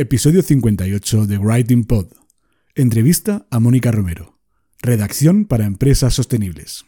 Episodio 0.00 0.40
58 0.40 1.26
de 1.26 1.36
Writing 1.36 1.84
Pod. 1.84 2.06
Entrevista 2.74 3.46
a 3.50 3.60
Mónica 3.60 3.92
Romero. 3.92 4.38
Redacción 4.80 5.44
para 5.44 5.66
empresas 5.66 6.14
sostenibles. 6.14 6.86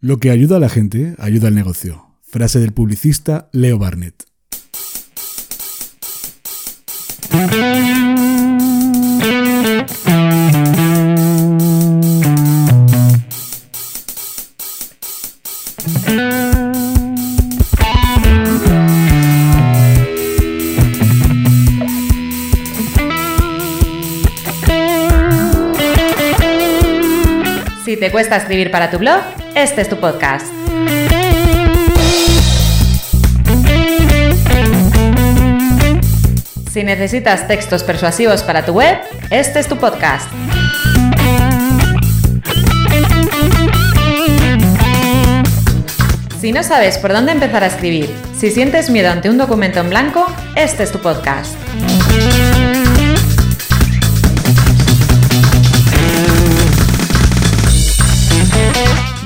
Lo 0.00 0.18
que 0.18 0.30
ayuda 0.30 0.56
a 0.56 0.58
la 0.58 0.68
gente, 0.68 1.14
ayuda 1.18 1.46
al 1.46 1.54
negocio. 1.54 2.18
Frase 2.22 2.58
del 2.58 2.72
publicista 2.72 3.48
Leo 3.52 3.78
Barnett. 3.78 4.24
Cuesta 28.14 28.36
escribir 28.36 28.70
para 28.70 28.92
tu 28.92 28.98
blog, 28.98 29.22
este 29.56 29.80
es 29.80 29.88
tu 29.88 29.96
podcast. 29.96 30.46
Si 36.70 36.84
necesitas 36.84 37.48
textos 37.48 37.82
persuasivos 37.82 38.44
para 38.44 38.64
tu 38.64 38.74
web, 38.74 38.98
este 39.30 39.58
es 39.58 39.66
tu 39.66 39.76
podcast. 39.78 40.30
Si 46.40 46.52
no 46.52 46.62
sabes 46.62 46.98
por 46.98 47.12
dónde 47.12 47.32
empezar 47.32 47.64
a 47.64 47.66
escribir, 47.66 48.14
si 48.38 48.52
sientes 48.52 48.90
miedo 48.90 49.10
ante 49.10 49.28
un 49.28 49.38
documento 49.38 49.80
en 49.80 49.90
blanco, 49.90 50.24
este 50.54 50.84
es 50.84 50.92
tu 50.92 51.00
podcast. 51.00 51.56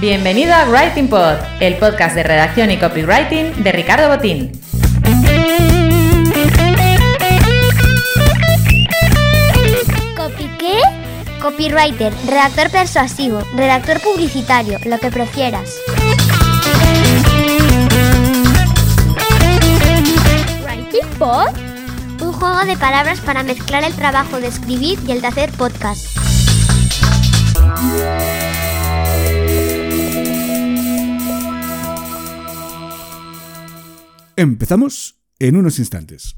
Bienvenido 0.00 0.54
a 0.54 0.64
Writing 0.66 1.08
Pod, 1.08 1.34
el 1.58 1.76
podcast 1.76 2.14
de 2.14 2.22
redacción 2.22 2.70
y 2.70 2.78
copywriting 2.78 3.64
de 3.64 3.72
Ricardo 3.72 4.08
Botín. 4.08 4.52
¿Copy 10.16 10.48
qué? 10.56 10.78
Copywriter, 11.42 12.12
redactor 12.28 12.70
persuasivo, 12.70 13.42
redactor 13.56 14.00
publicitario, 14.00 14.78
lo 14.84 15.00
que 15.00 15.10
prefieras. 15.10 15.74
¿Writing 20.64 21.08
Pod? 21.18 21.48
Un 22.22 22.32
juego 22.34 22.64
de 22.66 22.76
palabras 22.76 23.18
para 23.18 23.42
mezclar 23.42 23.82
el 23.82 23.94
trabajo 23.94 24.38
de 24.38 24.46
escribir 24.46 25.00
y 25.08 25.10
el 25.10 25.20
de 25.20 25.26
hacer 25.26 25.50
podcast. 25.50 26.06
Empezamos 34.38 35.16
en 35.40 35.56
unos 35.56 35.80
instantes. 35.80 36.36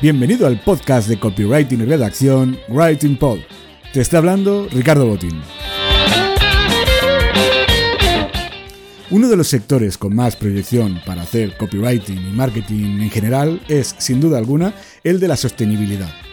Bienvenido 0.00 0.46
al 0.46 0.62
podcast 0.62 1.10
de 1.10 1.20
copywriting 1.20 1.82
y 1.82 1.84
redacción 1.84 2.58
Writing 2.68 3.18
Pod. 3.18 3.40
Te 3.92 4.00
está 4.00 4.16
hablando 4.16 4.66
Ricardo 4.72 5.06
Botín. 5.06 5.42
Uno 9.10 9.28
de 9.28 9.36
los 9.36 9.48
sectores 9.48 9.98
con 9.98 10.16
más 10.16 10.36
proyección 10.36 11.02
para 11.04 11.20
hacer 11.20 11.58
copywriting 11.58 12.16
y 12.16 12.32
marketing 12.32 13.02
en 13.02 13.10
general 13.10 13.60
es, 13.68 13.94
sin 13.98 14.22
duda 14.22 14.38
alguna, 14.38 14.72
el 15.04 15.20
de 15.20 15.28
la 15.28 15.36
sostenibilidad. 15.36 16.31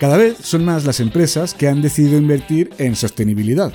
Cada 0.00 0.16
vez 0.16 0.38
son 0.42 0.64
más 0.64 0.86
las 0.86 0.98
empresas 0.98 1.52
que 1.52 1.68
han 1.68 1.82
decidido 1.82 2.16
invertir 2.16 2.70
en 2.78 2.96
sostenibilidad. 2.96 3.70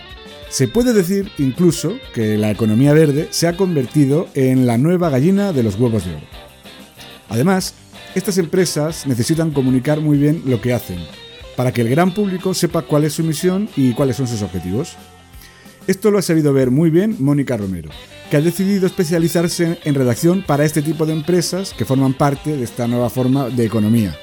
Se 0.49 0.67
puede 0.67 0.91
decir 0.91 1.31
incluso 1.37 1.97
que 2.15 2.35
la 2.35 2.49
economía 2.49 2.93
verde 2.93 3.27
se 3.29 3.47
ha 3.47 3.55
convertido 3.55 4.27
en 4.33 4.65
la 4.65 4.79
nueva 4.79 5.11
gallina 5.11 5.53
de 5.53 5.61
los 5.61 5.79
huevos 5.79 6.03
de 6.03 6.15
oro. 6.15 6.25
Además, 7.29 7.75
estas 8.15 8.39
empresas 8.39 9.05
necesitan 9.05 9.51
comunicar 9.51 10.01
muy 10.01 10.17
bien 10.17 10.41
lo 10.47 10.59
que 10.61 10.73
hacen, 10.73 10.97
para 11.55 11.71
que 11.71 11.81
el 11.81 11.89
gran 11.89 12.11
público 12.11 12.55
sepa 12.55 12.81
cuál 12.81 13.03
es 13.03 13.13
su 13.13 13.23
misión 13.23 13.69
y 13.75 13.93
cuáles 13.93 14.15
son 14.15 14.27
sus 14.27 14.41
objetivos. 14.41 14.95
Esto 15.85 16.09
lo 16.09 16.17
ha 16.17 16.23
sabido 16.23 16.53
ver 16.53 16.71
muy 16.71 16.89
bien 16.89 17.17
Mónica 17.19 17.55
Romero, 17.55 17.91
que 18.31 18.37
ha 18.37 18.41
decidido 18.41 18.87
especializarse 18.87 19.77
en 19.83 19.93
redacción 19.93 20.41
para 20.41 20.65
este 20.65 20.81
tipo 20.81 21.05
de 21.05 21.13
empresas 21.13 21.75
que 21.77 21.85
forman 21.85 22.15
parte 22.15 22.57
de 22.57 22.63
esta 22.63 22.87
nueva 22.87 23.11
forma 23.11 23.49
de 23.51 23.65
economía, 23.65 24.17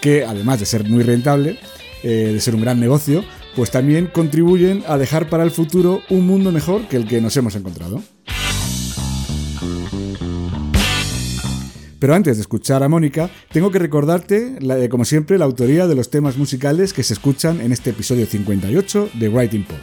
que 0.00 0.24
además 0.24 0.60
de 0.60 0.66
ser 0.66 0.84
muy 0.84 1.02
rentable, 1.02 1.58
eh, 2.02 2.30
de 2.32 2.40
ser 2.40 2.54
un 2.54 2.60
gran 2.60 2.80
negocio, 2.80 3.24
pues 3.56 3.70
también 3.70 4.06
contribuyen 4.06 4.84
a 4.86 4.98
dejar 4.98 5.28
para 5.28 5.44
el 5.44 5.50
futuro 5.50 6.00
un 6.10 6.26
mundo 6.26 6.52
mejor 6.52 6.86
que 6.88 6.96
el 6.96 7.06
que 7.06 7.20
nos 7.20 7.36
hemos 7.36 7.56
encontrado. 7.56 8.02
Pero 11.98 12.14
antes 12.14 12.36
de 12.36 12.42
escuchar 12.42 12.82
a 12.82 12.88
Mónica, 12.88 13.28
tengo 13.50 13.70
que 13.72 13.80
recordarte, 13.80 14.58
eh, 14.60 14.88
como 14.88 15.04
siempre, 15.04 15.38
la 15.38 15.46
autoría 15.46 15.86
de 15.88 15.96
los 15.96 16.10
temas 16.10 16.36
musicales 16.36 16.92
que 16.92 17.02
se 17.02 17.14
escuchan 17.14 17.60
en 17.60 17.72
este 17.72 17.90
episodio 17.90 18.26
58 18.26 19.10
de 19.14 19.28
Writing 19.28 19.64
Pod. 19.64 19.78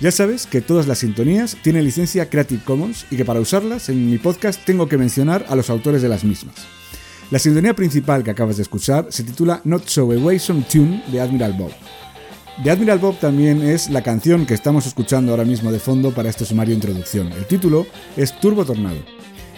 Ya 0.00 0.12
sabes 0.12 0.46
que 0.46 0.60
todas 0.60 0.86
las 0.86 0.98
sintonías 0.98 1.56
tienen 1.62 1.84
licencia 1.84 2.28
Creative 2.28 2.62
Commons 2.64 3.06
y 3.10 3.16
que 3.16 3.24
para 3.24 3.40
usarlas 3.40 3.88
en 3.88 4.10
mi 4.10 4.18
podcast 4.18 4.64
tengo 4.64 4.88
que 4.88 4.98
mencionar 4.98 5.46
a 5.48 5.56
los 5.56 5.70
autores 5.70 6.02
de 6.02 6.08
las 6.08 6.24
mismas. 6.24 6.54
La 7.34 7.40
sintonía 7.40 7.74
principal 7.74 8.22
que 8.22 8.30
acabas 8.30 8.58
de 8.58 8.62
escuchar 8.62 9.08
se 9.08 9.24
titula 9.24 9.60
Not 9.64 9.88
So 9.88 10.12
Awesome 10.12 10.62
Tune 10.70 11.02
de 11.08 11.20
Admiral 11.20 11.54
Bob. 11.54 11.72
De 12.62 12.70
Admiral 12.70 13.00
Bob 13.00 13.18
también 13.18 13.60
es 13.60 13.90
la 13.90 14.04
canción 14.04 14.46
que 14.46 14.54
estamos 14.54 14.86
escuchando 14.86 15.32
ahora 15.32 15.44
mismo 15.44 15.72
de 15.72 15.80
fondo 15.80 16.12
para 16.12 16.28
este 16.28 16.44
sumario 16.44 16.76
introducción. 16.76 17.32
El 17.32 17.44
título 17.46 17.88
es 18.16 18.38
Turbo 18.38 18.64
Tornado. 18.64 19.00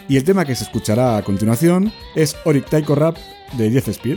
Y 0.08 0.16
el 0.16 0.24
tema 0.24 0.46
que 0.46 0.54
se 0.54 0.64
escuchará 0.64 1.18
a 1.18 1.22
continuación 1.22 1.92
es 2.14 2.34
Oric 2.46 2.66
Taiko 2.70 2.94
Rap 2.94 3.18
de 3.58 3.70
Jeff 3.70 3.92
Spear. 3.92 4.16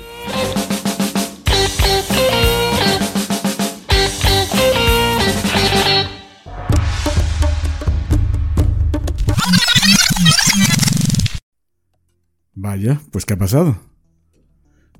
Vaya, 12.69 13.02
pues 13.09 13.25
¿qué 13.25 13.34
ha 13.34 13.38
pasado? 13.40 13.80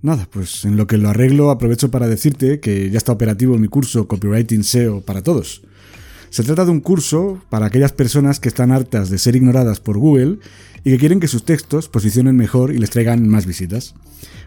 Nada, 0.02 0.28
pues 0.32 0.66
en 0.66 0.76
lo 0.76 0.88
que 0.88 0.98
lo 0.98 1.08
arreglo 1.08 1.52
aprovecho 1.52 1.92
para 1.92 2.08
decirte 2.08 2.60
que 2.60 2.90
ya 2.90 2.98
está 2.98 3.12
operativo 3.12 3.60
mi 3.60 3.68
curso 3.68 4.08
Copywriting 4.08 4.64
SEO 4.64 5.02
para 5.02 5.22
todos. 5.22 5.62
Se 6.32 6.42
trata 6.42 6.66
de 6.66 6.72
un 6.72 6.80
curso 6.80 7.44
para 7.52 7.68
aquellas 7.68 7.92
personas 7.92 8.40
que 8.40 8.50
están 8.50 8.72
hartas 8.72 9.12
de 9.12 9.20
ser 9.20 9.36
ignoradas 9.36 9.80
por 9.80 10.00
Google 10.00 10.40
y 10.84 10.90
que 10.90 10.98
quieren 10.98 11.20
que 11.20 11.28
sus 11.28 11.46
textos 11.46 11.90
posicionen 11.90 12.36
mejor 12.36 12.74
y 12.74 12.80
les 12.80 12.90
traigan 12.90 13.30
más 13.30 13.46
visitas. 13.46 13.94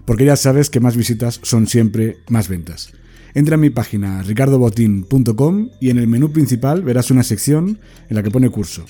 Porque 0.04 0.25
ya 0.25 0.34
sabes 0.34 0.69
que 0.69 0.81
más 0.81 0.97
visitas 0.97 1.39
son 1.44 1.69
siempre 1.69 2.16
más 2.28 2.49
ventas. 2.49 2.91
Entra 3.34 3.54
en 3.54 3.60
mi 3.60 3.71
página 3.71 4.25
ricardobotin.com 4.25 5.69
y 5.81 5.91
en 5.91 5.99
el 5.99 6.09
menú 6.09 6.33
principal 6.33 6.83
verás 6.83 7.12
una 7.12 7.22
sección 7.22 7.78
en 8.09 8.16
la 8.16 8.25
que 8.25 8.33
pone 8.33 8.50
curso. 8.50 8.84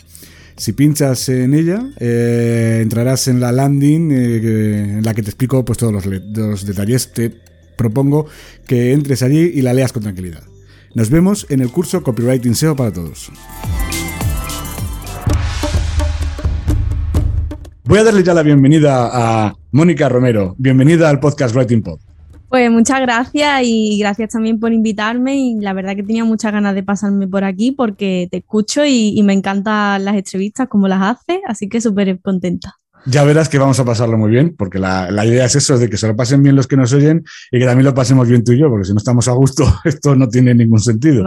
Si 0.57 0.73
pinchas 0.73 1.29
en 1.29 1.55
ella, 1.55 1.91
eh, 1.99 2.81
entrarás 2.83 3.29
en 3.29 3.41
la 3.41 3.53
landing 3.53 4.11
eh, 4.13 4.97
en 4.99 5.05
la 5.05 5.15
que 5.15 5.23
te 5.23 5.31
explico 5.31 5.65
pues, 5.65 5.79
todos 5.79 5.93
los, 5.93 6.07
los 6.07 6.67
detalles. 6.67 7.13
Te 7.13 7.33
propongo 7.77 8.27
que 8.67 8.93
entres 8.93 9.23
allí 9.23 9.51
y 9.55 9.63
la 9.63 9.73
leas 9.73 9.93
con 9.93 10.03
tranquilidad. 10.03 10.43
Nos 10.95 11.11
vemos 11.11 11.47
en 11.49 11.61
el 11.61 11.71
curso 11.71 12.03
Copywriting 12.03 12.55
SEO 12.55 12.77
para 12.77 12.93
todos. 12.93 13.31
Voy 17.85 17.99
a 17.99 18.05
darle 18.05 18.23
ya 18.23 18.35
la 18.35 18.43
bienvenida 18.43 19.11
a 19.13 19.57
Mónica 19.73 20.09
Romero. 20.09 20.55
Bienvenida 20.59 21.11
al 21.11 21.21
podcast 21.21 21.55
Writing 21.55 21.83
Pod. 21.83 22.12
Pues 22.53 22.71
muchas 22.71 23.01
gracias 23.01 23.63
y 23.65 23.99
gracias 23.99 24.29
también 24.29 24.61
por 24.61 24.75
invitarme 24.75 25.39
y 25.39 25.55
la 25.59 25.73
verdad 25.73 25.97
que 25.97 26.03
tenía 26.03 26.27
muchas 26.27 26.53
ganas 26.53 26.75
de 26.75 26.83
pasarme 26.83 27.27
por 27.27 27.45
aquí 27.45 27.73
porque 27.73 28.29
te 28.31 28.37
escucho 28.37 28.85
y, 28.85 29.19
y 29.19 29.23
me 29.23 29.33
encantan 29.33 30.05
las 30.05 30.15
entrevistas 30.17 30.69
como 30.69 30.87
las 30.87 31.01
haces, 31.01 31.41
así 31.47 31.71
que 31.71 31.81
súper 31.81 32.21
contenta. 32.21 32.75
Ya 33.07 33.25
verás 33.25 33.49
que 33.49 33.59
vamos 33.59 33.81
a 33.81 33.87
pasarlo 33.87 34.19
muy 34.19 34.31
bien, 34.31 34.55
porque 34.55 34.79
la, 34.79 35.11
la 35.11 35.25
idea 35.25 35.47
es 35.47 35.57
eso, 35.57 35.79
de 35.79 35.89
que 35.89 35.97
se 35.97 36.07
lo 36.07 36.15
pasen 36.15 36.43
bien 36.43 36.55
los 36.55 36.67
que 36.67 36.77
nos 36.77 36.93
oyen 36.93 37.25
y 37.51 37.59
que 37.59 37.65
también 37.65 37.87
lo 37.87 37.95
pasemos 37.95 38.29
bien 38.29 38.45
tú 38.45 38.53
y 38.53 38.59
yo, 38.59 38.69
porque 38.69 38.85
si 38.85 38.93
no 38.93 38.99
estamos 38.99 39.29
a 39.29 39.33
gusto, 39.33 39.65
esto 39.87 40.15
no 40.15 40.29
tiene 40.29 40.55
ningún 40.55 40.79
sentido. 40.79 41.25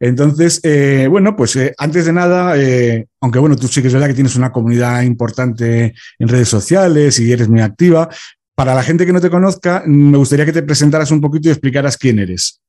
Entonces, 0.00 0.60
eh, 0.62 1.06
bueno, 1.10 1.36
pues 1.36 1.54
eh, 1.56 1.74
antes 1.76 2.06
de 2.06 2.14
nada, 2.14 2.56
eh, 2.56 3.06
aunque 3.20 3.38
bueno, 3.38 3.56
tú 3.56 3.68
sí 3.68 3.82
que 3.82 3.88
es 3.88 3.92
verdad 3.92 4.08
que 4.08 4.14
tienes 4.14 4.36
una 4.36 4.50
comunidad 4.50 5.02
importante 5.02 5.92
en 6.18 6.28
redes 6.28 6.48
sociales 6.48 7.20
y 7.20 7.30
eres 7.30 7.50
muy 7.50 7.60
activa, 7.60 8.08
para 8.56 8.74
la 8.74 8.82
gente 8.82 9.06
que 9.06 9.12
no 9.12 9.20
te 9.20 9.30
conozca, 9.30 9.84
me 9.86 10.16
gustaría 10.16 10.46
que 10.46 10.52
te 10.52 10.62
presentaras 10.62 11.12
un 11.12 11.20
poquito 11.20 11.48
y 11.48 11.52
explicaras 11.52 11.96
quién 11.96 12.18
eres. 12.18 12.60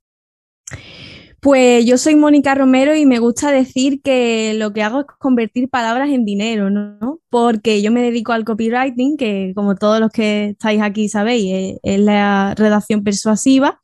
Pues 1.40 1.86
yo 1.86 1.98
soy 1.98 2.16
Mónica 2.16 2.56
Romero 2.56 2.94
y 2.94 3.06
me 3.06 3.20
gusta 3.20 3.52
decir 3.52 4.02
que 4.02 4.54
lo 4.56 4.74
que 4.74 4.84
hago 4.84 5.00
es 5.02 5.06
convertir 5.18 5.70
palabras 5.70 6.10
en 6.10 6.26
dinero, 6.26 6.70
¿no? 6.70 7.22
Porque 7.30 7.82
yo 7.82 7.92
me 7.92 8.02
dedico 8.02 8.34
al 8.34 8.44
copywriting, 8.44 9.16
que 9.16 9.54
como 9.56 9.76
todos 9.76 10.02
los 10.02 10.12
que 10.12 10.50
estáis 10.50 10.82
aquí 10.82 11.08
sabéis, 11.08 11.80
es, 11.82 12.00
la 12.02 12.54
redacción 12.56 13.02
persuasiva. 13.04 13.82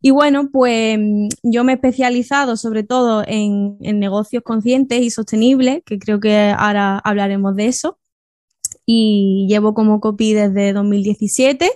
Y 0.00 0.12
bueno, 0.12 0.48
pues 0.50 0.98
yo 1.42 1.64
me 1.64 1.72
he 1.72 1.74
especializado 1.74 2.56
sobre 2.56 2.82
todo 2.82 3.24
en, 3.26 3.76
negocios 3.80 4.42
conscientes 4.42 5.02
y 5.02 5.10
sostenibles, 5.10 5.82
que 5.84 5.98
creo 5.98 6.18
que 6.18 6.54
ahora 6.56 6.98
hablaremos 6.98 7.56
de 7.56 7.66
eso. 7.66 7.99
Y 8.92 9.46
llevo 9.48 9.72
como 9.72 10.00
copy 10.00 10.32
desde 10.32 10.72
2017 10.72 11.70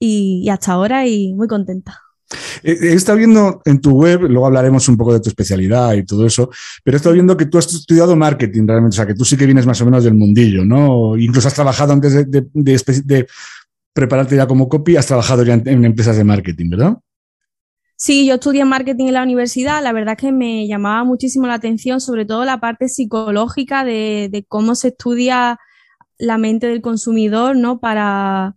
y 0.00 0.48
hasta 0.48 0.72
ahora 0.72 1.06
y 1.06 1.32
muy 1.34 1.46
contenta. 1.46 2.00
He 2.64 2.94
estado 2.94 3.18
viendo 3.18 3.62
en 3.64 3.80
tu 3.80 3.92
web, 3.92 4.22
luego 4.22 4.46
hablaremos 4.46 4.88
un 4.88 4.96
poco 4.96 5.12
de 5.12 5.20
tu 5.20 5.28
especialidad 5.28 5.94
y 5.94 6.04
todo 6.04 6.26
eso, 6.26 6.50
pero 6.82 6.96
he 6.96 6.98
estado 6.98 7.12
viendo 7.12 7.36
que 7.36 7.46
tú 7.46 7.58
has 7.58 7.72
estudiado 7.72 8.16
marketing 8.16 8.66
realmente, 8.66 8.94
o 8.94 8.96
sea, 8.96 9.06
que 9.06 9.14
tú 9.14 9.24
sí 9.24 9.36
que 9.36 9.46
vienes 9.46 9.66
más 9.66 9.80
o 9.80 9.84
menos 9.84 10.02
del 10.02 10.14
mundillo, 10.14 10.64
¿no? 10.64 11.16
Incluso 11.16 11.46
has 11.46 11.54
trabajado 11.54 11.92
antes 11.92 12.28
de, 12.28 13.26
prepararte 13.92 14.34
ya 14.34 14.48
como 14.48 14.68
copy, 14.68 14.96
has 14.96 15.06
trabajado 15.06 15.44
ya 15.44 15.54
en, 15.54 15.84
empresas 15.84 16.16
de 16.16 16.24
marketing, 16.24 16.70
¿verdad? 16.70 16.96
Sí, 17.94 18.26
yo 18.26 18.34
estudié 18.34 18.64
marketing 18.64 19.06
en 19.06 19.14
la 19.14 19.22
universidad. 19.22 19.80
La 19.80 19.92
verdad 19.92 20.16
es 20.18 20.20
que 20.20 20.32
me 20.32 20.66
llamaba 20.66 21.04
muchísimo 21.04 21.46
la 21.46 21.54
atención, 21.54 22.00
sobre 22.00 22.26
todo 22.26 22.44
la 22.44 22.58
parte 22.58 22.88
psicológica 22.88 23.84
de, 23.84 24.28
de 24.30 24.44
cómo 24.44 24.74
se 24.74 24.88
estudia 24.88 25.60
la 26.18 26.38
mente 26.38 26.66
del 26.68 26.82
consumidor, 26.82 27.56
¿no? 27.56 27.80
Para, 27.80 28.56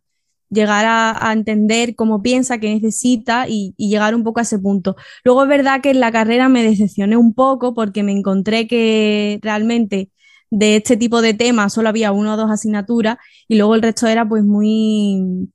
llegar 0.49 0.85
a, 0.87 1.31
entender 1.33 1.95
cómo 1.95 2.21
piensa, 2.21 2.59
qué 2.59 2.73
necesita 2.73 3.47
y, 3.47 3.73
llegar 3.77 4.15
un 4.15 4.23
poco 4.23 4.39
a 4.39 4.43
ese 4.43 4.59
punto. 4.59 4.95
Luego 5.23 5.43
es 5.43 5.49
verdad 5.49 5.81
que 5.81 5.91
en 5.91 5.99
la 5.99 6.11
carrera 6.11 6.49
me 6.49 6.63
decepcioné 6.63 7.17
un 7.17 7.33
poco 7.33 7.73
porque 7.73 8.03
me 8.03 8.11
encontré 8.11 8.67
que 8.67 9.39
realmente 9.41 10.11
de 10.51 10.77
este 10.77 10.97
tipo 10.97 11.21
de 11.21 11.33
temas 11.35 11.73
solo 11.73 11.89
había 11.89 12.11
una 12.11 12.33
o 12.33 12.37
dos 12.37 12.51
asignaturas 12.51 13.17
y 13.47 13.55
luego 13.57 13.75
el 13.75 13.81
resto 13.83 14.07
era 14.07 14.27
pues 14.27 14.43
muy, 14.43 15.49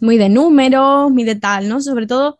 muy 0.00 0.18
de 0.18 0.28
números, 0.28 1.10
muy 1.10 1.24
de 1.24 1.36
tal, 1.36 1.68
¿no? 1.68 1.80
Sobre 1.80 2.06
todo 2.06 2.38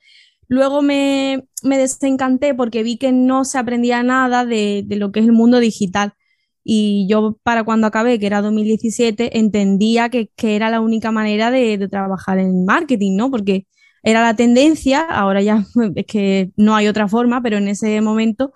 luego 0.49 0.83
me, 0.83 1.47
desencanté 1.63 2.55
porque 2.55 2.83
vi 2.83 2.99
que 2.99 3.13
no 3.13 3.45
se 3.45 3.59
aprendía 3.59 4.03
nada 4.03 4.45
de, 4.45 4.83
de 4.87 4.97
lo 4.97 5.13
que 5.13 5.21
es 5.21 5.27
el 5.27 5.33
mundo 5.33 5.61
digital. 5.61 6.15
Y 6.65 7.07
yo 7.09 7.39
para 7.43 7.63
cuando 7.63 7.87
acabé, 7.87 8.19
que 8.19 8.27
era 8.27 8.41
2017, 8.41 9.39
entendía 9.39 10.09
que, 10.09 10.31
era 10.43 10.71
la 10.71 10.81
única 10.81 11.13
manera 11.13 11.51
de, 11.51 11.87
trabajar 11.89 12.39
en 12.39 12.65
marketing, 12.65 13.17
¿no? 13.17 13.31
Porque 13.31 13.67
era 14.03 14.23
la 14.23 14.35
tendencia, 14.35 15.03
ahora 15.03 15.43
ya 15.43 15.65
es 15.95 16.07
que 16.07 16.51
no 16.57 16.75
hay 16.75 16.89
otra 16.89 17.07
forma, 17.07 17.43
pero 17.43 17.59
en 17.59 17.69
ese 17.69 18.01
momento 18.01 18.53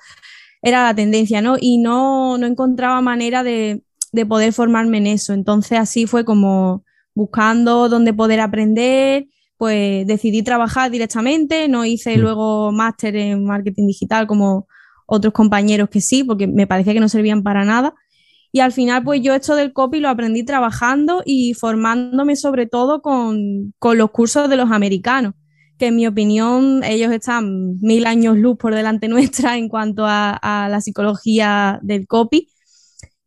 era 0.62 0.84
la 0.84 0.94
tendencia, 0.94 1.43
¿no? 1.43 1.56
Y 1.60 1.78
no, 1.78 2.38
no 2.38 2.46
encontraba 2.46 3.00
manera 3.02 3.43
de, 3.43 3.82
poder 4.28 4.52
formarme 4.52 4.99
en 4.99 5.06
eso. 5.06 5.34
Entonces 5.34 5.78
así 5.78 6.06
fue 6.06 6.25
como 6.25 6.84
buscando 7.14 7.88
dónde 7.88 8.14
poder 8.14 8.40
aprender, 8.40 9.26
pues 9.58 10.06
decidí 10.06 10.43
trabajar 10.43 10.90
directamente, 10.90 11.69
no 11.69 11.84
hice 11.84 12.16
mm. 12.16 12.20
luego 12.20 12.72
máster 12.72 13.16
en 13.16 13.44
marketing 13.44 13.87
digital 13.87 14.26
como 14.26 14.66
otros 15.10 15.32
compañeros 15.32 15.88
que 15.88 16.02
sí, 16.02 16.22
porque 16.22 16.46
me 16.46 16.66
parecía 16.66 16.93
que 16.93 17.00
no 17.00 17.08
servían 17.08 17.43
para 17.43 17.64
nada. 17.64 17.94
Y 18.52 18.60
al 18.60 18.72
final, 18.72 19.02
pues 19.05 19.22
yo 19.22 19.34
esto 19.34 19.56
del 19.56 19.72
copy 19.72 20.00
lo 20.00 20.10
aprendí 20.10 20.44
trabajando 20.44 21.22
y 21.25 21.55
formándome 21.55 22.37
sobre 22.37 22.66
todo 22.66 23.00
con, 23.00 23.75
los 23.81 24.10
cursos 24.10 24.50
de 24.50 24.56
los 24.56 24.70
americanos, 24.70 25.32
que 25.78 25.87
en 25.87 25.96
mi 25.96 26.06
opinión 26.06 26.84
ellos 26.84 27.10
están 27.10 27.78
mil 27.81 28.06
años 28.06 28.37
luz 28.37 28.58
por 28.58 28.75
delante 28.75 29.08
nuestra 29.08 29.56
en 29.56 29.69
cuanto 29.69 30.05
a, 30.06 30.69
la 30.70 30.81
psicología 30.82 31.81
del 31.82 32.06
copy. 32.06 32.49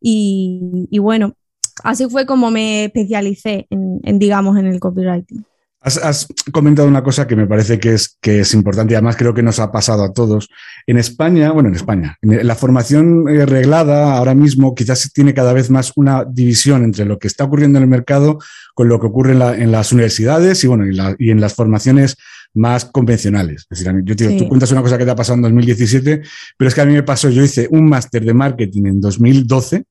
Y, 0.00 0.98
bueno, 1.00 1.34
así 1.82 2.08
fue 2.08 2.26
como 2.26 2.50
me 2.52 2.84
especialicé 2.84 3.66
en, 3.70 4.18
digamos, 4.20 4.56
en 4.56 4.66
el 4.66 4.78
copywriting. 4.78 5.44
Has, 5.84 6.28
comentado 6.52 6.86
una 6.86 7.02
cosa 7.02 7.26
que 7.26 7.34
me 7.34 7.48
parece 7.48 7.80
que 7.80 7.94
es, 7.94 8.16
que 8.20 8.40
es 8.40 8.54
importante 8.54 8.92
y 8.92 8.94
además 8.94 9.16
creo 9.16 9.34
que 9.34 9.42
nos 9.42 9.58
ha 9.58 9.72
pasado 9.72 10.04
a 10.04 10.12
todos. 10.12 10.48
En 10.86 10.96
España, 10.96 11.50
bueno, 11.50 11.70
en 11.70 11.74
España, 11.74 12.16
la 12.20 12.54
formación 12.54 13.28
eh, 13.28 13.46
reglada 13.46 14.16
ahora 14.16 14.34
mismo 14.34 14.76
quizás 14.76 15.10
tiene 15.12 15.34
cada 15.34 15.52
vez 15.52 15.70
más 15.70 15.92
una 15.96 16.24
división 16.24 16.84
entre 16.84 17.04
lo 17.04 17.18
que 17.18 17.26
está 17.26 17.44
ocurriendo 17.44 17.78
en 17.78 17.84
el 17.84 17.90
mercado 17.90 18.38
con 18.74 18.88
lo 18.88 19.00
que 19.00 19.08
ocurre 19.08 19.32
en, 19.32 19.72
las 19.72 19.92
universidades 19.92 20.62
y, 20.62 20.68
bueno, 20.68 20.84
y, 21.18 21.30
en 21.30 21.40
las 21.40 21.54
formaciones 21.54 22.16
más 22.54 22.84
convencionales. 22.84 23.66
Es 23.70 23.80
decir, 23.80 24.02
yo 24.04 24.14
te 24.14 24.36
tú 24.36 24.48
cuentas 24.48 24.70
una 24.70 24.82
cosa 24.82 24.96
que 24.96 25.04
te 25.04 25.10
ha 25.10 25.16
pasado 25.16 25.36
en 25.36 25.42
2017, 25.42 26.22
pero 26.56 26.68
es 26.68 26.74
que 26.74 26.80
a 26.80 26.86
mí 26.86 26.92
me 26.92 27.02
pasó, 27.02 27.28
yo 27.28 27.42
hice 27.42 27.66
un 27.70 27.88
máster 27.88 28.24
de 28.24 28.34
marketing 28.34 28.86
en 28.86 29.00
2012 29.00 29.84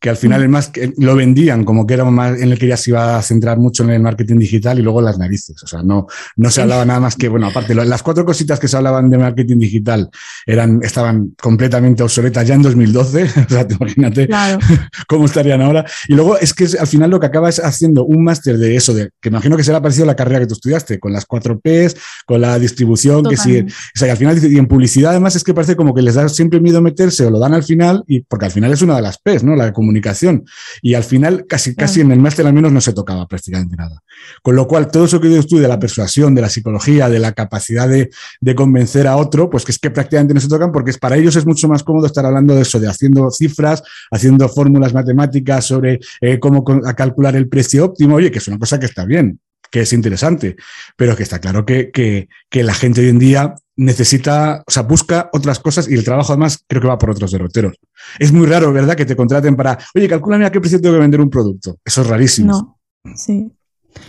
que 0.00 0.10
al 0.10 0.16
final 0.16 0.42
es 0.42 0.48
más 0.48 0.68
que 0.68 0.92
lo 0.98 1.16
vendían 1.16 1.64
como 1.64 1.86
que 1.86 1.94
era 1.94 2.04
más 2.04 2.40
en 2.40 2.52
el 2.52 2.58
que 2.58 2.68
ya 2.68 2.76
se 2.76 2.90
iba 2.90 3.16
a 3.16 3.22
centrar 3.22 3.58
mucho 3.58 3.82
en 3.82 3.90
el 3.90 4.00
marketing 4.00 4.38
digital 4.38 4.78
y 4.78 4.82
luego 4.82 5.00
las 5.00 5.18
narices. 5.18 5.60
O 5.62 5.66
sea, 5.66 5.82
no, 5.82 6.06
no 6.36 6.50
se 6.50 6.62
hablaba 6.62 6.84
nada 6.84 7.00
más 7.00 7.16
que, 7.16 7.28
bueno, 7.28 7.48
aparte, 7.48 7.74
las 7.74 8.02
cuatro 8.02 8.24
cositas 8.24 8.60
que 8.60 8.68
se 8.68 8.76
hablaban 8.76 9.10
de 9.10 9.18
marketing 9.18 9.58
digital 9.58 10.08
eran, 10.46 10.80
estaban 10.82 11.34
completamente 11.40 12.02
obsoletas 12.02 12.46
ya 12.46 12.54
en 12.54 12.62
2012. 12.62 13.22
o 13.46 13.48
sea, 13.48 13.66
te 13.66 13.74
imagínate 13.74 14.28
cómo 15.08 15.26
estarían 15.26 15.62
ahora. 15.62 15.84
Y 16.06 16.14
luego 16.14 16.38
es 16.38 16.54
que 16.54 16.66
al 16.78 16.86
final 16.86 17.10
lo 17.10 17.18
que 17.18 17.26
acabas 17.26 17.58
haciendo 17.58 18.04
un 18.04 18.22
máster 18.22 18.56
de 18.56 18.76
eso, 18.76 18.94
de 18.94 19.10
que 19.20 19.30
imagino 19.30 19.56
que 19.56 19.64
será 19.64 19.82
parecido 19.82 20.04
a 20.04 20.08
la 20.08 20.16
carrera 20.16 20.40
que 20.40 20.46
tú 20.46 20.54
estudiaste, 20.54 21.00
con 21.00 21.12
las 21.12 21.26
cuatro 21.26 21.58
Ps, 21.58 21.96
con 22.24 22.40
la 22.40 22.58
distribución, 22.58 23.24
que 23.24 23.36
sí. 23.36 23.58
O 23.60 23.98
sea, 23.98 24.08
y 24.08 24.10
al 24.10 24.16
final, 24.16 24.52
y 24.52 24.58
en 24.58 24.68
publicidad 24.68 25.10
además 25.10 25.34
es 25.34 25.42
que 25.42 25.54
parece 25.54 25.74
como 25.74 25.92
que 25.92 26.02
les 26.02 26.14
da 26.14 26.28
siempre 26.28 26.60
miedo 26.60 26.80
meterse 26.80 27.26
o 27.26 27.30
lo 27.30 27.38
dan 27.40 27.54
al 27.54 27.64
final, 27.64 28.04
y 28.06 28.20
porque 28.20 28.46
al 28.46 28.52
final 28.52 28.72
es 28.72 28.82
una 28.82 28.94
de 28.96 29.02
las 29.02 29.18
Ps, 29.18 29.42
¿no? 29.42 29.56
La 29.56 29.72
comunicación. 29.88 30.44
Y 30.82 30.94
al 30.94 31.04
final, 31.04 31.46
casi, 31.48 31.74
casi 31.74 32.02
en 32.02 32.12
el 32.12 32.20
máster 32.20 32.46
al 32.46 32.52
menos 32.52 32.70
no 32.70 32.80
se 32.80 32.92
tocaba 32.92 33.26
prácticamente 33.26 33.74
nada. 33.74 34.02
Con 34.42 34.54
lo 34.54 34.66
cual, 34.66 34.90
todo 34.90 35.06
eso 35.06 35.20
que 35.20 35.30
yo 35.30 35.38
estudio 35.38 35.62
de 35.62 35.68
la 35.68 35.78
persuasión, 35.78 36.34
de 36.34 36.42
la 36.42 36.50
psicología, 36.50 37.08
de 37.08 37.18
la 37.18 37.32
capacidad 37.32 37.88
de, 37.88 38.10
convencer 38.54 39.06
a 39.06 39.16
otro, 39.16 39.48
pues 39.48 39.64
que 39.64 39.72
es 39.72 39.78
que 39.78 39.90
prácticamente 39.90 40.34
no 40.34 40.40
se 40.40 40.48
tocan 40.48 40.72
porque 40.72 40.92
para 40.94 41.16
ellos 41.16 41.36
es 41.36 41.46
mucho 41.46 41.68
más 41.68 41.82
cómodo 41.82 42.06
estar 42.06 42.26
hablando 42.26 42.54
de 42.54 42.62
eso, 42.62 42.80
de 42.80 42.88
haciendo 42.88 43.30
cifras, 43.30 43.82
haciendo 44.10 44.48
fórmulas 44.48 44.92
matemáticas 44.92 45.64
sobre 45.64 46.00
eh, 46.20 46.38
cómo 46.38 46.64
calcular 46.64 47.36
el 47.36 47.48
precio 47.48 47.84
óptimo. 47.84 48.16
Oye, 48.16 48.30
que 48.30 48.38
es 48.38 48.48
una 48.48 48.58
cosa 48.58 48.78
que 48.78 48.86
está 48.86 49.04
bien, 49.04 49.38
que 49.70 49.80
es 49.80 49.92
interesante, 49.92 50.56
pero 50.96 51.16
que 51.16 51.22
está 51.22 51.40
claro 51.40 51.64
que, 51.64 51.90
que, 51.90 52.62
la 52.62 52.74
gente 52.74 53.00
hoy 53.00 53.08
en 53.08 53.18
día 53.18 53.54
necesita, 53.76 54.64
o 54.66 54.70
sea, 54.70 54.82
busca 54.82 55.30
otras 55.32 55.58
cosas 55.60 55.88
y 55.88 55.94
el 55.94 56.04
trabajo 56.04 56.32
además 56.32 56.64
creo 56.66 56.82
que 56.82 56.88
va 56.88 56.98
por 56.98 57.10
otros 57.10 57.30
derroteros. 57.30 57.76
Es 58.18 58.32
muy 58.32 58.46
raro, 58.46 58.72
¿verdad? 58.72 58.96
Que 58.96 59.06
te 59.06 59.16
contraten 59.16 59.56
para, 59.56 59.78
oye, 59.94 60.08
calcúlame 60.08 60.46
a 60.46 60.50
qué 60.50 60.60
precio 60.60 60.80
tengo 60.80 60.96
que 60.96 61.00
vender 61.00 61.20
un 61.20 61.30
producto. 61.30 61.78
Eso 61.84 62.02
es 62.02 62.06
rarísimo. 62.06 62.78
No, 63.04 63.14
sí. 63.16 63.50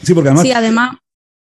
Sí, 0.04 0.14
porque 0.14 0.30
además... 0.30 0.44
Sí, 0.44 0.52
además, 0.52 0.98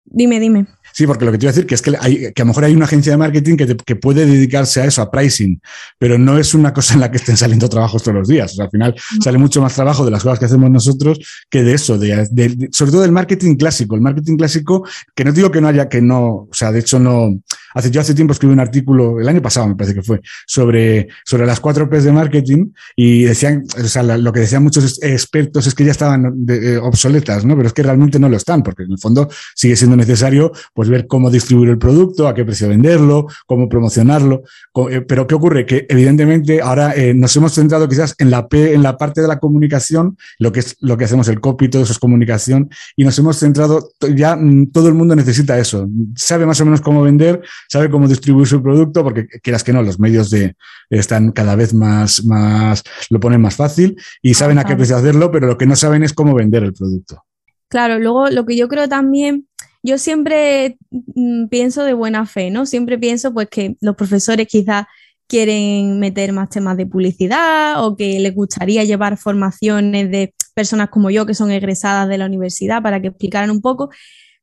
dime, 0.04 0.40
dime. 0.40 0.68
Sí, 0.94 1.08
porque 1.08 1.26
lo 1.26 1.32
que 1.32 1.38
te 1.38 1.46
iba 1.46 1.52
a 1.52 1.54
decir 1.54 1.66
que 1.66 1.76
es 1.76 1.82
que, 1.82 1.94
hay, 2.00 2.34
que 2.34 2.42
a 2.42 2.46
lo 2.46 2.48
mejor 2.48 2.66
hay 2.66 2.74
una 2.74 2.86
agencia 2.86 3.12
de 3.12 3.18
marketing 3.18 3.56
que, 3.56 3.78
que, 3.78 3.96
puede 3.96 4.26
dedicarse 4.26 4.82
a 4.82 4.86
eso, 4.86 5.02
a 5.02 5.12
pricing, 5.12 5.62
pero 5.98 6.18
no 6.18 6.38
es 6.38 6.54
una 6.54 6.74
cosa 6.74 6.96
en 6.96 7.02
la 7.02 7.12
que 7.12 7.18
estén 7.18 7.38
saliendo 7.38 7.70
trabajos 7.70 8.04
todos 8.04 8.18
los 8.18 8.28
días. 8.28 8.54
O 8.54 8.56
sea, 8.56 8.66
al 8.66 8.72
final 8.72 8.96
sale 9.24 9.38
mucho 9.38 9.62
más 9.62 9.74
trabajo 9.74 10.06
de 10.06 10.12
las 10.12 10.24
cosas 10.24 10.40
que 10.40 10.46
hacemos 10.46 10.70
nosotros 10.70 11.20
que 11.50 11.64
de 11.64 11.74
eso, 11.74 11.98
de, 11.98 12.70
sobre 12.72 12.92
todo 12.92 13.02
del 13.02 13.12
marketing 13.12 13.56
clásico. 13.56 13.96
El 13.96 14.02
marketing 14.02 14.38
clásico, 14.38 14.88
que 15.16 15.24
no 15.24 15.32
digo 15.32 15.52
que 15.52 15.62
no 15.62 15.68
haya, 15.68 15.88
que 15.88 16.02
no, 16.02 16.48
o 16.50 16.50
sea, 16.52 16.72
de 16.72 16.80
hecho 16.80 17.00
no, 17.00 17.42
Hace, 17.74 17.92
yo 17.92 18.02
hace 18.02 18.14
tiempo 18.14 18.34
escribí 18.34 18.54
un 18.54 18.60
artículo, 18.60 19.20
el 19.20 19.28
año 19.28 19.42
pasado 19.42 19.68
me 19.68 19.76
parece 19.76 19.96
que 19.96 20.04
fue, 20.04 20.22
sobre, 20.46 21.08
sobre 21.26 21.46
las 21.46 21.60
cuatro 21.60 21.90
P's 21.90 22.04
de 22.04 22.12
marketing 22.12 22.72
y 22.96 23.24
decían, 23.24 23.64
o 23.78 23.88
sea, 23.88 24.04
lo 24.04 24.34
que 24.34 24.42
decían 24.42 24.64
muchos 24.64 25.00
expertos 25.02 25.68
es 25.68 25.76
que 25.76 25.86
ya 25.86 25.92
estaban 25.92 26.46
eh, 26.48 26.78
obsoletas, 26.82 27.46
¿no? 27.46 27.56
Pero 27.56 27.68
es 27.68 27.74
que 27.74 27.84
realmente 27.84 28.20
no 28.20 28.30
lo 28.30 28.38
están, 28.38 28.64
porque 28.64 28.84
en 28.84 28.92
el 28.92 29.00
fondo 29.00 29.30
sigue 29.56 29.76
siendo 29.76 29.96
necesario 29.96 30.52
pues 30.74 30.90
ver 30.90 31.08
cómo 31.08 31.30
distribuir 31.30 31.70
el 31.70 31.78
producto, 31.78 32.28
a 32.28 32.34
qué 32.34 32.46
precio 32.46 32.68
venderlo, 32.68 33.28
cómo 33.46 33.70
promocionarlo. 33.70 34.44
Eh, 34.90 35.02
pero 35.02 35.28
¿qué 35.28 35.36
ocurre? 35.36 35.66
Que 35.66 35.86
evidentemente 35.90 36.62
ahora 36.62 36.94
eh, 36.96 37.14
nos 37.14 37.36
hemos 37.36 37.54
centrado 37.54 37.88
quizás 37.88 38.16
en 38.18 38.32
la 38.32 38.48
P, 38.48 38.74
en 38.74 38.84
la 38.84 38.98
parte 38.98 39.22
de 39.22 39.28
la 39.28 39.40
comunicación, 39.40 40.18
lo 40.40 40.52
que 40.52 40.62
es 40.62 40.76
lo 40.80 40.98
que 40.98 41.06
hacemos 41.06 41.28
el 41.28 41.40
copy, 41.40 41.70
todo 41.70 41.84
eso 41.84 41.94
es 41.94 42.00
comunicación, 42.00 42.70
y 42.96 43.04
nos 43.04 43.18
hemos 43.20 43.38
centrado, 43.38 43.92
ya 44.16 44.36
mm, 44.36 44.72
todo 44.72 44.88
el 44.88 44.94
mundo 44.94 45.16
necesita 45.16 45.58
eso, 45.58 45.88
sabe 46.16 46.46
más 46.46 46.60
o 46.62 46.66
menos 46.66 46.82
cómo 46.82 47.02
vender, 47.02 47.42
sabe 47.70 47.90
cómo 47.90 48.08
distribuir 48.08 48.48
su 48.48 48.62
producto, 48.62 49.04
porque 49.04 49.28
quieras 49.42 49.64
que 49.64 49.74
no, 49.74 49.82
los 49.84 50.00
medios 50.00 50.30
de, 50.30 50.56
están 50.90 51.32
cada 51.32 51.56
vez 51.56 51.74
más, 51.74 52.24
más, 52.26 52.84
lo 53.10 53.20
ponen 53.20 53.42
más 53.42 53.56
fácil 53.56 53.96
y 54.22 54.34
saben 54.34 54.60
a 54.60 54.64
qué 54.64 54.76
precio 54.76 54.98
hacerlo, 54.98 55.32
pero 55.32 55.48
lo 55.48 55.58
que 55.58 55.66
no 55.66 55.76
saben 55.76 56.04
es 56.04 56.14
cómo 56.14 56.34
vender 56.34 56.64
el 56.64 56.74
producto. 56.74 57.24
Claro, 57.68 58.00
luego 58.00 58.30
lo 58.30 58.46
que 58.46 58.58
yo 58.58 58.68
creo 58.68 58.90
también, 58.90 59.48
yo 59.82 59.98
siempre 59.98 60.78
mm, 60.90 61.48
pienso 61.48 61.84
de 61.84 61.94
buena 61.94 62.26
fe, 62.26 62.52
¿no? 62.52 62.66
Siempre 62.66 62.98
pienso 62.98 63.34
pues 63.34 63.48
que 63.50 63.78
los 63.80 63.96
profesores 63.96 64.48
quizás 64.48 64.86
quieren 65.32 65.98
meter 65.98 66.34
más 66.34 66.50
temas 66.50 66.76
de 66.76 66.86
publicidad 66.86 67.86
o 67.86 67.96
que 67.96 68.20
les 68.20 68.36
gustaría 68.36 68.84
llevar 68.84 69.16
formaciones 69.16 70.12
de 70.12 70.34
personas 70.54 70.90
como 70.90 71.10
yo 71.10 71.26
que 71.26 71.34
son 71.34 71.52
egresadas 71.52 72.10
de 72.10 72.18
la 72.18 72.26
universidad 72.26 72.84
para 72.84 73.02
que 73.02 73.08
explicaran 73.08 73.50
un 73.50 73.62
poco, 73.62 73.90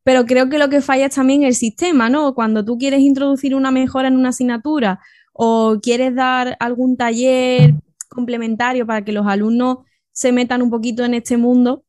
pero 0.05 0.25
creo 0.27 0.49
que 0.49 0.59
lo 0.59 0.69
que 0.69 0.81
falla 0.81 1.07
es 1.07 1.15
también 1.15 1.43
el 1.43 1.55
sistema, 1.55 2.09
¿no? 2.09 2.35
Cuando 2.35 2.65
tú 2.65 2.79
quieres 2.79 3.01
introducir 3.01 3.55
una 3.55 3.71
mejora 3.71 4.09
en 4.09 4.17
una 4.17 4.31
asignatura 4.31 5.01
o 5.33 5.79
quieres 5.83 6.15
dar 6.15 6.57
algún 6.61 6.97
taller 6.97 7.75
complementario 8.09 8.87
para 8.87 9.05
que 9.05 9.13
los 9.13 9.27
alumnos 9.27 9.79
se 10.13 10.33
metan 10.33 10.63
un 10.63 10.71
poquito 10.71 11.05
en 11.05 11.15
este 11.15 11.37
mundo, 11.37 11.85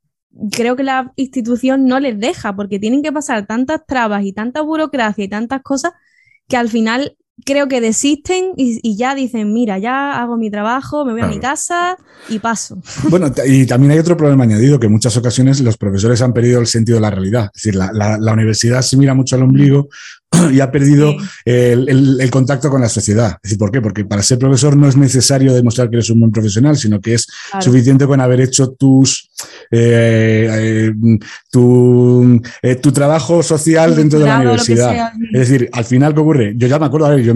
creo 0.52 0.76
que 0.76 0.84
la 0.84 1.14
institución 1.16 1.86
no 1.86 2.00
les 2.00 2.20
deja 2.20 2.56
porque 2.56 2.80
tienen 2.80 3.02
que 3.02 3.12
pasar 3.12 3.48
tantas 3.48 3.86
trabas 3.86 4.24
y 4.24 4.34
tanta 4.34 4.62
burocracia 4.62 5.24
y 5.24 5.30
tantas 5.30 5.62
cosas 5.64 5.94
que 6.48 6.58
al 6.58 6.70
final 6.70 7.18
creo 7.46 7.68
que 7.68 7.82
desisten 7.82 8.54
y, 8.56 8.96
ya 8.96 9.16
dicen, 9.16 9.54
mira, 9.54 9.78
ya 9.78 10.22
hago 10.22 10.38
mi 10.38 10.50
trabajo, 10.50 11.06
me 11.06 11.14
voy 11.14 11.22
a 11.22 11.28
mi 11.28 11.40
casa 11.40 11.98
y 12.28 12.40
paso. 12.40 12.78
Bueno, 13.10 13.32
y 13.46 13.66
también 13.66 13.92
hay 13.92 14.00
otro 14.00 14.16
problema 14.16 14.44
añadido, 14.44 14.80
que 14.80 14.86
en 14.86 14.92
muchas 14.92 15.16
ocasiones 15.18 15.60
los 15.62 15.78
profesores 15.78 16.22
han 16.22 16.34
perdido 16.34 16.60
el 16.60 16.68
sentido 16.68 16.98
de 16.98 17.02
la 17.02 17.10
realidad. 17.10 17.50
Es 17.56 17.64
decir, 17.64 17.76
la, 17.76 18.18
la 18.20 18.34
universidad 18.34 18.82
se 18.82 18.98
mira 18.98 19.14
mucho 19.14 19.36
al 19.36 19.44
ombligo 19.44 19.90
y 20.52 20.60
ha 20.60 20.72
perdido 20.72 21.16
el, 21.46 22.30
contacto 22.32 22.70
con 22.70 22.82
la 22.82 22.90
sociedad. 22.90 23.38
Es 23.44 23.50
decir, 23.50 23.58
¿por 23.58 23.72
qué? 23.72 23.82
Porque 23.82 24.06
para 24.06 24.22
ser 24.22 24.38
profesor 24.38 24.78
no 24.78 24.88
es 24.88 24.96
necesario 24.96 25.54
demostrar 25.54 25.90
que 25.90 25.98
eres 25.98 26.10
un 26.10 26.20
buen 26.20 26.32
profesional, 26.32 26.78
sino 26.78 27.02
que 27.02 27.16
es 27.16 27.28
suficiente 27.60 28.06
con 28.06 28.22
haber 28.22 28.42
hecho 28.42 28.72
tus, 28.72 29.30
eh, 29.72 30.48
eh, 30.52 31.20
tu, 31.52 32.42
eh, 32.62 32.76
tu, 32.76 32.92
trabajo 32.92 33.42
social 33.42 33.96
dentro 33.96 34.20
de 34.20 34.26
la 34.26 34.40
universidad. 34.40 35.12
Es 35.34 35.50
decir, 35.50 35.70
al 35.72 35.86
final, 35.86 36.14
¿qué 36.14 36.20
ocurre? 36.20 36.54
Yo 36.56 36.68
ya 36.68 36.80
me 36.80 36.86
acuerdo, 36.86 37.08
a 37.08 37.16
ver, 37.16 37.24
yo, 37.24 37.34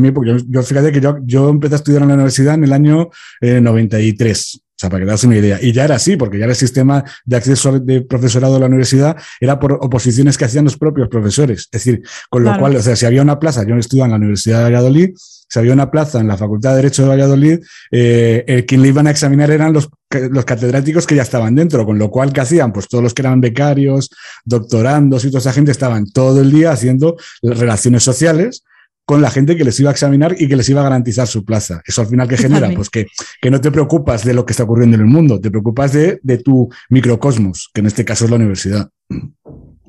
yo, 0.48 0.64
fíjate 0.64 0.92
que 0.92 1.02
yo, 1.02 1.18
yo 1.24 1.50
empecé 1.50 1.76
a 1.76 1.78
estudiar 1.78 2.04
en 2.04 2.10
la 2.10 2.14
universidad 2.16 2.56
en 2.56 2.64
el 2.64 2.74
año 2.74 3.10
93 3.42 4.62
sea, 4.84 4.90
para 4.90 5.02
que 5.02 5.06
te 5.06 5.12
das 5.12 5.24
una 5.24 5.38
idea. 5.38 5.60
Y 5.62 5.72
ya 5.72 5.86
era 5.86 5.96
así, 5.96 6.18
porque 6.18 6.38
ya 6.38 6.46
el 6.46 6.56
sistema 6.56 7.04
de 7.25 7.36
acceso 7.36 7.80
de 7.80 8.02
profesorado 8.02 8.56
a 8.56 8.60
la 8.60 8.66
universidad 8.68 9.18
era 9.40 9.60
por 9.60 9.74
oposiciones 9.74 10.38
que 10.38 10.46
hacían 10.46 10.66
los 10.66 10.78
propios 10.78 11.08
profesores. 11.08 11.62
Es 11.62 11.72
decir, 11.72 12.02
con 12.30 12.44
lo 12.44 12.58
cual, 12.58 12.75
o 12.75 12.82
sea, 12.82 12.96
si 12.96 13.06
había 13.06 13.22
una 13.22 13.40
plaza, 13.40 13.66
yo 13.66 13.75
estudiaba 13.75 14.08
en 14.08 14.12
la 14.12 14.18
Universidad 14.18 14.60
de 14.60 14.63
Valladolid, 14.66 15.10
si 15.16 15.60
había 15.60 15.74
una 15.74 15.92
plaza 15.92 16.20
en 16.20 16.28
la 16.28 16.38
Facultad 16.38 16.72
de 16.72 16.75
Derecho 16.78 17.04
de 17.04 17.10
Valladolid, 17.10 17.60
eh, 17.92 18.66
quien 18.68 18.82
le 18.82 18.88
iban 18.88 19.08
a 19.08 19.12
examinar 19.12 19.52
eran 19.52 19.72
los, 19.72 19.90
los 20.10 20.46
catedráticos 20.46 21.06
que 21.06 21.16
ya 21.16 21.22
estaban 21.22 21.56
dentro, 21.56 21.86
con 21.86 22.00
lo 22.00 22.10
cual, 22.10 22.34
¿qué 22.34 22.42
hacían? 22.42 22.74
Pues 22.74 22.88
todos 22.88 23.04
los 23.04 23.13
que 23.13 23.22
eran 23.22 23.40
becarios, 23.40 24.10
doctorandos 24.46 25.24
y 25.25 25.28
toda 25.28 25.40
esa 25.40 25.54
gente 25.54 25.72
estaban 25.72 26.10
todo 26.12 26.42
el 26.42 26.52
día 26.52 26.72
haciendo 26.72 27.18
relaciones 27.42 28.04
sociales 28.04 28.63
con 29.05 29.22
la 29.22 29.29
gente 29.29 29.57
que 29.57 29.63
les 29.63 29.79
iba 29.79 29.89
a 29.89 29.93
examinar 29.93 30.36
y 30.38 30.48
que 30.48 30.55
les 30.55 30.69
iba 30.69 30.81
a 30.81 30.86
garantizar 30.86 31.27
su 31.27 31.43
plaza. 31.43 31.81
Eso 31.86 32.01
al 32.01 32.07
final, 32.07 32.27
¿qué 32.27 32.38
genera? 32.38 32.72
Pues 32.74 32.89
que, 32.89 33.07
que, 33.41 33.51
no 33.51 33.60
te 33.60 33.72
preocupas 33.72 34.24
de 34.24 34.33
lo 34.33 34.45
que 34.45 34.53
está 34.53 34.63
ocurriendo 34.63 34.95
en 34.95 35.01
el 35.01 35.07
mundo, 35.07 35.41
te 35.41 35.51
preocupas 35.51 35.91
de, 35.93 36.19
de 36.24 36.38
tu 36.38 36.69
microcosmos, 36.89 37.69
que 37.74 37.81
en 37.81 37.88
este 37.88 38.05
caso 38.05 38.25
es 38.25 38.31
la 38.31 38.38
universidad. 38.38 38.89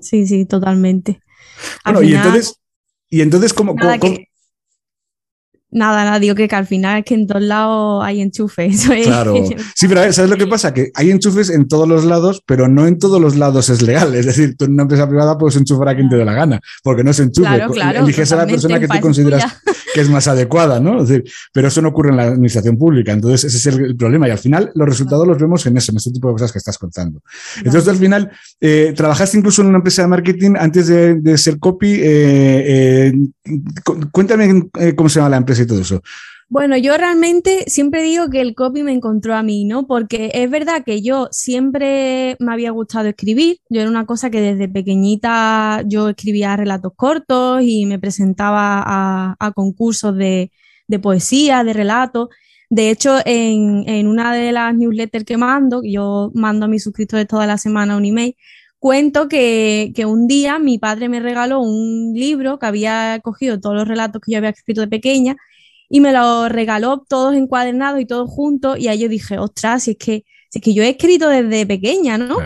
Sí, 0.00 0.26
sí, 0.26 0.44
totalmente. 0.44 1.20
Bueno, 1.84 2.02
y 2.02 2.14
entonces, 2.14 2.60
y 3.08 3.20
entonces, 3.20 3.54
¿cómo, 3.54 3.76
Nada, 5.74 6.04
nada, 6.04 6.20
digo 6.20 6.36
que, 6.36 6.48
al 6.50 6.66
final 6.66 7.00
es 7.00 7.04
que 7.04 7.14
en 7.14 7.26
todos 7.26 7.42
lados 7.42 8.04
hay 8.04 8.20
enchufes. 8.20 8.88
Claro. 9.04 9.34
Sí, 9.74 9.88
pero 9.88 10.12
¿sabes 10.12 10.30
lo 10.30 10.36
que 10.36 10.46
pasa? 10.46 10.72
Que 10.72 10.90
hay 10.94 11.10
enchufes 11.10 11.50
en 11.50 11.66
todos 11.68 11.86
los 11.86 12.04
lados, 12.04 12.42
pero 12.46 12.68
no 12.68 12.86
en 12.86 12.98
todos 12.98 13.20
los 13.20 13.36
lados 13.36 13.68
es 13.68 13.82
legal. 13.82 14.14
Es 14.14 14.24
decir, 14.24 14.56
tú 14.56 14.64
en 14.66 14.72
una 14.72 14.82
empresa 14.82 15.08
privada 15.08 15.36
puedes 15.36 15.56
enchufar 15.56 15.88
a 15.88 15.94
quien 15.94 16.08
te 16.08 16.16
dé 16.16 16.24
la 16.24 16.32
gana, 16.32 16.60
porque 16.82 17.02
no 17.02 17.10
es 17.10 17.18
enchufe. 17.18 17.48
Claro, 17.48 17.72
claro, 17.72 18.00
Eliges 18.00 18.32
a 18.32 18.36
la 18.36 18.46
persona 18.46 18.78
que 18.78 18.88
tú 18.88 19.00
consideras 19.00 19.44
que 19.94 20.00
es 20.00 20.10
más 20.10 20.26
adecuada, 20.26 20.80
¿no? 20.80 21.02
Es 21.02 21.08
decir, 21.08 21.24
pero 21.52 21.68
eso 21.68 21.80
no 21.80 21.88
ocurre 21.88 22.10
en 22.10 22.16
la 22.16 22.24
administración 22.24 22.76
pública. 22.76 23.12
Entonces, 23.12 23.44
ese 23.44 23.68
es 23.70 23.76
el, 23.76 23.96
problema. 23.96 24.28
Y 24.28 24.32
al 24.32 24.38
final, 24.38 24.70
los 24.74 24.88
resultados 24.88 25.26
los 25.26 25.38
vemos 25.38 25.64
en 25.66 25.76
eso, 25.76 25.92
en 25.92 25.98
este 25.98 26.10
tipo 26.10 26.28
de 26.28 26.34
cosas 26.34 26.52
que 26.52 26.58
estás 26.58 26.78
contando. 26.78 27.20
Entonces, 27.58 27.88
al 27.88 27.96
final, 27.96 28.30
eh, 28.60 28.92
trabajaste 28.96 29.38
incluso 29.38 29.62
en 29.62 29.68
una 29.68 29.78
empresa 29.78 30.02
de 30.02 30.08
marketing 30.08 30.54
antes 30.58 30.88
de, 30.88 31.38
ser 31.38 31.58
copy. 31.58 31.92
Eh, 31.92 33.12
eh, 33.12 33.12
cuéntame 34.10 34.68
cómo 34.96 35.08
se 35.08 35.20
llama 35.20 35.30
la 35.30 35.36
empresa 35.36 35.63
todo 35.66 35.80
eso? 35.80 36.02
Bueno, 36.48 36.76
yo 36.76 36.96
realmente 36.96 37.64
siempre 37.68 38.02
digo 38.02 38.28
que 38.30 38.40
el 38.40 38.54
copy 38.54 38.82
me 38.82 38.92
encontró 38.92 39.34
a 39.34 39.42
mí, 39.42 39.64
¿no? 39.64 39.86
Porque 39.86 40.30
es 40.34 40.50
verdad 40.50 40.84
que 40.84 41.02
yo 41.02 41.28
siempre 41.32 42.36
me 42.38 42.52
había 42.52 42.70
gustado 42.70 43.08
escribir. 43.08 43.58
Yo 43.70 43.80
era 43.80 43.90
una 43.90 44.06
cosa 44.06 44.30
que 44.30 44.40
desde 44.40 44.68
pequeñita 44.68 45.82
yo 45.86 46.10
escribía 46.10 46.56
relatos 46.56 46.92
cortos 46.94 47.62
y 47.62 47.86
me 47.86 47.98
presentaba 47.98 49.34
a, 49.38 49.52
concursos 49.52 50.16
de, 50.16 50.50
poesía, 51.02 51.64
de 51.64 51.72
relatos. 51.72 52.28
De 52.70 52.90
hecho, 52.90 53.18
en, 53.24 54.06
una 54.06 54.34
de 54.34 54.52
las 54.52 54.74
newsletters 54.74 55.24
que 55.24 55.36
mando, 55.38 55.82
yo 55.82 56.30
mando 56.34 56.66
a 56.66 56.68
mis 56.68 56.84
suscriptores 56.84 57.26
toda 57.26 57.46
la 57.46 57.58
semana 57.58 57.96
un 57.96 58.04
email, 58.04 58.36
cuento 58.78 59.28
que, 59.28 59.92
que, 59.94 60.06
un 60.06 60.26
día 60.28 60.58
mi 60.58 60.78
padre 60.78 61.08
me 61.08 61.20
regaló 61.20 61.60
un 61.60 62.12
libro 62.14 62.58
que 62.58 62.66
había 62.66 63.20
cogido 63.22 63.60
todos 63.60 63.76
los 63.76 63.88
relatos 63.88 64.20
que 64.24 64.32
yo 64.32 64.38
había 64.38 64.50
escrito 64.50 64.82
de 64.82 64.88
pequeña 64.88 65.36
y 65.94 66.00
me 66.00 66.10
lo 66.10 66.48
regaló 66.48 67.04
todos 67.08 67.36
encuadernados 67.36 68.00
y 68.00 68.04
todos 68.04 68.28
juntos 68.28 68.80
y 68.80 68.88
ahí 68.88 68.98
yo 68.98 69.08
dije, 69.08 69.38
ostras, 69.38 69.84
si 69.84 69.92
es 69.92 69.96
que, 69.96 70.24
si 70.50 70.58
es 70.58 70.60
que 70.64 70.74
yo 70.74 70.82
he 70.82 70.88
escrito 70.88 71.28
desde 71.28 71.66
pequeña, 71.66 72.18
¿no? 72.18 72.36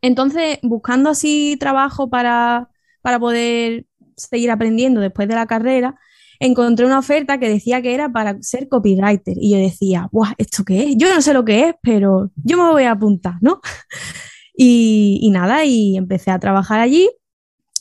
Entonces, 0.00 0.60
buscando 0.62 1.10
así 1.10 1.56
trabajo 1.58 2.08
para, 2.08 2.68
para 3.02 3.18
poder 3.18 3.86
seguir 4.16 4.52
aprendiendo 4.52 5.00
después 5.00 5.26
de 5.26 5.34
la 5.34 5.46
carrera, 5.46 5.96
encontré 6.38 6.86
una 6.86 7.00
oferta 7.00 7.40
que 7.40 7.48
decía 7.48 7.82
que 7.82 7.94
era 7.94 8.12
para 8.12 8.40
ser 8.42 8.68
copywriter. 8.68 9.34
Y 9.40 9.50
yo 9.50 9.56
decía, 9.56 10.08
¡guau! 10.12 10.32
¿Esto 10.38 10.62
qué 10.64 10.90
es? 10.90 10.96
Yo 10.96 11.12
no 11.12 11.20
sé 11.20 11.34
lo 11.34 11.44
que 11.44 11.70
es, 11.70 11.74
pero 11.82 12.30
yo 12.36 12.56
me 12.58 12.70
voy 12.70 12.84
a 12.84 12.92
apuntar, 12.92 13.38
¿no? 13.40 13.60
y, 14.56 15.18
y, 15.20 15.30
nada, 15.30 15.64
y 15.64 15.96
empecé 15.96 16.30
a 16.30 16.38
trabajar 16.38 16.78
allí. 16.78 17.10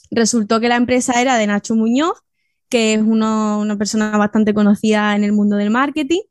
Resultó 0.09 0.59
que 0.59 0.69
la 0.69 0.75
empresa 0.75 1.21
era 1.21 1.37
de 1.37 1.45
Nacho 1.45 1.75
Muñoz, 1.75 2.17
que 2.69 2.93
es 2.93 3.01
una 3.01 3.75
persona 3.77 4.17
bastante 4.17 4.53
conocida 4.53 5.15
en 5.15 5.23
el 5.23 5.33
mundo 5.33 5.55
del 5.55 5.69
marketing. 5.69 6.21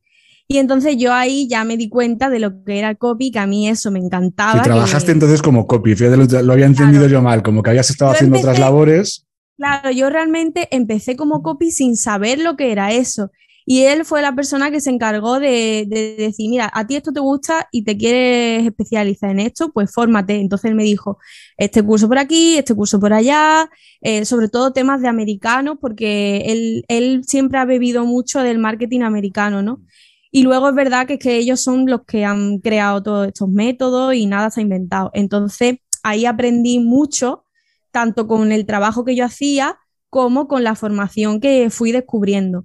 Y 0.49 0.59
entonces 0.59 0.97
yo 0.97 1.13
ahí 1.13 1.49
ya 1.49 1.65
me 1.65 1.77
di 1.77 1.89
cuenta 1.89 2.31
de 2.31 2.39
lo 2.39 2.63
que 2.65 2.79
era 2.79 2.95
copy, 2.95 3.33
que 3.33 3.41
a 3.41 3.47
mí 3.47 3.69
eso 3.69 3.91
me 3.91 3.99
encantaba. 3.99 4.63
trabajaste 4.63 5.11
entonces 5.11 5.43
como 5.43 5.67
copy, 5.67 5.97
fíjate, 5.97 6.43
lo, 6.43 6.53
había 6.53 6.67
entendido 6.67 7.09
yo 7.09 7.21
mal, 7.21 7.43
como 7.43 7.63
que 7.63 7.71
habías 7.71 7.91
estado 7.91 8.13
haciendo 8.13 8.39
otras 8.39 8.59
labores. 8.59 9.27
Claro, 9.57 9.91
yo 9.91 10.09
realmente 10.09 10.69
empecé 10.71 11.17
como 11.17 11.43
copy 11.43 11.71
sin 11.71 11.97
saber 11.97 12.39
lo 12.39 12.57
que 12.57 12.71
era 12.71 12.93
eso. 12.93 13.33
Y 13.69 13.83
él 13.83 14.05
fue 14.05 14.23
la 14.23 14.33
persona 14.33 14.71
que 14.71 14.81
se 14.81 14.91
encargó 14.91 15.41
de, 15.41 15.87
decir, 15.89 16.49
mira, 16.49 16.71
a 16.73 16.87
ti 16.87 16.95
esto 16.95 17.13
te 17.13 17.19
gusta 17.19 17.69
y 17.73 17.83
te 17.83 17.97
quieres 17.97 18.65
especializar 18.65 19.31
en 19.31 19.41
esto, 19.41 19.73
pues 19.73 19.93
fórmate. 19.93 20.37
Entonces 20.37 20.71
él 20.71 20.77
me 20.77 20.85
dijo, 20.85 21.19
este 21.57 21.83
curso 21.83 22.07
por 22.07 22.19
aquí, 22.19 22.57
este 22.57 22.75
curso 22.77 23.01
por 23.01 23.13
allá, 23.13 23.69
eh, 24.03 24.25
sobre 24.25 24.49
todo 24.49 24.73
temas 24.73 25.03
de 25.03 25.09
americanos, 25.09 25.79
porque 25.81 26.45
él, 26.47 26.85
él 26.87 27.23
siempre 27.27 27.59
ha 27.59 27.65
bebido 27.65 28.05
mucho 28.07 28.41
del 28.41 28.59
marketing 28.59 29.01
americano, 29.01 29.63
¿no? 29.63 29.83
Y 30.31 30.45
luego 30.45 30.69
es 30.69 30.75
verdad 30.77 31.09
que 31.09 31.15
es 31.15 31.19
que 31.19 31.37
ellos 31.37 31.61
son 31.61 31.87
los 31.87 32.05
que 32.05 32.25
han 32.25 32.59
creado 32.61 33.03
todos 33.03 33.27
estos 33.27 33.49
métodos 33.49 34.15
y 34.15 34.27
nada 34.27 34.51
se 34.51 34.61
ha 34.61 34.63
inventado. 34.63 35.11
Entonces 35.13 35.79
ahí 36.05 36.25
aprendí 36.25 36.79
mucho, 36.79 37.45
tanto 37.91 38.29
con 38.29 38.53
el 38.53 38.65
trabajo 38.65 39.05
que 39.05 39.17
yo 39.17 39.25
hacía 39.25 39.79
como 40.09 40.47
con 40.47 40.63
la 40.63 40.77
formación 40.77 41.41
que 41.41 41.69
fui 41.71 41.91
descubriendo. 41.91 42.65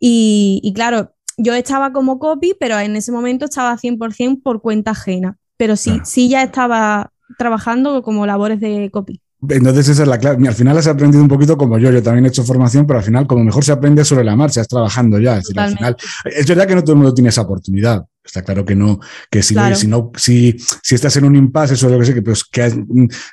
Y, 0.00 0.72
claro, 0.74 1.14
yo 1.36 1.54
estaba 1.54 1.92
como 1.92 2.18
copy, 2.18 2.54
pero 2.58 2.78
en 2.78 2.96
ese 2.96 3.12
momento 3.12 3.46
estaba 3.46 3.76
100% 3.76 4.42
por 4.42 4.60
cuenta 4.60 4.92
ajena. 4.92 5.38
Pero 5.56 5.76
sí, 5.76 6.00
sí 6.04 6.28
ya 6.28 6.42
estaba 6.42 7.12
trabajando 7.36 8.02
como 8.02 8.26
labores 8.26 8.60
de 8.60 8.90
copy. 8.92 9.20
Entonces 9.48 9.88
esa 9.88 10.02
es 10.02 10.08
la 10.08 10.18
clave. 10.18 10.48
Al 10.48 10.54
final 10.54 10.76
has 10.78 10.86
aprendido 10.88 11.22
un 11.22 11.28
poquito 11.28 11.56
como 11.56 11.78
yo. 11.78 11.92
Yo 11.92 12.02
también 12.02 12.24
he 12.24 12.28
hecho 12.28 12.42
formación, 12.42 12.86
pero 12.86 12.98
al 12.98 13.04
final 13.04 13.26
como 13.26 13.44
mejor 13.44 13.64
se 13.64 13.72
aprende 13.72 14.04
sobre 14.04 14.24
la 14.24 14.34
marcha, 14.34 14.60
es 14.60 14.68
trabajando 14.68 15.18
ya. 15.20 15.38
Es, 15.38 15.50
al 15.56 15.76
final, 15.76 15.96
es 16.24 16.46
verdad 16.46 16.66
que 16.66 16.74
no 16.74 16.82
todo 16.82 16.92
el 16.92 16.98
mundo 16.98 17.14
tiene 17.14 17.28
esa 17.28 17.42
oportunidad. 17.42 18.04
Está 18.24 18.42
claro 18.42 18.62
que 18.62 18.74
no, 18.74 19.00
que 19.30 19.42
si, 19.42 19.54
si, 19.74 19.86
no, 19.86 20.10
si, 20.14 20.54
si 20.82 20.94
estás 20.94 21.16
en 21.16 21.24
un 21.24 21.34
impasse, 21.34 21.74
eso 21.74 21.86
es 21.86 21.92
lo 21.92 21.98
que 21.98 22.04
sé, 22.04 22.14
que, 22.14 22.20
pues, 22.20 22.44
que 22.44 22.62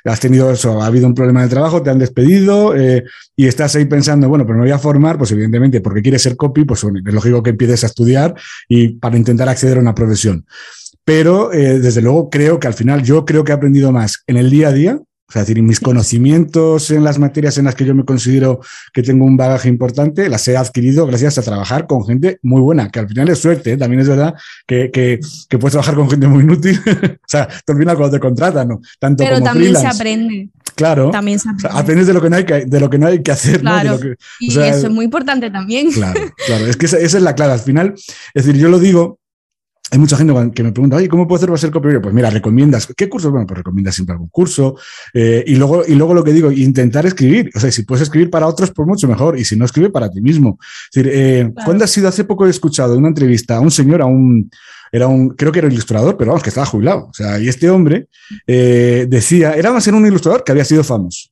has, 0.04 0.20
tenido 0.20 0.50
eso, 0.50 0.80
ha 0.80 0.86
habido 0.86 1.06
un 1.06 1.12
problema 1.12 1.42
de 1.42 1.48
trabajo, 1.48 1.82
te 1.82 1.90
han 1.90 1.98
despedido 1.98 2.74
eh, 2.74 3.04
y 3.36 3.46
estás 3.46 3.76
ahí 3.76 3.84
pensando, 3.84 4.26
bueno, 4.30 4.46
pero 4.46 4.56
me 4.56 4.64
voy 4.64 4.72
a 4.72 4.78
formar, 4.78 5.18
pues 5.18 5.32
evidentemente, 5.32 5.82
porque 5.82 6.00
quieres 6.00 6.22
ser 6.22 6.34
copy, 6.34 6.64
pues 6.64 6.82
es 6.82 7.12
lógico 7.12 7.42
que 7.42 7.50
empieces 7.50 7.84
a 7.84 7.88
estudiar 7.88 8.34
y 8.70 8.94
para 8.94 9.18
intentar 9.18 9.50
acceder 9.50 9.76
a 9.76 9.80
una 9.80 9.94
profesión. 9.94 10.46
Pero 11.04 11.52
eh, 11.52 11.78
desde 11.78 12.00
luego 12.00 12.30
creo 12.30 12.58
que 12.58 12.66
al 12.66 12.74
final 12.74 13.02
yo 13.02 13.26
creo 13.26 13.44
que 13.44 13.52
he 13.52 13.54
aprendido 13.54 13.92
más 13.92 14.22
en 14.26 14.38
el 14.38 14.48
día 14.48 14.68
a 14.68 14.72
día 14.72 15.00
o 15.28 15.32
sea, 15.32 15.42
decir, 15.42 15.60
mis 15.60 15.80
conocimientos 15.80 16.90
en 16.92 17.02
las 17.02 17.18
materias 17.18 17.58
en 17.58 17.64
las 17.64 17.74
que 17.74 17.84
yo 17.84 17.96
me 17.96 18.04
considero 18.04 18.60
que 18.92 19.02
tengo 19.02 19.24
un 19.24 19.36
bagaje 19.36 19.68
importante, 19.68 20.28
las 20.28 20.46
he 20.46 20.56
adquirido 20.56 21.04
gracias 21.04 21.36
a 21.38 21.42
trabajar 21.42 21.88
con 21.88 22.04
gente 22.06 22.38
muy 22.42 22.60
buena, 22.60 22.90
que 22.90 23.00
al 23.00 23.08
final 23.08 23.28
es 23.28 23.40
suerte, 23.40 23.72
¿eh? 23.72 23.76
también 23.76 24.00
es 24.00 24.08
verdad 24.08 24.34
que, 24.66 24.90
que, 24.92 25.18
que, 25.48 25.58
puedes 25.58 25.72
trabajar 25.72 25.96
con 25.96 26.08
gente 26.08 26.28
muy 26.28 26.44
inútil. 26.44 26.80
o 26.86 27.26
sea, 27.26 27.48
te 27.48 27.72
olvidas 27.72 27.96
cuando 27.96 28.16
te 28.16 28.20
contratan, 28.20 28.68
¿no? 28.68 28.80
Tanto 29.00 29.24
Pero 29.24 29.42
también 29.42 29.74
se 29.74 29.86
aprende. 29.86 30.48
Claro. 30.76 31.10
También 31.10 31.40
se 31.40 31.48
aprende. 31.48 31.78
aprendes 31.78 32.06
de 32.06 32.12
lo 32.12 32.22
que 32.22 32.30
no 32.30 32.36
hay 32.36 32.44
que, 32.44 32.64
de 32.64 32.80
lo 32.80 32.88
que, 32.88 32.98
no 32.98 33.06
hay 33.08 33.22
que 33.22 33.32
hacer. 33.32 33.60
Claro. 33.60 33.98
y 34.38 34.58
eso 34.58 34.86
es 34.86 34.90
muy 34.90 35.06
importante 35.06 35.50
también. 35.50 35.90
Claro, 35.90 36.20
claro. 36.46 36.66
Es 36.66 36.76
que 36.76 36.86
esa, 36.86 36.98
esa, 36.98 37.16
es 37.16 37.22
la 37.22 37.34
clave. 37.34 37.52
Al 37.52 37.60
final, 37.60 37.94
es 37.96 38.46
decir, 38.46 38.60
yo 38.60 38.68
lo 38.68 38.78
digo 38.78 39.18
hay 39.90 39.98
mucha 40.00 40.16
gente 40.16 40.32
que 40.52 40.62
me 40.64 40.72
pregunta, 40.72 40.96
oye, 40.96 41.08
¿cómo 41.08 41.28
puedo 41.28 41.36
hacer 41.36 41.48
para 41.48 41.58
ser 41.58 41.70
copywriter? 41.70 42.02
Pues 42.02 42.14
mira, 42.14 42.28
recomiendas, 42.28 42.88
¿qué 42.96 43.08
cursos? 43.08 43.30
Bueno, 43.30 43.46
pues 43.46 43.58
recomiendas 43.58 43.94
siempre 43.94 44.14
algún 44.14 44.28
curso. 44.28 44.76
Eh, 45.14 45.44
y, 45.46 45.54
luego, 45.54 45.84
y 45.86 45.94
luego 45.94 46.12
lo 46.12 46.24
que 46.24 46.32
digo, 46.32 46.50
intentar 46.50 47.06
escribir. 47.06 47.50
O 47.54 47.60
sea, 47.60 47.70
si 47.70 47.84
puedes 47.84 48.02
escribir 48.02 48.28
para 48.28 48.48
otros, 48.48 48.72
pues 48.72 48.88
mucho 48.88 49.06
mejor. 49.06 49.38
Y 49.38 49.44
si 49.44 49.56
no, 49.56 49.64
escribe 49.64 49.90
para 49.90 50.10
ti 50.10 50.20
mismo. 50.20 50.58
Es 50.90 51.02
decir, 51.02 51.12
eh, 51.14 51.52
¿cuándo 51.64 51.84
has 51.84 51.90
sido? 51.90 52.08
Hace 52.08 52.24
poco 52.24 52.46
he 52.46 52.50
escuchado 52.50 52.98
una 52.98 53.08
entrevista 53.08 53.56
a 53.56 53.60
un 53.60 53.70
señor, 53.70 54.02
a 54.02 54.06
un, 54.06 54.50
era 54.90 55.06
un, 55.06 55.30
creo 55.30 55.52
que 55.52 55.60
era 55.60 55.68
ilustrador, 55.68 56.16
pero 56.16 56.30
vamos, 56.30 56.42
que 56.42 56.48
estaba 56.48 56.66
jubilado. 56.66 57.06
O 57.06 57.14
sea, 57.14 57.38
y 57.38 57.48
este 57.48 57.70
hombre 57.70 58.08
eh, 58.46 59.06
decía, 59.08 59.52
era 59.52 59.72
más 59.72 59.86
en 59.86 59.94
un 59.94 60.06
ilustrador 60.06 60.42
que 60.42 60.50
había 60.50 60.64
sido 60.64 60.82
famoso 60.82 61.30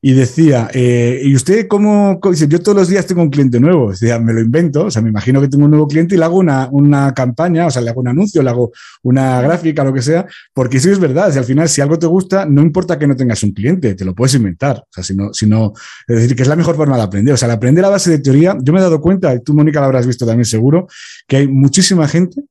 y 0.00 0.12
decía, 0.12 0.68
eh, 0.72 1.20
¿y 1.24 1.34
usted 1.34 1.66
cómo? 1.68 2.20
Dice, 2.30 2.46
yo 2.48 2.60
todos 2.60 2.76
los 2.76 2.88
días 2.88 3.06
tengo 3.06 3.22
un 3.22 3.30
cliente 3.30 3.58
nuevo. 3.58 3.90
Decía, 3.90 4.18
me 4.18 4.32
lo 4.32 4.40
invento, 4.40 4.86
o 4.86 4.90
sea, 4.90 5.02
me 5.02 5.08
imagino 5.08 5.40
que 5.40 5.48
tengo 5.48 5.64
un 5.64 5.70
nuevo 5.70 5.88
cliente 5.88 6.14
y 6.14 6.18
le 6.18 6.24
hago 6.24 6.38
una, 6.38 6.68
una 6.70 7.12
campaña, 7.14 7.66
o 7.66 7.70
sea, 7.70 7.82
le 7.82 7.90
hago 7.90 8.00
un 8.00 8.08
anuncio, 8.08 8.42
le 8.42 8.50
hago 8.50 8.72
una 9.02 9.40
gráfica, 9.40 9.84
lo 9.84 9.92
que 9.92 10.02
sea, 10.02 10.26
porque 10.52 10.80
sí 10.80 10.90
es 10.90 10.98
verdad, 10.98 11.36
al 11.36 11.44
final, 11.44 11.68
si 11.68 11.80
algo 11.80 11.98
te 11.98 12.06
gusta, 12.06 12.46
no 12.46 12.62
importa 12.62 12.98
que 12.98 13.06
no 13.06 13.16
tengas 13.16 13.42
un 13.42 13.52
cliente, 13.52 13.94
te 13.94 14.04
lo 14.04 14.14
puedes 14.14 14.34
inventar. 14.34 14.76
O 14.78 14.88
sea, 14.90 15.04
si 15.04 15.14
no, 15.14 15.32
si 15.32 15.46
no, 15.46 15.72
es 16.06 16.16
decir, 16.16 16.36
que 16.36 16.42
es 16.42 16.48
la 16.48 16.56
mejor 16.56 16.76
forma 16.76 16.96
de 16.96 17.02
aprender. 17.02 17.34
O 17.34 17.36
sea, 17.36 17.46
al 17.46 17.54
aprender 17.54 17.84
a 17.84 17.88
base 17.88 18.10
de 18.10 18.18
teoría, 18.18 18.56
yo 18.60 18.72
me 18.72 18.78
he 18.78 18.82
dado 18.82 19.00
cuenta, 19.00 19.34
y 19.34 19.42
tú, 19.42 19.54
Mónica, 19.54 19.80
lo 19.80 19.86
habrás 19.86 20.06
visto 20.06 20.26
también 20.26 20.44
seguro, 20.44 20.86
que 21.26 21.36
hay 21.38 21.48
muchísima 21.48 22.06
gente 22.08 22.42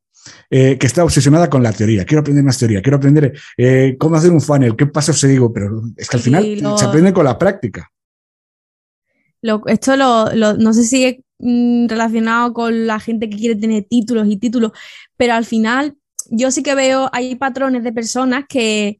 eh, 0.49 0.77
que 0.77 0.87
está 0.87 1.03
obsesionada 1.03 1.49
con 1.49 1.63
la 1.63 1.71
teoría. 1.71 2.05
Quiero 2.05 2.21
aprender 2.21 2.43
más 2.43 2.57
teoría, 2.57 2.81
quiero 2.81 2.97
aprender 2.97 3.37
eh, 3.57 3.95
cómo 3.99 4.15
hacer 4.15 4.31
un 4.31 4.41
funnel, 4.41 4.75
qué 4.75 4.85
pasos 4.85 5.19
se 5.19 5.27
digo, 5.27 5.51
pero 5.51 5.81
es 5.97 6.09
que 6.09 6.17
al 6.17 6.23
final 6.23 6.77
se 6.77 6.85
aprende 6.85 7.13
con 7.13 7.25
la 7.25 7.37
práctica. 7.37 7.91
esto 9.67 9.95
lo, 9.97 10.31
no 10.33 10.73
sé 10.73 10.83
si 10.83 11.05
es 11.05 11.17
mm, 11.39 11.87
relacionado 11.87 12.53
con 12.53 12.87
la 12.87 12.99
gente 12.99 13.29
que 13.29 13.37
quiere 13.37 13.55
tener 13.55 13.85
títulos 13.89 14.27
y 14.29 14.37
títulos, 14.37 14.71
pero 15.17 15.33
al 15.33 15.45
final 15.45 15.95
yo 16.29 16.51
sí 16.51 16.63
que 16.63 16.75
veo, 16.75 17.09
hay 17.13 17.35
patrones 17.35 17.83
de 17.83 17.93
personas 17.93 18.45
que 18.49 18.99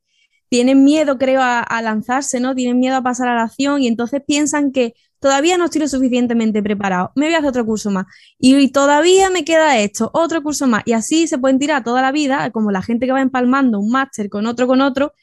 tienen 0.50 0.84
miedo, 0.84 1.18
creo, 1.18 1.42
a 1.42 1.82
lanzarse, 1.82 2.40
¿no? 2.40 2.54
Tienen 2.54 2.80
miedo 2.80 2.96
a 2.96 3.04
pasar 3.04 3.28
a 3.28 3.36
la 3.36 3.44
acción 3.44 3.82
y 3.82 3.88
entonces 3.88 4.22
piensan 4.26 4.72
que 4.72 4.94
todavía 5.26 5.58
no 5.58 5.66
estoy 5.66 5.82
lo 5.82 5.88
suficientemente 5.88 6.62
preparado, 6.62 7.12
me 7.16 7.26
voy 7.26 7.34
a 7.34 7.40
hacer 7.40 7.50
otro 7.50 7.66
curso 7.66 7.90
más. 7.90 8.06
Y, 8.38 8.72
todavía 8.72 9.32
me 9.32 9.44
queda 9.44 9.80
esto, 9.80 10.12
otro 10.14 10.44
curso 10.44 10.68
más. 10.68 10.84
Y 10.86 10.94
así 10.94 11.26
se 11.26 11.40
pueden 11.40 11.58
tirar 11.58 11.84
toda 11.84 12.04
la 12.04 12.12
vida, 12.12 12.52
como 12.52 12.70
la 12.70 12.84
gente 12.84 13.08
que 13.08 13.12
va 13.12 13.22
empalmando 13.22 13.80
un 13.80 13.90
máster 13.90 14.30
con 14.30 14.46
otro, 14.46 14.68
con 14.68 14.82
otro, 14.82 15.14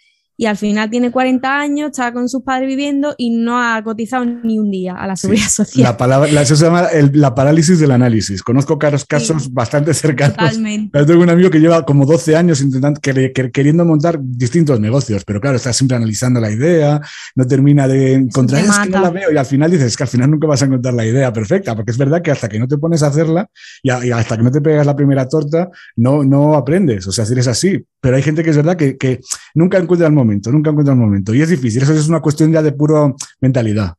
y 0.42 0.46
al 0.46 0.56
final 0.56 0.90
tiene 0.90 1.12
40 1.12 1.56
años, 1.56 1.90
está 1.92 2.12
con 2.12 2.28
sus 2.28 2.42
padres 2.42 2.66
viviendo 2.66 3.14
y 3.16 3.30
no 3.30 3.62
ha 3.62 3.80
cotizado 3.84 4.25
ni 4.25 4.58
un 4.58 4.72
día 4.72 4.96
a 4.96 5.06
la 5.06 5.14
seguridad 5.14 5.46
social. 5.49 5.84
La 5.84 5.96
palabra, 5.96 6.28
eso 6.42 6.56
se 6.56 6.64
llama 6.64 6.88
la 7.12 7.32
parálisis 7.32 7.78
del 7.78 7.92
análisis. 7.92 8.42
Conozco 8.42 8.76
casos, 8.76 9.04
casos 9.04 9.52
bastante 9.52 9.94
cercanos. 9.94 10.37
Totalmente. 10.37 11.04
tengo 11.04 11.22
un 11.22 11.30
amigo 11.30 11.49
que 11.49 11.61
lleva 11.61 11.87
como 11.87 12.06
12 12.06 12.34
años 12.34 12.61
intentando, 12.61 13.00
queriendo 13.00 13.84
montar 13.84 14.18
distintos 14.20 14.80
negocios, 14.80 15.22
pero 15.25 15.40
claro, 15.40 15.58
está 15.58 15.72
siempre 15.72 15.96
analizando 15.96 16.40
la 16.40 16.50
idea, 16.50 17.00
no 17.37 17.46
termina 17.46 17.87
de 17.87 18.14
encontrar, 18.14 18.64
es 18.64 18.78
que 18.80 18.88
no 18.88 19.00
la 19.00 19.11
veo 19.11 19.30
y 19.32 19.37
al 19.37 19.46
final 19.46 19.70
dices, 19.70 19.96
que 19.96 20.02
al 20.02 20.08
final 20.08 20.28
nunca 20.28 20.49
vas 20.49 20.61
a 20.62 20.64
encontrar 20.64 20.94
la 20.94 21.06
idea 21.06 21.32
perfecta, 21.32 21.76
porque 21.76 21.92
es 21.92 21.99
verdad 21.99 22.20
que 22.20 22.32
hasta 22.32 22.49
que 22.49 22.58
no 22.58 22.66
te 22.66 22.78
pones 22.78 23.04
a 23.04 23.06
hacerla 23.06 23.49
y, 23.80 23.90
hasta 23.90 24.37
que 24.37 24.42
no 24.42 24.50
te 24.50 24.61
pegas 24.61 24.87
la 24.87 24.96
primera 24.96 25.28
torta, 25.28 25.70
no, 25.94 26.25
no 26.25 26.56
aprendes. 26.56 27.06
O 27.06 27.12
sea, 27.12 27.25
si 27.25 27.32
eres 27.32 27.46
así. 27.46 27.87
Pero 28.02 28.16
hay 28.16 28.23
gente 28.23 28.42
que 28.42 28.50
es 28.50 28.56
verdad 28.56 28.76
que, 28.76 29.21
nunca 29.54 29.78
encuentra 29.78 30.09
el 30.09 30.12
momento, 30.12 30.50
nunca 30.50 30.71
encuentra 30.71 30.92
el 30.92 30.99
momento. 30.99 31.32
Y 31.32 31.40
es 31.40 31.49
difícil, 31.49 31.85
eso 31.85 31.94
es 31.94 32.09
una 32.09 32.21
cuestión 32.21 32.52
ya 32.52 32.61
de 32.61 32.73
pura 32.73 33.14
mentalidad. 33.40 33.94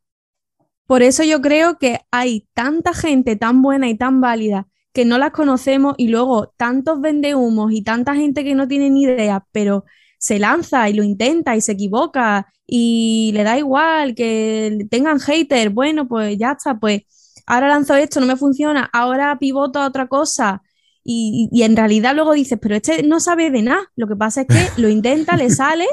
Por 0.86 1.00
eso 1.02 1.24
yo 1.24 1.40
creo 1.40 1.78
que 1.78 2.00
hay 2.10 2.46
tanta 2.52 2.92
gente 2.92 3.36
tan 3.36 3.62
buena 3.62 3.88
y 3.88 3.96
tan 3.96 4.20
válida 4.20 4.66
que 4.92 5.06
no 5.06 5.16
las 5.16 5.30
conocemos 5.30 5.94
y 5.96 6.08
luego 6.08 6.52
tantos 6.58 7.00
vendehumos 7.00 7.72
y 7.72 7.82
tanta 7.82 8.14
gente 8.14 8.44
que 8.44 8.54
no 8.54 8.68
tiene 8.68 8.90
ni 8.90 9.04
idea, 9.04 9.46
pero 9.52 9.86
se 10.18 10.38
lanza 10.38 10.86
y 10.90 10.92
lo 10.92 11.02
intenta 11.02 11.56
y 11.56 11.62
se 11.62 11.72
equivoca 11.72 12.46
y 12.66 13.30
le 13.32 13.42
da 13.42 13.56
igual 13.56 14.14
que 14.14 14.86
tengan 14.90 15.18
haters, 15.18 15.72
bueno, 15.72 16.06
pues 16.06 16.36
ya 16.36 16.52
está, 16.52 16.78
pues 16.78 17.04
ahora 17.46 17.68
lanzo 17.68 17.94
esto, 17.94 18.20
no 18.20 18.26
me 18.26 18.36
funciona, 18.36 18.90
ahora 18.92 19.38
pivoto 19.38 19.78
a 19.78 19.86
otra 19.86 20.08
cosa 20.08 20.60
y, 21.04 21.48
y 21.52 21.62
en 21.62 21.76
realidad 21.76 22.14
luego 22.14 22.32
dices, 22.32 22.58
pero 22.60 22.74
este 22.74 23.02
no 23.02 23.20
sabe 23.20 23.50
de 23.50 23.62
nada, 23.62 23.90
lo 23.96 24.08
que 24.08 24.16
pasa 24.16 24.42
es 24.42 24.46
que 24.48 24.80
lo 24.80 24.88
intenta, 24.88 25.36
le 25.36 25.50
sale 25.50 25.86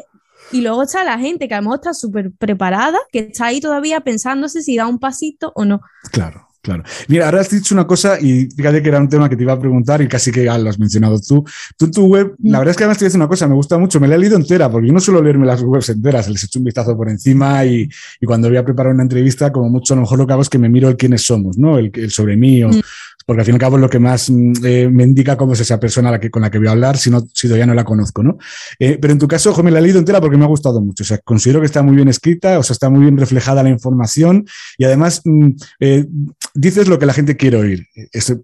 y 0.52 0.62
luego 0.62 0.84
está 0.84 1.04
la 1.04 1.20
gente 1.20 1.48
que 1.48 1.54
a 1.54 1.58
lo 1.58 1.64
mejor 1.64 1.80
está 1.80 1.94
súper 1.94 2.32
preparada, 2.32 2.98
que 3.12 3.20
está 3.20 3.48
ahí 3.48 3.62
todavía 3.62 4.02
pensándose 4.02 4.62
si 4.62 4.76
da 4.76 4.88
un 4.88 5.00
pasito 5.00 5.52
o 5.56 5.66
no. 5.66 5.82
Claro. 6.12 6.48
Claro. 6.62 6.84
Mira, 7.08 7.26
ahora 7.26 7.42
has 7.42 7.50
dicho 7.50 7.74
una 7.74 7.88
cosa 7.88 8.20
y 8.20 8.48
fíjate 8.56 8.84
que 8.84 8.90
era 8.90 9.00
un 9.00 9.10
tema 9.10 9.28
que 9.28 9.36
te 9.36 9.42
iba 9.42 9.54
a 9.54 9.60
preguntar 9.60 10.00
y 10.02 10.08
casi 10.08 10.32
que 10.32 10.46
ya 10.46 10.58
lo 10.60 10.70
has 10.70 10.78
mencionado 10.78 11.20
tú. 11.20 11.44
Tú 11.76 11.86
en 11.86 11.92
tu 11.92 12.06
web, 12.06 12.36
la 12.44 12.60
verdad 12.60 12.72
es 12.72 12.78
que 12.78 12.84
además 12.84 13.00
te 13.00 13.06
voy 13.06 13.08
a 13.08 13.10
decir 13.10 13.20
una 13.20 13.28
cosa, 13.28 13.48
me 13.48 13.56
gusta 13.56 13.80
mucho, 13.80 14.00
me 14.00 14.08
la 14.08 14.14
he 14.14 14.20
leído 14.20 14.36
entera, 14.36 14.70
porque 14.70 14.88
yo 14.88 14.94
no 14.94 15.00
suelo 15.00 15.24
leerme 15.24 15.48
las 15.48 15.64
webs 15.64 15.90
enteras, 15.90 16.30
les 16.30 16.44
he 16.44 16.46
hecho 16.46 16.60
un 16.60 16.66
vistazo 16.66 16.96
por 16.96 17.10
encima 17.10 17.66
y, 17.66 17.90
y, 18.20 18.26
cuando 18.28 18.48
voy 18.48 18.58
a 18.58 18.64
preparar 18.64 18.94
una 18.94 19.02
entrevista, 19.02 19.52
como 19.52 19.70
mucho 19.70 19.96
a 19.96 19.98
lo 19.98 20.02
mejor 20.02 20.20
lo 20.20 20.28
que 20.28 20.34
hago 20.34 20.44
es 20.44 20.50
que 20.50 20.60
me 20.60 20.70
miro 20.70 20.88
el 20.88 20.98
quiénes 20.98 21.24
somos, 21.24 21.58
¿no? 21.58 21.80
El, 21.80 21.92
el 21.96 22.12
sobre 22.12 22.38
mí 22.38 22.64
o, 22.64 22.70
mm 22.70 22.82
porque 23.26 23.42
al 23.42 23.46
fin 23.46 23.54
y 23.54 23.56
al 23.56 23.60
cabo 23.60 23.78
es 23.78 23.82
lo 23.82 23.90
que 23.90 24.00
más 24.00 24.30
mm, 24.30 24.54
eh, 24.64 24.90
me 24.92 25.04
indica 25.04 25.38
cómo 25.38 25.54
es 25.54 25.60
esa 25.60 25.80
persona 25.80 26.12
la 26.12 26.20
que, 26.20 26.30
con 26.30 26.42
la 26.42 26.50
que 26.50 26.58
voy 26.58 26.68
a 26.68 26.72
hablar, 26.72 26.98
si, 26.98 27.10
no, 27.10 27.26
si 27.34 27.48
todavía 27.48 27.66
no 27.66 27.74
la 27.74 27.84
conozco, 27.84 28.24
¿no? 28.24 28.38
Eh, 28.80 28.98
pero 29.00 29.14
en 29.14 29.20
tu 29.20 29.28
caso, 29.28 29.52
ojo, 29.52 29.64
me 29.64 29.72
la 29.72 29.80
he 29.80 29.82
leído 29.82 30.00
entera 30.00 30.20
porque 30.20 30.38
me 30.38 30.44
ha 30.44 30.48
gustado 30.48 30.82
mucho. 30.82 31.04
O 31.04 31.08
sea, 31.08 31.18
considero 31.20 31.60
que 31.60 31.66
está 31.66 31.82
muy 31.82 31.96
bien 31.96 32.08
escrita, 32.08 32.60
o 32.60 32.64
sea, 32.64 32.74
está 32.74 32.90
muy 32.90 33.02
bien 33.02 33.18
reflejada 33.18 33.64
la 33.64 33.70
información 33.70 34.46
y 34.78 34.86
además 34.86 35.22
mm, 35.24 35.50
eh, 35.80 36.06
dices 36.54 36.88
lo 36.88 37.00
que 37.00 37.06
la 37.06 37.14
gente 37.14 37.38
quiere 37.38 37.58
oír. 37.58 37.88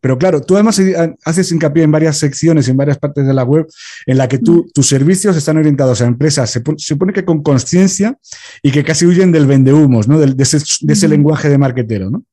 pero 0.01 0.17
claro, 0.17 0.41
tú 0.41 0.55
además 0.55 0.81
haces 1.25 1.51
hincapié 1.51 1.83
en 1.83 1.91
varias 1.91 2.17
secciones, 2.17 2.67
en 2.67 2.77
varias 2.77 2.97
partes 2.97 3.25
de 3.25 3.33
la 3.33 3.43
web, 3.43 3.67
en 4.05 4.17
la 4.17 4.27
que 4.27 4.39
tú, 4.39 4.63
mm. 4.63 4.71
tus 4.73 4.87
servicios 4.87 5.35
están 5.35 5.57
orientados 5.57 6.01
a 6.01 6.05
empresas, 6.05 6.49
se, 6.49 6.61
supone 6.77 7.13
que 7.13 7.25
con 7.25 7.43
conciencia 7.43 8.17
y 8.61 8.71
que 8.71 8.83
casi 8.83 9.05
huyen 9.05 9.31
del 9.31 9.47
vendehumos, 9.47 10.07
¿no? 10.07 10.19
De, 10.19 10.33
de, 10.33 10.43
ese, 10.43 10.59
de 10.81 10.93
ese 10.93 11.07
lenguaje 11.07 11.49
de 11.49 11.57
marquetero, 11.57 12.09
¿no? 12.09 12.23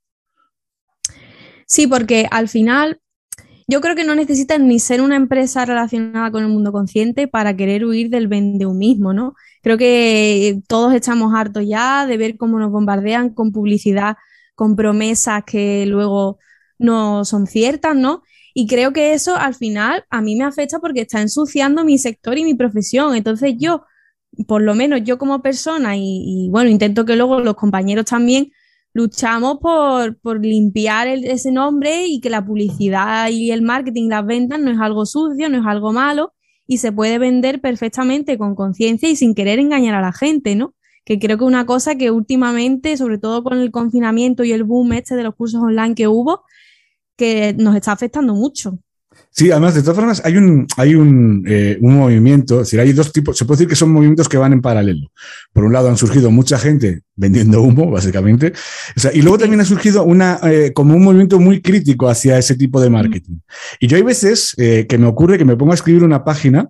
Sí, 1.66 1.86
porque 1.86 2.26
al 2.30 2.48
final 2.48 3.00
yo 3.66 3.80
creo 3.80 3.96
que 3.96 4.04
no 4.04 4.14
necesitas 4.14 4.60
ni 4.60 4.78
ser 4.78 5.00
una 5.00 5.16
empresa 5.16 5.64
relacionada 5.64 6.30
con 6.30 6.42
el 6.42 6.50
mundo 6.50 6.70
consciente 6.70 7.28
para 7.28 7.56
querer 7.56 7.84
huir 7.84 8.10
del 8.10 8.28
vendehumismo, 8.28 9.14
¿no? 9.14 9.34
Creo 9.62 9.78
que 9.78 10.60
todos 10.68 10.92
estamos 10.92 11.32
hartos 11.34 11.64
ya 11.66 12.06
de 12.06 12.18
ver 12.18 12.36
cómo 12.36 12.58
nos 12.58 12.70
bombardean 12.70 13.30
con 13.30 13.52
publicidad, 13.52 14.16
con 14.54 14.76
promesas 14.76 15.44
que 15.44 15.86
luego 15.86 16.38
no 16.78 17.24
son 17.24 17.46
ciertas, 17.46 17.96
¿no? 17.96 18.22
Y 18.54 18.66
creo 18.66 18.92
que 18.92 19.14
eso 19.14 19.36
al 19.36 19.54
final 19.54 20.04
a 20.10 20.20
mí 20.20 20.36
me 20.36 20.44
afecta 20.44 20.78
porque 20.78 21.02
está 21.02 21.20
ensuciando 21.20 21.84
mi 21.84 21.98
sector 21.98 22.38
y 22.38 22.44
mi 22.44 22.54
profesión. 22.54 23.16
Entonces 23.16 23.54
yo, 23.58 23.84
por 24.46 24.62
lo 24.62 24.74
menos 24.74 25.00
yo 25.04 25.18
como 25.18 25.42
persona, 25.42 25.96
y, 25.96 26.48
bueno, 26.50 26.70
intento 26.70 27.04
que 27.04 27.16
luego 27.16 27.40
los 27.40 27.56
compañeros 27.56 28.06
también 28.06 28.52
luchamos 28.92 29.58
por, 29.60 30.18
por 30.20 30.44
limpiar 30.44 31.08
ese 31.08 31.50
nombre 31.50 32.06
y 32.06 32.20
que 32.20 32.30
la 32.30 32.44
publicidad 32.44 33.28
y 33.30 33.50
el 33.50 33.62
marketing, 33.62 34.08
las 34.08 34.24
ventas 34.24 34.60
no 34.60 34.70
es 34.70 34.78
algo 34.78 35.04
sucio, 35.04 35.48
no 35.48 35.58
es 35.58 35.66
algo 35.66 35.92
malo 35.92 36.32
y 36.66 36.78
se 36.78 36.92
puede 36.92 37.18
vender 37.18 37.60
perfectamente 37.60 38.38
con 38.38 38.54
conciencia 38.54 39.08
y 39.08 39.16
sin 39.16 39.34
querer 39.34 39.58
engañar 39.58 39.96
a 39.96 40.00
la 40.00 40.12
gente, 40.12 40.54
¿no? 40.54 40.74
Que 41.04 41.18
creo 41.18 41.38
que 41.38 41.44
una 41.44 41.66
cosa 41.66 41.96
que 41.96 42.10
últimamente, 42.10 42.96
sobre 42.96 43.18
todo 43.18 43.44
con 43.44 43.58
el 43.58 43.70
confinamiento 43.70 44.44
y 44.44 44.52
el 44.52 44.64
boom 44.64 44.92
este 44.94 45.16
de 45.16 45.22
los 45.22 45.34
cursos 45.34 45.62
online 45.62 45.94
que 45.94 46.08
hubo, 46.08 46.42
que 47.16 47.54
nos 47.58 47.76
está 47.76 47.92
afectando 47.92 48.34
mucho. 48.34 48.78
Sí, 49.30 49.50
además, 49.50 49.74
de 49.74 49.82
todas 49.82 49.96
formas, 49.96 50.22
hay 50.24 50.36
un, 50.36 50.66
hay 50.76 50.94
un, 50.94 51.44
eh, 51.48 51.76
un, 51.80 51.96
movimiento, 51.96 52.60
es 52.60 52.68
decir, 52.68 52.80
hay 52.80 52.92
dos 52.92 53.12
tipos, 53.12 53.36
se 53.36 53.44
puede 53.44 53.58
decir 53.58 53.68
que 53.68 53.76
son 53.76 53.90
movimientos 53.90 54.28
que 54.28 54.36
van 54.36 54.52
en 54.52 54.60
paralelo. 54.60 55.10
Por 55.52 55.64
un 55.64 55.72
lado, 55.72 55.88
han 55.88 55.96
surgido 55.96 56.30
mucha 56.30 56.58
gente 56.58 57.02
vendiendo 57.16 57.62
humo, 57.62 57.90
básicamente, 57.90 58.52
o 58.96 59.00
sea, 59.00 59.12
y 59.12 59.22
luego 59.22 59.38
también 59.38 59.60
ha 59.60 59.64
surgido 59.64 60.04
una, 60.04 60.38
eh, 60.44 60.72
como 60.72 60.94
un 60.94 61.02
movimiento 61.02 61.40
muy 61.40 61.60
crítico 61.60 62.08
hacia 62.08 62.38
ese 62.38 62.54
tipo 62.54 62.80
de 62.80 62.90
marketing. 62.90 63.38
Y 63.80 63.88
yo 63.88 63.96
hay 63.96 64.04
veces 64.04 64.54
eh, 64.56 64.86
que 64.88 64.98
me 64.98 65.06
ocurre 65.06 65.38
que 65.38 65.44
me 65.44 65.56
pongo 65.56 65.72
a 65.72 65.76
escribir 65.76 66.04
una 66.04 66.24
página 66.24 66.68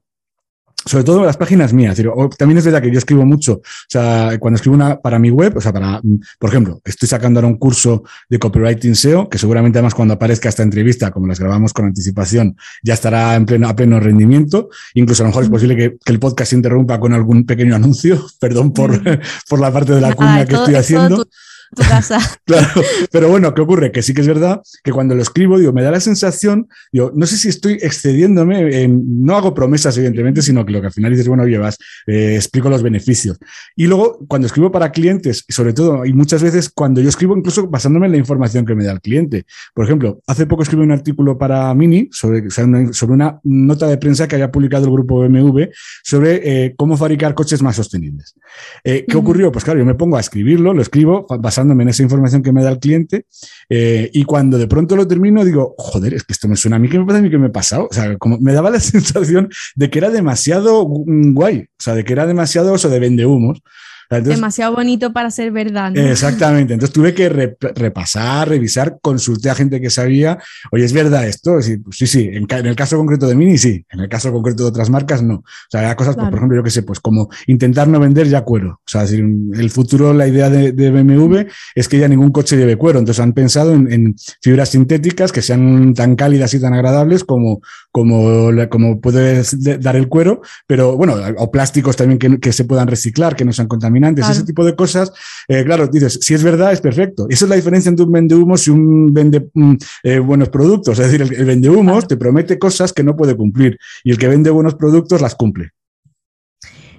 sobre 0.85 1.05
todo 1.05 1.25
las 1.25 1.37
páginas 1.37 1.73
mías. 1.73 2.01
También 2.39 2.59
es 2.59 2.65
verdad 2.65 2.83
que 2.83 2.91
yo 2.91 2.99
escribo 2.99 3.25
mucho, 3.25 3.55
o 3.55 3.63
sea, 3.89 4.37
cuando 4.39 4.57
escribo 4.57 4.75
una 4.75 5.01
para 5.01 5.19
mi 5.19 5.31
web, 5.31 5.57
o 5.57 5.61
sea, 5.61 5.73
para, 5.73 6.01
mm, 6.03 6.21
por 6.39 6.51
ejemplo, 6.51 6.81
estoy 6.85 7.09
sacando 7.09 7.41
ahora 7.41 7.49
un 7.49 7.57
curso 7.57 8.05
de 8.29 8.39
copywriting 8.39 8.95
SEO, 8.95 9.29
que 9.29 9.39
seguramente 9.39 9.79
además 9.79 9.95
cuando 9.95 10.15
aparezca 10.15 10.49
esta 10.49 10.63
entrevista, 10.63 11.11
como 11.11 11.27
las 11.27 11.41
grabamos 11.41 11.73
con 11.73 11.87
anticipación, 11.87 12.57
ya 12.83 12.95
estará 12.95 13.35
en 13.35 13.47
pleno, 13.47 13.69
a 13.69 13.77
pleno 13.77 14.01
rendimiento. 14.01 14.69
Incluso 14.95 15.23
a 15.23 15.25
lo 15.25 15.29
mejor 15.29 15.45
es 15.45 15.51
posible 15.51 15.77
que, 15.77 15.97
el 16.07 16.19
podcast 16.19 16.51
se 16.51 16.57
interrumpa 16.57 17.01
con 17.01 17.13
algún 17.13 17.45
pequeño 17.45 17.75
anuncio, 17.75 18.25
perdón 18.41 18.73
por, 18.73 19.01
por 19.49 19.61
la 19.61 19.73
parte 19.73 19.95
de 19.95 20.01
la 20.01 20.15
cuña 20.15 20.47
que 20.47 20.55
estoy 20.55 20.75
haciendo. 20.75 21.27
Tu 21.75 21.83
casa. 21.83 22.19
claro, 22.45 22.69
pero 23.11 23.29
bueno, 23.29 23.55
¿qué 23.55 23.63
ocurre? 23.63 23.93
Que 23.93 24.03
sí 24.03 24.15
que 24.15 24.21
es 24.21 24.27
verdad 24.27 24.63
que 24.83 24.93
cuando 24.93 25.15
lo 25.15 25.23
escribo, 25.23 25.59
digo, 25.59 25.73
me 25.73 25.83
da 25.83 25.91
la 25.91 26.01
sensación, 26.01 26.69
digo, 26.93 27.13
no 27.15 27.27
sé 27.27 27.37
si 27.37 27.49
estoy 27.49 27.75
excediéndome, 27.75 28.89
no 28.89 29.37
hago 29.37 29.55
promesas, 29.55 29.97
evidentemente, 29.97 30.43
sino 30.43 30.65
que 30.65 30.73
lo 30.73 30.81
que 30.81 30.89
al 30.89 30.93
final 30.93 31.11
dices, 31.11 31.29
bueno, 31.29 31.47
llevas, 31.47 31.79
eh, 32.07 32.35
explico 32.37 32.71
los 32.71 32.83
beneficios. 32.83 33.39
Y 33.77 33.87
luego, 33.87 34.19
cuando 34.29 34.47
escribo 34.47 34.71
para 34.71 34.93
clientes, 34.93 35.45
sobre 35.49 35.73
todo, 35.73 36.05
y 36.05 36.13
muchas 36.13 36.43
veces 36.43 36.71
cuando 36.71 37.01
yo 37.01 37.09
escribo, 37.09 37.37
incluso 37.37 37.69
basándome 37.69 38.07
en 38.07 38.13
la 38.13 38.19
información 38.19 38.65
que 38.65 38.75
me 38.75 38.85
da 38.85 38.93
el 38.93 39.01
cliente. 39.01 39.47
Por 39.75 39.85
ejemplo, 39.85 40.21
hace 40.27 40.47
poco 40.47 40.63
escribí 40.63 40.83
un 40.83 40.93
artículo 40.93 41.37
para 41.39 41.73
Mini 41.75 42.09
sobre, 42.13 42.51
sobre 42.51 43.13
una 43.13 43.41
nota 43.45 43.87
de 43.87 43.99
prensa 43.99 44.29
que 44.29 44.37
había 44.37 44.51
publicado 44.51 44.85
el 44.87 44.93
grupo 44.93 45.21
BMW 45.21 45.65
sobre 46.03 46.65
eh, 46.67 46.75
cómo 46.77 46.97
fabricar 46.97 47.35
coches 47.35 47.63
más 47.63 47.77
sostenibles. 47.77 48.35
Eh, 48.83 49.05
¿Qué 49.09 49.17
ocurrió? 49.17 49.51
Pues 49.53 49.65
claro, 49.65 49.81
yo 49.81 49.85
me 49.85 49.95
pongo 49.95 50.17
a 50.17 50.21
escribirlo, 50.21 50.75
lo 50.75 50.83
escribo 50.83 51.27
basándome 51.65 51.83
en 51.85 51.89
esa 51.89 52.03
información 52.03 52.43
que 52.43 52.53
me 52.53 52.63
da 52.63 52.71
el 52.71 52.79
cliente 52.79 53.27
eh, 53.69 54.11
y 54.13 54.25
cuando 54.25 54.59
de 54.59 54.67
pronto 54.67 54.97
lo 54.97 55.07
termino 55.07 55.45
digo, 55.45 55.75
joder, 55.79 56.15
es 56.15 56.25
que 56.25 56.33
esto 56.33 56.49
me 56.49 56.57
suena 56.57 56.77
a 56.77 56.79
mí, 56.79 56.89
¿qué 56.89 56.99
me 56.99 57.07
pasa 57.07 57.19
a 57.19 57.23
mí 57.23 57.31
que 57.31 57.39
me 57.39 57.47
he 57.47 57.51
pasado? 57.51 57.89
O 57.91 57.95
sea, 57.95 58.17
como 58.19 58.39
me 58.39 58.53
daba 58.53 58.71
la 58.71 58.81
sensación 58.81 59.49
de 59.75 59.91
que 59.91 59.99
era 59.99 60.11
demasiado 60.11 60.85
guay, 60.85 61.61
o 61.61 61.83
sea, 61.83 61.95
de 61.95 62.05
que 62.05 62.13
era 62.13 62.27
demasiado 62.27 62.75
eso 62.75 62.89
de 62.89 62.99
vende 62.99 63.27
humos. 63.27 63.63
Demasiado 64.11 64.75
bonito 64.75 65.13
para 65.13 65.31
ser 65.31 65.51
verdad. 65.51 65.97
Exactamente. 65.97 66.75
Entonces 66.75 66.93
tuve 66.93 67.15
que 67.15 67.29
repasar, 67.29 68.49
revisar, 68.49 68.99
consulté 69.01 69.51
a 69.51 69.55
gente 69.55 69.81
que 69.81 69.91
sabía, 69.91 70.39
oye, 70.71 70.85
¿es 70.85 70.93
verdad 70.93 71.27
esto? 71.27 71.61
Sí, 71.63 71.79
pues 71.79 71.97
sí, 71.97 72.07
sí. 72.07 72.31
En, 72.33 72.47
el 72.51 72.77
caso 72.77 72.97
concreto 72.97 73.27
de 73.27 73.35
Mini, 73.35 73.59
sí. 73.59 73.85
En 73.91 74.01
el 74.01 74.09
caso 74.09 74.31
concreto 74.33 74.65
de 74.65 74.69
otras 74.69 74.91
marcas, 74.91 75.23
no. 75.23 75.37
O 75.37 75.45
sea, 75.71 75.89
hay 75.89 75.97
cosas, 75.97 76.17
pues, 76.17 76.29
por 76.29 76.39
ejemplo, 76.39 76.57
yo 76.57 76.63
que 76.63 76.71
sé, 76.71 76.83
pues 76.83 77.01
como 77.01 77.29
intentar 77.47 77.89
no 77.89 77.99
vender 77.99 78.29
ya 78.29 78.43
cuero. 78.43 78.81
O 78.85 78.89
sea, 78.89 79.03
decir, 79.03 79.25
el 79.55 79.71
futuro, 79.71 80.13
la 80.13 80.29
idea 80.29 80.51
de, 80.51 80.73
BMW 80.73 81.49
es 81.75 81.89
que 81.89 81.99
ya 81.99 82.09
ningún 82.09 82.31
coche 82.31 82.57
lleve 82.57 82.77
cuero. 82.77 82.99
Entonces 82.99 83.23
han 83.23 83.33
pensado 83.33 83.73
en, 83.73 84.15
fibras 84.41 84.71
sintéticas 84.71 85.33
que 85.33 85.43
sean 85.43 85.95
tan 85.95 86.15
cálidas 86.17 86.53
y 86.55 86.61
tan 86.61 86.75
agradables 86.75 87.25
como, 87.25 87.61
como, 87.91 88.51
como 88.69 89.01
puede 89.01 89.43
dar 89.81 89.97
el 89.97 90.09
cuero, 90.09 90.43
pero 90.67 90.97
bueno, 90.97 91.17
o 91.39 91.51
plásticos 91.51 91.97
también 91.97 92.19
que, 92.19 92.39
que 92.39 92.53
se 92.53 92.65
puedan 92.65 92.89
reciclar, 92.89 93.35
que 93.37 93.45
no 93.45 93.53
sean 93.53 93.69
contaminantes 93.69 93.94
ese 93.97 94.45
tipo 94.45 94.65
de 94.65 94.75
cosas, 94.75 95.13
eh, 95.49 95.65
claro, 95.65 95.87
dices, 95.89 96.19
si 96.21 96.35
es 96.35 96.43
verdad, 96.43 96.73
es 96.73 96.81
perfecto. 96.81 97.27
Esa 97.29 97.45
es 97.45 97.49
la 97.49 97.57
diferencia 97.57 97.89
entre 97.89 98.05
un 98.05 98.13
vende 98.13 98.35
humos 98.35 98.67
y 98.67 98.71
un 98.71 99.13
vende 99.13 99.49
mm, 99.53 99.75
eh, 100.03 100.19
buenos 100.19 100.49
productos. 100.49 100.99
Es 100.99 101.11
decir, 101.11 101.23
el, 101.23 101.45
vende 101.45 101.71
humos 101.71 102.07
te 102.07 102.17
promete 102.17 102.59
cosas 102.59 102.93
que 102.93 103.03
no 103.03 103.17
puede 103.17 103.37
cumplir 103.37 103.79
y 104.03 104.11
el 104.11 104.19
que 104.19 104.29
vende 104.29 104.51
buenos 104.51 104.75
productos 104.75 105.21
las 105.21 105.35
cumple. 105.35 105.71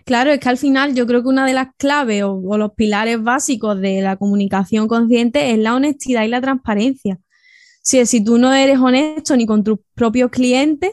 Claro, 0.06 0.32
es 0.32 0.40
que 0.40 0.50
al 0.50 0.58
final 0.58 0.94
yo 0.94 1.08
creo 1.08 1.24
que 1.24 1.30
una 1.30 1.48
de 1.48 1.54
las 1.54 1.70
claves 1.78 2.24
o, 2.24 2.34
o, 2.34 2.58
los 2.58 2.74
pilares 2.74 3.24
básicos 3.24 3.82
de 3.82 4.02
la 4.02 4.18
comunicación 4.18 4.88
consciente 4.88 5.52
es 5.52 5.58
la 5.58 5.74
honestidad 5.74 6.24
y 6.24 6.28
la 6.28 6.42
transparencia. 6.42 7.18
Si, 7.82 8.06
si 8.06 8.24
tú 8.24 8.38
no 8.38 8.54
eres 8.54 8.80
honesto 8.80 9.36
ni 9.36 9.46
con 9.46 9.64
tus 9.64 9.80
propios 9.96 10.30
clientes, 10.30 10.92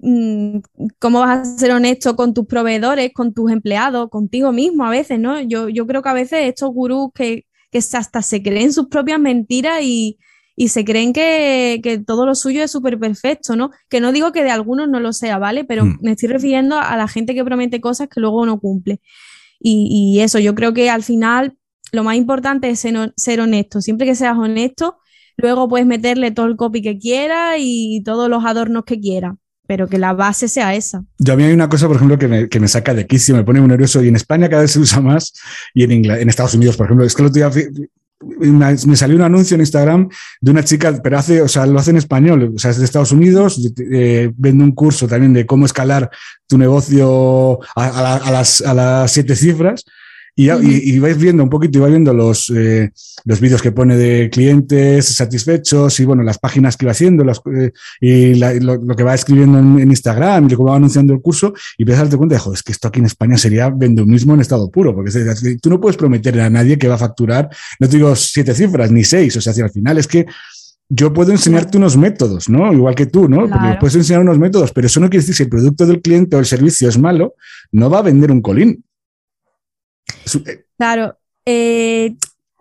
cómo 0.00 1.20
vas 1.20 1.40
a 1.40 1.58
ser 1.58 1.72
honesto 1.72 2.14
con 2.14 2.32
tus 2.32 2.46
proveedores, 2.46 3.12
con 3.12 3.34
tus 3.34 3.50
empleados, 3.50 4.08
contigo 4.10 4.52
mismo 4.52 4.84
a 4.84 4.90
veces, 4.90 5.18
¿no? 5.18 5.40
Yo, 5.40 5.68
yo 5.68 5.86
creo 5.86 6.02
que 6.02 6.08
a 6.08 6.14
veces 6.14 6.48
estos 6.48 6.70
gurús 6.70 7.10
que, 7.14 7.46
que 7.70 7.78
hasta 7.78 8.22
se 8.22 8.42
creen 8.42 8.72
sus 8.72 8.86
propias 8.86 9.18
mentiras 9.18 9.80
y, 9.82 10.18
y 10.54 10.68
se 10.68 10.84
creen 10.84 11.12
que, 11.12 11.80
que, 11.82 11.98
todo 11.98 12.26
lo 12.26 12.36
suyo 12.36 12.62
es 12.62 12.70
súper 12.70 12.98
perfecto, 12.98 13.56
¿no? 13.56 13.70
Que 13.88 14.00
no 14.00 14.12
digo 14.12 14.30
que 14.30 14.44
de 14.44 14.50
algunos 14.50 14.88
no 14.88 15.00
lo 15.00 15.12
sea, 15.12 15.38
¿vale? 15.38 15.64
Pero 15.64 15.84
mm. 15.84 15.98
me 16.00 16.12
estoy 16.12 16.28
refiriendo 16.28 16.78
a 16.78 16.96
la 16.96 17.08
gente 17.08 17.34
que 17.34 17.44
promete 17.44 17.80
cosas 17.80 18.08
que 18.08 18.20
luego 18.20 18.46
no 18.46 18.60
cumple. 18.60 19.00
Y, 19.58 19.88
y 19.90 20.20
eso, 20.20 20.38
yo 20.38 20.54
creo 20.54 20.72
que 20.74 20.90
al 20.90 21.02
final 21.02 21.56
lo 21.90 22.04
más 22.04 22.16
importante 22.16 22.70
es 22.70 22.78
ser, 22.78 23.12
ser 23.16 23.40
honesto. 23.40 23.80
Siempre 23.80 24.06
que 24.06 24.14
seas 24.14 24.38
honesto, 24.38 24.98
luego 25.36 25.68
puedes 25.68 25.86
meterle 25.88 26.30
todo 26.30 26.46
el 26.46 26.56
copy 26.56 26.82
que 26.82 26.98
quieras 26.98 27.56
y 27.58 28.02
todos 28.04 28.28
los 28.28 28.44
adornos 28.44 28.84
que 28.84 29.00
quieras 29.00 29.34
pero 29.68 29.86
que 29.86 29.98
la 29.98 30.14
base 30.14 30.48
sea 30.48 30.74
esa. 30.74 31.04
Yo 31.18 31.34
a 31.34 31.36
mí 31.36 31.44
hay 31.44 31.52
una 31.52 31.68
cosa, 31.68 31.86
por 31.86 31.96
ejemplo, 31.96 32.18
que 32.18 32.26
me, 32.26 32.48
que 32.48 32.58
me 32.58 32.68
saca 32.68 32.94
de 32.94 33.06
quicio, 33.06 33.36
me 33.36 33.44
pone 33.44 33.60
muy 33.60 33.68
nervioso 33.68 34.02
y 34.02 34.08
en 34.08 34.16
España 34.16 34.48
cada 34.48 34.62
vez 34.62 34.70
se 34.72 34.78
usa 34.80 35.02
más 35.02 35.34
y 35.74 35.84
en, 35.84 35.92
en 35.92 36.28
Estados 36.28 36.54
Unidos, 36.54 36.78
por 36.78 36.86
ejemplo, 36.86 37.04
es 37.04 37.14
que 37.14 37.28
día 37.28 37.50
me 38.40 38.96
salió 38.96 39.14
un 39.16 39.22
anuncio 39.22 39.56
en 39.56 39.60
Instagram 39.60 40.08
de 40.40 40.50
una 40.50 40.64
chica, 40.64 40.98
pero 41.02 41.18
hace, 41.18 41.42
o 41.42 41.48
sea, 41.48 41.66
lo 41.66 41.78
hace 41.78 41.90
en 41.90 41.98
español, 41.98 42.54
o 42.56 42.58
sea, 42.58 42.70
es 42.70 42.78
de 42.78 42.86
Estados 42.86 43.12
Unidos, 43.12 43.60
eh, 43.92 44.32
vende 44.36 44.64
un 44.64 44.72
curso 44.72 45.06
también 45.06 45.34
de 45.34 45.44
cómo 45.44 45.66
escalar 45.66 46.10
tu 46.46 46.56
negocio 46.56 47.60
a, 47.76 48.16
a, 48.16 48.30
las, 48.30 48.62
a 48.62 48.72
las 48.72 49.12
siete 49.12 49.36
cifras 49.36 49.84
y, 50.40 50.98
vais 51.00 51.18
viendo 51.18 51.42
un 51.42 51.50
poquito, 51.50 51.78
y 51.78 51.80
vais 51.80 51.90
viendo 51.90 52.14
los, 52.14 52.52
eh, 52.54 52.92
los 53.24 53.40
vídeos 53.40 53.60
que 53.60 53.72
pone 53.72 53.96
de 53.96 54.30
clientes 54.30 55.04
satisfechos 55.06 55.98
y 55.98 56.04
bueno, 56.04 56.22
las 56.22 56.38
páginas 56.38 56.76
que 56.76 56.86
va 56.86 56.92
haciendo 56.92 57.24
eh, 57.52 57.72
y 58.00 58.34
lo, 58.36 58.78
que 58.96 59.02
va 59.02 59.14
escribiendo 59.14 59.58
en, 59.58 59.90
Instagram 59.90 60.48
y 60.48 60.54
cómo 60.54 60.68
va 60.70 60.76
anunciando 60.76 61.12
el 61.12 61.20
curso 61.20 61.54
y 61.76 61.82
empiezas 61.82 62.02
a 62.02 62.04
darte 62.04 62.16
cuenta 62.18 62.36
de, 62.36 62.40
joder, 62.40 62.56
es 62.56 62.62
que 62.62 62.70
esto 62.70 62.86
aquí 62.86 63.00
en 63.00 63.06
España 63.06 63.36
sería 63.36 63.68
vende 63.68 64.04
mismo 64.06 64.34
en 64.34 64.40
estado 64.40 64.70
puro, 64.70 64.94
porque 64.94 65.10
tú 65.60 65.70
no 65.70 65.80
puedes 65.80 65.96
prometerle 65.96 66.42
a 66.42 66.50
nadie 66.50 66.78
que 66.78 66.86
va 66.86 66.94
a 66.94 66.98
facturar, 66.98 67.48
no 67.80 67.88
te 67.88 67.96
digo 67.96 68.14
siete 68.14 68.54
cifras 68.54 68.92
ni 68.92 69.02
seis, 69.02 69.36
o 69.36 69.40
sea, 69.40 69.52
si 69.52 69.60
al 69.60 69.70
final 69.70 69.98
es 69.98 70.06
que 70.06 70.24
yo 70.88 71.12
puedo 71.12 71.32
enseñarte 71.32 71.76
unos 71.76 71.96
métodos, 71.96 72.48
¿no? 72.48 72.72
Igual 72.72 72.94
que 72.94 73.06
tú, 73.06 73.28
¿no? 73.28 73.48
Porque 73.48 73.76
puedes 73.78 73.96
enseñar 73.96 74.22
unos 74.22 74.38
métodos, 74.38 74.72
pero 74.72 74.86
eso 74.86 75.00
no 75.00 75.10
quiere 75.10 75.22
decir 75.22 75.34
si 75.34 75.42
el 75.42 75.48
producto 75.50 75.84
del 75.84 76.00
cliente 76.00 76.36
o 76.36 76.38
el 76.38 76.46
servicio 76.46 76.88
es 76.88 76.96
malo, 76.96 77.34
no 77.72 77.90
va 77.90 77.98
a 77.98 78.02
vender 78.02 78.30
un 78.30 78.40
colín. 78.40 78.84
Eh, 80.34 80.64
claro. 80.76 81.18
Eh, 81.44 82.16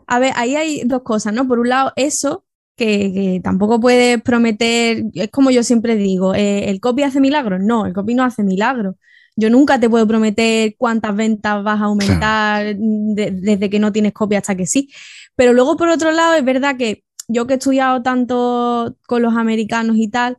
a 0.08 0.19
ver, 0.19 0.34
ahí 0.36 0.56
hay 0.56 0.82
dos 0.86 1.01
cosas, 1.03 1.34
¿no? 1.34 1.47
Por 1.47 1.60
un 1.60 1.69
lado, 1.69 1.91
eso, 1.95 2.45
que, 2.75 3.41
tampoco 3.43 3.80
puedes 3.80 4.21
prometer, 4.21 5.03
es 5.13 5.30
como 5.30 5.51
yo 5.51 5.63
siempre 5.63 5.95
digo, 5.95 6.34
eh, 6.36 6.69
¿el 6.69 6.80
copy 6.80 7.03
hace 7.03 7.19
milagros? 7.19 7.62
No, 7.62 7.86
el 7.86 7.93
copy 7.93 8.13
no 8.13 8.23
hace 8.23 8.43
milagros. 8.43 8.95
Yo 9.36 9.49
nunca 9.49 9.80
te 9.80 9.89
puedo 9.89 10.08
prometer 10.08 10.75
cuántas 10.77 11.15
ventas 11.15 11.63
vas 11.63 11.80
a 11.80 11.86
aumentar 11.86 12.75
desde 12.75 13.69
que 13.69 13.80
no 13.80 13.91
tienes 13.91 14.13
copia 14.13 14.39
hasta 14.39 14.56
que 14.56 14.65
sí. 14.65 14.89
Pero 15.36 15.53
luego, 15.53 15.77
por 15.77 15.89
otro 15.89 16.12
lado, 16.12 16.34
es 16.36 16.43
verdad 16.43 16.77
que 16.77 17.03
yo 17.27 17.45
que 17.45 17.53
he 17.53 17.58
estudiado 17.58 18.01
tanto 18.01 18.95
con 19.06 19.21
los 19.21 19.36
americanos 19.36 19.97
y 19.97 20.10
tal, 20.10 20.38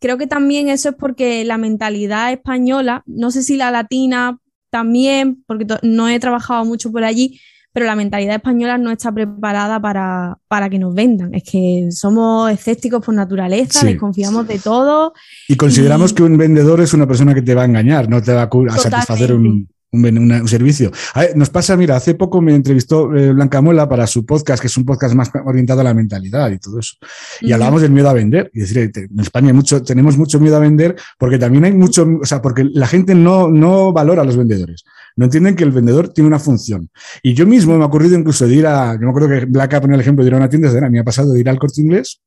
creo 0.00 0.18
que 0.18 0.26
también 0.26 0.68
eso 0.68 0.90
es 0.90 0.94
porque 0.96 1.44
la 1.44 1.58
mentalidad 1.58 2.32
española, 2.32 3.02
no 3.06 3.30
sé 3.30 3.42
si 3.42 3.56
la 3.56 3.70
latina 3.70 4.38
también, 4.70 5.42
porque 5.46 5.66
no 5.82 6.08
he 6.08 6.18
trabajado 6.18 6.64
mucho 6.64 6.90
por 6.90 7.04
allí, 7.04 7.40
pero 7.72 7.86
la 7.86 7.94
mentalidad 7.94 8.36
española 8.36 8.78
no 8.78 8.90
está 8.90 9.12
preparada 9.12 9.80
para, 9.80 10.38
para 10.48 10.68
que 10.68 10.78
nos 10.78 10.94
vendan. 10.94 11.34
Es 11.34 11.44
que 11.44 11.88
somos 11.90 12.50
escépticos 12.50 13.04
por 13.04 13.14
naturaleza, 13.14 13.84
desconfiamos 13.84 14.46
de 14.48 14.58
todo. 14.58 15.12
Y 15.48 15.56
consideramos 15.56 16.12
que 16.12 16.22
un 16.22 16.36
vendedor 16.36 16.80
es 16.80 16.94
una 16.94 17.06
persona 17.06 17.34
que 17.34 17.42
te 17.42 17.54
va 17.54 17.62
a 17.62 17.66
engañar, 17.66 18.08
no 18.08 18.20
te 18.22 18.32
va 18.32 18.42
a, 18.44 18.78
satisfacer 18.78 19.32
un, 19.32 19.68
un, 19.92 20.48
servicio. 20.48 20.90
nos 21.34 21.50
pasa, 21.50 21.76
mira, 21.76 21.96
hace 21.96 22.14
poco 22.14 22.40
me 22.40 22.54
entrevistó 22.54 23.14
eh, 23.14 23.32
Blanca 23.32 23.60
Muela 23.60 23.88
para 23.88 24.06
su 24.06 24.24
podcast, 24.24 24.60
que 24.60 24.68
es 24.68 24.76
un 24.76 24.84
podcast 24.84 25.14
más 25.14 25.30
orientado 25.44 25.80
a 25.80 25.84
la 25.84 25.94
mentalidad 25.94 26.50
y 26.50 26.58
todo 26.58 26.78
eso. 26.78 26.94
Y 27.40 27.52
hablamos 27.52 27.82
del 27.82 27.90
miedo 27.90 28.08
a 28.08 28.12
vender. 28.12 28.50
Y 28.54 28.60
decir, 28.60 28.90
en 28.94 29.20
España 29.20 29.52
mucho, 29.52 29.82
tenemos 29.82 30.16
mucho 30.16 30.38
miedo 30.38 30.56
a 30.56 30.60
vender 30.60 30.96
porque 31.18 31.38
también 31.38 31.64
hay 31.64 31.72
mucho, 31.72 32.06
o 32.22 32.24
sea, 32.24 32.40
porque 32.40 32.64
la 32.64 32.86
gente 32.86 33.14
no, 33.14 33.48
no 33.48 33.92
valora 33.92 34.22
a 34.22 34.24
los 34.24 34.36
vendedores. 34.36 34.84
No 35.16 35.24
entienden 35.24 35.56
que 35.56 35.64
el 35.64 35.72
vendedor 35.72 36.08
tiene 36.08 36.28
una 36.28 36.38
función. 36.38 36.88
Y 37.22 37.34
yo 37.34 37.46
mismo 37.46 37.76
me 37.76 37.82
ha 37.82 37.86
ocurrido 37.86 38.16
incluso 38.16 38.46
de 38.46 38.54
ir 38.54 38.66
a, 38.66 38.94
yo 38.94 39.00
me 39.00 39.10
acuerdo 39.10 39.28
que 39.28 39.44
Blanca 39.46 39.80
ponía 39.80 39.96
el 39.96 40.00
ejemplo 40.00 40.24
de 40.24 40.28
ir 40.28 40.34
a 40.34 40.38
una 40.38 40.48
tienda, 40.48 40.72
de, 40.72 40.90
me 40.90 41.00
ha 41.00 41.04
pasado 41.04 41.32
de 41.32 41.40
ir 41.40 41.48
al 41.48 41.58
corte 41.58 41.80
inglés 41.80 42.20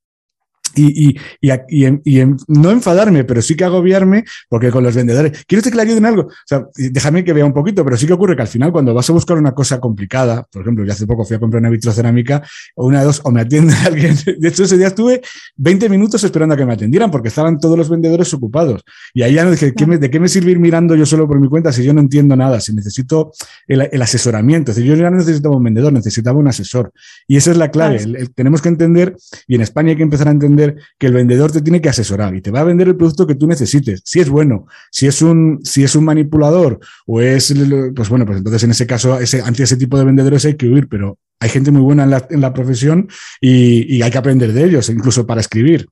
y, 0.75 1.17
y, 1.41 1.51
y, 1.69 1.85
y, 2.03 2.25
no 2.47 2.71
enfadarme, 2.71 3.23
pero 3.23 3.41
sí 3.41 3.55
que 3.55 3.63
agobiarme, 3.63 4.23
porque 4.49 4.71
con 4.71 4.83
los 4.83 4.95
vendedores, 4.95 5.43
quiero 5.47 5.63
que 5.63 5.75
le 5.75 5.81
ayuden 5.81 6.05
algo? 6.05 6.23
O 6.23 6.45
sea, 6.45 6.65
déjame 6.75 7.23
que 7.23 7.33
vea 7.33 7.45
un 7.45 7.53
poquito, 7.53 7.83
pero 7.83 7.97
sí 7.97 8.07
que 8.07 8.13
ocurre 8.13 8.35
que 8.35 8.41
al 8.41 8.47
final 8.47 8.71
cuando 8.71 8.93
vas 8.93 9.09
a 9.09 9.13
buscar 9.13 9.37
una 9.37 9.53
cosa 9.53 9.79
complicada, 9.79 10.47
por 10.51 10.61
ejemplo, 10.61 10.85
yo 10.85 10.91
hace 10.91 11.07
poco 11.07 11.25
fui 11.25 11.35
a 11.35 11.39
comprar 11.39 11.61
una 11.61 11.69
vitrocerámica, 11.69 12.43
o 12.75 12.87
una 12.87 12.99
de 12.99 13.05
dos, 13.05 13.21
o 13.23 13.31
me 13.31 13.41
atiende 13.41 13.73
alguien. 13.85 14.15
De 14.37 14.47
hecho, 14.47 14.63
ese 14.63 14.77
día 14.77 14.87
estuve 14.87 15.21
20 15.57 15.89
minutos 15.89 16.23
esperando 16.23 16.55
a 16.55 16.57
que 16.57 16.65
me 16.65 16.73
atendieran, 16.73 17.11
porque 17.11 17.27
estaban 17.27 17.59
todos 17.59 17.77
los 17.77 17.89
vendedores 17.89 18.33
ocupados. 18.33 18.83
Y 19.13 19.21
ahí 19.21 19.33
ya 19.33 19.43
no 19.43 19.51
dije, 19.51 19.71
¿de 19.71 20.09
qué 20.09 20.19
me 20.19 20.27
sirve 20.27 20.51
ir 20.51 20.59
mirando 20.59 20.95
yo 20.95 21.05
solo 21.05 21.27
por 21.27 21.39
mi 21.39 21.47
cuenta 21.47 21.71
si 21.71 21.83
yo 21.83 21.93
no 21.93 22.01
entiendo 22.01 22.35
nada? 22.35 22.59
Si 22.59 22.73
necesito 22.73 23.31
el, 23.67 23.89
el 23.91 24.01
asesoramiento. 24.01 24.71
Es 24.71 24.77
decir, 24.77 24.91
yo 24.91 24.97
ya 24.97 25.09
no 25.09 25.17
necesitaba 25.17 25.55
un 25.55 25.63
vendedor, 25.63 25.93
necesitaba 25.93 26.37
un 26.39 26.47
asesor. 26.47 26.91
Y 27.27 27.37
esa 27.37 27.51
es 27.51 27.57
la 27.57 27.69
clave. 27.69 27.99
tenemos 28.35 28.61
que 28.61 28.69
entender, 28.69 29.15
y 29.47 29.55
en 29.55 29.61
España 29.61 29.91
hay 29.91 29.97
que 29.97 30.03
empezar 30.03 30.27
a 30.27 30.31
entender 30.31 30.62
que 30.97 31.07
el 31.07 31.13
vendedor 31.13 31.51
te 31.51 31.61
tiene 31.61 31.81
que 31.81 31.89
asesorar 31.89 32.35
y 32.35 32.41
te 32.41 32.51
va 32.51 32.61
a 32.61 32.63
vender 32.63 32.87
el 32.87 32.95
producto 32.95 33.27
que 33.27 33.35
tú 33.35 33.47
necesites. 33.47 34.01
Si 34.05 34.19
es 34.19 34.29
bueno, 34.29 34.67
si 34.91 35.07
es 35.07 35.21
un, 35.21 35.59
si 35.63 35.83
es 35.83 35.95
un 35.95 36.05
manipulador 36.05 36.79
o 37.05 37.21
es, 37.21 37.53
pues 37.95 38.09
bueno, 38.09 38.25
pues 38.25 38.37
entonces 38.39 38.63
en 38.63 38.71
ese 38.71 38.87
caso, 38.87 39.17
ante 39.45 39.63
ese 39.63 39.77
tipo 39.77 39.97
de 39.97 40.05
vendedores 40.05 40.45
hay 40.45 40.55
que 40.55 40.67
huir, 40.67 40.87
pero 40.87 41.17
hay 41.39 41.49
gente 41.49 41.71
muy 41.71 41.81
buena 41.81 42.03
en 42.03 42.41
la, 42.41 42.53
profesión 42.53 43.09
y, 43.41 44.01
hay 44.01 44.11
que 44.11 44.17
aprender 44.17 44.53
de 44.53 44.63
ellos, 44.65 44.89
incluso 44.89 45.27
para 45.27 45.41
escribir. 45.41 45.87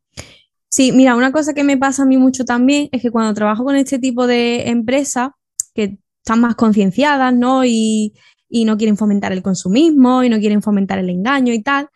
Sí, 0.70 0.94
mira, 0.94 1.16
una 1.16 1.32
cosa 1.32 1.54
que 1.54 1.66
me 1.66 1.78
pasa 1.78 2.04
a 2.04 2.06
mí 2.06 2.18
mucho 2.18 2.46
también 2.46 2.88
es 2.94 3.02
que 3.02 3.12
cuando 3.12 3.34
trabajo 3.34 3.66
con 3.66 3.76
este 3.76 4.00
tipo 4.00 4.28
de 4.28 4.70
empresas 4.70 5.32
que 5.76 5.98
están 6.24 6.40
más 6.40 6.56
concienciadas, 6.56 7.34
¿no? 7.34 7.66
Y, 7.66 8.14
y 8.52 8.66
no 8.66 8.78
quieren 8.78 8.98
fomentar 8.98 9.32
el 9.32 9.42
consumismo 9.42 10.24
y 10.24 10.30
no 10.30 10.40
quieren 10.40 10.62
fomentar 10.62 11.00
el 11.00 11.10
engaño 11.10 11.54
y 11.54 11.62
tal. 11.62 11.90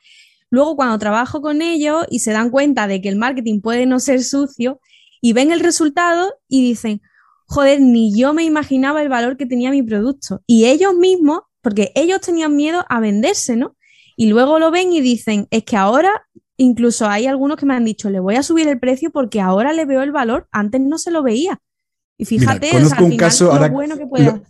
Luego 0.55 0.77
cuando 0.77 0.97
trabajo 0.97 1.41
con 1.41 1.61
ellos 1.61 2.05
y 2.09 2.19
se 2.19 2.31
dan 2.31 2.49
cuenta 2.49 2.87
de 2.87 3.01
que 3.01 3.09
el 3.09 3.17
marketing 3.17 3.59
puede 3.59 3.85
no 3.85 3.99
ser 3.99 4.23
sucio 4.23 4.79
y 5.19 5.33
ven 5.33 5.51
el 5.51 5.59
resultado 5.59 6.33
y 6.47 6.63
dicen, 6.63 7.01
joder, 7.45 7.81
ni 7.81 8.17
yo 8.17 8.33
me 8.33 8.45
imaginaba 8.45 9.01
el 9.01 9.09
valor 9.09 9.35
que 9.35 9.45
tenía 9.45 9.69
mi 9.69 9.83
producto. 9.83 10.43
Y 10.47 10.67
ellos 10.67 10.95
mismos, 10.95 11.41
porque 11.61 11.91
ellos 11.93 12.21
tenían 12.21 12.55
miedo 12.55 12.85
a 12.87 13.01
venderse, 13.01 13.57
¿no? 13.57 13.75
Y 14.15 14.27
luego 14.27 14.57
lo 14.57 14.71
ven 14.71 14.93
y 14.93 15.01
dicen, 15.01 15.45
es 15.51 15.65
que 15.65 15.75
ahora 15.75 16.25
incluso 16.55 17.05
hay 17.05 17.27
algunos 17.27 17.57
que 17.57 17.65
me 17.65 17.73
han 17.73 17.83
dicho, 17.83 18.09
le 18.09 18.21
voy 18.21 18.35
a 18.35 18.43
subir 18.43 18.69
el 18.69 18.79
precio 18.79 19.11
porque 19.11 19.41
ahora 19.41 19.73
le 19.73 19.83
veo 19.83 20.03
el 20.03 20.13
valor, 20.13 20.47
antes 20.53 20.79
no 20.79 20.97
se 20.97 21.11
lo 21.11 21.21
veía. 21.21 21.59
Y 22.17 22.23
fíjate, 22.23 22.69
conozco 22.69 23.03
un 23.03 23.17
caso, 23.17 23.51
ahora, 23.51 23.69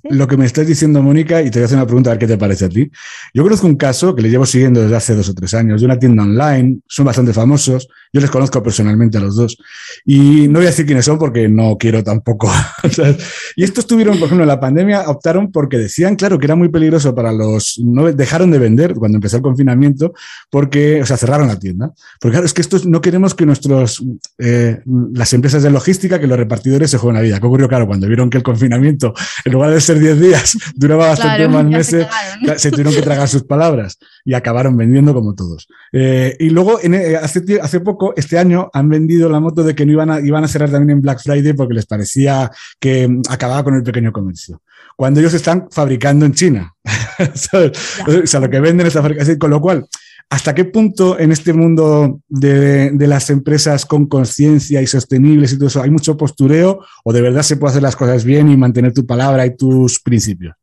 lo, 0.03 0.27
que 0.27 0.37
me 0.37 0.45
estás 0.45 0.67
diciendo, 0.67 1.01
Mónica, 1.01 1.41
y 1.41 1.49
te 1.49 1.57
voy 1.57 1.63
a 1.63 1.65
hacer 1.65 1.77
una 1.77 1.87
pregunta 1.87 2.11
a 2.11 2.13
ver 2.13 2.19
qué 2.19 2.27
te 2.27 2.37
parece 2.37 2.65
a 2.65 2.69
ti. 2.69 2.91
Yo 3.33 3.41
conozco 3.41 3.65
un 3.65 3.75
caso 3.75 4.15
que 4.15 4.21
le 4.21 4.29
llevo 4.29 4.45
siguiendo 4.45 4.83
desde 4.83 4.95
hace 4.95 5.15
dos 5.15 5.29
o 5.29 5.33
tres 5.33 5.53
años, 5.55 5.81
de 5.81 5.85
una 5.87 5.97
tienda 5.97 6.21
online, 6.21 6.77
son 6.87 7.05
bastante 7.05 7.33
famosos, 7.33 7.87
yo 8.15 8.21
les 8.21 8.31
conozco 8.31 8.63
personalmente 8.63 9.17
a 9.17 9.21
los 9.21 9.35
dos, 9.35 9.57
y 10.05 10.47
no 10.47 10.59
voy 10.59 10.67
a 10.67 10.69
decir 10.69 10.85
quiénes 10.85 11.03
son 11.03 11.19
porque 11.19 11.49
no 11.49 11.77
quiero 11.77 12.01
tampoco. 12.01 12.49
y 13.57 13.63
estos 13.65 13.85
tuvieron, 13.85 14.17
por 14.17 14.27
ejemplo, 14.27 14.45
en 14.45 14.47
la 14.47 14.57
pandemia, 14.61 15.09
optaron 15.09 15.51
porque 15.51 15.77
decían, 15.77 16.15
claro, 16.15 16.39
que 16.39 16.45
era 16.45 16.55
muy 16.55 16.69
peligroso 16.69 17.13
para 17.13 17.33
los, 17.33 17.77
no 17.83 18.09
dejaron 18.13 18.51
de 18.51 18.59
vender 18.59 18.93
cuando 18.93 19.17
empezó 19.17 19.35
el 19.35 19.43
confinamiento, 19.43 20.13
porque, 20.49 21.01
o 21.01 21.05
sea, 21.05 21.17
cerraron 21.17 21.49
la 21.49 21.59
tienda. 21.59 21.91
Porque 22.21 22.35
claro, 22.35 22.45
es 22.45 22.53
que 22.53 22.61
estos 22.61 22.85
no 22.85 23.01
queremos 23.01 23.35
que 23.35 23.45
nuestros, 23.45 24.01
eh, 24.37 24.79
las 25.13 25.33
empresas 25.33 25.61
de 25.61 25.69
logística, 25.69 26.17
que 26.17 26.27
los 26.27 26.37
repartidores 26.37 26.91
se 26.91 26.97
jueguen 26.97 27.15
la 27.15 27.21
vida 27.21 27.41
claro, 27.67 27.85
cuando 27.85 28.07
vieron 28.07 28.29
que 28.29 28.37
el 28.37 28.43
confinamiento, 28.43 29.13
en 29.43 29.51
lugar 29.51 29.71
de 29.71 29.81
ser 29.81 29.99
10 29.99 30.21
días, 30.21 30.57
duraba 30.75 31.09
bastante 31.09 31.49
más 31.49 31.65
meses, 31.65 32.07
se, 32.55 32.71
tuvieron 32.71 32.93
que 32.93 33.01
tragar 33.01 33.27
sus 33.27 33.43
palabras 33.43 33.97
y 34.25 34.33
acabaron 34.33 34.75
vendiendo 34.75 35.13
como 35.13 35.35
todos. 35.35 35.67
Eh, 35.93 36.35
y 36.39 36.49
luego, 36.49 36.79
eh, 36.81 37.15
hace, 37.15 37.43
hace 37.61 37.79
poco, 37.79 38.13
este 38.17 38.39
año, 38.39 38.69
han 38.73 38.89
vendido 38.89 39.29
la 39.29 39.39
moto 39.39 39.63
de 39.63 39.75
que 39.75 39.85
no 39.85 39.91
iban 39.91 40.09
a, 40.09 40.19
iban 40.19 40.43
a 40.43 40.47
cerrar 40.47 40.71
también 40.71 40.97
en 40.97 41.01
Black 41.01 41.21
Friday 41.23 41.53
porque 41.53 41.75
les 41.75 41.85
parecía 41.85 42.51
que 42.79 43.07
mm, 43.07 43.21
acababa 43.29 43.63
con 43.63 43.75
el 43.75 43.83
pequeño 43.83 44.11
comercio. 44.11 44.61
Cuando 44.97 45.19
ellos 45.19 45.33
están 45.35 45.67
fabricando 45.69 46.25
en 46.25 46.33
China. 46.33 46.73
o 47.19 48.27
sea, 48.27 48.39
lo 48.39 48.49
que 48.49 48.59
venden 48.59 48.87
es 48.87 48.95
la 48.95 49.01
fabricación. 49.01 49.37
Con 49.37 49.51
lo 49.51 49.61
cual, 49.61 49.87
¿Hasta 50.27 50.55
qué 50.55 50.65
punto 50.65 51.19
en 51.19 51.31
este 51.31 51.53
mundo 51.53 52.19
de, 52.27 52.91
las 52.97 53.29
empresas 53.29 53.85
con 53.85 54.07
conciencia 54.07 54.81
y 54.81 54.87
sostenibles 54.87 55.53
y 55.53 55.57
todo 55.57 55.67
eso 55.67 55.83
hay 55.83 55.91
mucho 55.91 56.17
postureo 56.17 56.79
o 57.03 57.13
de 57.13 57.21
verdad 57.21 57.43
se 57.43 57.57
puede 57.57 57.71
hacer 57.71 57.83
las 57.83 57.95
cosas 57.95 58.23
bien 58.25 58.49
y 58.49 58.57
mantener 58.57 58.91
tu 58.91 59.05
palabra 59.05 59.45
y 59.45 59.55
tus 59.55 59.99
principios? 59.99 60.55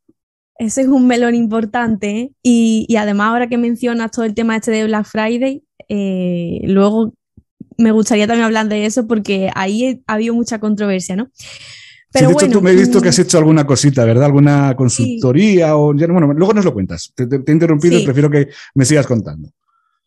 Ese 0.57 0.81
es 0.81 0.87
un 0.87 1.07
melón 1.07 1.35
importante 1.35 2.09
¿eh? 2.09 2.31
y, 2.43 2.95
además 2.95 3.29
ahora 3.29 3.47
que 3.47 3.57
mencionas 3.57 4.11
todo 4.11 4.25
el 4.25 4.35
tema 4.35 4.55
este 4.55 4.71
de 4.71 4.85
Black 4.85 5.05
Friday, 5.05 5.63
eh, 5.89 6.61
luego 6.63 7.13
me 7.77 7.91
gustaría 7.91 8.27
también 8.27 8.45
hablar 8.45 8.67
de 8.67 8.85
eso 8.85 9.07
porque 9.07 9.49
ahí 9.55 10.03
ha 10.05 10.13
habido 10.13 10.33
mucha 10.35 10.59
controversia, 10.59 11.15
¿no? 11.15 11.29
Pero 12.11 12.29
sí, 12.29 12.35
de 12.35 12.45
hecho, 12.45 12.59
tú 12.59 12.61
me 12.61 12.71
he 12.71 12.75
visto 12.75 13.01
que 13.01 13.09
has 13.09 13.17
mm, 13.17 13.21
hecho 13.23 13.37
alguna 13.39 13.65
cosita, 13.65 14.05
¿verdad? 14.05 14.25
Alguna 14.25 14.75
consultoría 14.75 15.75
o... 15.75 15.93
Bueno, 15.93 16.33
luego 16.33 16.53
nos 16.53 16.63
lo 16.63 16.73
cuentas. 16.73 17.11
Te, 17.15 17.23
he 17.23 17.51
interrumpido 17.51 17.97
y 17.97 18.05
prefiero 18.05 18.29
que 18.29 18.49
me 18.75 18.85
sigas 18.85 19.07
contando. 19.07 19.49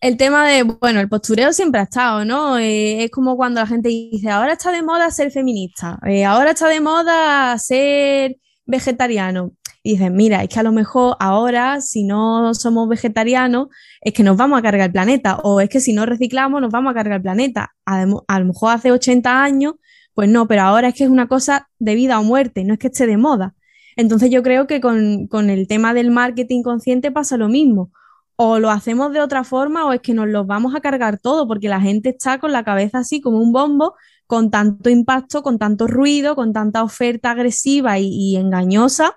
El 0.00 0.16
tema 0.16 0.46
de, 0.46 0.62
bueno, 0.62 1.00
el 1.00 1.08
postureo 1.08 1.52
siempre 1.52 1.80
ha 1.80 1.84
estado, 1.84 2.24
¿no? 2.24 2.58
Eh, 2.58 3.04
es 3.04 3.10
como 3.10 3.36
cuando 3.36 3.60
la 3.60 3.66
gente 3.66 3.88
dice, 3.88 4.30
ahora 4.30 4.52
está 4.52 4.70
de 4.70 4.82
moda 4.82 5.10
ser 5.10 5.32
feminista, 5.32 5.98
eh, 6.06 6.24
ahora 6.24 6.50
está 6.52 6.68
de 6.68 6.80
moda 6.80 7.58
ser 7.58 8.36
vegetariano. 8.66 9.52
Y 9.86 9.92
dicen, 9.92 10.16
mira, 10.16 10.42
es 10.42 10.48
que 10.48 10.58
a 10.58 10.64
lo 10.64 10.72
mejor 10.72 11.16
ahora, 11.20 11.80
si 11.80 12.02
no 12.02 12.54
somos 12.54 12.88
vegetarianos, 12.88 13.68
es 14.00 14.12
que 14.12 14.24
nos 14.24 14.36
vamos 14.36 14.58
a 14.58 14.62
cargar 14.62 14.88
el 14.88 14.92
planeta, 14.92 15.36
o 15.44 15.60
es 15.60 15.68
que 15.68 15.78
si 15.78 15.92
no 15.92 16.04
reciclamos, 16.06 16.60
nos 16.60 16.72
vamos 16.72 16.90
a 16.90 16.94
cargar 16.94 17.18
el 17.18 17.22
planeta. 17.22 17.72
A, 17.84 18.04
lo 18.04 18.44
mejor 18.44 18.72
hace 18.72 18.90
80 18.90 19.44
años 19.44 19.74
pues 20.12 20.28
no, 20.28 20.48
pero 20.48 20.62
ahora 20.62 20.88
es 20.88 20.94
que 20.94 21.04
es 21.04 21.10
una 21.10 21.28
cosa 21.28 21.68
de 21.78 21.94
vida 21.94 22.18
o 22.18 22.24
muerte, 22.24 22.64
no 22.64 22.72
es 22.72 22.80
que 22.80 22.88
esté 22.88 23.06
de 23.06 23.16
moda. 23.16 23.54
Entonces 23.94 24.28
yo 24.30 24.42
creo 24.42 24.66
que 24.66 24.80
con, 24.80 25.28
el 25.50 25.68
tema 25.68 25.94
del 25.94 26.10
marketing 26.10 26.64
consciente 26.64 27.12
pasa 27.12 27.36
lo 27.36 27.48
mismo. 27.48 27.92
O 28.34 28.58
lo 28.58 28.70
hacemos 28.70 29.12
de 29.12 29.20
otra 29.20 29.44
forma 29.44 29.86
o 29.86 29.92
es 29.92 30.00
que 30.00 30.14
nos 30.14 30.26
los 30.26 30.48
vamos 30.48 30.74
a 30.74 30.80
cargar 30.80 31.18
todo 31.18 31.46
porque 31.46 31.68
la 31.68 31.80
gente 31.80 32.08
está 32.08 32.38
con 32.40 32.50
la 32.50 32.64
cabeza 32.64 32.98
así 32.98 33.20
como 33.20 33.38
un 33.38 33.52
bombo, 33.52 33.94
con 34.26 34.50
tanto 34.50 34.90
impacto, 34.90 35.42
con 35.44 35.58
tanto 35.58 35.86
ruido, 35.86 36.34
con 36.34 36.52
tanta 36.52 36.82
oferta 36.82 37.30
agresiva 37.30 38.00
y 38.00 38.36
engañosa. 38.36 39.16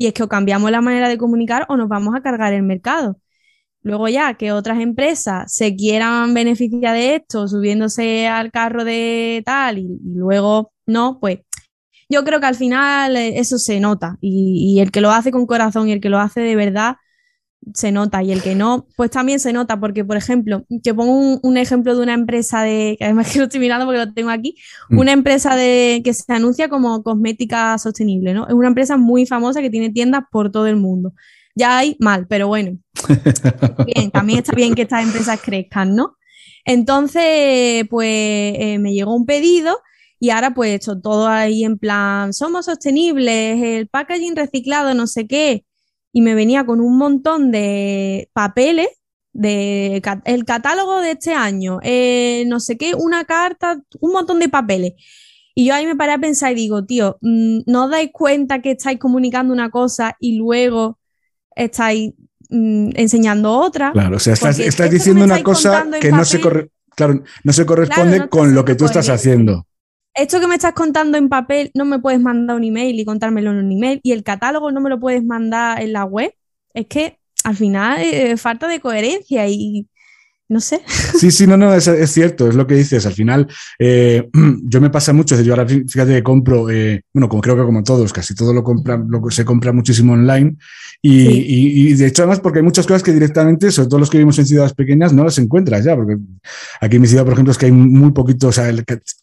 Y 0.00 0.06
es 0.06 0.14
que 0.14 0.22
o 0.22 0.28
cambiamos 0.28 0.70
la 0.70 0.80
manera 0.80 1.10
de 1.10 1.18
comunicar 1.18 1.66
o 1.68 1.76
nos 1.76 1.86
vamos 1.88 2.14
a 2.16 2.22
cargar 2.22 2.54
el 2.54 2.62
mercado. 2.62 3.18
Luego 3.82 4.08
ya 4.08 4.34
que 4.34 4.52
otras 4.52 4.80
empresas 4.80 5.52
se 5.54 5.76
quieran 5.76 6.32
beneficiar 6.34 6.94
de 6.94 7.16
esto, 7.16 7.48
subiéndose 7.48 8.26
al 8.26 8.50
carro 8.50 8.84
de 8.84 9.42
tal 9.44 9.78
y, 9.78 9.98
luego 10.04 10.72
no, 10.86 11.18
pues 11.20 11.40
yo 12.08 12.24
creo 12.24 12.40
que 12.40 12.46
al 12.46 12.56
final 12.56 13.16
eh, 13.16 13.38
eso 13.38 13.58
se 13.58 13.78
nota 13.80 14.16
y, 14.22 14.80
el 14.80 14.90
que 14.90 15.02
lo 15.02 15.10
hace 15.12 15.32
con 15.32 15.46
corazón 15.46 15.88
y 15.88 15.92
el 15.92 16.00
que 16.00 16.08
lo 16.08 16.18
hace 16.18 16.40
de 16.40 16.56
verdad 16.56 16.96
se 17.74 17.92
nota 17.92 18.22
y 18.22 18.32
el 18.32 18.42
que 18.42 18.54
no, 18.54 18.86
pues 18.96 19.10
también 19.10 19.38
se 19.40 19.52
nota 19.52 19.78
porque, 19.78 20.04
por 20.04 20.16
ejemplo, 20.16 20.64
te 20.82 20.94
pongo 20.94 21.38
un, 21.42 21.56
ejemplo 21.56 21.94
de 21.94 22.02
una 22.02 22.14
empresa 22.14 22.62
de, 22.62 22.96
que 22.98 23.04
además 23.04 23.32
que 23.32 23.38
lo 23.38 23.44
estoy 23.44 23.60
mirando 23.60 23.86
porque 23.86 23.98
lo 23.98 24.12
tengo 24.12 24.30
aquí, 24.30 24.56
mm. 24.88 24.98
una 24.98 25.12
empresa 25.12 25.56
de 25.56 26.00
que 26.04 26.14
se 26.14 26.32
anuncia 26.32 26.68
como 26.68 27.02
cosmética 27.02 27.76
sostenible, 27.78 28.34
¿no? 28.34 28.46
Es 28.48 28.54
una 28.54 28.68
empresa 28.68 28.96
muy 28.96 29.26
famosa 29.26 29.60
que 29.60 29.70
tiene 29.70 29.90
tiendas 29.90 30.24
por 30.30 30.50
todo 30.50 30.66
el 30.66 30.76
mundo 30.76 31.12
ya 31.54 31.78
hay 31.78 31.96
mal, 32.00 32.26
pero 32.28 32.48
bueno. 32.48 32.78
Bien, 33.86 34.10
también 34.10 34.40
está 34.40 34.52
bien 34.52 34.74
que 34.74 34.82
estas 34.82 35.04
empresas 35.04 35.40
crezcan, 35.42 35.94
¿no? 35.94 36.16
Entonces, 36.64 37.84
pues 37.88 38.08
eh, 38.08 38.78
me 38.78 38.92
llegó 38.92 39.14
un 39.14 39.26
pedido 39.26 39.78
y 40.18 40.30
ahora 40.30 40.52
pues 40.52 40.74
hecho 40.74 41.00
todo 41.00 41.28
ahí 41.28 41.64
en 41.64 41.78
plan, 41.78 42.32
somos 42.34 42.66
sostenibles, 42.66 43.62
el 43.62 43.88
packaging 43.88 44.36
reciclado, 44.36 44.94
no 44.94 45.06
sé 45.06 45.26
qué. 45.26 45.64
Y 46.12 46.22
me 46.22 46.34
venía 46.34 46.66
con 46.66 46.80
un 46.80 46.96
montón 46.98 47.50
de 47.50 48.28
papeles 48.32 48.88
de 49.32 50.02
el 50.24 50.44
catálogo 50.44 51.00
de 51.00 51.12
este 51.12 51.32
año, 51.34 51.78
eh, 51.82 52.44
no 52.48 52.58
sé 52.58 52.76
qué, 52.76 52.94
una 52.94 53.24
carta, 53.24 53.80
un 54.00 54.12
montón 54.12 54.40
de 54.40 54.48
papeles. 54.48 54.94
Y 55.54 55.66
yo 55.66 55.74
ahí 55.74 55.86
me 55.86 55.96
paré 55.96 56.12
a 56.12 56.18
pensar 56.18 56.52
y 56.52 56.56
digo, 56.56 56.84
tío, 56.84 57.18
mm, 57.20 57.60
¿no 57.66 57.84
os 57.84 57.90
dais 57.90 58.10
cuenta 58.12 58.60
que 58.60 58.72
estáis 58.72 58.98
comunicando 58.98 59.52
una 59.52 59.70
cosa 59.70 60.16
y 60.18 60.36
luego 60.36 60.98
estáis 61.54 62.12
mm, 62.48 62.90
enseñando 62.94 63.52
otra. 63.52 63.92
Claro, 63.92 64.16
o 64.16 64.20
sea, 64.20 64.34
estás, 64.34 64.90
diciendo 64.90 65.24
una 65.24 65.42
cosa 65.42 65.86
que 66.00 66.10
no 66.10 66.24
se, 66.24 66.40
claro, 66.94 67.22
no 67.44 67.52
se 67.52 67.66
corresponde 67.66 68.28
con 68.28 68.54
lo 68.54 68.64
que 68.64 68.74
tú 68.74 68.86
estás 68.86 69.08
haciendo. 69.08 69.66
Esto 70.20 70.38
que 70.38 70.46
me 70.46 70.56
estás 70.56 70.74
contando 70.74 71.16
en 71.16 71.30
papel, 71.30 71.70
no 71.74 71.86
me 71.86 71.98
puedes 71.98 72.20
mandar 72.20 72.54
un 72.54 72.64
email 72.64 73.00
y 73.00 73.06
contármelo 73.06 73.52
en 73.52 73.56
un 73.56 73.72
email, 73.72 74.00
y 74.02 74.12
el 74.12 74.22
catálogo 74.22 74.70
no 74.70 74.82
me 74.82 74.90
lo 74.90 75.00
puedes 75.00 75.24
mandar 75.24 75.80
en 75.80 75.94
la 75.94 76.04
web. 76.04 76.34
Es 76.74 76.86
que 76.88 77.18
al 77.42 77.56
final 77.56 78.00
es 78.02 78.38
falta 78.38 78.68
de 78.68 78.80
coherencia 78.80 79.48
y 79.48 79.88
no 80.50 80.58
sé. 80.58 80.80
Sí, 81.16 81.30
sí, 81.30 81.46
no, 81.46 81.56
no, 81.56 81.72
es, 81.72 81.84
cierto, 82.10 82.48
es 82.48 82.56
lo 82.56 82.66
que 82.66 82.74
dices. 82.74 83.06
Al 83.06 83.12
final, 83.12 83.46
eh, 83.78 84.28
yo 84.64 84.80
me 84.80 84.90
pasa 84.90 85.12
mucho, 85.12 85.40
yo 85.40 85.52
ahora 85.54 85.66
fíjate 85.66 86.12
que 86.12 86.22
compro, 86.24 86.68
eh, 86.68 87.04
bueno, 87.14 87.28
como 87.28 87.40
creo 87.40 87.56
que 87.56 87.62
como 87.62 87.84
todos, 87.84 88.12
casi 88.12 88.34
todo 88.34 88.52
lo, 88.52 88.64
compra, 88.64 88.96
lo 88.96 89.30
se 89.30 89.44
compra 89.44 89.72
muchísimo 89.72 90.14
online 90.14 90.56
y, 91.02 91.94
de 91.94 92.06
hecho 92.06 92.22
además 92.22 92.40
porque 92.40 92.58
hay 92.58 92.64
muchas 92.64 92.86
cosas 92.86 93.02
que 93.02 93.12
directamente, 93.12 93.70
sobre 93.70 93.88
todo 93.88 94.00
los 94.00 94.10
que 94.10 94.18
vivimos 94.18 94.38
en 94.40 94.46
ciudades 94.46 94.74
pequeñas, 94.74 95.12
no 95.12 95.24
las 95.24 95.38
encuentras 95.38 95.84
ya, 95.84 95.94
porque 95.94 96.18
aquí 96.80 96.96
en 96.96 97.02
mi 97.02 97.08
ciudad, 97.08 97.24
por 97.24 97.32
ejemplo, 97.34 97.52
es 97.52 97.58
que 97.58 97.66
hay 97.66 97.72
muy 97.72 98.10
poquito, 98.10 98.48
o 98.48 98.52
sea, 98.52 98.70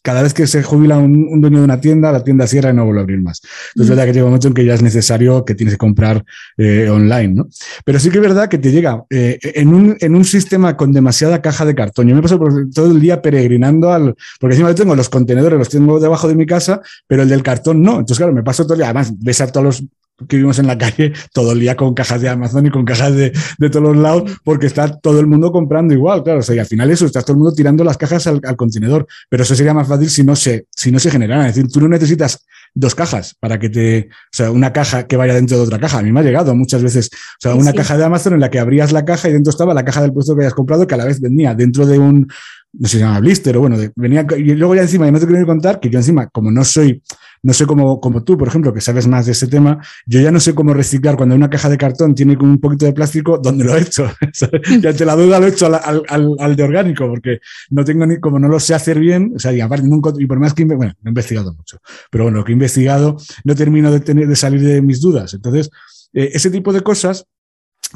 cada 0.02 0.22
vez 0.22 0.32
que 0.32 0.46
se 0.46 0.62
jubila 0.62 0.96
un, 0.96 1.40
dueño 1.40 1.58
de 1.58 1.64
una 1.64 1.80
tienda, 1.80 2.10
la 2.10 2.24
tienda 2.24 2.46
cierra 2.46 2.70
y 2.70 2.74
no 2.74 2.84
vuelve 2.86 3.00
a 3.00 3.02
abrir 3.02 3.20
más. 3.20 3.42
Entonces 3.74 3.74
es 3.74 3.86
mm. 3.86 3.90
verdad 3.90 4.04
que 4.06 4.12
llega 4.14 4.24
un 4.24 4.30
momento 4.30 4.48
en 4.48 4.54
que 4.54 4.64
ya 4.64 4.74
es 4.74 4.82
necesario 4.82 5.44
que 5.44 5.54
tienes 5.54 5.74
que 5.74 5.78
comprar 5.78 6.24
eh, 6.56 6.88
online, 6.90 7.34
¿no? 7.34 7.48
Pero 7.84 8.00
sí 8.00 8.08
que 8.08 8.16
es 8.16 8.22
verdad 8.22 8.48
que 8.48 8.58
te 8.58 8.72
llega 8.72 9.04
en, 9.10 9.74
un, 9.74 9.96
en 10.00 10.16
un 10.16 10.24
sistema 10.24 10.76
con 10.76 10.92
demasiado 10.92 11.17
caja 11.42 11.64
de 11.64 11.74
cartón. 11.74 12.08
Yo 12.08 12.14
me 12.14 12.22
paso 12.22 12.38
todo 12.74 12.90
el 12.90 13.00
día 13.00 13.20
peregrinando 13.22 13.92
al. 13.92 14.14
Porque 14.40 14.54
encima 14.54 14.74
tengo 14.74 14.94
los 14.94 15.08
contenedores, 15.08 15.58
los 15.58 15.68
tengo 15.68 16.00
debajo 16.00 16.28
de 16.28 16.34
mi 16.34 16.46
casa, 16.46 16.80
pero 17.06 17.22
el 17.22 17.28
del 17.28 17.42
cartón 17.42 17.82
no. 17.82 17.92
Entonces, 17.92 18.18
claro, 18.18 18.32
me 18.32 18.42
paso 18.42 18.64
todo 18.64 18.74
el 18.74 18.78
día. 18.78 18.86
Además, 18.86 19.12
ves 19.18 19.40
a 19.40 19.46
todos 19.50 19.64
los 19.64 19.84
que 20.26 20.36
vivimos 20.36 20.58
en 20.58 20.66
la 20.66 20.76
calle 20.76 21.12
todo 21.32 21.52
el 21.52 21.60
día 21.60 21.76
con 21.76 21.94
cajas 21.94 22.20
de 22.20 22.28
Amazon 22.28 22.66
y 22.66 22.70
con 22.70 22.84
cajas 22.84 23.14
de, 23.14 23.32
de 23.58 23.70
todos 23.70 23.94
los 23.94 23.96
lados, 23.96 24.30
porque 24.42 24.66
está 24.66 24.98
todo 24.98 25.20
el 25.20 25.26
mundo 25.26 25.52
comprando 25.52 25.94
igual, 25.94 26.24
claro. 26.24 26.40
O 26.40 26.42
sea, 26.42 26.56
y 26.56 26.58
al 26.58 26.66
final 26.66 26.90
eso, 26.90 27.06
está 27.06 27.22
todo 27.22 27.32
el 27.32 27.38
mundo 27.38 27.54
tirando 27.54 27.84
las 27.84 27.96
cajas 27.96 28.26
al, 28.26 28.40
contenedor. 28.56 29.06
Pero 29.28 29.42
eso 29.42 29.54
sería 29.54 29.74
más 29.74 29.86
fácil 29.86 30.10
si 30.10 30.24
no 30.24 30.34
se, 30.34 30.66
si 30.74 30.90
no 30.90 30.98
se 30.98 31.10
generara. 31.10 31.48
Es 31.48 31.54
decir, 31.54 31.70
tú 31.70 31.80
no 31.80 31.88
necesitas 31.88 32.44
dos 32.74 32.94
cajas 32.94 33.34
para 33.38 33.58
que 33.58 33.70
te, 33.70 34.08
o 34.10 34.36
sea, 34.36 34.50
una 34.50 34.72
caja 34.72 35.06
que 35.06 35.16
vaya 35.16 35.34
dentro 35.34 35.56
de 35.56 35.62
otra 35.62 35.78
caja. 35.78 35.98
A 35.98 36.02
mí 36.02 36.12
me 36.12 36.20
ha 36.20 36.22
llegado 36.22 36.54
muchas 36.54 36.82
veces, 36.82 37.10
o 37.12 37.40
sea, 37.40 37.54
una 37.54 37.72
caja 37.72 37.96
de 37.96 38.04
Amazon 38.04 38.34
en 38.34 38.40
la 38.40 38.50
que 38.50 38.58
abrías 38.58 38.92
la 38.92 39.04
caja 39.04 39.28
y 39.28 39.32
dentro 39.32 39.50
estaba 39.50 39.74
la 39.74 39.84
caja 39.84 40.02
del 40.02 40.12
puesto 40.12 40.34
que 40.34 40.42
habías 40.42 40.54
comprado 40.54 40.86
que 40.86 40.94
a 40.94 40.98
la 40.98 41.04
vez 41.04 41.20
venía 41.20 41.54
dentro 41.54 41.86
de 41.86 41.98
un, 41.98 42.28
no 42.72 42.88
sé 42.88 42.92
si 42.92 42.98
se 42.98 43.04
llama 43.04 43.20
blister 43.20 43.56
o 43.56 43.60
bueno, 43.60 43.76
venía, 43.96 44.26
y 44.36 44.54
luego 44.54 44.74
ya 44.74 44.82
encima, 44.82 45.08
y 45.08 45.12
no 45.12 45.18
te 45.18 45.26
quiero 45.26 45.46
contar 45.46 45.80
que 45.80 45.88
yo 45.90 45.98
encima, 45.98 46.28
como 46.28 46.50
no 46.50 46.64
soy, 46.64 47.02
no 47.42 47.52
sé 47.52 47.66
cómo, 47.66 48.00
como 48.00 48.24
tú, 48.24 48.36
por 48.36 48.48
ejemplo, 48.48 48.72
que 48.72 48.80
sabes 48.80 49.06
más 49.06 49.26
de 49.26 49.32
este 49.32 49.46
tema, 49.46 49.78
yo 50.06 50.20
ya 50.20 50.30
no 50.30 50.40
sé 50.40 50.54
cómo 50.54 50.74
reciclar 50.74 51.16
cuando 51.16 51.34
una 51.34 51.50
caja 51.50 51.68
de 51.68 51.78
cartón 51.78 52.14
tiene 52.14 52.36
un 52.36 52.60
poquito 52.60 52.86
de 52.86 52.92
plástico, 52.92 53.38
¿dónde 53.38 53.64
lo 53.64 53.76
he 53.76 53.82
hecho? 53.82 54.10
ya 54.80 54.92
te 54.92 55.04
la 55.04 55.16
duda 55.16 55.40
lo 55.40 55.46
he 55.46 55.50
hecho 55.50 55.66
al, 55.66 56.02
al, 56.08 56.36
al, 56.38 56.56
de 56.56 56.62
orgánico, 56.62 57.08
porque 57.08 57.38
no 57.70 57.84
tengo 57.84 58.06
ni, 58.06 58.18
como 58.18 58.38
no 58.38 58.48
lo 58.48 58.60
sé 58.60 58.74
hacer 58.74 58.98
bien, 58.98 59.32
o 59.36 59.38
sea, 59.38 59.52
y 59.52 59.60
aparte 59.60 59.86
nunca, 59.86 60.12
y 60.18 60.26
por 60.26 60.38
más 60.38 60.54
que, 60.54 60.64
bueno, 60.64 60.92
he 61.04 61.08
investigado 61.08 61.54
mucho, 61.54 61.78
pero 62.10 62.24
bueno, 62.24 62.38
lo 62.38 62.44
que 62.44 62.52
he 62.52 62.54
investigado 62.54 63.16
no 63.44 63.54
termino 63.54 63.90
de, 63.90 64.00
tener, 64.00 64.26
de 64.26 64.36
salir 64.36 64.60
de 64.60 64.82
mis 64.82 65.00
dudas. 65.00 65.34
Entonces, 65.34 65.70
eh, 66.12 66.30
ese 66.32 66.50
tipo 66.50 66.72
de 66.72 66.80
cosas 66.80 67.26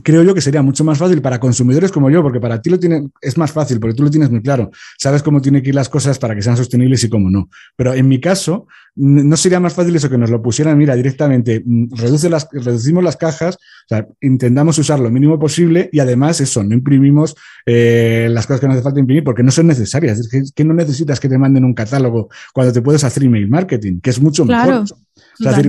creo 0.03 0.23
yo 0.23 0.35
que 0.35 0.41
sería 0.41 0.63
mucho 0.63 0.85
más 0.85 0.99
fácil 0.99 1.21
para 1.21 1.39
consumidores 1.39 1.93
como 1.93 2.11
yo, 2.11 2.23
porque 2.23 2.41
para 2.41 2.61
ti 2.63 2.71
lo 2.71 2.79
tiene, 2.79 3.11
es 3.21 3.37
más 3.37 3.53
fácil, 3.53 3.79
porque 3.79 3.95
tú 3.95 4.03
lo 4.03 4.11
tienes 4.11 4.31
muy 4.31 4.43
claro. 4.43 4.71
Sabes 4.99 5.23
cómo 5.23 5.41
tienen 5.41 5.63
que 5.63 5.69
ir 5.69 5.75
las 5.75 5.89
cosas 5.89 6.19
para 6.19 6.35
que 6.35 6.43
sean 6.43 6.57
sostenibles 6.57 7.05
y 7.05 7.09
cómo 7.09 7.29
no. 7.31 7.51
Pero 7.77 7.93
en 7.93 8.09
mi 8.09 8.21
caso, 8.21 8.67
no 8.95 9.37
sería 9.37 9.59
más 9.59 9.73
fácil 9.73 9.97
eso 9.97 10.11
que 10.11 10.19
nos 10.19 10.31
lo 10.31 10.43
pusieran, 10.43 10.77
mira, 10.77 10.95
directamente, 10.95 11.63
mm, 11.65 11.95
reduce 11.97 12.29
las, 12.29 12.47
reducimos 12.53 13.03
las 13.03 13.17
cajas, 13.17 13.57
o 13.57 13.89
sea, 13.89 14.07
intentamos 14.21 14.77
usar 14.79 15.01
lo 15.01 15.11
mínimo 15.11 15.39
posible 15.39 15.89
y 15.93 16.01
además 16.01 16.41
eso, 16.41 16.63
no 16.63 16.75
imprimimos 16.75 17.35
eh, 17.65 18.29
las 18.31 18.47
cosas 18.47 18.61
que 18.61 18.67
no 18.67 18.75
hace 18.75 18.83
falta 18.83 19.01
imprimir 19.01 19.25
porque 19.25 19.43
no 19.43 19.51
son 19.51 19.67
necesarias. 19.67 20.19
Es 20.19 20.53
que, 20.55 20.65
no 20.65 20.75
necesitas 20.75 21.21
que 21.21 21.29
te 21.29 21.39
manden 21.39 21.65
un 21.65 21.75
catálogo 21.75 22.29
cuando 22.53 22.73
te 22.73 22.83
puedes 22.83 23.03
hacer 23.05 23.25
email 23.25 23.49
marketing, 23.49 24.01
que 24.01 24.11
es 24.11 24.21
mucho 24.21 24.45
mejor. 24.45 24.85
O 24.85 25.43
sea, 25.43 25.63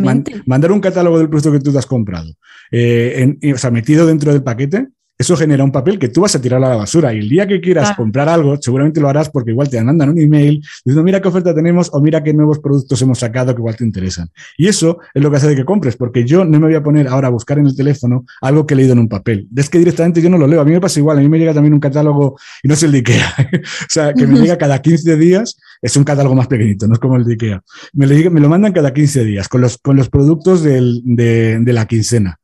mandar 0.46 0.72
un 0.72 0.82
catálogo 0.82 1.18
del 1.18 1.30
producto 1.30 1.52
que 1.52 1.60
tú 1.60 1.72
te 1.72 1.78
has 1.78 1.86
comprado, 1.86 2.30
eh, 2.72 3.38
o 3.54 3.58
sea, 3.58 3.72
metido 3.72 4.06
dentro 4.06 4.32
del 4.34 4.44
paquete, 4.44 4.90
eso 5.24 5.38
genera 5.38 5.64
un 5.64 5.72
papel 5.72 5.98
que 5.98 6.10
tú 6.10 6.22
vas 6.22 6.36
a 6.36 6.42
tirar 6.42 6.64
a 6.64 6.70
la 6.70 6.76
basura 6.76 7.14
y 7.14 7.20
el 7.20 7.30
día 7.30 7.48
que 7.48 7.62
quieras 7.62 7.96
comprar 7.96 8.28
algo, 8.30 8.58
seguramente 8.60 9.00
lo 9.00 9.10
harás 9.10 9.30
porque 9.30 9.52
igual 9.52 9.70
te 9.70 9.82
mandan 9.82 10.10
un 10.10 10.20
email 10.20 10.62
diciendo, 10.84 11.02
mira 11.04 11.22
qué 11.22 11.30
oferta 11.30 11.56
tenemos 11.56 11.90
o 11.94 12.02
mira 12.02 12.22
qué 12.24 12.34
nuevos 12.34 12.60
productos 12.60 13.02
hemos 13.02 13.20
sacado 13.20 13.56
que 13.56 13.62
igual 13.62 13.76
te 13.76 13.84
interesan. 13.84 14.30
Y 14.58 14.68
eso 14.68 15.00
es 15.14 15.24
lo 15.24 15.32
que 15.32 15.38
hace 15.38 15.48
de 15.48 15.56
que 15.56 15.66
compres, 15.66 15.96
porque 15.96 16.26
yo 16.26 16.46
no 16.46 16.60
me 16.60 16.68
voy 16.68 16.76
a 16.76 16.84
poner 16.84 17.08
ahora 17.08 17.28
a 17.28 17.32
buscar 17.32 17.58
en 17.58 17.68
el 17.68 17.76
teléfono 17.76 18.26
algo 18.42 18.66
que 18.66 18.74
he 18.74 18.78
leído 18.78 18.94
en 18.94 19.00
un 19.00 19.08
papel. 19.08 19.48
Es 19.56 19.70
que 19.70 19.80
directamente 19.80 20.22
yo 20.22 20.30
no 20.30 20.38
lo 20.38 20.46
leo. 20.46 20.62
A 20.62 20.66
mí 20.66 20.72
me 20.72 20.82
pasa 20.82 21.00
igual, 21.00 21.18
a 21.18 21.22
mí 21.22 21.30
me 21.30 21.40
llega 21.40 21.54
también 21.54 21.74
un 21.74 21.80
catálogo, 21.80 22.38
y 22.62 22.68
no 22.68 22.74
es 22.74 22.84
el 22.84 22.92
de 22.92 22.98
Ikea, 22.98 23.34
o 23.62 23.90
sea, 23.90 24.14
que 24.14 24.28
me 24.28 24.40
llega 24.40 24.58
cada 24.58 24.82
15 24.82 25.18
días, 25.18 25.58
es 25.82 25.96
un 25.96 26.04
catálogo 26.04 26.36
más 26.36 26.48
pequeñito, 26.48 26.88
no 26.88 26.94
es 26.94 27.00
como 27.00 27.16
el 27.16 27.24
de 27.24 27.34
Ikea. 27.34 27.64
Me, 27.94 28.08
lo, 28.08 28.50
mandan 28.50 28.74
cada 28.74 28.94
15 28.94 29.24
días 29.24 29.48
con 29.48 29.62
los, 29.62 29.78
con 29.78 29.96
los 29.96 30.10
productos 30.10 30.64
de, 30.64 31.60
de 31.60 31.74
la 31.74 31.86
quincena. 31.86 32.40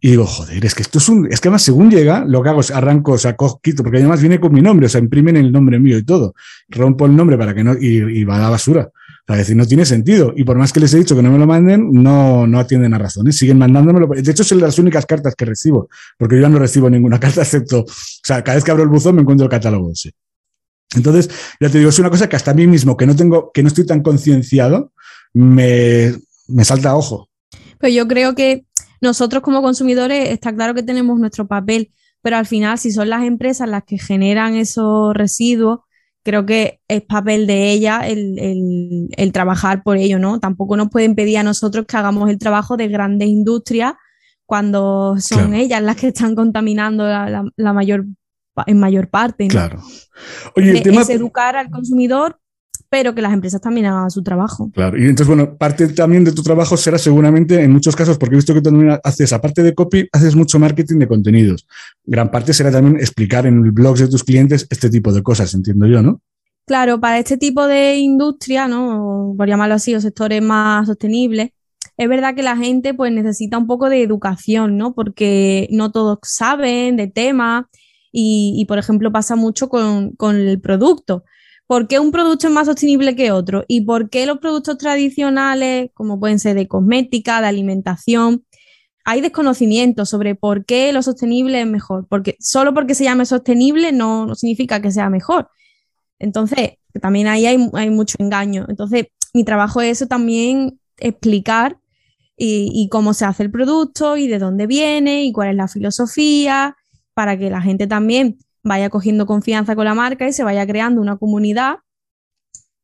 Y 0.00 0.10
digo, 0.10 0.26
joder, 0.26 0.64
es 0.64 0.74
que 0.74 0.82
esto 0.82 0.98
es 0.98 1.08
un. 1.08 1.26
Es 1.30 1.40
que 1.40 1.48
además, 1.48 1.62
según 1.62 1.90
llega, 1.90 2.24
lo 2.24 2.42
que 2.42 2.48
hago 2.48 2.60
es 2.60 2.70
arranco, 2.70 3.12
o 3.12 3.18
sea, 3.18 3.36
quito, 3.62 3.82
porque 3.82 3.98
además 3.98 4.20
viene 4.20 4.40
con 4.40 4.52
mi 4.52 4.62
nombre, 4.62 4.86
o 4.86 4.88
sea, 4.88 5.00
imprimen 5.00 5.36
el 5.36 5.52
nombre 5.52 5.78
mío 5.78 5.98
y 5.98 6.04
todo. 6.04 6.34
Rompo 6.68 7.06
el 7.06 7.14
nombre 7.14 7.36
para 7.36 7.54
que 7.54 7.62
no. 7.64 7.74
Y, 7.78 8.24
va 8.24 8.36
a 8.36 8.40
la 8.40 8.50
basura. 8.50 8.90
O 8.90 9.24
sea, 9.26 9.36
es 9.36 9.40
decir, 9.40 9.56
no 9.56 9.66
tiene 9.66 9.84
sentido. 9.84 10.32
Y 10.34 10.44
por 10.44 10.56
más 10.56 10.72
que 10.72 10.80
les 10.80 10.94
he 10.94 10.98
dicho 10.98 11.14
que 11.14 11.22
no 11.22 11.30
me 11.30 11.38
lo 11.38 11.46
manden, 11.46 11.90
no, 11.92 12.46
no 12.46 12.58
atienden 12.58 12.94
a 12.94 12.98
razones. 12.98 13.36
Siguen 13.36 13.58
mandándomelo. 13.58 14.06
De 14.06 14.30
hecho, 14.30 14.42
son 14.44 14.60
las 14.60 14.78
únicas 14.78 15.04
cartas 15.04 15.34
que 15.34 15.44
recibo, 15.44 15.88
porque 16.16 16.36
yo 16.36 16.42
ya 16.42 16.48
no 16.48 16.58
recibo 16.58 16.88
ninguna 16.88 17.20
carta, 17.20 17.42
excepto. 17.42 17.80
O 17.80 17.86
sea, 18.24 18.42
cada 18.42 18.56
vez 18.56 18.64
que 18.64 18.70
abro 18.70 18.82
el 18.82 18.88
buzón 18.88 19.16
me 19.16 19.22
encuentro 19.22 19.44
el 19.44 19.50
catálogo 19.50 19.92
ese. 19.92 20.12
Entonces, 20.94 21.30
ya 21.60 21.68
te 21.68 21.78
digo, 21.78 21.90
es 21.90 21.98
una 21.98 22.10
cosa 22.10 22.28
que 22.28 22.36
hasta 22.36 22.50
a 22.50 22.54
mí 22.54 22.66
mismo, 22.66 22.96
que 22.96 23.06
no 23.06 23.14
tengo, 23.14 23.50
que 23.52 23.62
no 23.62 23.68
estoy 23.68 23.86
tan 23.86 24.02
concienciado, 24.02 24.92
me, 25.34 26.14
me 26.48 26.64
salta 26.64 26.90
a 26.90 26.96
ojo. 26.96 27.28
Pues 27.78 27.94
yo 27.94 28.08
creo 28.08 28.34
que 28.34 28.64
nosotros 29.00 29.42
como 29.42 29.62
consumidores 29.62 30.30
está 30.30 30.54
claro 30.54 30.74
que 30.74 30.82
tenemos 30.82 31.18
nuestro 31.18 31.46
papel, 31.46 31.92
pero 32.22 32.36
al 32.36 32.46
final 32.46 32.78
si 32.78 32.90
son 32.90 33.08
las 33.08 33.24
empresas 33.24 33.68
las 33.68 33.84
que 33.84 33.98
generan 33.98 34.54
esos 34.54 35.14
residuos, 35.14 35.80
creo 36.22 36.44
que 36.44 36.80
es 36.88 37.02
papel 37.02 37.46
de 37.46 37.70
ellas 37.70 38.04
el, 38.06 39.32
trabajar 39.32 39.82
por 39.82 39.96
ello, 39.96 40.18
¿no? 40.18 40.38
Tampoco 40.40 40.76
nos 40.76 40.90
pueden 40.90 41.14
pedir 41.14 41.38
a 41.38 41.42
nosotros 41.42 41.86
que 41.86 41.96
hagamos 41.96 42.28
el 42.28 42.38
trabajo 42.38 42.76
de 42.76 42.88
grandes 42.88 43.28
industrias 43.28 43.94
cuando 44.44 45.16
son 45.20 45.54
ellas 45.54 45.80
las 45.82 45.96
que 45.96 46.08
están 46.08 46.34
contaminando 46.34 47.06
la, 47.06 47.72
mayor 47.72 48.04
en 48.66 48.80
mayor 48.80 49.08
parte. 49.08 49.46
Claro. 49.46 49.80
Oye, 50.56 50.82
es 50.84 51.08
educar 51.08 51.56
al 51.56 51.70
consumidor 51.70 52.39
pero 52.90 53.14
que 53.14 53.22
las 53.22 53.32
empresas 53.32 53.60
también 53.60 53.86
hagan 53.86 54.10
su 54.10 54.22
trabajo. 54.22 54.68
Claro, 54.74 54.98
y 54.98 55.02
entonces, 55.02 55.28
bueno, 55.28 55.56
parte 55.56 55.86
también 55.88 56.24
de 56.24 56.32
tu 56.32 56.42
trabajo 56.42 56.76
será 56.76 56.98
seguramente 56.98 57.62
en 57.62 57.70
muchos 57.70 57.94
casos, 57.94 58.18
porque 58.18 58.34
he 58.34 58.38
visto 58.38 58.52
que 58.52 58.60
también 58.60 58.98
haces, 59.04 59.32
aparte 59.32 59.62
de 59.62 59.74
copy, 59.74 60.08
haces 60.12 60.34
mucho 60.34 60.58
marketing 60.58 60.98
de 60.98 61.06
contenidos. 61.06 61.68
Gran 62.04 62.32
parte 62.32 62.52
será 62.52 62.72
también 62.72 62.96
explicar 62.96 63.46
en 63.46 63.64
el 63.64 63.70
blogs 63.70 64.00
de 64.00 64.08
tus 64.08 64.24
clientes 64.24 64.66
este 64.68 64.90
tipo 64.90 65.12
de 65.12 65.22
cosas, 65.22 65.54
entiendo 65.54 65.86
yo, 65.86 66.02
¿no? 66.02 66.20
Claro, 66.66 67.00
para 67.00 67.18
este 67.20 67.36
tipo 67.38 67.66
de 67.68 67.96
industria, 67.96 68.66
¿no? 68.66 69.34
Por 69.36 69.48
llamarlo 69.48 69.76
así, 69.76 69.94
o 69.94 70.00
sectores 70.00 70.42
más 70.42 70.88
sostenibles, 70.88 71.50
es 71.96 72.08
verdad 72.08 72.34
que 72.34 72.42
la 72.42 72.56
gente 72.56 72.92
pues 72.92 73.12
necesita 73.12 73.56
un 73.56 73.68
poco 73.68 73.88
de 73.88 74.02
educación, 74.02 74.76
¿no? 74.76 74.94
Porque 74.94 75.68
no 75.70 75.92
todos 75.92 76.18
saben 76.22 76.96
de 76.96 77.06
tema 77.06 77.68
y, 78.10 78.54
y 78.56 78.64
por 78.64 78.78
ejemplo, 78.78 79.12
pasa 79.12 79.36
mucho 79.36 79.68
con, 79.68 80.10
con 80.16 80.34
el 80.34 80.60
producto 80.60 81.24
por 81.70 81.86
qué 81.86 82.00
un 82.00 82.10
producto 82.10 82.48
es 82.48 82.52
más 82.52 82.66
sostenible 82.66 83.14
que 83.14 83.30
otro 83.30 83.64
y 83.68 83.82
por 83.82 84.10
qué 84.10 84.26
los 84.26 84.38
productos 84.38 84.76
tradicionales, 84.76 85.92
como 85.94 86.18
pueden 86.18 86.40
ser 86.40 86.56
de 86.56 86.66
cosmética, 86.66 87.40
de 87.40 87.46
alimentación, 87.46 88.44
hay 89.04 89.20
desconocimiento 89.20 90.04
sobre 90.04 90.34
por 90.34 90.64
qué 90.64 90.92
lo 90.92 91.00
sostenible 91.00 91.60
es 91.60 91.68
mejor. 91.68 92.08
Porque 92.08 92.36
solo 92.40 92.74
porque 92.74 92.96
se 92.96 93.04
llame 93.04 93.24
sostenible 93.24 93.92
no, 93.92 94.34
significa 94.34 94.82
que 94.82 94.90
sea 94.90 95.10
mejor. 95.10 95.48
Entonces, 96.18 96.70
también 97.00 97.28
ahí 97.28 97.46
hay, 97.46 97.90
mucho 97.90 98.16
engaño. 98.18 98.66
Entonces, 98.68 99.06
mi 99.32 99.44
trabajo 99.44 99.80
es 99.80 99.92
eso 99.92 100.08
también, 100.08 100.80
explicar 100.96 101.78
y, 102.36 102.88
cómo 102.90 103.14
se 103.14 103.26
hace 103.26 103.44
el 103.44 103.52
producto 103.52 104.16
y 104.16 104.26
de 104.26 104.40
dónde 104.40 104.66
viene 104.66 105.22
y 105.22 105.30
cuál 105.30 105.50
es 105.50 105.54
la 105.54 105.68
filosofía, 105.68 106.74
para 107.14 107.38
que 107.38 107.48
la 107.48 107.62
gente 107.62 107.86
también 107.86 108.38
vaya 108.62 108.90
cogiendo 108.90 109.26
confianza 109.26 109.74
con 109.74 109.84
la 109.84 109.94
marca 109.94 110.28
y 110.28 110.32
se 110.32 110.44
vaya 110.44 110.66
creando 110.66 111.00
una 111.00 111.16
comunidad. 111.16 111.78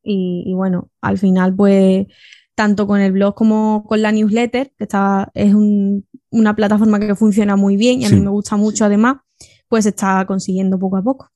Y, 0.03 0.53
bueno, 0.55 0.89
al 1.01 1.19
final, 1.19 1.55
pues, 1.55 2.07
tanto 2.55 2.87
con 2.87 3.01
el 3.01 3.11
blog 3.11 3.35
como 3.35 3.85
con 3.87 4.03
la 4.03 4.13
newsletter, 4.13 4.73
que 4.79 4.85
está, 4.85 5.31
es 5.35 5.53
una 5.53 6.55
plataforma 6.55 7.01
que 7.01 7.17
funciona 7.17 7.57
muy 7.57 7.77
bien 7.77 8.03
y 8.03 8.05
a 8.05 8.11
mí 8.11 8.21
me 8.21 8.31
gusta 8.31 8.57
mucho 8.57 8.85
además, 8.85 9.17
pues 9.69 9.83
se 9.83 9.91
está 9.91 10.25
consiguiendo 10.25 10.79
poco 10.79 10.97
a 10.97 11.03
poco. 11.03 11.31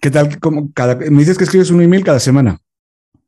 ¿Qué 0.00 0.10
tal? 0.10 0.38
Como 0.38 0.72
cada, 0.72 0.94
me 0.94 1.18
dices 1.18 1.36
que 1.36 1.44
escribes 1.44 1.70
un 1.70 1.82
email 1.82 2.04
cada 2.04 2.20
semana. 2.20 2.60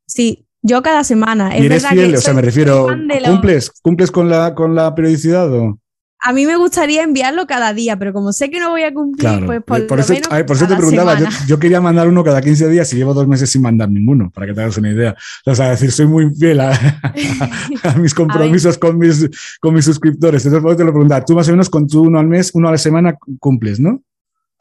Sí, 0.06 0.46
yo 0.62 0.82
cada 0.82 1.02
semana. 1.02 1.58
¿Y 1.58 1.66
eres 1.66 1.86
fiel? 1.86 2.14
o 2.14 2.20
sea, 2.20 2.34
me 2.34 2.42
refiero, 2.42 2.86
¿cumples, 3.24 3.70
¿cumples 3.82 4.10
con 4.10 4.28
la, 4.28 4.54
con 4.54 4.74
la 4.74 4.94
periodicidad 4.94 5.52
o...? 5.52 5.78
A 6.26 6.32
mí 6.32 6.46
me 6.46 6.56
gustaría 6.56 7.02
enviarlo 7.02 7.46
cada 7.46 7.74
día, 7.74 7.98
pero 7.98 8.14
como 8.14 8.32
sé 8.32 8.48
que 8.48 8.58
no 8.58 8.70
voy 8.70 8.82
a 8.82 8.94
cumplir, 8.94 9.44
pues 9.44 9.62
por, 9.62 9.86
por 9.86 10.00
eso, 10.00 10.14
por 10.46 10.56
eso 10.56 10.66
te 10.66 10.74
preguntaba, 10.74 11.18
yo, 11.46 11.58
quería 11.58 11.82
mandar 11.82 12.08
uno 12.08 12.24
cada 12.24 12.40
15 12.40 12.70
días 12.70 12.90
y 12.94 12.96
llevo 12.96 13.12
dos 13.12 13.28
meses 13.28 13.50
sin 13.50 13.60
mandar 13.60 13.90
ninguno, 13.90 14.30
para 14.30 14.46
que 14.46 14.54
te 14.54 14.62
hagas 14.62 14.78
una 14.78 14.90
idea. 14.90 15.14
O 15.44 15.54
sea, 15.54 15.68
decir, 15.68 15.92
soy 15.92 16.06
muy 16.06 16.34
fiel 16.34 16.60
a, 16.60 16.72
mis 18.00 18.14
compromisos 18.14 18.78
con, 18.78 18.96
mis, 18.96 19.28
con 19.60 19.74
mis 19.74 19.84
suscriptores. 19.84 20.46
Entonces, 20.46 20.78
te 20.78 20.84
lo 20.84 20.92
preguntaba, 20.92 21.22
tú 21.22 21.34
más 21.34 21.46
o 21.48 21.50
menos 21.50 21.68
con 21.68 21.86
tu 21.86 22.00
uno 22.00 22.18
al 22.18 22.26
mes, 22.26 22.52
uno 22.54 22.68
a 22.68 22.72
la 22.72 22.78
semana 22.78 23.18
cumples, 23.38 23.78
¿no? 23.78 24.02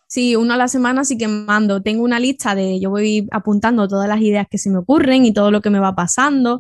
Sí, 0.08 0.36
uno 0.36 0.56
a 0.56 0.58
la 0.58 0.68
semana 0.68 1.06
sí 1.06 1.18
que 1.18 1.30
mando. 1.30 1.82
Tengo 1.82 2.04
una 2.04 2.20
lista 2.20 2.56
de, 2.56 2.78
yo 2.82 2.90
voy 2.90 3.26
apuntando 3.32 3.88
todas 3.88 4.10
las 4.10 4.20
ideas 4.20 4.48
que 4.52 4.58
se 4.58 4.70
me 4.70 4.80
ocurren 4.80 5.24
y 5.24 5.34
todo 5.34 5.50
lo 5.50 5.62
que 5.62 5.70
me 5.70 5.80
va 5.80 5.96
pasando. 5.96 6.60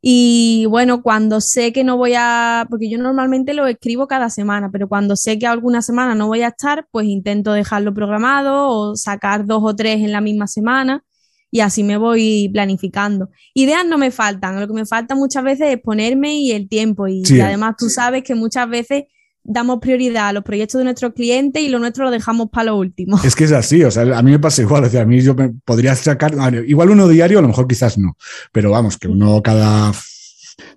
Y 0.00 0.66
bueno, 0.66 1.02
cuando 1.02 1.40
sé 1.40 1.72
que 1.72 1.82
no 1.82 1.96
voy 1.96 2.14
a, 2.16 2.66
porque 2.70 2.88
yo 2.88 2.98
normalmente 2.98 3.52
lo 3.52 3.66
escribo 3.66 4.06
cada 4.06 4.30
semana, 4.30 4.70
pero 4.70 4.88
cuando 4.88 5.16
sé 5.16 5.38
que 5.38 5.46
alguna 5.46 5.82
semana 5.82 6.14
no 6.14 6.28
voy 6.28 6.42
a 6.42 6.48
estar, 6.48 6.86
pues 6.92 7.06
intento 7.06 7.52
dejarlo 7.52 7.92
programado 7.92 8.68
o 8.68 8.96
sacar 8.96 9.44
dos 9.44 9.62
o 9.64 9.74
tres 9.74 9.96
en 9.96 10.12
la 10.12 10.20
misma 10.20 10.46
semana 10.46 11.04
y 11.50 11.60
así 11.60 11.82
me 11.82 11.96
voy 11.96 12.48
planificando. 12.52 13.30
Ideas 13.54 13.84
no 13.86 13.98
me 13.98 14.10
faltan, 14.10 14.60
lo 14.60 14.66
que 14.66 14.74
me 14.74 14.86
falta 14.86 15.14
muchas 15.14 15.42
veces 15.44 15.74
es 15.74 15.80
ponerme 15.80 16.34
y 16.38 16.52
el 16.52 16.68
tiempo 16.68 17.08
y, 17.08 17.22
además 17.40 17.74
tú 17.78 17.88
sabes 17.88 18.22
que 18.22 18.34
muchas 18.34 18.68
veces 18.68 19.04
damos 19.48 19.80
prioridad 19.80 20.28
a 20.28 20.32
los 20.32 20.44
proyectos 20.44 20.78
de 20.78 20.84
nuestros 20.84 21.14
clientes 21.14 21.62
y 21.62 21.70
lo 21.70 21.78
nuestro 21.78 22.04
lo 22.04 22.10
dejamos 22.10 22.50
para 22.50 22.66
lo 22.66 22.76
último. 22.76 23.18
Es 23.24 23.34
que 23.34 23.44
es 23.44 23.52
así, 23.52 23.82
o 23.82 23.90
sea, 23.90 24.02
a 24.16 24.22
mí 24.22 24.30
me 24.30 24.38
pasa 24.38 24.62
igual, 24.62 24.84
o 24.84 24.90
sea, 24.90 25.02
a 25.02 25.06
mí 25.06 25.20
yo 25.20 25.34
me 25.34 25.50
podría 25.64 25.94
sacar, 25.96 26.34
igual 26.66 26.90
uno 26.90 27.08
diario, 27.08 27.38
a 27.38 27.42
lo 27.42 27.48
mejor 27.48 27.66
quizás 27.66 27.98
no, 27.98 28.16
pero 28.52 28.70
vamos, 28.70 28.98
que 28.98 29.08
uno 29.08 29.42
cada 29.42 29.92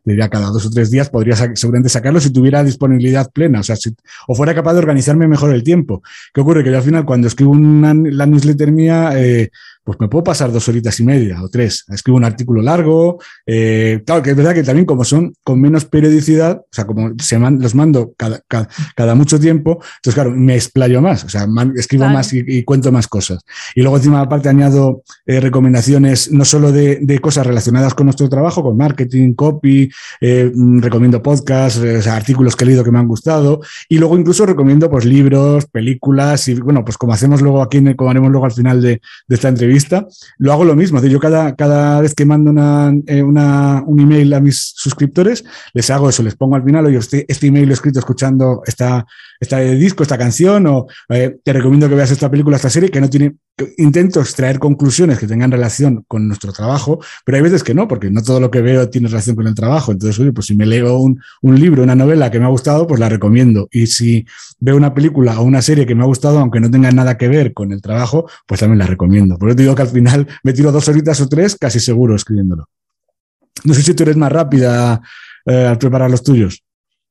diría 0.04 0.30
cada 0.30 0.48
dos 0.48 0.66
o 0.66 0.70
tres 0.70 0.92
días 0.92 1.10
podría 1.10 1.36
seguramente 1.36 1.90
sacarlo 1.90 2.20
si 2.20 2.32
tuviera 2.32 2.64
disponibilidad 2.64 3.30
plena, 3.32 3.60
o 3.60 3.64
sea, 3.64 3.76
si, 3.76 3.94
o 4.28 4.36
fuera 4.36 4.56
capaz 4.56 4.74
de 4.74 4.80
organizarme 4.80 5.28
mejor 5.28 5.54
el 5.54 5.64
tiempo. 5.64 6.02
¿Qué 6.34 6.42
ocurre? 6.42 6.64
Que 6.64 6.72
yo 6.72 6.78
al 6.78 6.84
final 6.84 7.06
cuando 7.06 7.28
escribo 7.28 7.52
una, 7.52 7.94
la 7.94 8.26
newsletter 8.26 8.72
mía, 8.72 9.12
eh, 9.16 9.50
pues 9.84 10.00
me 10.00 10.08
puedo 10.08 10.24
pasar 10.24 10.52
dos 10.52 10.68
horitas 10.70 11.00
y 11.00 11.04
media 11.04 11.42
o 11.42 11.50
tres. 11.50 11.86
Escribo 11.90 12.18
un 12.18 12.24
artículo 12.24 12.62
largo. 12.62 13.20
Eh, 13.46 14.02
claro, 14.06 14.22
que 14.22 14.32
es 14.32 14.36
verdad 14.36 14.54
que 14.54 14.64
también 14.64 14.86
como 14.86 15.04
son 15.04 15.34
con 15.44 15.60
menos 15.60 15.86
periodicidad, 15.86 16.58
o 16.58 16.68
sea, 16.72 16.86
como 16.86 17.12
se 17.20 17.40
los 17.40 17.76
mando 17.76 18.14
cada, 18.18 18.42
cada, 18.48 19.16
mucho 19.16 19.40
tiempo, 19.40 19.80
entonces 19.98 20.14
claro, 20.14 20.32
me 20.32 20.56
explayo 20.56 21.02
más, 21.02 21.26
o 21.26 21.30
sea, 21.30 21.48
escribo 21.76 22.08
más 22.08 22.32
y, 22.34 22.64
cuento 22.64 22.92
más 22.92 23.08
cosas. 23.08 23.44
Y 23.76 23.82
luego 23.82 23.98
encima 23.98 24.22
aparte 24.22 24.50
añado 24.50 25.04
eh, 25.26 25.40
recomendaciones 25.40 26.32
no 26.32 26.46
solo 26.46 26.72
de, 26.72 27.00
de, 27.02 27.20
cosas 27.20 27.46
relacionadas 27.46 27.94
con 27.94 28.06
nuestro 28.06 28.30
trabajo, 28.30 28.64
con 28.64 28.78
marketing, 28.78 29.34
copy, 29.34 29.90
eh, 30.22 30.52
mm, 30.54 30.80
recomiendo 30.80 31.22
podcasts, 31.22 31.80
o 31.80 32.02
sea, 32.02 32.16
artículos 32.16 32.56
que 32.56 32.64
he 32.64 32.68
leído 32.68 32.84
que 32.84 32.92
me 32.92 33.00
han 33.00 33.08
gustado 33.08 33.62
y 33.90 33.98
luego 33.98 34.18
incluso 34.18 34.46
recomiendo 34.46 34.90
pues 34.90 35.06
libros, 35.06 35.66
películas 35.66 36.48
y 36.48 36.56
bueno, 36.56 36.86
pues 36.86 36.98
como 36.98 37.14
hacemos 37.14 37.42
luego 37.42 37.62
aquí, 37.62 37.82
como 37.96 38.10
haremos 38.10 38.32
luego 38.32 38.46
al 38.46 38.54
final 38.54 38.82
de, 38.82 39.02
de 39.28 39.36
esta 39.36 39.50
entrevista, 39.50 39.71
lo 40.38 40.52
hago 40.52 40.66
lo 40.66 40.76
mismo. 40.76 41.04
Yo 41.04 41.20
cada, 41.20 41.56
cada 41.56 42.02
vez 42.02 42.14
que 42.14 42.26
mando 42.26 42.52
eh, 43.08 43.24
una, 43.24 43.84
un 43.86 44.00
email 44.00 44.34
a 44.34 44.40
mis 44.40 44.74
suscriptores, 44.76 45.44
les 45.74 45.90
hago 45.90 46.10
eso, 46.10 46.24
les 46.24 46.36
pongo 46.36 46.56
al 46.56 46.64
final, 46.64 46.86
oye, 46.86 46.98
este, 46.98 47.26
este 47.28 47.48
email 47.48 47.66
lo 47.66 47.72
he 47.72 47.74
escrito 47.74 48.00
escuchando 48.00 48.62
esta, 48.66 49.06
disco, 49.78 50.04
esta 50.04 50.18
canción, 50.18 50.68
o 50.68 50.88
eh, 51.10 51.38
te 51.44 51.54
recomiendo 51.54 51.90
que 51.90 51.96
veas 51.96 52.12
esta 52.12 52.30
película, 52.30 52.58
esta 52.58 52.70
serie, 52.70 52.90
que 52.90 53.02
no 53.02 53.10
tiene, 53.10 53.36
intento 53.78 54.20
extraer 54.20 54.60
conclusiones 54.60 55.20
que 55.20 55.28
tengan 55.28 55.52
relación 55.52 56.04
con 56.08 56.28
nuestro 56.28 56.54
trabajo, 56.54 57.00
pero 57.26 57.38
hay 57.38 57.44
veces 57.44 57.64
que 57.64 57.74
no, 57.74 57.88
porque 57.88 58.10
no 58.10 58.22
todo 58.22 58.40
lo 58.40 58.52
que 58.52 58.62
veo 58.62 58.90
tiene 58.90 59.08
relación 59.08 59.36
con 59.36 59.48
el 59.48 59.56
trabajo. 59.56 59.92
Entonces, 59.92 60.20
oye, 60.20 60.32
pues 60.32 60.48
si 60.48 60.56
me 60.56 60.66
leo 60.66 60.98
un, 60.98 61.20
libro, 61.42 61.84
una 61.84 61.96
novela 61.96 62.32
que 62.32 62.40
me 62.40 62.46
ha 62.46 62.50
gustado, 62.50 62.88
pues 62.88 63.00
la 63.00 63.10
recomiendo. 63.10 63.68
Y 63.72 63.88
si 63.88 64.26
veo 64.60 64.76
una 64.76 64.94
película 64.94 65.40
o 65.40 65.44
una 65.44 65.62
serie 65.62 65.86
que 65.86 65.96
me 65.96 66.04
ha 66.04 66.08
gustado, 66.08 66.40
aunque 66.40 66.60
no 66.60 66.70
tenga 66.70 66.92
nada 66.92 67.18
que 67.18 67.28
ver 67.28 67.54
con 67.54 67.72
el 67.72 67.82
trabajo, 67.82 68.30
pues 68.48 68.60
también 68.60 68.80
la 68.80 68.88
recomiendo. 68.88 69.38
Por 69.38 69.50
eso 69.50 69.56
te 69.56 69.64
digo 69.64 69.76
que 69.76 69.82
al 69.82 69.90
final 69.90 70.28
me 70.44 70.54
tiro 70.54 70.72
dos 70.72 70.88
horitas 70.88 71.20
o 71.22 71.28
tres, 71.28 71.56
casi 71.56 71.80
seguro 71.80 72.16
escribiéndolo. 72.16 72.70
No 73.64 73.74
sé 73.74 73.84
si 73.84 73.94
tú 73.94 74.04
eres 74.04 74.18
más 74.18 74.32
rápida 74.32 75.02
eh, 75.46 75.66
al 75.66 75.78
preparar 75.78 76.10
los 76.10 76.24
tuyos. 76.24 76.64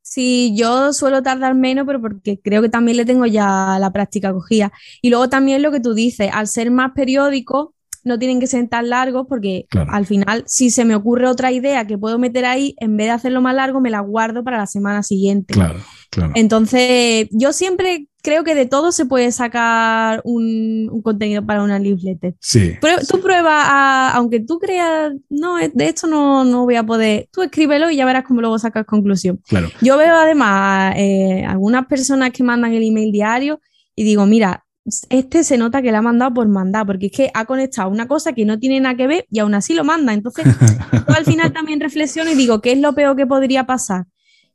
Sí, 0.03 0.55
yo 0.57 0.93
suelo 0.93 1.23
tardar 1.23 1.55
menos, 1.55 1.87
pero 1.87 2.01
porque 2.01 2.41
creo 2.41 2.63
que 2.63 2.69
también 2.69 2.97
le 2.97 3.05
tengo 3.05 3.27
ya 3.27 3.77
la 3.79 3.93
práctica 3.93 4.33
cogida. 4.33 4.73
Y 5.03 5.11
luego 5.11 5.29
también 5.29 5.63
lo 5.63 5.71
que 5.71 5.81
tú 5.81 5.95
dices, 5.95 6.31
al 6.33 6.49
ser 6.49 6.71
más 6.71 6.93
periódico, 6.93 7.75
no 8.03 8.19
tienen 8.19 8.41
que 8.41 8.47
ser 8.47 8.67
tan 8.69 8.89
largos 8.89 9.27
porque 9.29 9.67
al 9.89 10.07
final, 10.07 10.45
si 10.47 10.71
se 10.71 10.85
me 10.85 10.95
ocurre 10.95 11.29
otra 11.29 11.53
idea 11.53 11.87
que 11.87 11.99
puedo 11.99 12.19
meter 12.19 12.45
ahí, 12.45 12.75
en 12.79 12.97
vez 12.97 13.09
de 13.09 13.13
hacerlo 13.13 13.41
más 13.41 13.55
largo, 13.55 13.81
me 13.81 13.91
la 13.91 14.01
guardo 14.01 14.43
para 14.43 14.59
la 14.59 14.67
semana 14.67 15.03
siguiente. 15.03 15.55
Claro, 15.55 15.81
claro. 16.11 16.33
Entonces, 16.35 17.29
yo 17.31 17.53
siempre 17.53 18.07
creo 18.23 18.45
que 18.45 18.55
de 18.55 18.66
todo 18.66 18.93
se 18.93 19.07
puede 19.07 19.33
sacar 19.33 20.21
un, 20.25 21.01
contenido 21.03 21.45
para 21.45 21.62
una 21.62 21.79
newsletter. 21.79 22.35
Sí. 22.41 22.75
Pero 22.81 22.99
tú 23.07 23.21
prueba, 23.21 24.11
aunque 24.11 24.41
tú 24.41 24.59
creas, 24.59 25.12
no, 25.29 25.57
de 25.57 25.89
esto 25.89 26.07
no, 26.07 26.45
no 26.45 26.64
voy 26.64 26.77
a 26.77 26.85
poder, 26.85 27.29
tú 27.33 27.43
escríbelo 27.43 27.91
y 27.91 27.97
ya 27.97 28.05
verás 28.05 28.25
cómo 28.25 28.41
luego 28.41 28.59
sacas 28.59 28.87
conclusión. 28.87 29.41
Claro. 29.49 29.68
Yo 29.81 29.97
veo 29.97 30.14
además 30.14 30.95
eh, 30.97 31.45
algunas 31.47 31.87
personas 31.87 32.31
que 32.31 32.43
mandan 32.43 32.73
el 32.73 32.83
email 32.83 33.12
diario 33.12 33.61
y 33.95 34.05
digo, 34.05 34.27
mira, 34.27 34.64
este 35.09 35.45
se 35.45 35.59
nota 35.59 35.83
que 35.83 35.91
le 35.91 35.97
ha 35.97 36.03
mandado 36.03 36.35
por 36.35 36.49
mandar, 36.49 36.87
porque 36.87 37.07
es 37.07 37.12
que 37.12 37.31
ha 37.35 37.45
conectado 37.45 37.91
una 37.91 38.09
cosa 38.09 38.33
que 38.33 38.45
no 38.45 38.59
tiene 38.59 38.81
nada 38.81 38.97
que 38.97 39.07
ver 39.07 39.27
y 39.31 39.39
aún 39.39 39.55
así 39.55 39.75
lo 39.75 39.85
manda. 39.85 40.12
Entonces, 40.12 40.47
yo 40.93 41.14
al 41.14 41.25
final 41.25 41.53
también 41.53 41.81
reflexiono 41.81 42.31
y 42.31 42.35
digo, 42.35 42.61
¿qué 42.61 42.73
es 42.73 42.79
lo 42.79 42.95
peor 42.95 43.16
que 43.16 43.27
podría 43.27 43.66
pasar? 43.66 44.07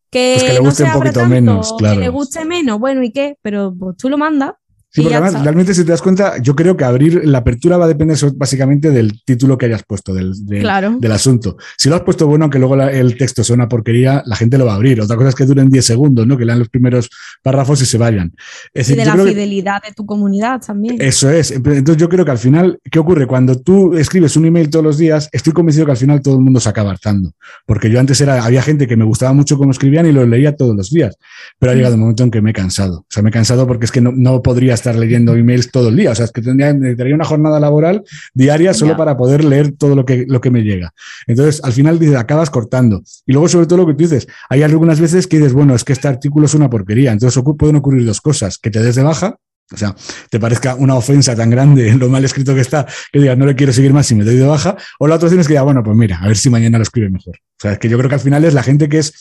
Que, 0.10 0.38
pues 0.40 0.54
le 0.54 0.60
guste 0.60 0.84
un 0.84 0.92
poquito 0.94 1.26
menos, 1.26 1.74
claro. 1.78 1.96
Que 1.96 2.02
le 2.02 2.10
guste 2.10 2.46
menos, 2.46 2.80
bueno, 2.80 3.04
¿y 3.04 3.12
qué? 3.12 3.38
Pero 3.42 3.74
pues, 3.78 3.98
tú 3.98 4.10
lo 4.10 4.18
mandas. 4.18 4.54
Sí, 4.96 5.02
porque 5.02 5.16
además, 5.18 5.44
realmente, 5.44 5.74
si 5.74 5.84
te 5.84 5.92
das 5.92 6.02
cuenta, 6.02 6.38
yo 6.42 6.56
creo 6.56 6.78
que 6.78 6.86
abrir 6.86 7.28
la 7.28 7.40
apertura 7.40 7.76
va 7.76 7.84
a 7.84 7.90
depender 7.90 8.18
básicamente 8.38 8.92
del 8.92 9.22
título 9.26 9.58
que 9.58 9.66
hayas 9.66 9.84
puesto, 9.84 10.14
del, 10.14 10.32
del, 10.46 11.12
asunto. 11.12 11.58
Si 11.76 11.90
lo 11.90 11.96
has 11.96 12.04
puesto 12.04 12.28
bueno, 12.28 12.46
aunque 12.46 12.60
luego 12.60 12.82
el 12.82 13.18
texto 13.18 13.44
sea 13.44 13.56
una 13.56 13.68
porquería, 13.68 14.24
la 14.26 14.38
gente 14.38 14.58
lo 14.58 14.66
va 14.66 14.72
a 14.72 14.76
abrir. 14.76 15.02
Otra 15.02 15.18
cosa 15.18 15.28
es 15.28 15.36
que 15.36 15.44
duren 15.44 15.68
10 15.68 15.84
segundos, 15.84 16.26
¿no? 16.26 16.38
Que 16.38 16.46
lean 16.46 16.60
los 16.60 16.70
primeros 16.70 17.10
párrafos 17.44 17.82
y 17.82 17.86
se 17.86 17.98
vayan. 17.98 18.34
y 18.74 18.84
de 18.84 19.04
la 19.04 19.18
fidelidad 19.18 19.84
de 19.84 19.92
tu 19.92 20.06
comunidad 20.06 20.62
también. 20.66 20.96
Eso 21.02 21.30
es. 21.30 21.52
Entonces, 21.52 21.98
yo 21.98 22.08
creo 22.08 22.24
que 22.24 22.32
al 22.32 22.38
final, 22.38 22.80
¿qué 22.90 22.98
ocurre? 22.98 23.28
Cuando 23.28 23.60
tú 23.60 23.98
escribes 23.98 24.38
un 24.38 24.46
email 24.46 24.70
todos 24.70 24.86
los 24.86 24.98
días, 24.98 25.28
estoy 25.34 25.52
convencido 25.52 25.86
que 25.88 25.92
al 25.92 25.98
final 25.98 26.22
todo 26.22 26.36
el 26.36 26.42
mundo 26.42 26.62
se 26.62 26.70
acaba 26.70 26.92
hartando. 26.92 27.34
Porque 27.66 27.90
yo 27.90 28.00
antes 28.00 28.22
era, 28.22 28.46
había 28.46 28.62
gente 28.62 28.88
que 28.88 28.96
me 28.96 29.04
gustaba 29.04 29.34
mucho 29.34 29.58
cómo 29.58 29.72
escribían 29.72 30.06
y 30.06 30.14
lo 30.14 30.26
leía 30.26 30.56
todos 30.56 30.74
los 30.74 30.90
días. 30.90 31.18
Pero 31.60 31.74
ha 31.74 31.76
llegado 31.76 31.96
un 31.96 32.00
momento 32.00 32.24
en 32.24 32.32
que 32.32 32.42
me 32.42 32.52
he 32.52 32.54
cansado. 32.54 33.00
O 33.00 33.06
sea, 33.10 33.22
me 33.22 33.28
he 33.28 33.34
cansado 33.34 33.68
porque 33.68 33.84
es 33.84 33.92
que 33.92 34.00
no, 34.00 34.14
no 34.16 34.42
podría 34.42 34.74
estar 34.74 34.85
leyendo 34.94 35.36
emails 35.36 35.72
todo 35.72 35.90
el 35.90 35.96
día. 35.96 36.12
O 36.12 36.16
sea, 36.16 36.26
es 36.26 36.32
que 36.32 36.42
tendría, 36.42 36.72
tendría 36.72 37.16
una 37.16 37.26
jornada 37.26 37.60
laboral 37.60 38.04
diaria 38.34 38.74
solo 38.74 38.96
para 38.96 39.18
poder 39.18 39.44
leer 39.44 39.72
todo 39.72 39.96
lo 39.96 40.06
que, 40.06 40.26
lo 40.28 40.42
que 40.42 40.52
me 40.52 40.62
llega. 40.62 40.94
Entonces, 41.28 41.64
al 41.64 41.74
final 41.74 41.98
dices, 41.98 42.18
acabas 42.18 42.50
cortando. 42.50 43.02
Y 43.26 43.34
luego, 43.34 43.48
sobre 43.48 43.66
todo 43.66 43.80
lo 43.80 43.88
que 43.88 43.94
tú 43.94 44.00
dices, 44.00 44.28
hay 44.50 44.64
algunas 44.64 45.00
veces 45.00 45.28
que 45.28 45.38
dices, 45.38 45.54
bueno, 45.54 45.74
es 45.76 45.84
que 45.84 45.94
este 45.94 46.08
artículo 46.08 46.46
es 46.46 46.54
una 46.54 46.70
porquería. 46.70 47.12
Entonces, 47.12 47.42
pueden 47.58 47.78
ocurrir 47.78 48.06
dos 48.06 48.22
cosas, 48.22 48.58
que 48.58 48.70
te 48.70 48.82
des 48.82 48.96
de 48.96 49.04
baja 49.04 49.40
o 49.74 49.78
sea, 49.78 49.96
te 50.30 50.40
parezca 50.40 50.76
una 50.76 50.96
ofensa 50.96 51.36
tan 51.36 51.50
grande 51.50 51.94
lo 52.00 52.08
mal 52.08 52.24
escrito 52.24 52.54
que 52.54 52.62
está, 52.62 52.86
que 53.12 53.20
digas, 53.20 53.38
no 53.38 53.46
le 53.46 53.56
quiero 53.56 53.74
seguir 53.74 53.94
más 53.94 54.10
y 54.12 54.16
me 54.16 54.24
doy 54.24 54.36
de 54.36 54.46
baja. 54.46 54.78
O 55.00 55.08
la 55.08 55.16
otra 55.16 55.28
opción 55.28 55.42
es 55.42 55.48
que 55.48 55.54
diga, 55.54 55.64
bueno, 55.64 55.84
pues 55.84 55.98
mira, 55.98 56.20
a 56.22 56.28
ver 56.28 56.38
si 56.38 56.50
mañana 56.50 56.78
lo 56.78 56.84
escribe 56.84 57.10
mejor. 57.10 57.36
O 57.38 57.62
sea, 57.62 57.72
es 57.74 57.80
que 57.80 57.90
yo 57.90 57.98
creo 57.98 58.10
que 58.10 58.16
al 58.16 58.22
final 58.22 58.46
es 58.46 58.54
la 58.54 58.64
gente 58.64 58.88
que 58.90 59.00
es 59.00 59.14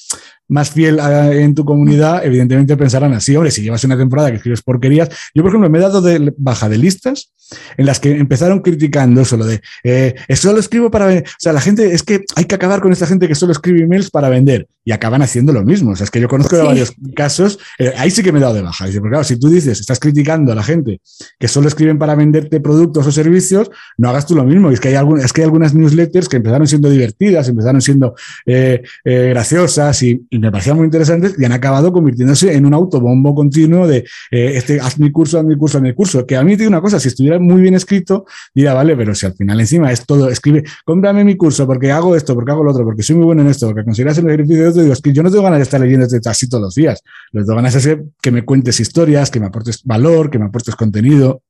más 0.48 0.70
fiel 0.70 0.98
en 1.00 1.54
tu 1.54 1.64
comunidad, 1.64 2.24
evidentemente 2.24 2.76
pensarán 2.76 3.14
así, 3.14 3.34
hombre, 3.34 3.50
si 3.50 3.62
llevas 3.62 3.82
una 3.84 3.96
temporada 3.96 4.30
que 4.30 4.36
escribes 4.36 4.60
porquerías. 4.62 5.08
Yo, 5.34 5.42
por 5.42 5.50
ejemplo, 5.50 5.70
me 5.70 5.78
he 5.78 5.80
dado 5.80 6.02
de 6.02 6.34
baja 6.36 6.68
de 6.68 6.76
listas 6.76 7.32
en 7.78 7.86
las 7.86 8.00
que 8.00 8.10
empezaron 8.10 8.60
criticando 8.60 9.22
eso, 9.22 9.38
lo 9.38 9.46
de, 9.46 9.62
eh, 9.84 10.14
solo 10.34 10.58
escribo 10.58 10.90
para 10.90 11.06
vender. 11.06 11.24
O 11.26 11.36
sea, 11.38 11.54
la 11.54 11.60
gente, 11.62 11.94
es 11.94 12.02
que 12.02 12.24
hay 12.36 12.44
que 12.44 12.54
acabar 12.54 12.80
con 12.80 12.92
esta 12.92 13.06
gente 13.06 13.28
que 13.28 13.34
solo 13.34 13.52
escribe 13.52 13.84
emails 13.84 14.10
para 14.10 14.28
vender 14.28 14.68
y 14.84 14.92
acaban 14.92 15.22
haciendo 15.22 15.52
lo 15.52 15.64
mismo. 15.64 15.92
O 15.92 15.96
sea, 15.96 16.04
es 16.04 16.10
que 16.10 16.20
yo 16.20 16.28
conozco 16.28 16.62
varios 16.62 16.92
casos, 17.14 17.58
eh, 17.78 17.92
ahí 17.96 18.10
sí 18.10 18.22
que 18.22 18.32
me 18.32 18.38
he 18.38 18.42
dado 18.42 18.54
de 18.54 18.62
baja. 18.62 18.86
Dice, 18.86 19.00
porque 19.00 19.12
claro, 19.12 19.24
si 19.24 19.38
tú 19.38 19.48
dices, 19.48 19.80
estás 19.80 19.98
criticando 19.98 20.52
a 20.52 20.54
la 20.54 20.62
gente 20.62 21.00
que 21.38 21.48
solo 21.48 21.68
escriben 21.68 21.98
para 21.98 22.14
venderte 22.14 22.60
productos 22.60 23.06
o 23.06 23.12
servicios, 23.12 23.70
no 23.96 24.10
hagas 24.10 24.26
tú 24.26 24.34
lo 24.34 24.44
mismo. 24.44 24.70
Y 24.70 24.74
es 24.74 24.80
que 24.80 24.96
hay, 24.96 25.06
es 25.22 25.32
que 25.32 25.40
hay 25.40 25.44
algunas 25.44 25.74
newsletters 25.74 26.28
que 26.28 26.36
empezaron 26.36 26.66
siendo 26.66 26.90
divertidas, 26.90 27.48
empezaron 27.48 27.80
siendo 27.80 28.14
eh, 28.46 28.82
graciosas 29.04 30.02
y, 30.02 30.26
y, 30.28 30.38
me 30.38 30.50
parecían 30.50 30.76
muy 30.76 30.84
interesantes 30.84 31.34
y 31.38 31.44
han 31.44 31.52
acabado 31.52 31.92
convirtiéndose 31.92 32.54
en 32.54 32.66
un 32.66 32.74
autobombo 32.74 33.34
continuo 33.34 33.86
de 33.86 34.04
este, 34.30 34.80
haz 34.80 34.98
mi 34.98 35.10
curso, 35.10 35.38
haz 35.38 35.44
mi 35.44 35.56
curso, 35.56 35.78
haz 35.78 35.82
mi 35.82 35.94
curso. 35.94 36.26
Que 36.26 36.36
a 36.36 36.42
mí 36.42 36.56
digo 36.56 36.68
una 36.68 36.80
cosa, 36.80 37.00
si 37.00 37.08
estuviera 37.08 37.38
muy 37.38 37.62
bien 37.62 37.74
escrito, 37.74 38.26
dirá, 38.54 38.74
vale, 38.74 38.96
pero 38.96 39.14
si 39.14 39.26
al 39.26 39.34
final 39.34 39.60
encima 39.60 39.90
es 39.90 40.04
todo, 40.04 40.28
escribe, 40.28 40.64
cómprame 40.84 41.24
mi 41.24 41.36
curso 41.36 41.66
porque 41.66 41.90
hago 41.90 42.14
esto, 42.16 42.34
porque 42.34 42.50
hago 42.50 42.64
lo 42.64 42.70
otro, 42.70 42.84
porque 42.84 43.02
soy 43.02 43.16
muy 43.16 43.24
bueno 43.24 43.42
en 43.42 43.48
esto, 43.48 43.66
porque 43.66 43.84
conseguirás 43.84 44.18
el 44.18 44.26
ejercicio 44.28 44.64
de 44.64 44.73
yo 44.74 45.22
no 45.22 45.30
tengo 45.30 45.42
ganas 45.42 45.58
de 45.58 45.62
estar 45.64 45.80
leyendo 45.80 46.06
este 46.06 46.28
así 46.28 46.48
todos 46.48 46.62
los 46.62 46.74
días. 46.74 47.02
Que 47.32 47.38
tengo 47.38 47.54
ganas 47.54 47.74
es 47.74 47.98
que 48.20 48.30
me 48.30 48.44
cuentes 48.44 48.80
historias, 48.80 49.30
que 49.30 49.40
me 49.40 49.46
aportes 49.46 49.82
valor, 49.84 50.30
que 50.30 50.38
me 50.38 50.46
aportes 50.46 50.74
contenido. 50.76 51.42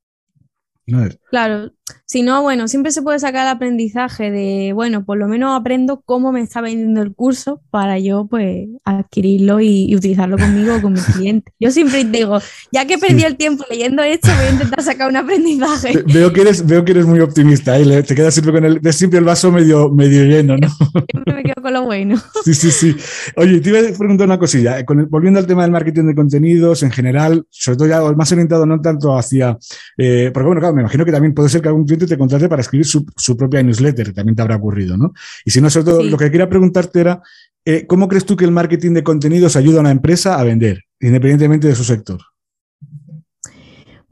Claro, 1.30 1.72
si 2.06 2.22
no, 2.22 2.42
bueno, 2.42 2.68
siempre 2.68 2.92
se 2.92 3.02
puede 3.02 3.18
sacar 3.18 3.46
el 3.46 3.52
aprendizaje 3.52 4.30
de, 4.30 4.72
bueno, 4.72 5.04
por 5.04 5.18
lo 5.18 5.26
menos 5.26 5.58
aprendo 5.58 6.02
cómo 6.04 6.32
me 6.32 6.40
está 6.40 6.60
vendiendo 6.60 7.02
el 7.02 7.14
curso 7.14 7.60
para 7.70 7.98
yo, 7.98 8.26
pues, 8.26 8.68
adquirirlo 8.84 9.60
y, 9.60 9.94
utilizarlo 9.94 10.38
conmigo 10.38 10.76
o 10.76 10.80
con 10.82 10.92
mis 10.92 11.04
clientes. 11.16 11.52
Yo 11.58 11.70
siempre 11.70 12.04
digo, 12.04 12.38
ya 12.72 12.86
que 12.86 12.98
perdí 12.98 13.24
el 13.24 13.36
tiempo 13.36 13.64
leyendo 13.68 14.02
esto, 14.02 14.28
voy 14.36 14.46
a 14.46 14.50
intentar 14.50 14.82
sacar 14.82 15.10
un 15.10 15.16
aprendizaje. 15.16 16.04
Veo 16.12 16.32
que 16.32 16.42
eres, 16.42 16.66
veo 16.66 16.84
que 16.84 16.92
eres 16.92 17.06
muy 17.06 17.20
optimista, 17.20 17.78
¿eh? 17.78 18.02
te 18.02 18.14
quedas 18.14 18.34
siempre 18.34 18.52
con 18.52 18.64
el, 18.64 18.92
siempre 18.92 19.18
el 19.18 19.24
vaso 19.24 19.50
medio, 19.50 19.90
medio 19.90 20.24
lleno, 20.24 20.56
¿no? 20.56 20.68
Siempre 21.10 21.34
me 21.34 21.42
quedo 21.42 21.62
con 21.62 21.72
lo 21.72 21.82
bueno. 21.82 22.20
Sí, 22.44 22.52
sí, 22.52 22.70
sí. 22.70 22.94
Oye, 23.36 23.60
te 23.60 23.70
iba 23.70 23.78
a 23.78 23.98
preguntar 23.98 24.26
una 24.26 24.38
cosilla. 24.38 24.78
Eh, 24.78 24.84
volviendo 25.08 25.40
al 25.40 25.46
tema 25.46 25.62
del 25.62 25.70
marketing 25.70 26.04
de 26.04 26.14
contenidos 26.14 26.82
en 26.82 26.90
general, 26.90 27.46
sobre 27.48 27.78
todo 27.78 27.88
ya 27.88 28.02
más 28.12 28.30
orientado 28.32 28.66
no 28.66 28.80
tanto 28.80 29.16
hacia, 29.16 29.56
eh, 29.96 30.30
porque 30.32 30.46
bueno, 30.46 30.60
claro, 30.60 30.74
me 30.74 30.82
imagino 30.82 31.06
que 31.06 31.12
también 31.12 31.32
puede 31.32 31.48
ser 31.48 31.62
que 31.62 31.68
algún 31.74 31.86
cliente 31.86 32.06
te 32.06 32.18
contrate 32.18 32.48
para 32.48 32.62
escribir 32.62 32.86
su, 32.86 33.36
propia 33.36 33.62
newsletter, 33.62 34.06
que 34.06 34.12
también 34.12 34.36
te 34.36 34.42
habrá 34.42 34.56
ocurrido, 34.56 34.96
¿no? 34.96 35.12
Y 35.44 35.50
si 35.50 35.60
no, 35.60 35.70
sobre 35.70 35.86
todo, 35.86 36.02
lo 36.02 36.16
que 36.16 36.30
quería 36.30 36.48
preguntarte 36.48 37.00
era, 37.00 37.22
eh, 37.64 37.86
¿cómo 37.86 38.08
crees 38.08 38.24
tú 38.24 38.36
que 38.36 38.44
el 38.44 38.50
marketing 38.50 38.92
de 38.92 39.02
contenidos 39.02 39.56
ayuda 39.56 39.78
a 39.78 39.80
una 39.80 39.90
empresa 39.90 40.38
a 40.38 40.44
vender, 40.44 40.80
independientemente 41.00 41.68
de 41.68 41.74
su 41.74 41.84
sector? 41.84 42.20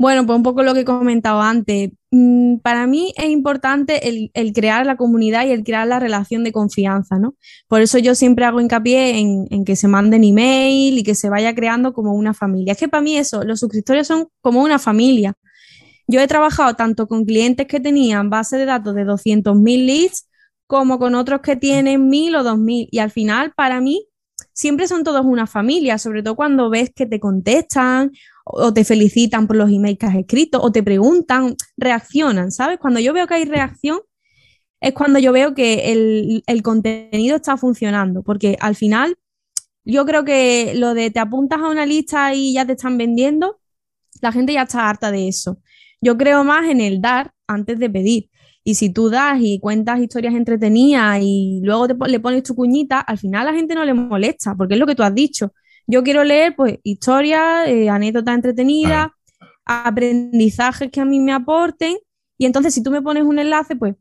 Bueno, 0.02 0.26
pues 0.26 0.36
un 0.36 0.42
poco 0.42 0.64
lo 0.64 0.74
que 0.74 0.80
he 0.80 0.84
comentado 0.84 1.40
antes. 1.40 1.90
Mm, 2.10 2.56
para 2.56 2.88
mí 2.88 3.14
es 3.16 3.26
importante 3.26 4.08
el, 4.08 4.52
crear 4.52 4.84
la 4.84 4.96
comunidad 4.96 5.46
y 5.46 5.50
el 5.50 5.62
crear 5.62 5.86
la 5.86 6.00
relación 6.00 6.42
de 6.42 6.50
confianza, 6.50 7.20
¿no? 7.20 7.36
Por 7.68 7.82
eso 7.82 7.98
yo 7.98 8.16
siempre 8.16 8.44
hago 8.44 8.60
hincapié 8.60 9.20
en, 9.20 9.46
en, 9.50 9.64
que 9.64 9.76
se 9.76 9.86
manden 9.86 10.24
email 10.24 10.98
y 10.98 11.04
que 11.04 11.14
se 11.14 11.28
vaya 11.28 11.54
creando 11.54 11.92
como 11.92 12.14
una 12.14 12.34
familia. 12.34 12.72
Es 12.72 12.78
que 12.78 12.88
para 12.88 13.00
mí 13.00 13.16
eso, 13.16 13.44
los 13.44 13.60
suscriptores 13.60 14.08
son 14.08 14.26
como 14.40 14.62
una 14.62 14.80
familia. 14.80 15.34
Yo 16.06 16.20
he 16.20 16.26
trabajado 16.26 16.74
tanto 16.74 17.06
con 17.06 17.24
clientes 17.24 17.66
que 17.66 17.80
tenían 17.80 18.30
base 18.30 18.56
de 18.56 18.64
datos 18.64 18.94
de 18.94 19.04
200.000 19.04 19.86
leads 19.86 20.28
como 20.66 20.98
con 20.98 21.14
otros 21.14 21.40
que 21.42 21.56
tienen 21.56 22.10
1.000 22.10 22.36
o 22.36 22.44
2.000. 22.44 22.88
Y 22.90 22.98
al 22.98 23.10
final, 23.10 23.52
para 23.54 23.80
mí, 23.80 24.08
siempre 24.52 24.88
son 24.88 25.04
todos 25.04 25.24
una 25.24 25.46
familia, 25.46 25.98
sobre 25.98 26.22
todo 26.22 26.36
cuando 26.36 26.70
ves 26.70 26.90
que 26.94 27.06
te 27.06 27.20
contestan 27.20 28.12
o 28.44 28.72
te 28.72 28.84
felicitan 28.84 29.46
por 29.46 29.56
los 29.56 29.70
emails 29.70 29.98
que 29.98 30.06
has 30.06 30.16
escrito 30.16 30.60
o 30.60 30.72
te 30.72 30.82
preguntan, 30.82 31.56
reaccionan, 31.76 32.50
¿sabes? 32.50 32.78
Cuando 32.78 33.00
yo 33.00 33.12
veo 33.12 33.26
que 33.26 33.34
hay 33.34 33.44
reacción, 33.44 34.00
es 34.80 34.94
cuando 34.94 35.18
yo 35.18 35.32
veo 35.32 35.54
que 35.54 35.92
el, 35.92 36.42
el 36.46 36.62
contenido 36.62 37.36
está 37.36 37.56
funcionando, 37.56 38.22
porque 38.22 38.56
al 38.60 38.74
final 38.74 39.16
yo 39.84 40.04
creo 40.04 40.24
que 40.24 40.72
lo 40.74 40.94
de 40.94 41.10
te 41.10 41.20
apuntas 41.20 41.60
a 41.60 41.68
una 41.68 41.86
lista 41.86 42.34
y 42.34 42.54
ya 42.54 42.66
te 42.66 42.72
están 42.72 42.98
vendiendo, 42.98 43.60
la 44.20 44.32
gente 44.32 44.52
ya 44.52 44.62
está 44.62 44.88
harta 44.88 45.10
de 45.10 45.28
eso. 45.28 45.58
Yo 46.02 46.18
creo 46.18 46.44
más 46.44 46.68
en 46.68 46.80
el 46.80 47.00
dar 47.00 47.32
antes 47.46 47.78
de 47.78 47.88
pedir. 47.88 48.28
Y 48.64 48.74
si 48.74 48.90
tú 48.90 49.08
das 49.08 49.38
y 49.40 49.58
cuentas 49.58 50.00
historias 50.00 50.34
entretenidas 50.34 51.20
y 51.22 51.60
luego 51.62 51.86
le 52.06 52.20
pones 52.20 52.42
tu 52.42 52.54
cuñita, 52.54 53.00
al 53.00 53.18
final 53.18 53.48
a 53.48 53.52
la 53.52 53.56
gente 53.56 53.74
no 53.74 53.84
le 53.84 53.94
molesta, 53.94 54.54
porque 54.54 54.74
es 54.74 54.80
lo 54.80 54.86
que 54.86 54.94
tú 54.94 55.02
has 55.02 55.14
dicho. 55.14 55.52
Yo 55.86 56.02
quiero 56.02 56.22
leer 56.22 56.54
pues 56.54 56.78
historias, 56.82 57.66
eh, 57.68 57.88
anécdotas 57.88 58.34
entretenidas, 58.34 59.08
aprendizajes 59.64 60.90
que 60.90 61.00
a 61.00 61.04
mí 61.04 61.20
me 61.20 61.32
aporten. 61.32 61.96
Y 62.36 62.46
entonces 62.46 62.74
si 62.74 62.82
tú 62.82 62.90
me 62.90 63.02
pones 63.02 63.22
un 63.22 63.38
enlace, 63.38 63.74
pues 63.74 63.94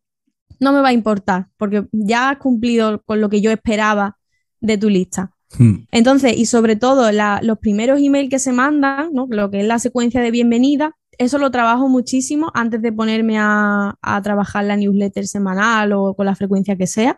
no 0.60 0.74
me 0.74 0.82
va 0.82 0.90
a 0.90 0.94
importar, 0.94 1.48
porque 1.58 1.88
ya 1.92 2.30
has 2.30 2.38
cumplido 2.38 3.02
con 3.04 3.20
lo 3.20 3.30
que 3.30 3.42
yo 3.42 3.52
esperaba 3.52 4.18
de 4.60 4.78
tu 4.78 4.90
lista. 4.90 5.32
Hmm. 5.58 5.86
Entonces, 5.92 6.38
y 6.38 6.46
sobre 6.46 6.76
todo 6.76 7.12
los 7.12 7.58
primeros 7.60 8.00
emails 8.00 8.30
que 8.30 8.40
se 8.40 8.54
mandan, 8.54 9.10
¿no? 9.12 9.28
lo 9.30 9.50
que 9.50 9.62
es 9.62 9.68
la 9.68 9.80
secuencia 9.80 10.22
de 10.22 10.32
bienvenida, 10.32 10.96
eso 11.22 11.38
lo 11.38 11.52
trabajo 11.52 11.88
muchísimo 11.88 12.52
antes 12.56 12.82
de 12.82 12.92
ponerme 12.92 13.38
a, 13.38 13.96
trabajar 14.24 14.66
la 14.66 14.76
newsletter 14.76 15.28
semanal 15.28 15.94
o 15.94 16.16
con 16.16 16.26
la 16.26 16.36
frecuencia 16.36 16.76
que 16.76 16.88
sea, 16.88 17.18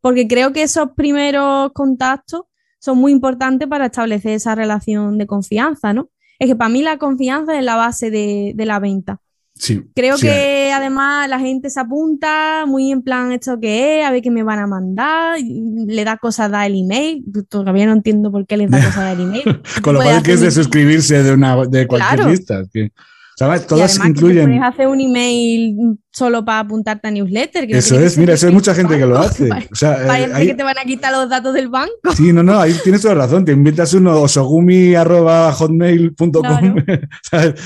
porque 0.00 0.28
creo 0.28 0.52
que 0.52 0.62
esos 0.62 0.90
primeros 0.96 1.72
contactos 1.72 2.42
son 2.78 2.98
muy 2.98 3.12
importantes 3.12 3.68
para 3.68 3.86
establecer 3.86 4.32
esa 4.32 4.54
relación 4.54 5.18
de 5.18 5.26
confianza, 5.26 5.92
¿no? 5.92 6.10
Es 6.38 6.48
que 6.48 6.56
para 6.56 6.70
mí 6.70 6.82
la 6.82 6.96
confianza 6.96 7.58
es 7.58 7.64
la 7.64 7.76
base 7.76 8.10
de, 8.10 8.54
la 8.56 8.78
venta. 8.78 9.18
Sí, 9.52 9.82
Creo 9.94 10.16
que 10.16 10.72
además 10.72 11.28
la 11.28 11.38
gente 11.38 11.68
se 11.68 11.80
apunta 11.80 12.64
muy 12.66 12.92
en 12.92 13.02
plan 13.02 13.32
esto 13.32 13.58
que 13.60 14.00
es, 14.00 14.06
a 14.06 14.10
ver 14.10 14.22
qué 14.22 14.30
me 14.30 14.44
van 14.44 14.60
a 14.60 14.66
mandar, 14.66 15.38
le 15.40 16.04
da 16.04 16.16
cosas 16.16 16.50
da 16.50 16.64
el 16.64 16.76
email, 16.76 17.24
todavía 17.48 17.84
no 17.84 17.92
entiendo 17.92 18.30
por 18.30 18.46
qué 18.46 18.56
les 18.56 18.70
da 18.70 18.78
cosas 18.84 18.96
da 18.96 19.12
el 19.12 19.20
email. 19.20 19.60
Con 19.82 19.94
lo 19.94 20.00
cual 20.00 20.22
que 20.22 20.32
es 20.32 20.40
de 20.40 20.50
suscribirse 20.50 21.22
de 21.22 21.32
una 21.32 21.66
de 21.66 21.86
cualquier 21.86 22.26
lista. 22.26 22.62
Que... 22.72 22.92
¿Sabes? 23.40 23.66
Todas 23.66 23.98
incluyen. 24.04 24.44
puedes 24.44 24.62
hacer 24.62 24.86
un 24.86 25.00
email 25.00 25.98
solo 26.10 26.44
para 26.44 26.58
apuntarte 26.58 27.08
a 27.08 27.10
newsletter. 27.10 27.74
eso 27.74 27.98
es, 27.98 28.18
mira, 28.18 28.34
eso 28.34 28.48
hay 28.48 28.52
mucha 28.52 28.74
gente 28.74 28.98
que 28.98 29.06
lo 29.06 29.18
hace. 29.18 29.48
O 29.50 29.74
sea, 29.74 29.96
Parece 30.06 30.48
que 30.48 30.54
te 30.54 30.62
van 30.62 30.78
a 30.78 30.84
quitar 30.84 31.10
los 31.10 31.26
datos 31.30 31.54
del 31.54 31.68
banco. 31.68 32.12
Sí, 32.14 32.34
no, 32.34 32.42
no, 32.42 32.60
ahí 32.60 32.76
tienes 32.84 33.00
toda 33.00 33.14
razón. 33.14 33.46
Te 33.46 33.52
inventas 33.52 33.94
uno 33.94 34.20
osogumi.hotmail.com. 34.20 36.74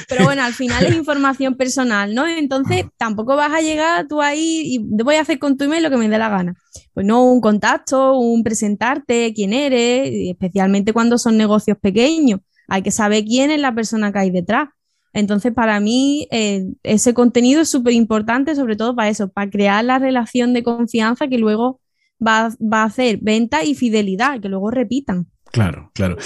Pero 0.08 0.24
bueno, 0.24 0.44
al 0.44 0.52
final 0.52 0.86
es 0.86 0.94
información 0.94 1.56
personal, 1.56 2.14
¿no? 2.14 2.24
Entonces 2.24 2.84
tampoco 2.96 3.34
vas 3.34 3.52
a 3.52 3.60
llegar 3.60 4.06
tú 4.06 4.22
ahí 4.22 4.62
y 4.64 4.78
voy 4.78 5.16
a 5.16 5.22
hacer 5.22 5.40
con 5.40 5.56
tu 5.56 5.64
email 5.64 5.82
lo 5.82 5.90
que 5.90 5.96
me 5.96 6.08
dé 6.08 6.18
la 6.18 6.28
gana. 6.28 6.54
Pues 6.92 7.04
no, 7.04 7.24
un 7.24 7.40
contacto, 7.40 8.16
un 8.16 8.44
presentarte, 8.44 9.32
quién 9.34 9.52
eres, 9.52 10.08
especialmente 10.30 10.92
cuando 10.92 11.18
son 11.18 11.36
negocios 11.36 11.76
pequeños. 11.80 12.38
Hay 12.68 12.82
que 12.82 12.92
saber 12.92 13.24
quién 13.24 13.50
es 13.50 13.60
la 13.60 13.74
persona 13.74 14.12
que 14.12 14.20
hay 14.20 14.30
detrás. 14.30 14.68
Entonces, 15.14 15.54
para 15.54 15.80
mí, 15.80 16.28
eh, 16.30 16.66
ese 16.82 17.14
contenido 17.14 17.62
es 17.62 17.70
súper 17.70 17.94
importante, 17.94 18.54
sobre 18.56 18.76
todo 18.76 18.94
para 18.96 19.08
eso, 19.10 19.28
para 19.30 19.50
crear 19.50 19.84
la 19.84 19.98
relación 19.98 20.52
de 20.52 20.62
confianza 20.64 21.28
que 21.28 21.38
luego 21.38 21.80
va, 22.24 22.50
va 22.60 22.82
a 22.82 22.86
hacer 22.86 23.18
venta 23.22 23.64
y 23.64 23.74
fidelidad, 23.74 24.40
que 24.40 24.48
luego 24.50 24.70
repitan. 24.70 25.28
Claro, 25.54 25.88
claro. 25.94 26.16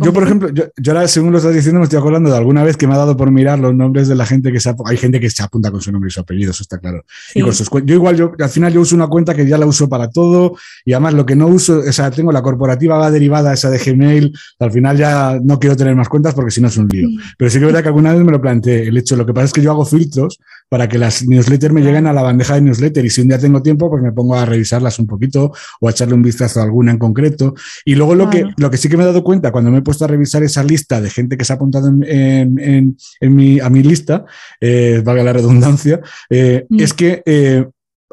Yo, 0.00 0.12
por 0.12 0.22
ejemplo, 0.22 0.48
yo, 0.48 0.92
ahora, 0.92 1.08
según 1.08 1.32
lo 1.32 1.38
estás 1.38 1.52
diciendo, 1.52 1.80
me 1.80 1.84
estoy 1.86 1.98
acordando 1.98 2.30
de 2.30 2.36
alguna 2.36 2.62
vez 2.62 2.76
que 2.76 2.86
me 2.86 2.94
ha 2.94 2.98
dado 2.98 3.16
por 3.16 3.32
mirar 3.32 3.58
los 3.58 3.74
nombres 3.74 4.06
de 4.06 4.14
la 4.14 4.24
gente 4.24 4.52
que 4.52 4.60
se 4.60 4.72
Hay 4.84 4.96
gente 4.96 5.18
que 5.18 5.28
se 5.28 5.42
apunta 5.42 5.72
con 5.72 5.80
su 5.80 5.90
nombre 5.90 6.06
y 6.06 6.12
su 6.12 6.20
apellido, 6.20 6.52
eso 6.52 6.62
está 6.62 6.78
claro. 6.78 7.04
Y 7.34 7.40
yo 7.40 7.94
igual, 7.96 8.16
yo 8.16 8.32
al 8.38 8.48
final 8.48 8.72
yo 8.72 8.80
uso 8.80 8.94
una 8.94 9.08
cuenta 9.08 9.34
que 9.34 9.44
ya 9.44 9.58
la 9.58 9.66
uso 9.66 9.88
para 9.88 10.08
todo 10.08 10.56
y 10.84 10.92
además 10.92 11.14
lo 11.14 11.26
que 11.26 11.34
no 11.34 11.48
uso, 11.48 11.80
o 11.80 11.92
sea, 11.92 12.12
tengo 12.12 12.30
la 12.30 12.42
corporativa 12.42 12.96
va 12.96 13.10
derivada 13.10 13.52
esa 13.52 13.70
de 13.70 13.78
Gmail, 13.78 14.32
al 14.60 14.70
final 14.70 14.96
ya 14.96 15.36
no 15.42 15.58
quiero 15.58 15.76
tener 15.76 15.96
más 15.96 16.08
cuentas 16.08 16.32
porque 16.32 16.52
si 16.52 16.60
no 16.60 16.68
es 16.68 16.76
un 16.76 16.86
lío. 16.86 17.08
Pero 17.36 17.50
sí 17.50 17.58
que 17.58 17.64
es 17.64 17.66
verdad 17.66 17.82
que 17.82 17.88
alguna 17.88 18.14
vez 18.14 18.22
me 18.22 18.30
lo 18.30 18.40
planteé, 18.40 18.86
el 18.86 18.96
hecho, 18.96 19.16
lo 19.16 19.26
que 19.26 19.34
pasa 19.34 19.46
es 19.46 19.52
que 19.52 19.62
yo 19.62 19.72
hago 19.72 19.84
filtros 19.84 20.38
para 20.68 20.88
que 20.88 20.98
las 20.98 21.26
newsletters 21.26 21.74
me 21.74 21.80
lleguen 21.80 22.06
a 22.06 22.12
la 22.12 22.22
bandeja 22.22 22.54
de 22.54 22.60
newsletter 22.60 23.04
y 23.04 23.10
si 23.10 23.20
un 23.20 23.28
día 23.28 23.38
tengo 23.38 23.62
tiempo, 23.62 23.90
pues 23.90 24.00
me 24.00 24.12
pongo 24.12 24.36
a 24.36 24.44
revisarlas 24.44 24.98
un 25.00 25.08
poquito 25.08 25.52
o 25.80 25.88
a 25.88 25.90
echarle 25.90 26.14
un 26.14 26.22
vistazo 26.22 26.60
a 26.60 26.64
alguna 26.64 26.92
en 26.92 26.98
concreto. 26.98 27.54
Y 27.84 27.94
luego 27.94 28.14
lo, 28.14 28.30
que, 28.30 28.44
lo 28.56 28.70
que 28.70 28.75
sí 28.76 28.88
que 28.88 28.96
me 28.96 29.02
he 29.02 29.06
dado 29.06 29.24
cuenta 29.24 29.52
cuando 29.52 29.70
me 29.70 29.78
he 29.78 29.82
puesto 29.82 30.04
a 30.04 30.08
revisar 30.08 30.42
esa 30.42 30.62
lista 30.62 31.00
de 31.00 31.10
gente 31.10 31.36
que 31.36 31.44
se 31.44 31.52
ha 31.52 31.56
apuntado 31.56 31.88
en, 31.88 32.96
mi, 33.20 33.60
a 33.60 33.70
mi 33.70 33.82
lista, 33.82 34.24
eh, 34.60 35.02
valga 35.04 35.22
la 35.22 35.32
redundancia, 35.32 36.00
eh, 36.30 36.66
mm. 36.68 36.80
es 36.80 36.92
que 36.92 37.22
eh, 37.24 37.64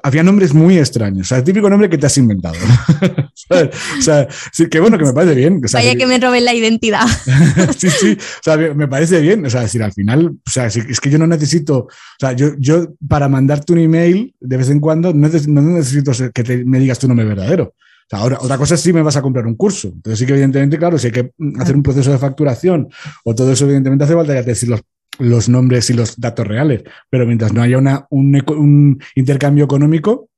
había 0.04 0.22
nombres 0.22 0.54
muy 0.54 0.78
extraños. 0.78 1.28
O 1.28 1.30
sea, 1.30 1.38
el 1.38 1.46
típico 1.46 1.70
nombre 1.70 1.90
que 1.90 1.98
te 1.98 2.06
has 2.06 2.18
inventado. 2.18 2.56
o 3.50 4.02
sea, 4.02 4.28
sí, 4.52 4.68
que 4.68 4.82
bueno, 4.82 4.98
que 4.98 5.06
me 5.06 5.14
parece 5.14 5.34
bien. 5.34 5.62
Vaya 5.72 5.96
que 5.96 6.06
me 6.06 6.20
roben 6.20 6.44
la 6.44 6.54
identidad. 6.54 7.08
sí, 7.78 7.90
sí. 7.90 8.18
O 8.20 8.44
sea, 8.44 8.58
me 8.58 8.88
parece 8.90 9.22
bien. 9.22 9.46
O 9.46 9.50
sea, 9.50 9.62
decir, 9.62 9.82
al 9.82 9.94
final, 9.94 10.32
o 10.46 10.50
sea, 10.50 10.68
es 10.68 11.00
que 11.00 11.10
yo 11.10 11.18
no 11.18 11.26
necesito, 11.26 11.78
o 11.78 11.90
sea, 12.20 12.34
yo, 12.34 12.50
yo 12.60 12.94
para 13.08 13.30
mandarte 13.30 13.72
un 13.72 13.80
email 13.80 14.36
de 14.42 14.58
vez 14.58 14.70
en 14.70 14.82
cuando 14.82 15.14
no 15.14 15.30
necesito 15.30 16.12
que 16.34 16.64
me 16.66 16.80
digas 16.80 17.00
tu 17.00 17.08
nombre 17.08 17.26
verdadero. 17.26 17.74
Ahora, 18.12 18.38
otra 18.42 18.58
cosa 18.58 18.76
es 18.76 18.82
si 18.82 18.94
me 18.94 19.02
vas 19.02 19.18
a 19.18 19.22
comprar 19.22 19.48
un 19.48 19.56
curso. 19.56 19.88
Entonces 19.88 20.20
sí 20.20 20.26
que 20.26 20.34
evidentemente, 20.34 20.78
claro, 20.78 20.98
si 20.98 21.08
hay 21.08 21.14
que 21.14 21.32
hacer 21.60 21.76
un 21.76 21.84
proceso 21.84 22.12
de 22.12 22.18
facturación 22.18 22.90
o 23.24 23.36
todo 23.36 23.52
eso, 23.52 23.66
evidentemente 23.66 24.06
hace 24.06 24.16
falta 24.16 24.34
decir 24.34 24.70
los 24.70 24.82
los 25.20 25.50
nombres 25.50 25.90
y 25.90 25.94
los 25.94 26.20
datos 26.20 26.48
reales, 26.48 26.84
pero 27.10 27.26
mientras 27.26 27.54
no 27.54 27.62
haya 27.62 27.78
una, 27.78 28.08
un, 28.10 29.00
intercambio 29.16 29.66
económico, 29.66 30.30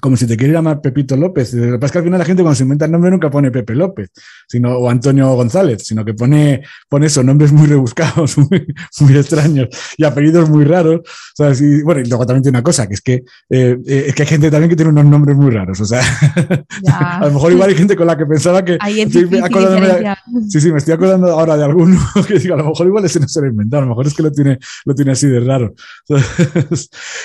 como 0.00 0.16
si 0.16 0.26
te 0.26 0.36
quiere 0.36 0.52
llamar 0.52 0.80
Pepito 0.80 1.16
López. 1.16 1.54
Lo 1.54 1.72
que 1.72 1.78
pasa 1.78 1.86
es 1.86 1.92
que 1.92 1.98
al 1.98 2.04
final 2.04 2.18
la 2.18 2.24
gente 2.24 2.42
cuando 2.42 2.56
se 2.56 2.62
inventa 2.64 2.84
el 2.84 2.92
nombre 2.92 3.10
nunca 3.10 3.30
pone 3.30 3.50
Pepe 3.50 3.74
López 3.74 4.10
sino, 4.46 4.76
o 4.76 4.90
Antonio 4.90 5.34
González, 5.34 5.82
sino 5.84 6.04
que 6.04 6.14
pone, 6.14 6.62
pone 6.88 7.06
esos 7.06 7.24
nombres 7.24 7.52
muy 7.52 7.66
rebuscados, 7.66 8.36
muy, 9.00 9.16
extraños 9.16 9.68
y 9.96 10.04
apellidos 10.04 10.48
muy 10.48 10.64
raros. 10.64 11.00
bueno, 11.84 12.00
y 12.00 12.08
luego 12.08 12.26
también 12.26 12.42
tiene 12.42 12.58
una 12.58 12.62
cosa, 12.62 12.86
que 12.86 12.94
es 12.94 13.00
que, 13.00 13.24
eh, 13.50 13.78
eh, 13.86 14.04
es 14.08 14.14
que 14.14 14.22
hay 14.22 14.28
gente 14.28 14.50
también 14.50 14.70
que 14.70 14.76
tiene 14.76 14.90
unos 14.90 15.04
nombres 15.04 15.36
muy 15.36 15.50
raros. 15.50 15.80
O 15.80 15.84
sea, 15.84 16.02
a 16.88 17.26
lo 17.26 17.32
mejor 17.32 17.52
igual 17.52 17.70
hay 17.70 17.76
gente 17.76 17.96
con 17.96 18.06
la 18.06 18.16
que 18.16 18.26
pensaba 18.26 18.64
que... 18.64 18.78
sí, 20.48 20.60
sí, 20.60 20.72
me 20.72 20.78
estoy 20.78 20.94
acordando 20.94 21.28
ahora 21.28 21.56
de 21.56 21.64
alguno 21.64 21.98
que 22.28 22.38
digo, 22.38 22.54
a 22.54 22.58
lo 22.58 22.68
mejor 22.68 22.86
igual 22.86 23.04
ese 23.04 23.20
no 23.20 23.28
se 23.28 23.40
lo 23.40 23.48
inventado, 23.48 23.82
a 23.82 23.86
lo 23.86 23.90
mejor 23.90 24.06
es 24.06 24.14
que 24.14 24.22
lo 24.22 24.32
tiene, 24.32 24.58
lo 24.84 24.94
tiene 24.94 25.12
así 25.12 25.26
de 25.26 25.40
raro. 25.40 25.74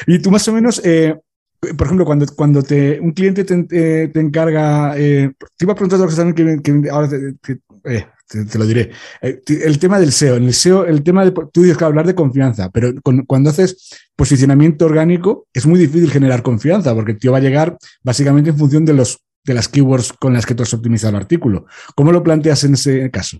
y 0.07 0.19
tú 0.19 0.31
más 0.31 0.47
o 0.47 0.53
menos... 0.53 0.81
Eh, 0.83 1.15
por 1.59 1.87
ejemplo, 1.87 2.05
cuando, 2.05 2.25
cuando 2.35 2.63
te, 2.63 2.99
un 2.99 3.11
cliente 3.11 3.43
te, 3.43 3.65
eh, 3.71 4.07
te 4.07 4.19
encarga, 4.19 4.97
eh, 4.97 5.31
te 5.57 5.65
iba 5.65 5.73
a 5.73 5.75
preguntar 5.75 5.99
cosa 5.99 6.23
también 6.23 6.61
que, 6.61 6.89
ahora 6.89 7.09
eh, 7.11 8.05
te, 8.27 8.59
lo 8.59 8.65
diré. 8.65 8.91
el 9.21 9.79
tema 9.79 9.99
del 9.99 10.11
SEO, 10.13 10.37
en 10.37 10.43
el 10.43 10.53
SEO, 10.53 10.85
el 10.85 11.03
tema 11.03 11.25
de, 11.25 11.31
tú 11.51 11.61
dices 11.61 11.77
que 11.77 11.83
hablar 11.83 12.07
de 12.07 12.15
confianza, 12.15 12.69
pero 12.69 12.93
cuando 13.01 13.49
haces 13.49 13.89
posicionamiento 14.15 14.85
orgánico 14.85 15.47
es 15.53 15.65
muy 15.65 15.79
difícil 15.79 16.11
generar 16.11 16.43
confianza 16.43 16.93
porque 16.95 17.13
el 17.13 17.19
tío 17.19 17.31
va 17.31 17.39
a 17.39 17.41
llegar 17.41 17.77
básicamente 18.03 18.51
en 18.51 18.57
función 18.57 18.85
de, 18.85 18.93
los, 18.93 19.19
de 19.43 19.53
las 19.53 19.67
keywords 19.67 20.13
con 20.13 20.33
las 20.33 20.45
que 20.45 20.55
tú 20.55 20.63
has 20.63 20.73
optimizado 20.73 21.17
el 21.17 21.23
artículo. 21.23 21.65
¿Cómo 21.95 22.11
lo 22.11 22.23
planteas 22.23 22.63
en 22.63 22.75
ese 22.75 23.09
caso? 23.11 23.39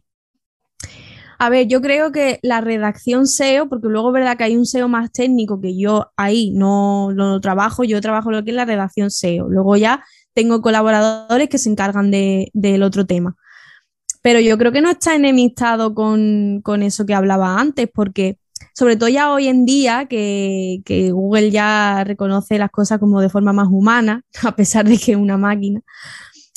A 1.42 1.50
ver, 1.50 1.68
yo 1.68 1.82
creo 1.82 2.12
que 2.12 2.38
la 2.42 2.60
redacción 2.60 3.26
SEO, 3.26 3.70
porque 3.70 3.88
luego 3.88 4.10
es 4.10 4.14
verdad 4.16 4.38
que 4.38 4.44
hay 4.44 4.58
un 4.58 4.66
SEO 4.66 4.90
más 4.90 5.10
técnico 5.10 5.62
que 5.62 5.78
yo 5.78 6.12
ahí 6.18 6.52
no 6.52 7.12
lo 7.14 7.40
trabajo, 7.40 7.86
yo 7.86 8.02
trabajo 8.02 8.30
lo 8.30 8.44
que 8.44 8.50
es 8.50 8.56
la 8.58 8.66
redacción 8.66 9.10
SEO. 9.10 9.48
Luego 9.48 9.78
ya 9.78 10.04
tengo 10.34 10.62
colaboradores 10.62 11.48
que 11.48 11.58
se 11.58 11.70
encargan 11.70 12.12
del 12.12 12.84
otro 12.84 13.06
tema. 13.06 13.38
Pero 14.22 14.42
yo 14.42 14.58
creo 14.58 14.74
que 14.74 14.82
no 14.82 14.90
está 14.90 15.16
enemistado 15.16 15.96
con, 15.96 16.62
eso 16.84 17.06
que 17.06 17.14
hablaba 17.14 17.58
antes, 17.58 17.88
porque 17.94 18.38
sobre 18.74 18.98
todo 18.98 19.08
ya 19.08 19.32
hoy 19.32 19.48
en 19.48 19.66
día 19.66 20.08
que, 20.10 20.82
que, 20.84 21.12
Google 21.12 21.52
ya 21.52 22.04
reconoce 22.04 22.58
las 22.58 22.70
cosas 22.70 23.00
como 23.00 23.22
de 23.22 23.30
forma 23.30 23.54
más 23.54 23.70
humana, 23.72 24.24
a 24.44 24.56
pesar 24.58 24.90
de 24.90 24.98
que 24.98 25.14
es 25.14 25.18
una 25.18 25.38
máquina. 25.38 25.80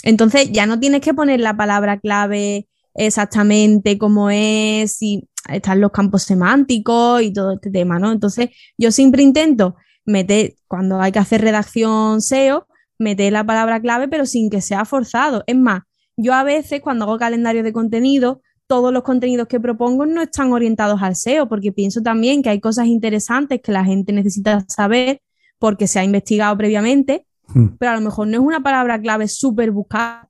Entonces 0.02 0.50
ya 0.50 0.66
no 0.66 0.80
tienes 0.80 1.02
que 1.02 1.14
poner 1.14 1.38
la 1.38 1.56
palabra 1.56 2.00
clave 2.00 2.66
exactamente 2.94 3.98
cómo 3.98 4.30
es, 4.30 5.00
y 5.02 5.28
están 5.48 5.80
los 5.80 5.90
campos 5.90 6.22
semánticos 6.22 7.22
y 7.22 7.32
todo 7.32 7.54
este 7.54 7.70
tema, 7.70 7.98
¿no? 7.98 8.12
Entonces, 8.12 8.50
yo 8.78 8.92
siempre 8.92 9.22
intento 9.22 9.76
meter, 10.04 10.54
cuando 10.68 11.00
hay 11.00 11.12
que 11.12 11.18
hacer 11.18 11.40
redacción 11.40 12.20
SEO, 12.20 12.66
meter 12.98 13.32
la 13.32 13.44
palabra 13.44 13.80
clave, 13.80 14.08
pero 14.08 14.26
sin 14.26 14.50
que 14.50 14.60
sea 14.60 14.84
forzado. 14.84 15.42
Es 15.46 15.56
más, 15.56 15.82
yo 16.16 16.34
a 16.34 16.44
veces 16.44 16.80
cuando 16.80 17.04
hago 17.04 17.18
calendario 17.18 17.62
de 17.62 17.72
contenido, 17.72 18.42
todos 18.66 18.92
los 18.92 19.02
contenidos 19.02 19.48
que 19.48 19.60
propongo 19.60 20.06
no 20.06 20.22
están 20.22 20.52
orientados 20.52 21.02
al 21.02 21.16
SEO, 21.16 21.48
porque 21.48 21.72
pienso 21.72 22.00
también 22.00 22.42
que 22.42 22.50
hay 22.50 22.60
cosas 22.60 22.86
interesantes 22.86 23.60
que 23.62 23.72
la 23.72 23.84
gente 23.84 24.12
necesita 24.12 24.64
saber 24.68 25.20
porque 25.58 25.86
se 25.86 25.98
ha 25.98 26.04
investigado 26.04 26.56
previamente, 26.56 27.26
hmm. 27.48 27.76
pero 27.78 27.92
a 27.92 27.94
lo 27.96 28.00
mejor 28.00 28.28
no 28.28 28.34
es 28.34 28.42
una 28.42 28.62
palabra 28.62 29.00
clave 29.00 29.28
súper 29.28 29.70
buscada 29.70 30.28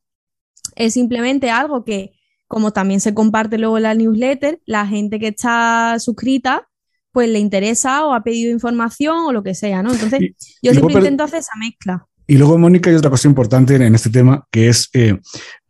Es 0.77 0.95
simplemente 0.95 1.51
algo 1.51 1.85
que, 1.85 2.13
como 2.53 2.71
también 2.71 3.01
se 3.01 3.15
comparte 3.15 3.57
luego 3.57 3.79
la 3.79 3.95
newsletter, 3.95 4.61
la 4.67 4.87
gente 4.87 5.19
que 5.19 5.29
está 5.29 5.97
suscrita 5.99 6.69
pues 7.11 7.31
le 7.31 7.39
interesa 7.39 8.05
o 8.05 8.13
ha 8.13 8.23
pedido 8.23 8.53
información 8.53 9.17
o 9.25 9.33
lo 9.33 9.43
que 9.43 9.55
sea, 9.55 9.83
¿no? 9.83 9.91
Entonces, 9.91 10.21
yo 10.63 10.73
siempre 10.73 10.97
intento 10.97 11.25
hacer 11.25 11.39
esa 11.39 11.53
mezcla. 11.59 12.07
Y 12.27 12.37
luego, 12.37 12.59
Mónica, 12.59 12.91
hay 12.91 12.97
otra 12.97 13.09
cosa 13.09 13.27
importante 13.27 13.77
en 13.77 13.95
este 13.95 14.11
tema, 14.11 14.47
que 14.51 14.69
es 14.69 14.91
eh, 14.93 15.19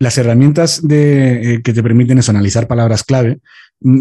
las 0.01 0.19
herramientas 0.19 0.81
de, 0.83 1.55
eh, 1.55 1.63
que 1.63 1.73
te 1.73 1.85
permiten 1.85 2.19
eso, 2.19 2.33
analizar 2.33 2.67
palabras 2.67 3.05
clave, 3.05 3.39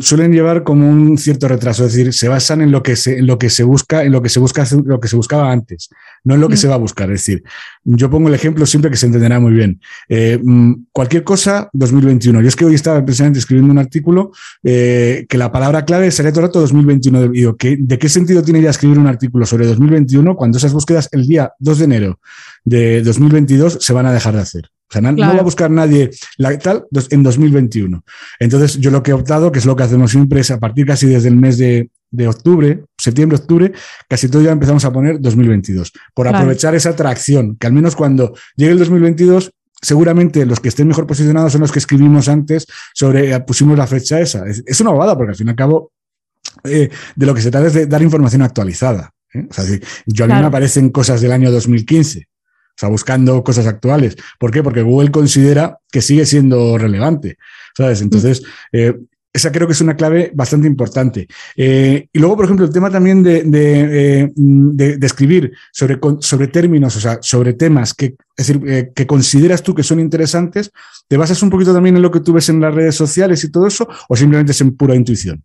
suelen 0.02 0.32
llevar 0.32 0.64
como 0.64 0.90
un 0.90 1.18
cierto 1.18 1.48
retraso, 1.48 1.86
es 1.86 1.94
decir, 1.94 2.14
se 2.14 2.28
basan 2.28 2.62
en 2.62 2.72
lo 2.72 2.84
que 2.84 2.96
se, 2.96 3.20
en 3.20 3.28
lo 3.28 3.38
que 3.38 3.50
se 3.50 3.64
busca, 3.64 4.04
en 4.04 4.12
lo 4.12 4.22
que 4.22 4.30
se 4.30 4.40
busca, 4.40 4.66
lo 4.84 5.00
que 5.00 5.08
se 5.08 5.16
buscaba 5.16 5.52
antes, 5.52 5.90
no 6.24 6.36
en 6.36 6.42
lo 6.42 6.48
que 6.48 6.56
mm. 6.56 6.58
se 6.58 6.68
va 6.68 6.76
a 6.76 6.78
buscar. 6.78 7.12
Es 7.12 7.22
decir, 7.22 7.44
yo 7.84 8.10
pongo 8.10 8.30
el 8.30 8.36
ejemplo 8.36 8.66
siempre 8.66 8.92
que 8.92 8.98
se 8.98 9.06
entenderá 9.06 9.40
muy 9.40 9.54
bien. 9.54 9.80
Eh, 10.10 10.40
mm, 10.42 10.86
cualquier 10.92 11.24
cosa, 11.24 11.70
2021. 11.74 12.42
Yo 12.42 12.48
es 12.48 12.56
que 12.56 12.66
hoy 12.66 12.76
estaba 12.76 13.04
precisamente 13.04 13.40
escribiendo 13.40 13.72
un 13.72 13.80
artículo 13.80 14.32
eh, 14.64 15.26
que 15.28 15.38
la 15.38 15.52
palabra 15.52 15.86
clave 15.86 16.12
sería 16.12 16.32
todo 16.32 16.42
el 16.42 16.48
rato 16.48 16.62
2021. 16.62 17.30
Digo, 17.30 17.56
¿de 17.60 18.00
qué 18.00 18.10
sentido 18.10 18.44
tiene 18.44 18.62
ya 18.62 18.70
escribir 18.70 19.00
un 19.00 19.08
artículo 19.08 19.46
sobre 19.46 19.66
2021 19.66 20.36
cuando 20.36 20.58
esas 20.58 20.74
búsquedas 20.74 21.10
el 21.12 21.26
día 21.26 21.52
2 21.60 21.80
de 21.80 21.86
enero 21.86 22.20
de 22.64 23.02
2022 23.02 23.78
se 23.82 23.94
van 23.94 24.06
a 24.06 24.14
dejar 24.14 24.36
de 24.36 24.42
hacer? 24.42 24.72
O 24.92 24.94
sea, 24.94 25.02
no, 25.02 25.16
va 25.16 25.40
a 25.40 25.42
buscar 25.42 25.72
nadie 25.72 26.12
la, 26.36 26.60
tal 26.60 26.86
en 27.12 27.24
2021. 27.24 28.04
Entonces, 28.40 28.78
yo 28.78 28.92
lo 28.92 29.02
que 29.02 29.12
he 29.12 29.14
optado, 29.14 29.50
que 29.50 29.60
es 29.60 29.66
lo 29.66 29.74
que 29.74 29.84
hacemos 29.84 30.12
siempre, 30.12 30.42
es 30.42 30.52
a 30.52 30.60
partir 30.60 30.86
casi 30.86 31.08
desde 31.08 31.30
el 31.30 31.38
mes 31.38 31.58
de, 31.58 31.90
octubre, 32.28 32.84
septiembre, 32.98 33.38
octubre, 33.38 33.72
casi 34.10 34.28
todo 34.28 34.42
ya 34.42 34.52
empezamos 34.52 34.84
a 34.84 34.92
poner 34.92 35.22
2022, 35.22 35.94
por 36.14 36.28
aprovechar 36.28 36.76
esa 36.76 36.90
atracción, 36.90 37.56
que 37.56 37.68
al 37.68 37.74
menos 37.74 37.96
cuando 37.96 38.34
llegue 38.58 38.74
el 38.74 38.80
2022, 38.80 39.52
seguramente 39.82 40.46
los 40.46 40.60
que 40.60 40.68
estén 40.68 40.90
mejor 40.90 41.08
posicionados 41.08 41.54
son 41.54 41.62
los 41.62 41.72
que 41.72 41.80
escribimos 41.80 42.28
antes 42.28 42.68
sobre, 42.94 43.40
pusimos 43.40 43.78
la 43.78 43.88
fecha 43.88 44.20
esa. 44.20 44.44
Es, 44.46 44.82
una 44.82 44.92
bobada, 44.92 45.16
porque 45.16 45.32
al 45.32 45.38
fin 45.38 45.48
y 45.48 45.52
al 45.52 45.56
cabo, 45.56 45.94
eh, 46.66 46.90
de 47.16 47.26
lo 47.26 47.34
que 47.34 47.42
se 47.42 47.50
trata 47.50 47.68
es 47.68 47.74
de 47.74 47.86
dar 47.86 48.02
información 48.02 48.42
actualizada. 48.42 49.10
¿eh? 49.34 49.48
O 49.50 49.54
sea, 49.54 49.64
yo 50.06 50.26
a 50.26 50.28
mí 50.28 50.34
me 50.34 50.48
aparecen 50.48 50.90
cosas 50.90 51.22
del 51.22 51.32
año 51.32 51.50
2015 51.50 52.20
o 52.20 52.24
sea, 52.82 52.90
buscando 52.90 53.44
cosas 53.44 53.68
actuales. 53.68 54.18
¿Por 54.40 54.52
qué? 54.52 54.64
Porque 54.64 54.82
Google 54.82 55.12
considera 55.12 55.78
que 55.92 56.02
sigue 56.02 56.26
siendo 56.26 56.78
relevante, 56.78 57.38
¿sabes? 57.78 58.02
Entonces, 58.02 58.42
eh, 58.72 58.96
esa 59.34 59.52
creo 59.52 59.66
que 59.66 59.74
es 59.74 59.82
una 59.82 59.96
clave 59.96 60.32
bastante 60.34 60.68
importante. 60.68 61.28
Eh, 61.56 62.08
y 62.12 62.20
luego, 62.20 62.36
por 62.36 62.46
ejemplo, 62.46 62.66
el 62.66 62.74
tema 62.74 62.90
también 62.90 63.24
de, 63.24 63.44
de, 63.44 64.24
eh, 64.24 65.00
escribir 65.02 65.54
sobre, 65.72 66.00
sobre, 66.20 66.48
términos, 66.48 66.96
o 66.98 67.00
sea, 67.00 67.20
sobre 67.22 67.54
temas 67.54 67.94
que, 67.94 68.16
es 68.36 68.48
decir, 68.48 68.92
que 68.94 69.08
consideras 69.08 69.64
tú 69.64 69.74
que 69.74 69.84
son 69.84 70.00
interesantes, 70.02 70.72
¿te 71.08 71.16
basas 71.16 71.42
un 71.44 71.50
poquito 71.50 71.74
también 71.74 71.96
en 71.96 72.02
lo 72.02 72.12
que 72.12 72.20
tú 72.20 72.34
ves 72.34 72.50
en 72.50 72.60
las 72.60 72.74
redes 72.76 72.96
sociales 72.96 73.44
y 73.44 73.52
todo 73.52 73.68
eso, 73.68 73.88
o 74.10 74.16
simplemente 74.18 74.52
es 74.52 74.60
en 74.60 74.76
pura 74.76 74.96
intuición? 74.96 75.44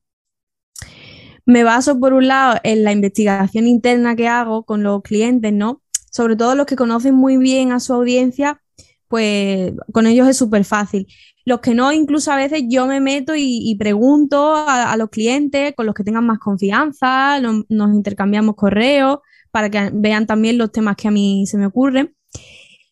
Me 1.49 1.62
baso, 1.62 2.01
por 2.01 2.12
un 2.12 2.26
lado, 2.26 2.59
en 2.64 2.82
la 2.82 2.91
investigación 2.91 3.68
interna 3.68 4.16
que 4.16 4.26
hago 4.26 4.64
con 4.64 4.82
los 4.82 5.01
clientes, 5.03 5.53
¿no? 5.53 5.80
Sobre 6.17 6.35
todo 6.35 6.55
los 6.55 6.64
que 6.64 6.77
conocen 6.77 7.14
muy 7.14 7.37
bien 7.37 7.73
a 7.73 7.81
su 7.81 7.93
audiencia, 7.93 8.62
pues 9.07 9.75
con 9.93 10.07
ellos 10.07 10.27
es 10.27 10.39
súper 10.39 10.64
fácil. 10.64 11.07
Los 11.45 11.61
que 11.61 11.75
no, 11.75 11.93
incluso 11.93 12.33
a 12.33 12.37
veces 12.37 12.62
yo 12.69 12.87
me 12.87 13.01
meto 13.01 13.35
y, 13.37 13.77
pregunto 13.79 14.57
a, 14.57 14.97
los 14.97 15.11
clientes 15.11 15.75
con 15.77 15.85
los 15.85 15.95
que 15.95 16.05
tengan 16.05 16.25
más 16.25 16.39
confianza, 16.39 17.39
nos 17.41 17.95
intercambiamos 17.95 18.57
correos 18.57 19.19
para 19.51 19.69
que 19.69 19.91
vean 19.93 20.27
también 20.27 20.57
los 20.57 20.73
temas 20.73 20.97
que 20.97 21.09
a 21.09 21.11
mí 21.11 21.45
se 21.47 21.59
me 21.59 21.67
ocurren. 21.67 22.14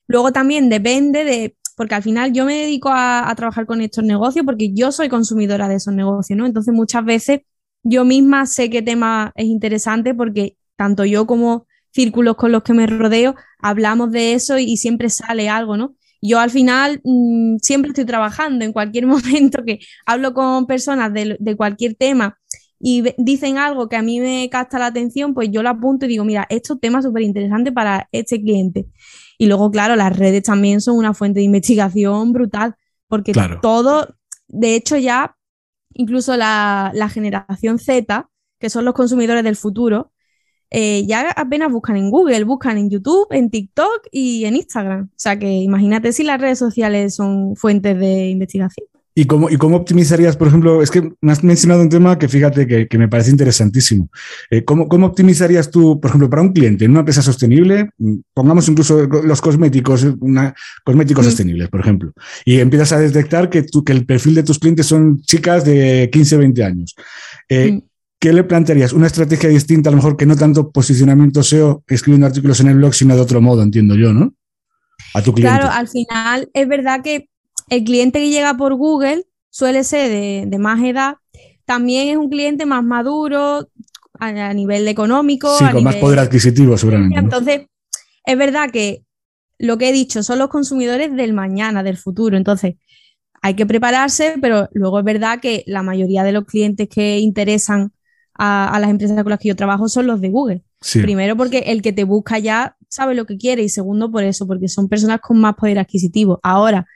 Luego 0.07 0.31
también 0.31 0.69
depende 0.69 1.25
de, 1.25 1.57
porque 1.79 1.95
al 1.95 2.03
final 2.03 2.35
yo 2.35 2.45
me 2.45 2.61
dedico 2.61 2.91
a, 2.91 3.31
a 3.31 3.35
trabajar 3.35 3.65
con 3.65 3.81
estos 3.81 4.05
negocios 4.05 4.45
porque 4.45 4.73
yo 4.75 4.93
soy 4.93 5.09
consumidora 5.09 5.67
de 5.67 5.77
esos 5.77 5.95
negocios, 5.95 6.37
¿no? 6.37 6.45
Entonces 6.45 6.75
muchas 6.75 7.07
veces 7.07 7.41
yo 7.83 8.05
misma 8.05 8.45
sé 8.45 8.69
qué 8.69 8.83
tema 8.83 9.33
es 9.35 9.47
interesante 9.47 10.15
porque 10.15 10.59
tanto 10.77 11.07
yo 11.07 11.27
como 11.27 11.67
círculos 11.95 12.35
con 12.37 12.53
los 12.53 12.63
que 12.63 12.75
me 12.75 12.87
rodeo, 12.87 13.37
hablamos 13.61 14.11
de 14.11 14.35
eso 14.35 14.59
y, 14.59 14.77
siempre 14.77 15.09
sale 15.09 15.49
algo, 15.49 15.77
¿no? 15.77 15.95
Yo 16.21 16.41
al 16.41 16.51
final 16.51 17.01
mm, 17.05 17.59
siempre 17.63 17.91
estoy 17.91 18.05
trabajando 18.05 18.65
en 18.65 18.73
cualquier 18.73 19.07
momento 19.15 19.65
que 19.65 19.79
hablo 20.05 20.35
con 20.35 20.67
personas 20.67 21.13
de, 21.13 21.57
cualquier 21.57 21.95
tema 21.95 22.39
y 22.81 23.05
dicen 23.17 23.59
algo 23.59 23.89
que 23.89 23.97
a 23.97 24.03
mí 24.03 24.21
me 24.21 24.49
capta 24.51 24.79
la 24.79 24.87
atención, 24.87 25.33
pues 25.33 25.49
yo 25.51 25.63
lo 25.63 25.71
apunto 25.71 26.05
y 26.05 26.09
digo, 26.09 26.25
mira, 26.25 26.47
esto 26.51 26.75
es 26.75 26.81
tema 26.81 27.01
súper 27.01 27.23
interesante 27.23 27.73
para 27.73 28.09
este 28.13 28.43
cliente. 28.43 28.87
Y 29.39 29.47
luego, 29.47 29.71
claro, 29.71 29.97
las 29.97 30.15
redes 30.15 30.43
también 30.43 30.81
son 30.81 30.97
una 30.97 31.15
fuente 31.15 31.39
de 31.39 31.45
investigación 31.45 32.33
brutal, 32.33 32.75
porque 33.09 33.33
todo, 33.63 34.15
de 34.49 34.75
hecho 34.75 34.97
ya, 34.97 35.37
incluso 35.95 36.37
la, 36.37 36.91
la 36.95 37.09
generación 37.09 37.79
Z, 37.79 38.29
que 38.59 38.69
son 38.69 38.85
los 38.85 38.95
consumidores 38.95 39.45
del 39.45 39.57
futuro, 39.57 40.13
eh, 40.77 41.07
ya 41.07 41.31
apenas 41.31 41.71
buscan 41.71 41.97
en 41.97 42.11
Google, 42.11 42.43
buscan 42.43 42.79
en 42.79 42.91
YouTube, 42.91 43.29
en 43.31 43.49
TikTok 43.49 44.09
y 44.11 44.45
en 44.45 44.57
Instagram. 44.57 45.05
O 45.05 45.15
sea 45.15 45.39
que 45.39 45.47
imagínate 45.47 46.13
si 46.13 46.25
las 46.25 46.41
redes 46.41 46.59
sociales 46.59 47.15
son 47.15 47.55
fuentes 47.55 47.97
de 47.97 48.31
investigación. 48.31 48.85
¿Y 49.15 49.27
cómo, 49.27 49.49
¿Y 49.49 49.57
cómo 49.57 49.77
optimizarías, 49.77 50.37
por 50.37 50.49
ejemplo, 50.49 50.83
es 50.83 50.91
que 50.91 51.13
me 51.21 51.31
has 51.31 51.45
mencionado 51.45 51.81
un 51.81 51.89
tema 51.89 52.19
que 52.19 52.27
fíjate 52.27 52.89
que, 52.89 52.99
me 52.99 53.07
parece 53.07 53.31
interesantísimo. 53.31 54.09
Eh, 54.51 54.65
¿cómo, 54.65 54.89
¿cómo, 54.89 55.07
optimizarías 55.07 55.71
tú, 55.71 56.01
por 56.01 56.09
ejemplo, 56.09 56.29
para 56.29 56.43
un 56.43 56.53
cliente 56.53 56.85
en 56.85 56.91
una 56.91 57.01
empresa 57.01 57.23
sostenible? 57.23 57.91
Mm, 57.99 58.17
pongamos 58.35 58.69
incluso 58.69 59.07
los 59.07 59.41
cosméticos, 59.41 60.05
una, 60.19 60.53
cosméticos 60.83 61.27
sostenibles, 61.27 61.69
por 61.69 61.79
ejemplo, 61.79 62.13
y 62.45 62.59
empiezas 62.59 62.91
a 62.91 62.99
detectar 62.99 63.49
que, 63.49 63.63
tú, 63.63 63.85
que 63.85 63.93
el 63.93 64.05
perfil 64.05 64.35
de 64.35 64.43
tus 64.43 64.59
clientes 64.59 64.87
son 64.87 65.21
chicas 65.21 65.65
de 65.65 66.11
15, 66.13 66.37
20 66.37 66.65
años. 66.65 66.97
Eh, 67.49 67.71
mm. 67.71 67.94
¿Qué 68.25 68.33
le 68.33 68.43
plantearías? 68.43 68.95
Una 68.95 69.07
estrategia 69.07 69.51
distinta, 69.51 69.91
a 69.91 69.93
lo 69.93 69.97
mejor 69.97 70.17
que 70.17 70.25
no 70.25 70.35
tanto 70.35 70.71
posicionamiento 70.71 71.43
SEO 71.43 71.85
escribiendo 71.87 72.27
artículos 72.27 72.59
en 72.61 72.69
el 72.69 72.77
blog, 72.77 72.95
sino 72.95 73.15
de 73.15 73.21
otro 73.21 73.43
modo, 73.43 73.63
entiendo 73.63 73.97
yo, 73.97 74.15
¿no? 74.15 74.33
A 75.13 75.21
tu 75.21 75.35
cliente. 75.35 75.59
Claro, 75.59 75.71
al 75.71 75.89
final 75.89 76.49
es 76.55 76.67
verdad 76.67 77.03
que 77.05 77.29
el 77.69 77.85
cliente 77.85 78.21
que 78.21 78.31
llega 78.31 78.57
por 78.57 78.77
Google 78.77 79.27
suele 79.51 79.85
ser 79.85 80.49
de, 80.49 80.59
más 80.59 80.83
edad, 80.83 81.17
también 81.67 82.09
es 82.09 82.17
un 82.17 82.31
cliente 82.31 82.65
más 82.65 82.83
maduro 82.83 83.69
a, 84.19 84.55
nivel 84.55 84.89
económico. 84.89 85.59
Sí, 85.59 85.67
con 85.71 85.85
más 85.85 85.97
poder 85.97 86.21
adquisitivo, 86.21 86.79
seguramente. 86.79 87.19
Entonces, 87.19 87.67
es 88.25 88.39
verdad 88.39 88.71
que 88.71 89.05
lo 89.59 89.77
que 89.77 89.91
he 89.91 89.93
dicho 89.93 90.23
son 90.23 90.39
los 90.39 90.49
consumidores 90.49 91.15
del 91.15 91.35
mañana, 91.35 91.83
del 91.83 91.99
futuro. 91.99 92.39
Entonces, 92.39 92.77
hay 93.43 93.53
que 93.53 93.67
prepararse, 93.67 94.37
pero 94.41 94.71
luego 94.73 95.01
es 95.01 95.05
verdad 95.05 95.41
que 95.41 95.63
la 95.67 95.83
mayoría 95.83 96.25
de 96.25 96.33
los 96.33 96.47
clientes 96.47 96.89
que 96.89 97.19
interesan 97.19 97.93
a, 98.35 98.79
las 98.81 98.91
empresas 98.91 99.23
con 99.23 99.31
las 99.31 99.39
que 99.39 99.49
yo 99.49 99.57
trabajo 99.57 99.89
son 99.89 100.07
los 100.07 100.21
de 100.21 100.31
Google. 100.31 100.63
Primero 100.93 101.37
porque 101.37 101.59
el 101.67 101.81
que 101.81 101.93
te 101.93 102.05
busca 102.05 102.39
ya 102.39 102.77
sabe 102.89 103.15
lo 103.15 103.25
que 103.25 103.39
quiere 103.39 103.63
y 103.63 103.69
segundo 103.69 104.11
por 104.11 104.23
eso, 104.23 104.47
porque 104.47 104.69
son 104.69 104.89
personas 104.89 105.21
con 105.21 105.41
más 105.41 105.55
poder 105.55 105.79
adquisitivo. 105.79 106.41
Ahora, 106.43 106.87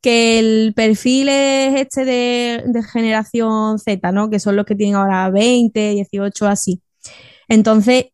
que 0.00 0.38
el 0.38 0.74
perfil 0.74 1.28
es 1.28 1.80
este 1.80 2.04
de, 2.04 2.82
generación 2.92 3.78
Z, 3.78 4.12
¿no? 4.12 4.30
Que 4.30 4.38
son 4.38 4.56
los 4.56 4.66
que 4.66 4.74
tienen 4.74 4.96
ahora 4.96 5.30
20, 5.30 5.90
18, 5.92 6.46
así. 6.46 6.82
Entonces, 7.48 8.06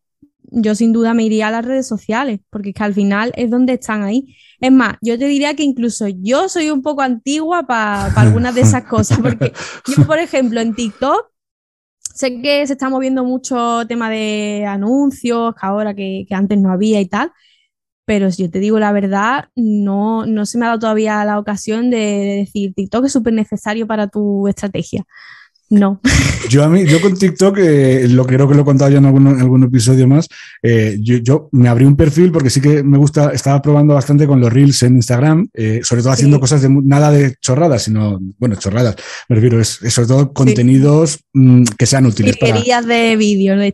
yo 0.43 0.75
sin 0.75 0.93
duda 0.93 1.13
me 1.13 1.23
iría 1.23 1.47
a 1.47 1.51
las 1.51 1.65
redes 1.65 1.87
sociales, 1.87 2.39
porque 2.49 2.69
es 2.69 2.75
que 2.75 2.83
al 2.83 2.93
final 2.93 3.31
es 3.35 3.49
donde 3.49 3.73
están 3.73 4.03
ahí. 4.03 4.35
Es 4.59 4.71
más, 4.71 4.95
yo 5.01 5.17
te 5.17 5.25
diría 5.25 5.55
que 5.55 5.63
incluso 5.63 6.07
yo 6.07 6.49
soy 6.49 6.69
un 6.69 6.81
poco 6.81 7.01
antigua 7.01 7.63
para 7.63 8.05
algunas 8.15 8.53
de 8.53 8.61
esas 8.61 8.83
cosas, 8.83 9.19
porque 9.19 9.53
yo, 9.87 10.05
por 10.05 10.19
ejemplo, 10.19 10.61
en 10.61 10.75
TikTok 10.75 11.30
Sé 12.13 12.41
que 12.41 12.65
se 12.67 12.73
está 12.73 12.89
moviendo 12.89 13.23
mucho 13.23 13.85
tema 13.87 14.09
de 14.09 14.65
anuncios, 14.67 15.55
que 15.55 15.65
ahora 15.65 15.93
que, 15.95 16.25
antes 16.31 16.57
no 16.59 16.71
había 16.71 16.99
y 17.01 17.07
tal, 17.07 17.31
pero 18.05 18.31
si 18.31 18.43
yo 18.43 18.51
te 18.51 18.59
digo 18.59 18.79
la 18.79 18.91
verdad, 18.93 19.49
no, 19.55 20.25
no 20.25 20.45
se 20.45 20.57
me 20.57 20.65
ha 20.65 20.69
dado 20.69 20.79
todavía 20.81 21.23
la 21.25 21.39
ocasión 21.39 21.89
de, 21.89 21.97
de 21.97 22.35
decir 22.45 22.73
TikTok 22.75 23.05
es 23.05 23.13
súper 23.13 23.33
necesario 23.33 23.87
para 23.87 24.07
tu 24.07 24.47
estrategia. 24.47 25.05
No. 25.71 26.01
Yo 26.49 26.65
a 26.65 26.67
mí, 26.67 26.85
yo 26.85 26.99
con 26.99 27.17
TikTok, 27.17 27.57
eh, 27.59 28.07
lo 28.09 28.25
creo 28.25 28.45
que 28.45 28.55
lo 28.55 28.63
he 28.63 28.65
contado 28.65 28.91
ya 28.91 28.97
en 28.97 29.05
algún, 29.05 29.25
algún 29.27 29.63
episodio 29.63 30.05
más, 30.05 30.27
eh, 30.61 30.97
yo, 30.99 31.47
me 31.53 31.69
abrí 31.69 31.85
un 31.85 31.95
perfil 31.95 32.29
porque 32.29 32.49
sí 32.49 32.59
que 32.59 32.83
me 32.83 32.97
gusta, 32.97 33.31
estaba 33.31 33.61
probando 33.61 33.93
bastante 33.93 34.27
con 34.27 34.41
los 34.41 34.51
reels 34.51 34.83
en 34.83 34.95
Instagram, 34.95 35.47
eh, 35.53 35.79
sobre 35.81 36.01
todo 36.01 36.11
haciendo 36.11 36.41
cosas 36.41 36.61
de 36.61 36.69
nada 36.69 37.09
de 37.09 37.35
chorradas, 37.39 37.83
sino, 37.83 38.19
bueno, 38.37 38.57
chorradas, 38.57 38.97
me 39.29 39.37
refiero, 39.37 39.61
es, 39.61 39.79
sobre 39.87 40.07
todo 40.09 40.33
contenidos 40.33 41.19
mm, 41.31 41.63
que 41.77 41.85
sean 41.85 42.05
útiles. 42.05 42.35
Para, 42.35 42.81
de 42.81 43.15
vídeos 43.15 43.57
de 43.57 43.73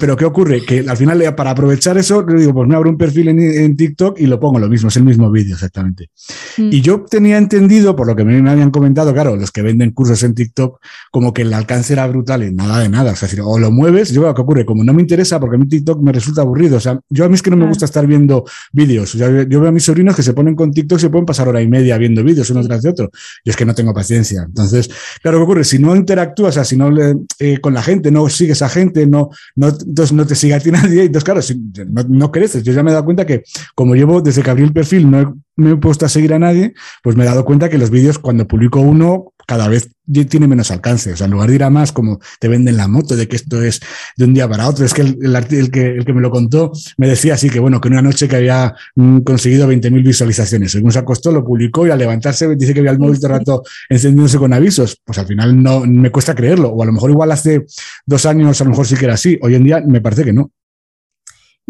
pero 0.00 0.16
¿qué 0.16 0.24
ocurre? 0.24 0.64
Que 0.64 0.80
al 0.80 0.96
final, 0.96 1.32
para 1.36 1.52
aprovechar 1.52 1.96
eso, 1.96 2.26
le 2.26 2.40
digo, 2.40 2.54
pues 2.54 2.68
me 2.68 2.74
abro 2.74 2.90
un 2.90 2.98
perfil 2.98 3.28
en, 3.28 3.76
TikTok 3.76 4.18
y 4.18 4.26
lo 4.26 4.40
pongo 4.40 4.58
lo 4.58 4.68
mismo, 4.68 4.88
es 4.88 4.96
el 4.96 5.04
mismo 5.04 5.30
vídeo 5.30 5.54
exactamente. 5.54 6.10
Mm. 6.56 6.70
Y 6.72 6.80
yo 6.80 7.04
tenía 7.08 7.38
entendido, 7.38 7.94
por 7.94 8.08
lo 8.08 8.16
que 8.16 8.24
me 8.24 8.50
habían 8.50 8.72
comentado, 8.72 9.12
claro, 9.12 9.36
los 9.36 9.52
que 9.52 9.62
venden 9.62 9.92
cursos 9.92 10.24
en 10.24 10.34
TikTok, 10.34 10.80
como 11.10 11.32
que 11.32 11.42
el 11.42 11.52
alcance 11.52 11.92
era 11.92 12.06
brutal 12.06 12.42
y 12.42 12.52
nada 12.52 12.80
de 12.80 12.88
nada. 12.88 13.12
O 13.12 13.16
sea, 13.16 13.28
o 13.44 13.58
lo 13.58 13.70
mueves, 13.70 14.10
yo 14.10 14.22
veo 14.22 14.34
que 14.34 14.42
ocurre, 14.42 14.64
como 14.64 14.84
no 14.84 14.92
me 14.92 15.02
interesa 15.02 15.40
porque 15.40 15.56
a 15.56 15.58
mí 15.58 15.68
TikTok 15.68 16.00
me 16.02 16.12
resulta 16.12 16.42
aburrido. 16.42 16.76
O 16.76 16.80
sea, 16.80 16.98
yo 17.08 17.24
a 17.24 17.28
mí 17.28 17.34
es 17.34 17.42
que 17.42 17.50
no 17.50 17.56
me 17.56 17.66
gusta 17.66 17.84
estar 17.84 18.06
viendo 18.06 18.44
vídeos. 18.72 19.12
yo 19.12 19.60
veo 19.60 19.68
a 19.68 19.72
mis 19.72 19.84
sobrinos 19.84 20.16
que 20.16 20.22
se 20.22 20.32
ponen 20.32 20.54
con 20.54 20.70
TikTok 20.70 20.98
y 20.98 21.02
se 21.02 21.10
pueden 21.10 21.26
pasar 21.26 21.48
hora 21.48 21.62
y 21.62 21.68
media 21.68 21.98
viendo 21.98 22.22
vídeos 22.22 22.50
uno 22.50 22.62
tras 22.62 22.82
de 22.82 22.90
otro. 22.90 23.10
Y 23.44 23.50
es 23.50 23.56
que 23.56 23.64
no 23.64 23.74
tengo 23.74 23.92
paciencia. 23.94 24.44
Entonces, 24.46 24.88
claro, 25.22 25.38
¿qué 25.38 25.44
ocurre? 25.44 25.64
Si 25.64 25.78
no 25.78 25.94
interactúas, 25.96 26.50
o 26.50 26.52
sea, 26.52 26.64
si 26.64 26.76
no 26.76 26.90
le, 26.90 27.14
eh, 27.38 27.58
con 27.58 27.74
la 27.74 27.82
gente, 27.82 28.10
no 28.10 28.28
sigues 28.28 28.62
a 28.62 28.68
gente, 28.68 29.06
no, 29.06 29.30
no, 29.56 29.68
entonces 29.68 30.12
no 30.12 30.26
te 30.26 30.34
sigue 30.34 30.54
a 30.54 30.60
ti 30.60 30.70
nadie, 30.72 31.02
entonces, 31.02 31.24
claro, 31.24 31.42
si, 31.42 31.60
no, 31.88 32.04
no 32.08 32.32
creces. 32.32 32.62
Yo 32.62 32.72
ya 32.72 32.82
me 32.82 32.90
he 32.90 32.94
dado 32.94 33.04
cuenta 33.04 33.26
que 33.26 33.42
como 33.74 33.94
llevo 33.94 34.20
desde 34.20 34.42
que 34.42 34.50
abrí 34.50 34.64
el 34.64 34.72
perfil, 34.72 35.10
no 35.10 35.36
me 35.56 35.72
he 35.72 35.76
puesto 35.76 36.06
a 36.06 36.08
seguir 36.08 36.32
a 36.32 36.38
nadie, 36.38 36.74
pues 37.02 37.16
me 37.16 37.24
he 37.24 37.26
dado 37.26 37.44
cuenta 37.44 37.68
que 37.68 37.78
los 37.78 37.90
vídeos, 37.90 38.18
cuando 38.18 38.46
publico 38.46 38.80
uno, 38.80 39.32
cada 39.48 39.66
vez 39.66 39.88
tiene 40.28 40.46
menos 40.46 40.70
alcance. 40.70 41.14
O 41.14 41.16
sea, 41.16 41.24
en 41.24 41.32
lugar 41.32 41.48
de 41.48 41.54
ir 41.54 41.64
a 41.64 41.70
más, 41.70 41.90
como 41.90 42.20
te 42.38 42.48
venden 42.48 42.76
la 42.76 42.86
moto 42.86 43.16
de 43.16 43.26
que 43.26 43.36
esto 43.36 43.62
es 43.62 43.80
de 44.14 44.26
un 44.26 44.34
día 44.34 44.46
para 44.46 44.68
otro, 44.68 44.84
es 44.84 44.92
que 44.92 45.00
el, 45.00 45.18
el, 45.22 45.70
que, 45.70 45.86
el 45.86 46.04
que 46.04 46.12
me 46.12 46.20
lo 46.20 46.30
contó 46.30 46.70
me 46.98 47.08
decía 47.08 47.32
así 47.32 47.48
que, 47.48 47.58
bueno, 47.58 47.80
que 47.80 47.88
en 47.88 47.94
una 47.94 48.02
noche 48.02 48.28
que 48.28 48.36
había 48.36 48.74
mm, 48.96 49.20
conseguido 49.20 49.66
20.000 49.66 50.04
visualizaciones. 50.04 50.72
Según 50.72 50.92
se 50.92 50.98
acostó, 50.98 51.32
lo 51.32 51.42
publicó 51.42 51.86
y 51.86 51.90
al 51.90 51.98
levantarse 51.98 52.54
dice 52.56 52.74
que 52.74 52.80
había 52.80 52.92
el 52.92 52.98
móvil 52.98 53.16
todo 53.16 53.32
el 53.32 53.38
rato 53.38 53.62
encendiéndose 53.88 54.36
con 54.36 54.52
avisos. 54.52 55.00
Pues 55.02 55.18
al 55.18 55.26
final 55.26 55.62
no 55.62 55.80
me 55.86 56.10
cuesta 56.10 56.34
creerlo. 56.34 56.68
O 56.68 56.82
a 56.82 56.86
lo 56.86 56.92
mejor 56.92 57.10
igual 57.10 57.32
hace 57.32 57.64
dos 58.04 58.26
años, 58.26 58.60
a 58.60 58.64
lo 58.64 58.70
mejor 58.70 58.86
sí 58.86 58.96
que 58.96 59.06
era 59.06 59.14
así. 59.14 59.38
Hoy 59.40 59.54
en 59.54 59.64
día 59.64 59.80
me 59.80 60.02
parece 60.02 60.26
que 60.26 60.34
no. 60.34 60.52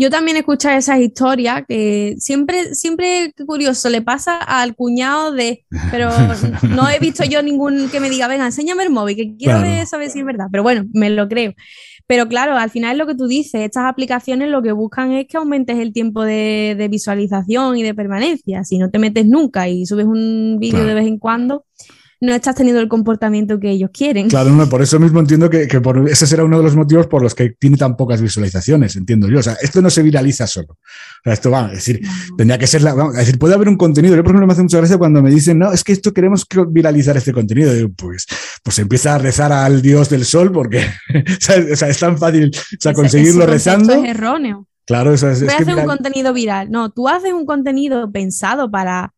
Yo 0.01 0.11
también 0.11 0.37
he 0.37 0.41
escuchado 0.41 0.79
esas 0.79 1.01
historias 1.01 1.65
que 1.67 2.15
siempre, 2.19 2.73
siempre, 2.77 3.35
curioso, 3.45 3.89
le 3.89 4.01
pasa 4.01 4.39
al 4.39 4.77
cuñado 4.77 5.33
de, 5.33 5.65
pero 5.91 6.09
no 6.71 6.89
he 6.89 7.01
visto 7.01 7.25
yo 7.25 7.43
ningún 7.43 7.89
que 7.91 7.99
me 7.99 8.09
diga, 8.09 8.29
venga, 8.29 8.47
enséñame 8.47 8.85
el 8.85 8.91
móvil, 8.91 9.17
que 9.17 9.37
quiero 9.37 9.59
saber 9.87 10.09
si 10.09 10.21
es 10.21 10.25
verdad. 10.25 10.47
Pero 10.53 10.63
bueno, 10.63 10.85
me 10.93 11.11
lo 11.11 11.29
creo. 11.29 11.53
Pero 12.07 12.29
claro, 12.29 12.57
al 12.57 12.71
final 12.71 12.93
es 12.93 12.99
lo 12.99 13.09
que 13.09 13.17
tú 13.17 13.27
dices, 13.27 13.61
estas 13.63 13.87
aplicaciones 13.87 14.49
lo 14.51 14.63
que 14.63 14.71
buscan 14.71 15.13
es 15.13 15.27
que 15.27 15.37
aumentes 15.37 15.79
el 15.79 15.93
tiempo 15.93 16.23
de, 16.23 16.87
visualización 16.89 17.77
y 17.77 17.83
de 17.83 17.93
permanencia. 17.93 18.63
Si 18.63 18.79
no 18.79 18.91
te 18.91 19.01
metes 19.01 19.27
nunca 19.27 19.69
y 19.69 19.85
subes 19.85 20.07
un 20.07 20.59
vídeo 20.61 20.85
de 20.85 20.95
vez 20.95 21.09
en 21.09 21.19
cuando, 21.19 21.67
no 22.21 22.35
estás 22.35 22.57
teniendo 22.57 22.81
el 22.81 22.89
comportamiento 22.89 23.61
que 23.61 23.71
ellos 23.71 23.91
quieren. 23.93 24.29
Claro, 24.29 24.51
no, 24.51 24.69
por 24.69 24.83
eso 24.83 24.99
mismo 24.99 25.21
entiendo 25.21 25.49
que, 25.49 25.67
por, 25.81 26.09
ese 26.09 26.27
será 26.27 26.45
uno 26.45 26.59
de 26.59 26.65
los 26.65 26.75
motivos 26.75 27.07
por 27.07 27.23
los 27.23 27.35
que 27.35 27.51
tiene 27.51 27.77
tan 27.77 27.97
pocas 27.97 28.21
visualizaciones, 28.21 28.97
entiendo 28.97 29.29
yo. 29.29 29.39
O 29.39 29.43
sea, 29.43 29.57
esto 29.63 29.81
no 29.81 29.91
se 29.91 30.03
viraliza 30.03 30.47
solo. 30.47 30.73
O 30.73 31.25
sea, 31.25 31.33
esto 31.33 31.51
va, 31.51 31.67
a 31.67 31.69
decir, 31.69 32.01
tendría 32.37 32.59
que 32.59 32.67
ser 32.67 32.83
la, 32.83 32.95
vamos, 32.95 33.15
decir, 33.15 33.39
puede 33.39 33.55
haber 33.55 33.69
un 33.69 33.77
contenido. 33.77 34.17
Yo, 34.17 34.23
por 34.23 34.33
ejemplo, 34.33 34.47
me 34.47 34.53
hace 34.53 34.63
mucha 34.63 34.79
gracia 34.79 34.99
cuando 34.99 35.23
me 35.23 35.31
dicen, 35.31 35.59
no, 35.59 35.73
es 35.73 35.85
que 35.85 35.93
esto 35.93 36.13
queremos 36.13 36.45
viralizar 36.71 37.17
este 37.17 37.33
contenido. 37.33 37.73
pues, 37.97 38.27
pues 38.65 38.79
empieza 38.79 39.15
a 39.15 39.19
rezar 39.19 39.53
al 39.53 39.81
dios 39.81 40.09
del 40.09 40.25
sol 40.25 40.51
porque 40.51 40.79
o 41.73 41.77
sea, 41.77 41.89
es 41.89 41.99
tan 41.99 42.19
fácil 42.19 42.51
o 42.55 42.77
sea, 42.81 42.93
conseguirlo 42.93 43.47
rezando. 43.47 43.93
es 43.93 44.11
erróneo. 44.11 44.67
Claro, 44.87 45.13
eso 45.13 45.31
es. 45.31 45.45
Voy 45.45 45.55
es 45.59 45.69
un 45.69 45.85
contenido 45.85 46.33
viral. 46.33 46.71
No, 46.71 46.91
tú 46.91 47.09
haces 47.09 47.33
un 47.33 47.45
contenido 47.45 48.11
pensado 48.11 48.71
para 48.71 49.13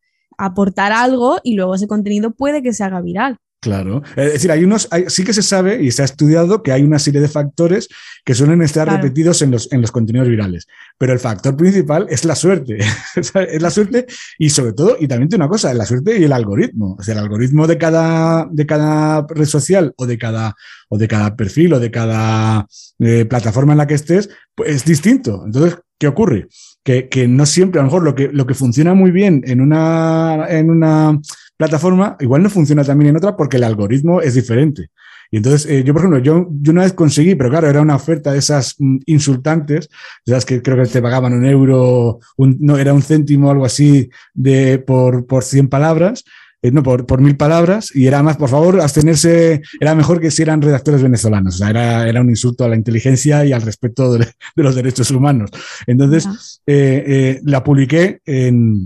aportar 0.45 0.91
algo 0.91 1.39
y 1.43 1.55
luego 1.55 1.75
ese 1.75 1.87
contenido 1.87 2.31
puede 2.31 2.61
que 2.61 2.73
se 2.73 2.83
haga 2.83 3.01
viral. 3.01 3.37
Claro. 3.61 4.01
Es 4.15 4.33
decir, 4.33 4.51
hay 4.51 4.63
unos, 4.63 4.89
sí 5.07 5.23
que 5.23 5.33
se 5.33 5.43
sabe 5.43 5.83
y 5.83 5.91
se 5.91 6.01
ha 6.01 6.05
estudiado 6.05 6.63
que 6.63 6.71
hay 6.71 6.81
una 6.81 6.97
serie 6.97 7.21
de 7.21 7.27
factores 7.27 7.89
que 8.25 8.33
suelen 8.33 8.63
estar 8.63 8.89
repetidos 8.89 9.43
en 9.43 9.51
los, 9.51 9.71
en 9.71 9.81
los 9.81 9.91
contenidos 9.91 10.29
virales. 10.29 10.65
Pero 10.97 11.13
el 11.13 11.19
factor 11.19 11.55
principal 11.55 12.07
es 12.09 12.25
la 12.25 12.35
suerte. 12.35 12.79
es 13.15 13.61
la 13.61 13.69
suerte 13.69 14.07
y 14.39 14.49
sobre 14.49 14.73
todo, 14.73 14.97
y 14.99 15.07
también 15.07 15.29
tiene 15.29 15.45
una 15.45 15.51
cosa, 15.51 15.71
la 15.75 15.85
suerte 15.85 16.17
y 16.17 16.23
el 16.23 16.33
algoritmo. 16.33 16.95
O 16.97 17.03
sea, 17.03 17.13
el 17.13 17.19
algoritmo 17.19 17.67
de 17.67 17.77
cada, 17.77 18.47
de 18.51 18.65
cada 18.65 19.27
red 19.29 19.45
social 19.45 19.93
o 19.95 20.07
de 20.07 20.17
cada, 20.17 20.55
o 20.89 20.97
de 20.97 21.07
cada 21.07 21.35
perfil 21.35 21.73
o 21.73 21.79
de 21.79 21.91
cada 21.91 22.65
eh, 22.97 23.25
plataforma 23.25 23.73
en 23.73 23.77
la 23.77 23.85
que 23.85 23.93
estés, 23.93 24.27
pues 24.55 24.71
es 24.71 24.85
distinto. 24.85 25.43
Entonces, 25.45 25.77
¿qué 26.01 26.07
ocurre? 26.07 26.47
que, 26.83 27.09
que, 27.09 27.27
no 27.27 27.45
siempre, 27.45 27.79
a 27.79 27.83
lo 27.83 27.89
mejor 27.89 28.03
lo 28.03 28.15
que, 28.15 28.29
lo 28.29 28.47
que 28.47 28.55
funciona 28.55 28.95
muy 28.95 29.11
bien 29.11 29.43
en 29.45 29.61
una, 29.61 30.47
en 30.49 30.71
una 30.71 31.19
plataforma, 31.57 32.17
igual 32.19 32.41
no 32.41 32.49
funciona 32.49 32.83
también 32.83 33.11
en 33.11 33.17
otra 33.17 33.37
porque 33.37 33.57
el 33.57 33.63
algoritmo 33.63 34.19
es 34.19 34.33
diferente. 34.33 34.89
Y 35.29 35.37
entonces, 35.37 35.69
eh, 35.69 35.83
yo, 35.83 35.93
por 35.93 36.01
ejemplo, 36.01 36.19
yo, 36.19 36.47
yo 36.49 36.71
una 36.71 36.81
vez 36.81 36.93
conseguí, 36.93 37.35
pero 37.35 37.51
claro, 37.51 37.69
era 37.69 37.81
una 37.81 37.95
oferta 37.95 38.31
de 38.31 38.39
esas 38.39 38.75
mm, 38.79 38.97
insultantes, 39.05 39.89
de 40.25 40.33
esas 40.33 40.43
que 40.43 40.61
creo 40.61 40.75
que 40.75 40.89
te 40.89 41.01
pagaban 41.01 41.33
un 41.33 41.45
euro, 41.45 42.19
un, 42.35 42.57
no, 42.59 42.77
era 42.77 42.93
un 42.93 43.03
céntimo 43.03 43.51
algo 43.51 43.63
así 43.63 44.09
de, 44.33 44.79
por, 44.79 45.27
por 45.27 45.43
100 45.43 45.69
palabras. 45.69 46.23
Eh, 46.61 46.71
no, 46.71 46.83
por, 46.83 47.05
por, 47.05 47.21
mil 47.21 47.35
palabras, 47.37 47.89
y 47.95 48.05
era 48.05 48.21
más, 48.21 48.37
por 48.37 48.49
favor, 48.49 48.81
abstenerse, 48.81 49.61
era 49.79 49.95
mejor 49.95 50.19
que 50.19 50.29
si 50.29 50.43
eran 50.43 50.61
redactores 50.61 51.01
venezolanos, 51.01 51.55
o 51.55 51.57
sea, 51.57 51.69
era, 51.71 52.07
era 52.07 52.21
un 52.21 52.29
insulto 52.29 52.63
a 52.63 52.69
la 52.69 52.75
inteligencia 52.75 53.43
y 53.45 53.51
al 53.51 53.63
respeto 53.63 54.13
de, 54.13 54.19
de 54.55 54.63
los 54.63 54.75
derechos 54.75 55.09
humanos. 55.09 55.49
Entonces, 55.87 56.61
eh, 56.67 57.03
eh, 57.07 57.41
la 57.43 57.63
publiqué 57.63 58.19
en... 58.25 58.85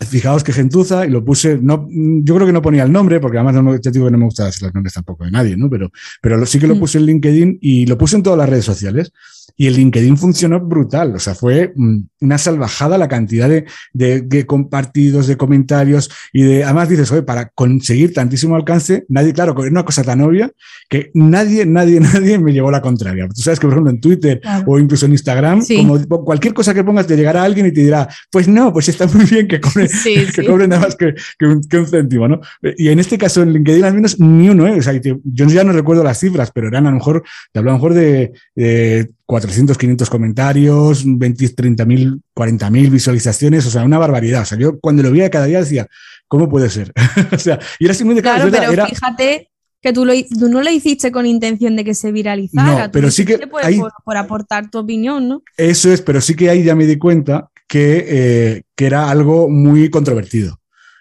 Fijaos 0.00 0.44
que 0.44 0.52
gentuza 0.52 1.06
y 1.06 1.10
lo 1.10 1.24
puse, 1.24 1.58
no, 1.60 1.88
yo 1.90 2.34
creo 2.34 2.46
que 2.46 2.52
no 2.52 2.60
ponía 2.60 2.82
el 2.82 2.92
nombre, 2.92 3.18
porque 3.18 3.38
además 3.38 3.62
no, 3.62 3.80
te 3.80 3.90
digo 3.90 4.06
que 4.06 4.12
no 4.12 4.18
me 4.18 4.26
gusta 4.26 4.44
decir 4.44 4.62
los 4.62 4.74
nombres 4.74 4.92
tampoco 4.92 5.24
de 5.24 5.30
nadie, 5.30 5.56
¿no? 5.56 5.70
Pero, 5.70 5.90
pero 6.20 6.44
sí 6.44 6.58
que 6.58 6.66
lo 6.66 6.76
mm. 6.76 6.80
puse 6.80 6.98
en 6.98 7.06
LinkedIn 7.06 7.58
y 7.62 7.86
lo 7.86 7.96
puse 7.96 8.16
en 8.16 8.22
todas 8.22 8.38
las 8.38 8.48
redes 8.48 8.64
sociales. 8.64 9.12
Y 9.58 9.68
el 9.68 9.74
LinkedIn 9.74 10.18
funcionó 10.18 10.60
brutal, 10.60 11.14
o 11.14 11.18
sea, 11.18 11.34
fue 11.34 11.72
mm, 11.74 11.98
una 12.20 12.36
salvajada 12.36 12.98
la 12.98 13.08
cantidad 13.08 13.48
de, 13.48 13.64
de, 13.94 14.44
compartidos, 14.44 15.28
de 15.28 15.38
comentarios 15.38 16.10
y 16.32 16.42
de, 16.42 16.64
además 16.64 16.90
dices, 16.90 17.10
oye, 17.10 17.22
para 17.22 17.48
conseguir 17.48 18.12
tantísimo 18.12 18.54
alcance, 18.54 19.06
nadie, 19.08 19.32
claro, 19.32 19.54
es 19.64 19.70
una 19.70 19.84
cosa 19.84 20.02
tan 20.02 20.20
obvia 20.20 20.52
que 20.90 21.10
nadie, 21.14 21.64
nadie, 21.64 22.00
nadie 22.00 22.38
me 22.38 22.52
llevó 22.52 22.70
la 22.70 22.82
contraria. 22.82 23.26
Tú 23.28 23.40
sabes 23.40 23.58
que, 23.58 23.66
por 23.66 23.74
ejemplo, 23.74 23.92
en 23.92 24.00
Twitter 24.00 24.40
o 24.66 24.78
incluso 24.78 25.06
en 25.06 25.12
Instagram, 25.12 25.62
como 25.64 26.24
cualquier 26.24 26.52
cosa 26.52 26.74
que 26.74 26.84
pongas, 26.84 27.06
te 27.06 27.16
llegará 27.16 27.42
alguien 27.42 27.66
y 27.66 27.72
te 27.72 27.80
dirá, 27.80 28.08
pues 28.30 28.48
no, 28.48 28.72
pues 28.74 28.90
está 28.90 29.06
muy 29.06 29.24
bien 29.24 29.48
que 29.48 29.60
cobre, 29.88 30.26
que 30.34 30.44
cobre 30.44 30.68
nada 30.68 30.82
más 30.82 30.96
que, 30.96 31.14
que, 31.38 31.46
un, 31.46 31.86
céntimo, 31.86 32.28
¿no? 32.28 32.40
Y 32.76 32.88
en 32.88 32.98
este 32.98 33.18
caso, 33.18 33.42
en 33.42 33.52
LinkedIn, 33.52 33.84
al 33.84 33.94
menos 33.94 34.20
ni 34.20 34.48
uno, 34.48 34.66
¿eh? 34.66 34.78
O 34.78 34.82
sea, 34.82 34.92
yo 34.94 35.46
ya 35.46 35.64
no 35.64 35.72
recuerdo 35.72 36.04
las 36.04 36.20
cifras, 36.20 36.50
pero 36.52 36.68
eran 36.68 36.86
a 36.86 36.90
lo 36.90 36.96
mejor, 36.96 37.22
te 37.52 37.58
hablo 37.58 37.70
a 37.70 37.74
lo 37.74 37.78
mejor 37.78 37.94
de, 37.94 38.32
de 38.54 39.10
400, 39.26 39.76
500 39.76 40.10
comentarios, 40.10 41.02
20, 41.04 41.48
30 41.50 41.84
mil, 41.84 42.22
40 42.32 42.70
mil 42.70 42.90
visualizaciones, 42.90 43.66
o 43.66 43.70
sea, 43.70 43.84
una 43.84 43.98
barbaridad. 43.98 44.42
O 44.42 44.44
sea, 44.44 44.58
yo 44.58 44.78
cuando 44.80 45.02
lo 45.02 45.10
veía 45.10 45.30
cada 45.30 45.46
día 45.46 45.60
decía, 45.60 45.86
¿cómo 46.28 46.48
puede 46.48 46.70
ser? 46.70 46.92
o 47.32 47.38
sea, 47.38 47.58
y 47.78 47.84
era 47.84 47.94
simplemente 47.94 48.22
claro, 48.22 48.50
pero 48.50 48.86
fíjate 48.86 49.50
que 49.82 49.92
tú, 49.92 50.04
lo, 50.04 50.12
tú, 50.38 50.48
no 50.48 50.62
lo 50.62 50.70
hiciste 50.70 51.12
con 51.12 51.26
intención 51.26 51.76
de 51.76 51.84
que 51.84 51.94
se 51.94 52.12
viralizara. 52.12 52.86
No, 52.86 52.92
pero 52.92 53.10
sí 53.10 53.24
que 53.24 53.38
por, 53.46 53.62
por, 54.04 54.16
aportar 54.16 54.70
tu 54.70 54.78
opinión, 54.78 55.28
¿no? 55.28 55.42
Eso 55.56 55.92
es, 55.92 56.00
pero 56.02 56.20
sí 56.20 56.34
que 56.34 56.50
ahí 56.50 56.64
ya 56.64 56.74
me 56.74 56.86
di 56.86 56.96
cuenta 56.96 57.50
que, 57.66 58.04
eh, 58.08 58.62
que 58.74 58.86
era 58.86 59.10
algo 59.10 59.48
muy 59.48 59.90
controvertido. 59.90 60.60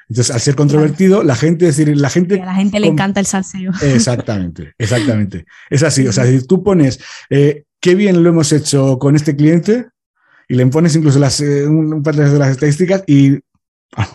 Entonces, 0.09 0.33
al 0.33 0.41
ser 0.41 0.55
controvertido, 0.55 1.23
la 1.23 1.35
gente, 1.35 1.67
es 1.67 1.77
decir, 1.77 1.97
la 1.97 2.09
gente... 2.09 2.39
a 2.41 2.45
la 2.45 2.55
gente 2.55 2.79
le 2.79 2.87
encanta 2.87 3.19
el 3.19 3.25
salseo. 3.25 3.71
Exactamente, 3.81 4.73
exactamente. 4.77 5.45
Es 5.69 5.81
así, 5.81 6.07
o 6.07 6.13
sea, 6.13 6.25
si 6.25 6.45
tú 6.45 6.63
pones, 6.63 6.99
eh, 7.29 7.63
qué 7.79 7.95
bien 7.95 8.23
lo 8.23 8.29
hemos 8.29 8.51
hecho 8.51 8.99
con 8.99 9.15
este 9.15 9.35
cliente 9.35 9.87
y 10.47 10.55
le 10.55 10.65
pones 10.67 10.95
incluso 10.95 11.17
las, 11.17 11.41
eh, 11.41 11.65
un 11.67 12.03
par 12.03 12.15
de 12.15 12.37
las 12.37 12.51
estadísticas 12.51 13.03
y 13.07 13.39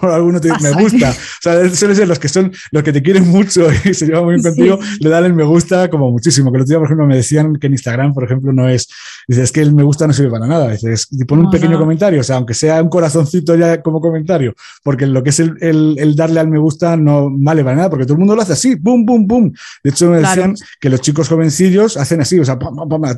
alguno 0.02 0.40
te 0.40 0.50
me 0.60 0.72
gusta. 0.72 1.10
O 1.10 1.42
sea, 1.42 1.70
suelen 1.70 1.96
ser 1.96 2.08
los 2.08 2.18
que 2.18 2.28
son 2.28 2.52
los 2.70 2.82
que 2.82 2.92
te 2.92 3.02
quieren 3.02 3.28
mucho 3.28 3.68
y 3.84 3.94
se 3.94 4.06
llevan 4.06 4.24
muy 4.24 4.34
bien 4.34 4.44
contigo, 4.44 4.78
le 5.00 5.08
dan 5.08 5.24
el 5.24 5.34
me 5.34 5.44
gusta 5.44 5.88
como 5.88 6.10
muchísimo. 6.10 6.50
Que 6.50 6.58
el 6.58 6.62
otro 6.62 6.72
día, 6.72 6.78
por 6.78 6.86
ejemplo, 6.86 7.06
me 7.06 7.16
decían 7.16 7.56
que 7.56 7.66
en 7.66 7.72
Instagram, 7.74 8.12
por 8.12 8.24
ejemplo, 8.24 8.52
no 8.52 8.68
es, 8.68 8.88
dices, 9.26 9.44
es 9.44 9.52
que 9.52 9.60
el 9.60 9.74
me 9.74 9.82
gusta 9.82 10.06
no 10.06 10.12
sirve 10.12 10.30
para 10.30 10.46
nada. 10.46 10.70
Dices, 10.70 11.08
pon 11.26 11.40
un 11.40 11.50
pequeño 11.50 11.78
comentario, 11.78 12.20
o 12.20 12.24
sea, 12.24 12.36
aunque 12.36 12.54
sea 12.54 12.82
un 12.82 12.88
corazoncito 12.88 13.54
ya 13.56 13.82
como 13.82 14.00
comentario, 14.00 14.54
porque 14.82 15.06
lo 15.06 15.22
que 15.22 15.30
es 15.30 15.40
el, 15.40 15.56
el, 15.60 16.14
darle 16.16 16.40
al 16.40 16.48
me 16.48 16.58
gusta 16.58 16.96
no 16.96 17.28
vale 17.30 17.64
para 17.64 17.76
nada, 17.76 17.90
porque 17.90 18.04
todo 18.04 18.14
el 18.14 18.20
mundo 18.20 18.34
lo 18.34 18.42
hace 18.42 18.52
así, 18.52 18.74
boom, 18.74 19.04
boom, 19.04 19.26
boom. 19.26 19.52
De 19.82 19.90
hecho, 19.90 20.10
me 20.10 20.18
decían 20.18 20.54
que 20.80 20.90
los 20.90 21.00
chicos 21.00 21.28
jovencillos 21.28 21.96
hacen 21.96 22.20
así, 22.20 22.38
o 22.38 22.44
sea, 22.44 22.58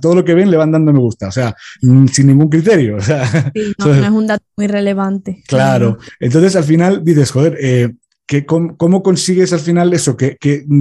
todo 0.00 0.14
lo 0.14 0.24
que 0.24 0.34
ven 0.34 0.50
le 0.50 0.56
van 0.56 0.72
dando 0.72 0.92
me 0.92 0.98
gusta, 0.98 1.28
o 1.28 1.32
sea, 1.32 1.54
mm, 1.82 2.06
sin 2.06 2.26
ningún 2.26 2.48
criterio. 2.48 2.96
O 2.96 3.00
sea, 3.00 3.52
no, 3.78 3.86
no 3.86 3.94
es 3.94 4.10
un 4.10 4.26
dato 4.26 4.44
muy 4.56 4.66
relevante. 4.66 5.42
Claro. 5.46 5.98
Entonces, 6.20 6.51
al 6.56 6.64
final 6.64 7.04
dices, 7.04 7.30
joder, 7.30 7.56
eh, 7.60 7.92
cómo, 8.46 9.02
consigues 9.02 9.52
al 9.52 9.60
final 9.60 9.92
eso? 9.92 10.16
Que, 10.16 10.36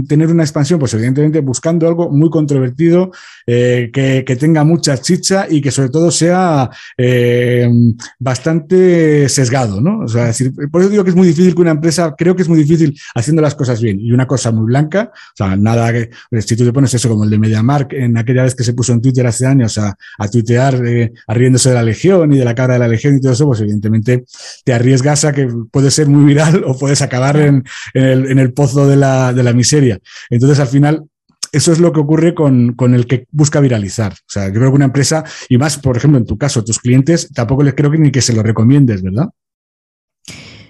tener 0.08 0.30
una 0.30 0.44
expansión, 0.44 0.80
pues 0.80 0.94
evidentemente 0.94 1.40
buscando 1.42 1.88
algo 1.88 2.10
muy 2.10 2.30
controvertido, 2.30 3.12
eh, 3.46 3.90
que, 3.92 4.36
tenga 4.36 4.64
mucha 4.64 4.98
chicha 4.98 5.46
y 5.50 5.62
que 5.62 5.72
sobre 5.72 5.90
todo 5.90 6.10
sea 6.10 6.70
eh, 6.98 7.70
bastante 8.18 9.28
sesgado, 9.30 9.82
¿no? 9.82 10.00
O 10.00 10.08
sea, 10.08 10.32
por 10.72 10.82
eso 10.82 10.90
digo 10.90 11.04
que 11.04 11.10
es 11.10 11.16
muy 11.16 11.28
difícil 11.28 11.54
que 11.54 11.62
una 11.62 11.72
empresa, 11.72 12.16
creo 12.18 12.36
que 12.36 12.44
es 12.44 12.50
muy 12.50 12.58
difícil 12.58 12.98
haciendo 13.14 13.42
las 13.42 13.56
cosas 13.56 13.82
bien 13.82 14.00
y 14.00 14.12
una 14.12 14.26
cosa 14.26 14.52
muy 14.52 14.66
blanca, 14.66 15.12
o 15.14 15.36
sea, 15.36 15.56
nada 15.56 15.92
que, 15.92 16.10
pues, 16.30 16.46
si 16.46 16.56
tú 16.56 16.66
te 16.66 16.74
pones 16.74 16.94
eso 16.94 17.10
como 17.10 17.24
el 17.26 17.30
de 17.30 17.38
MediaMark 17.38 17.94
en 17.94 18.18
aquella 18.18 18.44
vez 18.44 18.56
que 18.56 18.64
se 18.64 18.74
puso 18.74 18.94
en 18.94 19.02
Twitter 19.02 19.28
hace 19.28 19.46
años 19.46 19.78
a, 19.78 19.96
a 20.18 20.28
tuitear 20.30 20.86
eh, 20.86 21.12
arriéndose 21.28 21.70
de 21.70 21.76
la 21.76 21.84
Legión 21.84 22.32
y 22.34 22.38
de 22.38 22.46
la 22.46 22.56
cara 22.56 22.74
de 22.74 22.80
la 22.80 22.88
Legión 22.88 23.18
y 23.18 23.22
todo 23.22 23.34
eso, 23.34 23.46
pues 23.46 23.62
evidentemente 23.62 24.24
te 24.64 24.74
arriesgas 24.74 25.26
a 25.26 25.34
que 25.34 25.48
puede 25.72 25.92
ser 25.92 26.08
muy 26.08 26.26
viral 26.26 26.64
o 26.68 26.78
puedes 26.78 27.02
acabar 27.02 27.31
en, 27.38 27.64
el, 27.94 28.54
pozo 28.54 28.88
de 28.88 28.96
la, 28.96 29.54
miseria. 29.54 30.00
Entonces, 30.30 30.60
al 30.60 30.68
final, 30.68 31.04
eso 31.52 31.72
es 31.72 31.80
lo 31.80 31.92
que 31.92 32.00
ocurre 32.00 32.34
con, 32.34 32.74
con, 32.74 32.94
el 32.94 33.08
que 33.08 33.28
busca 33.32 33.60
viralizar. 33.60 34.14
O 34.14 34.30
sea, 34.30 34.48
yo 34.48 34.54
creo 34.56 34.70
que 34.70 34.76
una 34.76 34.86
empresa, 34.86 35.24
y 35.50 35.58
más, 35.58 35.78
por 35.78 35.98
ejemplo, 35.98 36.18
en 36.18 36.26
tu 36.26 36.38
caso, 36.38 36.64
tus 36.64 36.80
clientes, 36.80 37.32
tampoco 37.34 37.64
les 37.64 37.74
creo 37.74 37.92
que 37.92 37.98
ni 37.98 38.12
que 38.12 38.22
se 38.22 38.34
lo 38.34 38.44
recomiendes, 38.44 39.02
¿verdad? 39.02 39.30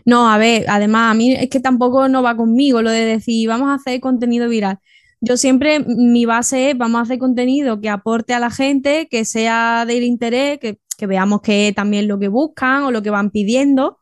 No, 0.05 0.29
a 0.29 0.37
ver, 0.37 0.65
además, 0.67 1.11
a 1.11 1.13
mí 1.13 1.33
es 1.33 1.49
que 1.49 1.59
tampoco 1.59 2.07
no 2.09 2.23
va 2.23 2.35
conmigo 2.35 2.81
lo 2.81 2.89
de 2.89 3.05
decir, 3.05 3.47
vamos 3.47 3.69
a 3.69 3.75
hacer 3.75 3.99
contenido 3.99 4.49
viral. 4.49 4.79
Yo 5.19 5.37
siempre, 5.37 5.79
mi 5.79 6.25
base 6.25 6.71
es, 6.71 6.77
vamos 6.77 6.99
a 6.99 7.03
hacer 7.03 7.19
contenido 7.19 7.79
que 7.79 7.89
aporte 7.89 8.33
a 8.33 8.39
la 8.39 8.49
gente, 8.49 9.07
que 9.09 9.23
sea 9.23 9.85
del 9.85 10.03
interés, 10.03 10.57
que, 10.59 10.79
que 10.97 11.05
veamos 11.05 11.41
que 11.41 11.73
también 11.75 12.07
lo 12.07 12.17
que 12.17 12.27
buscan 12.27 12.83
o 12.83 12.91
lo 12.91 13.03
que 13.03 13.11
van 13.11 13.29
pidiendo 13.29 13.99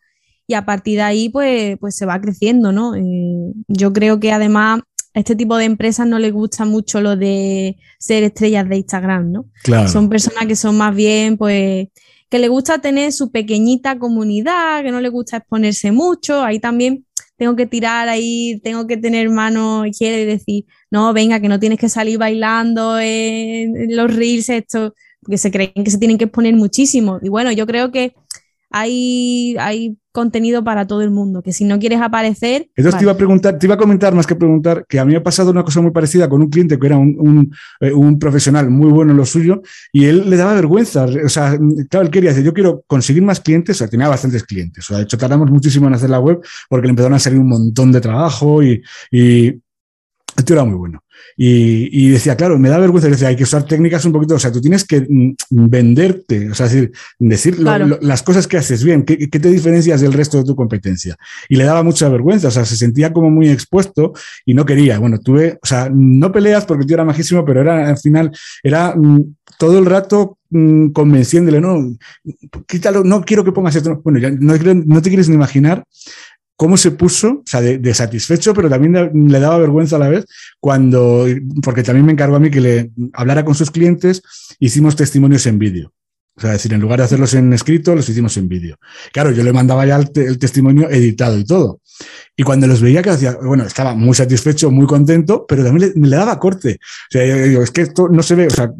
y 0.50 0.56
a 0.56 0.66
partir 0.66 0.96
de 0.96 1.04
ahí 1.04 1.30
pues, 1.30 1.78
pues 1.80 1.96
se 1.96 2.08
va 2.08 2.20
creciendo, 2.20 2.72
¿no? 2.72 2.96
Eh, 2.96 3.54
yo 3.68 3.94
creo 3.94 4.20
que 4.20 4.32
además 4.32 4.82
a 5.14 5.20
este 5.20 5.36
tipo 5.36 5.56
de 5.58 5.66
empresas 5.66 6.08
no 6.08 6.18
les 6.18 6.34
gusta 6.34 6.66
mucho 6.66 7.02
lo 7.02 7.16
de 7.16 7.78
ser 8.00 8.24
estrellas 8.24 8.68
de 8.68 8.78
Instagram, 8.78 9.32
¿no? 9.32 9.46
Claro. 9.64 9.88
Son 9.88 10.10
personas 10.10 10.48
que 10.48 10.56
son 10.56 10.76
más 10.76 10.96
bien, 10.96 11.38
pues, 11.38 11.90
que 12.32 12.40
les 12.40 12.50
gusta 12.50 12.80
tener 12.80 13.12
su 13.12 13.32
pequeñita 13.32 14.00
comunidad, 14.00 14.82
que 14.82 14.92
no 14.92 15.02
les 15.02 15.12
gusta 15.12 15.38
exponerse 15.38 15.92
mucho. 15.92 16.42
Ahí 16.42 16.60
también 16.60 17.06
tengo 17.38 17.56
que 17.56 17.68
tirar 17.68 18.10
ahí, 18.10 18.60
tengo 18.64 18.88
que 18.88 18.98
tener 18.98 19.30
mano 19.30 19.86
izquierda 19.86 20.18
y 20.18 20.26
decir, 20.26 20.66
no, 20.90 21.14
venga, 21.14 21.40
que 21.40 21.48
no 21.48 21.60
tienes 21.60 21.78
que 21.78 21.90
salir 21.90 22.18
bailando 22.18 22.98
en, 23.00 23.96
los 23.96 24.12
reels, 24.16 24.50
esto, 24.50 24.96
porque 25.22 25.38
se 25.38 25.52
creen 25.52 25.74
que 25.76 25.92
se 25.92 26.00
tienen 26.00 26.18
que 26.18 26.26
exponer 26.26 26.56
muchísimo. 26.56 27.20
Y 27.22 27.30
bueno, 27.30 27.52
yo 27.52 27.68
creo 27.68 27.92
que 27.92 28.16
hay, 28.70 29.56
hay 29.60 29.98
contenido 30.12 30.64
para 30.64 30.88
todo 30.88 31.02
el 31.02 31.12
mundo, 31.12 31.42
que 31.42 31.54
si 31.54 31.66
no 31.66 31.80
quieres 31.80 32.02
aparecer... 32.02 32.70
Entonces 32.76 33.00
te 33.00 33.06
iba 33.06 33.12
a 33.12 33.18
preguntar, 33.18 33.58
te 33.58 33.68
iba 33.68 33.76
a 33.76 33.78
comentar 33.78 34.14
más 34.14 34.28
que 34.28 34.36
preguntar, 34.36 34.86
que 34.88 35.00
a 35.00 35.06
mí 35.06 35.12
me 35.12 35.20
ha 35.20 35.24
pasado 35.24 35.52
una 35.52 35.64
cosa 35.64 35.82
muy 35.82 35.92
parecida 35.92 36.28
con 36.28 36.42
un 36.42 36.50
cliente 36.50 36.78
que 36.78 36.88
era 36.88 36.98
un, 36.98 37.16
un, 37.20 37.56
eh, 37.80 37.94
un, 37.94 38.20
profesional 38.20 38.70
muy 38.70 38.92
bueno 38.92 39.12
en 39.12 39.18
lo 39.18 39.26
suyo 39.26 39.62
y 39.94 40.06
él 40.06 40.30
le 40.30 40.36
daba 40.36 40.54
vergüenza, 40.56 41.06
o 41.06 41.30
sea, 41.30 41.58
claro, 41.90 42.06
él 42.06 42.12
quería 42.12 42.32
decir, 42.32 42.44
yo 42.44 42.54
quiero 42.54 42.84
conseguir 42.88 43.24
más 43.24 43.40
clientes, 43.40 43.78
o 43.78 43.80
sea, 43.80 43.88
tenía 43.88 44.08
bastantes 44.08 44.44
clientes, 44.44 44.84
o 44.86 44.88
sea, 44.90 44.98
de 44.98 45.04
hecho 45.04 45.18
tardamos 45.18 45.50
muchísimo 45.50 45.88
en 45.88 45.94
hacer 45.94 46.10
la 46.10 46.20
web 46.20 46.40
porque 46.70 46.88
le 46.88 46.92
empezaron 46.92 47.16
a 47.16 47.20
salir 47.20 47.40
un 47.40 47.50
montón 47.50 47.92
de 47.92 48.02
trabajo 48.02 48.64
y, 48.64 48.82
y 49.12 49.62
esto 50.38 50.54
era 50.54 50.64
muy 50.64 50.76
bueno. 50.76 51.04
Y, 51.36 51.90
y, 51.92 52.10
decía, 52.10 52.36
claro, 52.36 52.58
me 52.58 52.70
da 52.70 52.78
vergüenza, 52.78 53.10
decía, 53.10 53.30
hay 53.30 53.36
que 53.36 53.44
usar 53.44 53.64
técnicas 53.64 54.04
un 54.06 54.12
poquito, 54.12 54.36
o 54.36 54.40
sea, 54.40 54.52
tú 54.52 54.62
tienes 54.62 54.86
que 54.86 55.02
mm, 55.02 55.36
venderte, 55.50 56.50
o 56.50 56.56
sea, 56.56 56.68
decir, 56.68 56.92
decir 57.18 57.56
claro. 57.58 57.88
lo, 57.88 57.98
lo, 57.98 58.02
las 58.08 58.24
cosas 58.24 58.48
que 58.48 58.58
haces 58.58 58.84
bien, 58.84 59.04
¿qué, 59.04 59.18
¿qué, 59.18 59.40
te 59.40 59.50
diferencias 59.50 60.02
del 60.02 60.14
resto 60.14 60.38
de 60.38 60.44
tu 60.44 60.56
competencia. 60.56 61.18
Y 61.48 61.56
le 61.56 61.64
daba 61.64 61.84
mucha 61.84 62.10
vergüenza, 62.10 62.50
o 62.50 62.52
sea, 62.52 62.66
se 62.66 62.78
sentía 62.78 63.14
como 63.14 63.30
muy 63.30 63.50
expuesto 63.50 64.14
y 64.46 64.54
no 64.54 64.66
quería. 64.66 65.00
Bueno, 65.00 65.20
tuve, 65.20 65.60
o 65.62 65.66
sea, 65.66 65.90
no 65.94 66.32
peleas 66.32 66.66
porque 66.66 66.86
tú 66.86 66.94
era 66.94 67.06
majísimo, 67.06 67.46
pero 67.46 67.62
era, 67.62 67.90
al 67.90 67.98
final, 67.98 68.32
era 68.64 68.96
mm, 68.96 69.36
todo 69.58 69.80
el 69.80 69.86
rato 69.86 70.38
mm, 70.50 70.90
convenciéndole, 70.90 71.62
no, 71.62 71.98
quítalo, 72.68 73.04
no 73.04 73.22
quiero 73.22 73.44
que 73.44 73.52
pongas 73.52 73.76
esto. 73.76 74.02
Bueno, 74.04 74.20
ya 74.20 74.32
no, 74.32 74.54
no 74.56 75.02
te 75.02 75.10
quieres 75.10 75.30
ni 75.30 75.36
imaginar 75.36 75.84
cómo 76.60 76.76
se 76.76 76.92
puso, 76.92 77.30
o 77.30 77.44
sea, 77.46 77.62
de, 77.62 77.94
satisfecho, 77.94 78.54
pero 78.54 78.70
también 78.70 79.12
le 79.14 79.40
daba 79.40 79.58
vergüenza 79.60 79.96
a 79.96 80.00
la 80.00 80.10
vez 80.10 80.26
cuando, 80.60 81.26
porque 81.64 81.84
también 81.84 82.06
me 82.06 82.12
encargó 82.12 82.36
a 82.36 82.42
mí 82.42 82.52
que 82.52 82.60
le 82.60 82.92
hablara 83.14 83.46
con 83.46 83.56
sus 83.56 83.72
clientes, 83.72 84.22
hicimos 84.60 84.98
testimonios 84.98 85.46
en 85.46 85.58
vídeo. 85.58 85.94
O 86.36 86.42
sea, 86.42 86.52
decir, 86.52 86.74
en 86.74 86.82
lugar 86.82 87.00
de 87.00 87.06
hacerlos 87.06 87.34
en 87.34 87.54
escrito, 87.54 87.96
los 87.96 88.10
hicimos 88.10 88.36
en 88.36 88.50
vídeo. 88.50 88.78
Claro, 89.14 89.32
yo 89.32 89.42
le 89.42 89.54
mandaba 89.54 89.86
ya 89.86 89.96
el, 89.96 90.38
testimonio 90.38 90.90
editado 90.90 91.40
y 91.40 91.46
todo. 91.46 91.80
Y 92.40 92.44
cuando 92.44 92.68
los 92.68 92.80
veía, 92.80 93.02
que 93.02 93.10
hacía, 93.10 93.38
bueno, 93.44 93.66
estaba 93.66 93.94
muy 93.94 94.16
satisfecho, 94.16 94.72
muy 94.72 94.88
contento, 94.88 95.46
pero 95.46 95.62
también 95.62 95.92
le, 95.94 96.08
le 96.08 96.16
daba 96.16 96.40
corte. 96.40 96.80
O 96.82 97.12
sea, 97.12 97.26
yo 97.26 97.36
digo, 97.36 97.62
es 97.62 97.70
que 97.70 97.82
esto 97.82 98.08
no 98.08 98.24
se 98.24 98.36
ve, 98.36 98.48
o 98.48 98.50
sea, 98.50 98.72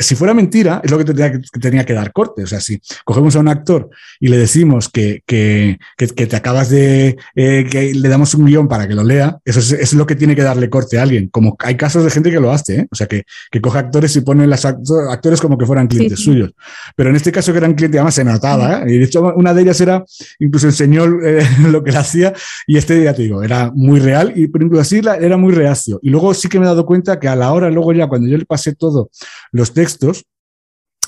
si 0.00 0.16
fuera 0.16 0.34
mentira, 0.34 0.80
es 0.82 0.90
lo 0.90 0.98
que 0.98 1.04
tenía 1.04 1.30
que, 1.30 1.38
tenía 1.60 1.86
que 1.86 1.92
dar 1.92 2.10
corte. 2.12 2.42
O 2.42 2.46
sea, 2.48 2.60
si 2.60 2.80
cogemos 3.04 3.36
a 3.36 3.38
un 3.38 3.46
actor 3.46 3.88
y 4.18 4.26
le 4.26 4.36
decimos 4.36 4.88
que, 4.88 5.22
que, 5.26 5.78
que, 5.96 6.08
que 6.08 6.26
te 6.26 6.34
acabas 6.34 6.70
de, 6.70 7.16
eh, 7.36 7.68
que 7.70 7.94
le 7.94 8.08
damos 8.08 8.34
un 8.34 8.46
guion 8.46 8.66
para 8.66 8.88
que 8.88 8.96
lo 8.96 9.04
lea, 9.04 9.38
eso 9.44 9.60
es, 9.60 9.70
es, 9.70 9.94
lo 9.94 10.08
que 10.08 10.16
tiene 10.16 10.34
que 10.34 10.42
darle 10.42 10.68
corte 10.68 10.98
a 10.98 11.02
alguien. 11.02 11.28
Como 11.28 11.56
hay 11.60 11.76
casos 11.76 12.02
de 12.02 12.10
gente 12.10 12.32
que 12.32 12.40
lo 12.40 12.50
hace, 12.50 12.80
¿eh? 12.80 12.86
o 12.90 12.96
sea, 12.96 13.06
que, 13.06 13.22
que 13.48 13.60
coge 13.60 13.78
actores 13.78 14.16
y 14.16 14.22
pone 14.22 14.44
los 14.44 14.64
actores 14.64 15.40
como 15.40 15.56
que 15.56 15.66
fueran 15.66 15.86
clientes 15.86 16.18
sí, 16.18 16.24
sí. 16.24 16.32
suyos. 16.32 16.50
Pero 16.96 17.10
en 17.10 17.14
este 17.14 17.30
caso 17.30 17.52
que 17.52 17.58
eran 17.58 17.74
clientes, 17.74 18.00
además 18.00 18.14
se 18.16 18.24
notaba, 18.24 18.82
¿eh? 18.82 18.94
y 18.94 18.98
de 18.98 19.04
hecho 19.04 19.22
una 19.36 19.54
de 19.54 19.62
ellas 19.62 19.80
era, 19.80 20.04
incluso 20.40 20.66
enseñó 20.66 21.04
eh, 21.22 21.46
lo 21.70 21.84
que 21.84 21.92
le 21.92 21.98
hacía, 21.98 22.32
y 22.66 22.76
este, 22.76 23.03
ya 23.04 23.14
te 23.14 23.22
digo, 23.22 23.42
era 23.42 23.70
muy 23.74 24.00
real, 24.00 24.32
y 24.34 24.48
pero 24.48 24.64
incluso 24.64 24.82
así 24.82 25.00
era 25.20 25.36
muy 25.36 25.52
reacio. 25.52 25.98
Y 26.02 26.10
luego 26.10 26.34
sí 26.34 26.48
que 26.48 26.58
me 26.58 26.64
he 26.64 26.68
dado 26.68 26.86
cuenta 26.86 27.20
que 27.20 27.28
a 27.28 27.36
la 27.36 27.52
hora, 27.52 27.70
luego 27.70 27.92
ya 27.92 28.08
cuando 28.08 28.28
yo 28.28 28.36
le 28.36 28.46
pasé 28.46 28.74
todo 28.74 29.10
los 29.52 29.72
textos, 29.72 30.24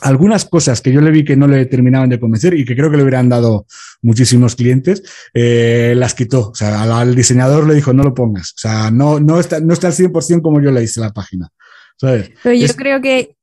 algunas 0.03 0.44
cosas 0.44 0.80
que 0.82 0.92
yo 0.92 1.01
le 1.01 1.11
vi 1.11 1.24
que 1.24 1.36
no 1.36 1.47
le 1.47 1.66
terminaban 1.66 2.11
de 2.11 2.20
convencer 2.20 2.55
y 2.55 2.64
que 2.64 2.76
creo 2.76 2.90
que 2.90 2.97
le 2.97 3.03
hubieran 3.03 3.28
dado 3.28 3.66
muchísimos 4.03 4.55
clientes, 4.55 5.03
eh, 5.32 5.94
las 5.97 6.14
quitó. 6.14 6.51
O 6.51 6.55
sea, 6.55 6.82
al, 6.82 6.92
al, 6.92 7.14
diseñador 7.14 7.66
le 7.66 7.74
dijo, 7.74 7.92
no 7.92 8.03
lo 8.03 8.14
pongas. 8.14 8.51
O 8.51 8.59
sea, 8.59 8.90
no, 8.90 9.18
no, 9.18 9.40
está, 9.40 9.61
no 9.61 9.72
está 9.72 9.88
al 9.88 9.94
100% 9.94 10.42
como 10.42 10.61
yo 10.61 10.70
le 10.70 10.82
hice 10.82 11.01
la 11.01 11.12
página. 11.12 11.51
¿sabes? 11.97 12.30
Pero 12.42 12.55
yo 12.55 12.66
es... 12.66 12.76
creo 12.76 13.01
que 13.01 13.36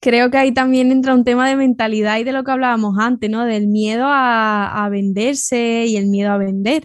creo 0.00 0.30
que 0.30 0.38
ahí 0.38 0.52
también 0.52 0.92
entra 0.92 1.14
un 1.14 1.24
tema 1.24 1.48
de 1.48 1.56
mentalidad 1.56 2.18
y 2.18 2.24
de 2.24 2.32
lo 2.32 2.44
que 2.44 2.52
hablábamos 2.52 2.98
antes, 2.98 3.30
¿no? 3.30 3.44
Del 3.44 3.66
miedo 3.66 4.06
a, 4.06 4.84
a 4.84 4.88
venderse 4.88 5.86
y 5.86 5.96
el 5.96 6.06
miedo 6.06 6.30
a 6.30 6.38
vender 6.38 6.84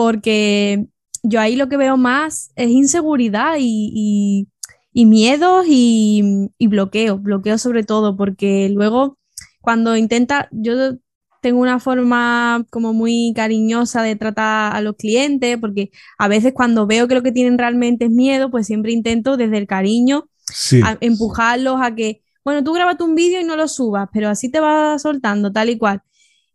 porque 0.00 0.86
yo 1.22 1.42
ahí 1.42 1.54
lo 1.54 1.68
que 1.68 1.76
veo 1.76 1.98
más 1.98 2.52
es 2.56 2.70
inseguridad 2.70 3.56
y, 3.58 3.92
y, 3.94 4.48
y 4.94 5.04
miedos 5.04 5.66
y, 5.68 6.48
y 6.56 6.66
bloqueo, 6.68 7.18
bloqueo 7.18 7.58
sobre 7.58 7.84
todo, 7.84 8.16
porque 8.16 8.70
luego 8.70 9.18
cuando 9.60 9.98
intenta, 9.98 10.48
yo 10.52 10.94
tengo 11.42 11.60
una 11.60 11.80
forma 11.80 12.64
como 12.70 12.94
muy 12.94 13.34
cariñosa 13.36 14.02
de 14.02 14.16
tratar 14.16 14.74
a 14.74 14.80
los 14.80 14.96
clientes, 14.96 15.58
porque 15.60 15.90
a 16.16 16.28
veces 16.28 16.54
cuando 16.54 16.86
veo 16.86 17.06
que 17.06 17.14
lo 17.14 17.22
que 17.22 17.32
tienen 17.32 17.58
realmente 17.58 18.06
es 18.06 18.10
miedo, 18.10 18.50
pues 18.50 18.66
siempre 18.66 18.92
intento 18.92 19.36
desde 19.36 19.58
el 19.58 19.66
cariño 19.66 20.30
sí. 20.46 20.80
a 20.82 20.96
empujarlos 21.02 21.76
a 21.82 21.94
que, 21.94 22.22
bueno, 22.42 22.64
tú 22.64 22.72
grabas 22.72 22.98
un 23.00 23.14
vídeo 23.14 23.38
y 23.38 23.44
no 23.44 23.54
lo 23.54 23.68
subas, 23.68 24.08
pero 24.14 24.30
así 24.30 24.50
te 24.50 24.60
vas 24.60 25.02
soltando 25.02 25.52
tal 25.52 25.68
y 25.68 25.76
cual. 25.76 26.00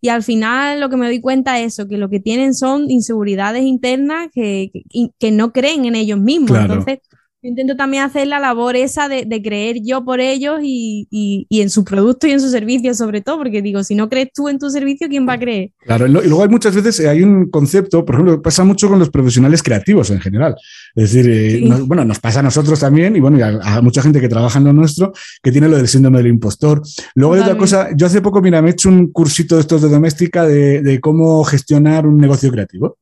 Y 0.01 0.09
al 0.09 0.23
final 0.23 0.79
lo 0.79 0.89
que 0.89 0.97
me 0.97 1.07
doy 1.07 1.21
cuenta 1.21 1.59
es 1.59 1.73
eso, 1.73 1.87
que 1.87 1.97
lo 1.97 2.09
que 2.09 2.19
tienen 2.19 2.53
son 2.53 2.89
inseguridades 2.91 3.63
internas 3.63 4.29
que, 4.33 4.69
que, 4.71 5.09
que 5.17 5.31
no 5.31 5.51
creen 5.51 5.85
en 5.85 5.95
ellos 5.95 6.19
mismos. 6.19 6.51
Claro. 6.51 6.73
Entonces, 6.73 6.99
yo 7.45 7.49
intento 7.49 7.75
también 7.75 8.03
hacer 8.03 8.27
la 8.27 8.39
labor 8.39 8.75
esa 8.75 9.07
de, 9.07 9.23
de 9.25 9.41
creer 9.43 9.77
yo 9.83 10.03
por 10.03 10.19
ellos 10.19 10.61
y, 10.63 11.07
y, 11.11 11.45
y, 11.47 11.61
en 11.61 11.69
su 11.69 11.83
producto 11.83 12.25
y 12.25 12.31
en 12.31 12.39
su 12.39 12.49
servicio 12.49 12.95
sobre 12.95 13.21
todo, 13.21 13.37
porque 13.37 13.61
digo, 13.61 13.83
si 13.83 13.93
no 13.93 14.09
crees 14.09 14.29
tú 14.33 14.49
en 14.49 14.57
tu 14.57 14.71
servicio, 14.71 15.07
¿quién 15.07 15.27
va 15.27 15.33
a 15.33 15.39
creer? 15.39 15.69
Claro, 15.85 16.07
y 16.07 16.09
luego 16.09 16.41
hay 16.41 16.49
muchas 16.49 16.73
veces, 16.73 16.99
eh, 17.01 17.07
hay 17.07 17.21
un 17.21 17.51
concepto, 17.51 18.03
por 18.03 18.15
ejemplo, 18.15 18.41
pasa 18.41 18.63
mucho 18.63 18.89
con 18.89 18.97
los 18.97 19.11
profesionales 19.11 19.61
creativos 19.61 20.09
en 20.09 20.19
general. 20.21 20.55
Es 20.95 21.13
decir, 21.13 21.29
eh, 21.29 21.59
sí. 21.59 21.69
nos, 21.69 21.87
bueno, 21.87 22.03
nos 22.03 22.19
pasa 22.19 22.39
a 22.39 22.43
nosotros 22.43 22.79
también 22.79 23.15
y 23.15 23.19
bueno, 23.19 23.37
y 23.37 23.41
a, 23.43 23.59
a, 23.61 23.81
mucha 23.83 24.01
gente 24.01 24.19
que 24.19 24.27
trabaja 24.27 24.57
en 24.57 24.65
lo 24.65 24.73
nuestro, 24.73 25.13
que 25.43 25.51
tiene 25.51 25.69
lo 25.69 25.77
del 25.77 25.87
síndrome 25.87 26.17
del 26.17 26.27
impostor. 26.27 26.81
Luego 27.13 27.35
hay 27.35 27.41
otra 27.41 27.57
cosa, 27.57 27.89
yo 27.95 28.07
hace 28.07 28.21
poco, 28.23 28.41
mira, 28.41 28.59
me 28.63 28.69
he 28.69 28.71
hecho 28.71 28.89
un 28.89 29.11
cursito 29.11 29.53
de 29.53 29.61
estos 29.61 29.83
de 29.83 29.89
doméstica 29.89 30.47
de, 30.47 30.81
de 30.81 30.99
cómo 30.99 31.43
gestionar 31.43 32.07
un 32.07 32.17
negocio 32.17 32.51
creativo. 32.51 32.97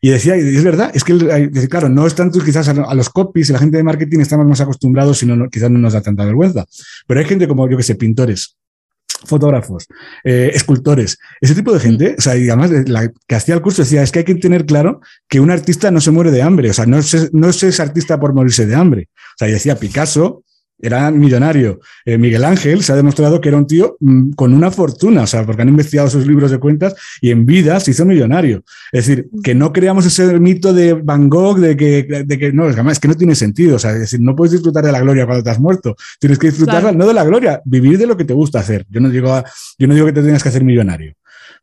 Y 0.00 0.10
decía, 0.10 0.36
y 0.36 0.56
es 0.56 0.64
verdad, 0.64 0.90
es 0.94 1.04
que, 1.04 1.68
claro, 1.68 1.88
no 1.88 2.06
es 2.06 2.14
tanto 2.14 2.40
quizás 2.40 2.68
a 2.68 2.94
los 2.94 3.10
copies 3.10 3.50
y 3.50 3.52
la 3.52 3.58
gente 3.58 3.76
de 3.76 3.84
marketing 3.84 4.20
estamos 4.20 4.46
más 4.46 4.60
acostumbrados 4.60 5.22
y 5.22 5.26
no, 5.26 5.48
quizás 5.48 5.70
no 5.70 5.78
nos 5.78 5.92
da 5.92 6.00
tanta 6.00 6.24
vergüenza. 6.24 6.64
Pero 7.06 7.20
hay 7.20 7.26
gente 7.26 7.46
como, 7.46 7.68
yo 7.68 7.76
que 7.76 7.82
sé, 7.82 7.94
pintores, 7.94 8.56
fotógrafos, 9.24 9.86
eh, 10.24 10.50
escultores, 10.54 11.18
ese 11.40 11.54
tipo 11.54 11.72
de 11.72 11.80
gente, 11.80 12.16
o 12.18 12.20
sea, 12.20 12.36
y 12.36 12.48
además 12.48 12.70
la 12.88 13.12
que 13.26 13.34
hacía 13.34 13.54
el 13.54 13.62
curso 13.62 13.82
decía, 13.82 14.02
es 14.02 14.10
que 14.10 14.20
hay 14.20 14.24
que 14.24 14.34
tener 14.34 14.66
claro 14.66 15.00
que 15.28 15.40
un 15.40 15.50
artista 15.50 15.90
no 15.90 16.00
se 16.00 16.10
muere 16.10 16.30
de 16.30 16.42
hambre, 16.42 16.70
o 16.70 16.74
sea, 16.74 16.86
no 16.86 16.98
es, 16.98 17.32
no 17.32 17.48
es 17.48 17.80
artista 17.80 18.18
por 18.18 18.34
morirse 18.34 18.66
de 18.66 18.74
hambre. 18.74 19.08
O 19.14 19.38
sea, 19.38 19.48
y 19.48 19.52
decía 19.52 19.76
Picasso, 19.76 20.44
era 20.82 21.10
millonario. 21.10 21.80
Eh, 22.04 22.18
Miguel 22.18 22.44
Ángel 22.44 22.82
se 22.82 22.92
ha 22.92 22.96
demostrado 22.96 23.40
que 23.40 23.48
era 23.48 23.56
un 23.56 23.66
tío 23.66 23.96
mmm, 24.00 24.32
con 24.32 24.52
una 24.52 24.70
fortuna, 24.70 25.22
o 25.22 25.26
sea, 25.26 25.46
porque 25.46 25.62
han 25.62 25.68
investigado 25.68 26.10
sus 26.10 26.26
libros 26.26 26.50
de 26.50 26.58
cuentas 26.58 26.94
y 27.20 27.30
en 27.30 27.46
vida 27.46 27.78
se 27.80 27.92
hizo 27.92 28.04
millonario. 28.04 28.64
Es 28.90 29.06
decir, 29.06 29.28
que 29.42 29.54
no 29.54 29.72
creamos 29.72 30.04
ese 30.04 30.38
mito 30.40 30.72
de 30.74 30.94
Van 30.94 31.30
Gogh 31.30 31.58
de 31.58 31.76
que, 31.76 32.24
de 32.26 32.38
que 32.38 32.52
no, 32.52 32.68
es 32.68 32.98
que 32.98 33.08
no 33.08 33.14
tiene 33.14 33.34
sentido. 33.36 33.76
O 33.76 33.78
sea, 33.78 33.92
es 33.92 34.00
decir, 34.00 34.20
no 34.20 34.34
puedes 34.34 34.52
disfrutar 34.52 34.84
de 34.84 34.92
la 34.92 35.00
gloria 35.00 35.24
cuando 35.24 35.44
te 35.44 35.50
has 35.50 35.60
muerto. 35.60 35.94
Tienes 36.18 36.38
que 36.38 36.48
disfrutar 36.48 36.80
claro. 36.82 36.98
no 36.98 37.06
de 37.06 37.14
la 37.14 37.24
gloria, 37.24 37.62
vivir 37.64 37.96
de 37.96 38.06
lo 38.06 38.16
que 38.16 38.24
te 38.24 38.34
gusta 38.34 38.58
hacer. 38.58 38.84
Yo 38.90 39.00
no 39.00 39.08
digo, 39.08 39.32
a, 39.32 39.44
yo 39.78 39.86
no 39.86 39.94
digo 39.94 40.06
que 40.06 40.12
te 40.12 40.22
tengas 40.22 40.42
que 40.42 40.48
hacer 40.48 40.64
millonario 40.64 41.14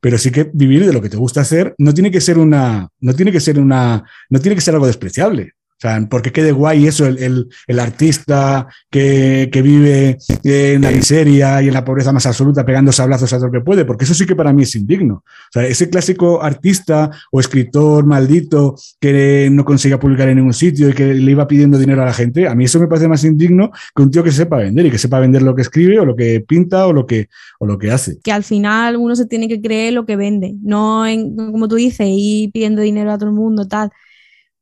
pero 0.01 0.17
sí 0.17 0.32
que 0.32 0.49
vivir 0.53 0.86
de 0.86 0.93
lo 0.93 1.01
que 1.01 1.09
te 1.09 1.17
gusta 1.17 1.41
hacer 1.41 1.76
no 1.78 1.93
tiene 1.93 2.11
que 2.11 2.22
ser 2.22 2.38
una, 2.38 2.89
no 3.01 3.13
tiene 3.13 3.32
que 3.32 3.39
ser 3.39 3.59
una, 3.59 4.03
no 4.30 4.39
tiene 4.39 4.55
que 4.55 4.61
ser 4.61 4.74
algo 4.74 4.88
despreciable. 4.88 5.53
O 5.80 5.82
sea, 5.82 6.06
porque 6.10 6.34
quede 6.34 6.52
guay 6.52 6.88
eso, 6.88 7.06
el, 7.08 7.48
el, 7.66 7.80
artista 7.80 8.68
que, 8.90 9.50
que, 9.50 9.62
vive 9.62 10.18
en 10.44 10.82
la 10.82 10.92
miseria 10.92 11.62
y 11.62 11.70
en 11.70 11.74
la 11.74 11.86
pobreza 11.86 12.12
más 12.12 12.26
absoluta 12.26 12.66
pegando 12.66 12.92
sablazos 12.92 13.32
a 13.32 13.38
todo 13.38 13.46
lo 13.46 13.54
que 13.54 13.62
puede, 13.62 13.86
porque 13.86 14.04
eso 14.04 14.14
sí 14.14 14.26
que 14.26 14.36
para 14.36 14.52
mí 14.52 14.64
es 14.64 14.76
indigno. 14.76 15.24
O 15.24 15.52
sea, 15.54 15.66
ese 15.66 15.90
clásico 15.90 16.44
artista 16.44 17.12
o 17.32 17.40
escritor 17.40 18.06
maldito 18.06 18.76
que 19.00 19.48
no 19.50 19.64
consiga 19.64 19.98
publicar 19.98 20.28
en 20.28 20.40
ningún 20.40 20.54
sitio 20.54 20.90
y 20.90 20.94
que 20.94 21.14
le 21.14 21.32
iba 21.32 21.48
pidiendo 21.48 21.78
dinero 21.78 22.02
a 22.02 22.08
la 22.08 22.14
gente, 22.14 22.46
a 22.46 22.56
mí 22.56 22.66
eso 22.66 22.78
me 22.82 22.88
parece 22.88 23.08
más 23.08 23.24
indigno 23.24 23.72
que 23.96 24.02
un 24.02 24.12
tío 24.12 24.22
que 24.22 24.34
sepa 24.34 24.58
vender 24.58 24.86
y 24.86 24.92
que 24.92 24.98
sepa 24.98 25.22
vender 25.22 25.44
lo 25.44 25.56
que 25.56 25.62
escribe 25.62 25.98
o 25.98 26.04
lo 26.04 26.14
que 26.14 26.42
pinta 26.42 26.88
o 26.88 26.92
lo 26.92 27.06
que, 27.06 27.30
o 27.58 27.66
lo 27.66 27.78
que 27.78 27.90
hace. 27.90 28.20
Que 28.22 28.34
al 28.34 28.44
final 28.44 28.98
uno 28.98 29.16
se 29.16 29.28
tiene 29.28 29.48
que 29.48 29.62
creer 29.62 29.94
lo 29.94 30.06
que 30.06 30.18
vende, 30.18 30.56
no 30.62 31.08
en, 31.08 31.38
como 31.38 31.70
tú 31.70 31.76
dices, 31.76 32.06
ir 32.10 32.52
pidiendo 32.52 32.82
dinero 32.82 33.14
a 33.14 33.18
todo 33.18 33.30
el 33.30 33.36
mundo, 33.36 33.66
tal 33.66 33.90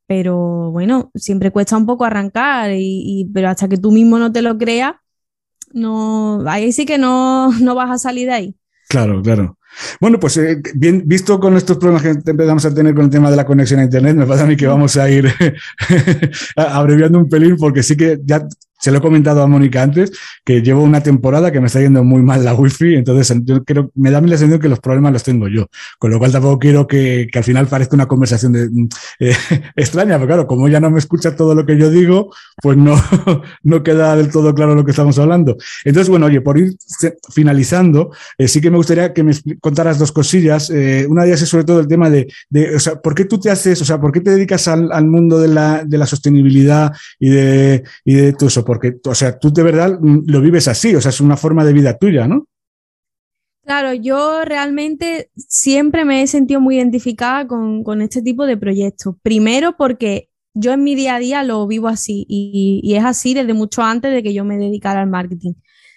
pero 0.07 0.71
bueno, 0.71 1.11
siempre 1.15 1.51
cuesta 1.51 1.77
un 1.77 1.85
poco 1.85 2.05
arrancar, 2.05 2.71
y, 2.73 3.29
pero 3.33 3.49
hasta 3.49 3.67
que 3.67 3.77
tú 3.77 3.91
mismo 3.91 4.17
no 4.17 4.31
te 4.31 4.41
lo 4.41 4.57
creas, 4.57 4.93
no, 5.73 6.43
ahí 6.47 6.71
sí 6.71 6.85
que 6.85 6.97
no, 6.97 7.51
no 7.59 7.75
vas 7.75 7.91
a 7.91 7.97
salir 7.97 8.27
de 8.27 8.33
ahí. 8.33 8.55
Claro, 8.87 9.21
claro. 9.21 9.57
Bueno, 9.99 10.19
pues 10.19 10.37
eh, 10.37 10.61
bien, 10.75 11.03
visto 11.05 11.39
con 11.39 11.55
estos 11.57 11.77
problemas 11.77 12.01
que 12.01 12.31
empezamos 12.31 12.65
a 12.65 12.73
tener 12.73 12.95
con 12.95 13.05
el 13.05 13.11
tema 13.11 13.29
de 13.29 13.35
la 13.35 13.45
conexión 13.45 13.81
a 13.81 13.83
Internet, 13.83 14.15
me 14.15 14.25
pasa 14.25 14.43
a 14.43 14.47
mí 14.47 14.55
que 14.55 14.65
vamos 14.65 14.95
a 14.97 15.09
ir 15.09 15.31
abreviando 16.55 17.19
un 17.19 17.29
pelín 17.29 17.57
porque 17.57 17.83
sí 17.83 17.95
que 17.95 18.19
ya 18.23 18.47
se 18.79 18.91
lo 18.91 18.99
he 18.99 19.01
comentado 19.01 19.41
a 19.41 19.47
Mónica 19.47 19.81
antes, 19.81 20.11
que 20.45 20.61
llevo 20.61 20.83
una 20.83 21.01
temporada 21.01 21.51
que 21.51 21.59
me 21.59 21.67
está 21.67 21.81
yendo 21.81 22.03
muy 22.03 22.21
mal 22.21 22.43
la 22.43 22.53
wifi, 22.53 22.95
entonces 22.95 23.35
yo 23.43 23.63
creo, 23.63 23.91
me 23.95 24.11
da 24.11 24.21
la 24.21 24.29
sensación 24.29 24.59
que 24.59 24.69
los 24.69 24.79
problemas 24.79 25.13
los 25.13 25.23
tengo 25.23 25.47
yo, 25.47 25.67
con 25.99 26.11
lo 26.11 26.19
cual 26.19 26.31
tampoco 26.31 26.59
quiero 26.59 26.87
que, 26.87 27.27
que 27.31 27.37
al 27.37 27.43
final 27.43 27.67
parezca 27.67 27.95
una 27.95 28.07
conversación 28.07 28.53
de, 28.53 28.69
eh, 29.19 29.35
extraña, 29.75 30.15
pero 30.15 30.27
claro, 30.27 30.47
como 30.47 30.67
ya 30.67 30.79
no 30.79 30.89
me 30.89 30.99
escucha 30.99 31.35
todo 31.35 31.55
lo 31.55 31.65
que 31.65 31.77
yo 31.77 31.89
digo, 31.89 32.33
pues 32.61 32.77
no, 32.77 32.95
no 33.63 33.83
queda 33.83 34.15
del 34.15 34.31
todo 34.31 34.53
claro 34.53 34.75
lo 34.75 34.85
que 34.85 34.91
estamos 34.91 35.17
hablando. 35.19 35.57
Entonces, 35.83 36.09
bueno, 36.09 36.27
oye, 36.27 36.41
por 36.41 36.57
ir 36.57 36.75
finalizando, 37.33 38.11
eh, 38.37 38.47
sí 38.47 38.61
que 38.61 38.69
me 38.69 38.77
gustaría 38.77 39.13
que 39.13 39.23
me 39.23 39.33
contaras 39.59 39.99
dos 39.99 40.11
cosillas. 40.11 40.69
Eh, 40.69 41.05
una 41.09 41.23
de 41.23 41.29
ellas 41.29 41.41
es 41.41 41.49
sobre 41.49 41.65
todo 41.65 41.79
el 41.79 41.87
tema 41.87 42.09
de, 42.09 42.27
de, 42.49 42.75
o 42.75 42.79
sea, 42.79 42.95
¿por 43.01 43.15
qué 43.15 43.25
tú 43.25 43.39
te 43.39 43.49
haces, 43.49 43.81
o 43.81 43.85
sea, 43.85 43.99
por 43.99 44.11
qué 44.11 44.21
te 44.21 44.31
dedicas 44.31 44.67
al, 44.67 44.91
al 44.91 45.05
mundo 45.05 45.39
de 45.39 45.47
la, 45.47 45.83
de 45.83 45.97
la 45.97 46.05
sostenibilidad 46.05 46.91
y 47.19 47.29
de, 47.29 47.83
y 48.05 48.15
de 48.15 48.33
todo 48.33 48.47
eso? 48.47 48.63
Porque, 48.67 48.99
o 49.05 49.15
sea, 49.15 49.39
tú 49.39 49.53
de 49.53 49.63
verdad 49.63 49.97
lo 50.01 50.41
vives 50.41 50.67
así, 50.67 50.93
o 50.93 50.99
sea, 50.99 51.07
es 51.07 51.21
una 51.21 51.37
forma 51.37 51.63
de 51.63 51.71
vida 51.71 51.97
tuya, 51.97 52.27
¿no? 52.27 52.49
Claro, 53.63 53.93
yo 53.93 54.43
realmente 54.43 55.31
siempre 55.37 56.03
me 56.03 56.21
he 56.21 56.27
sentido 56.27 56.59
muy 56.59 56.75
identificada 56.75 57.47
con, 57.47 58.01
este 58.01 58.21
tipo 58.21 58.45
de 58.45 58.57
proyectos. 58.57 59.15
Primero 59.21 59.77
porque 59.77 60.29
yo 60.53 60.73
en 60.73 60.83
mi 60.83 60.95
día 60.95 61.15
a 61.15 61.19
día 61.19 61.43
lo 61.43 61.65
vivo 61.65 61.87
así 61.87 62.25
y, 62.27 62.81
y, 62.83 62.95
es 62.95 63.05
así 63.05 63.33
desde 63.33 63.53
mucho 63.53 63.83
antes 63.83 64.11
de 64.11 64.21
que 64.21 64.33
yo 64.33 64.43
me 64.43 64.57
dedicara 64.57 64.99
al 64.99 65.09
marketing. 65.09 65.53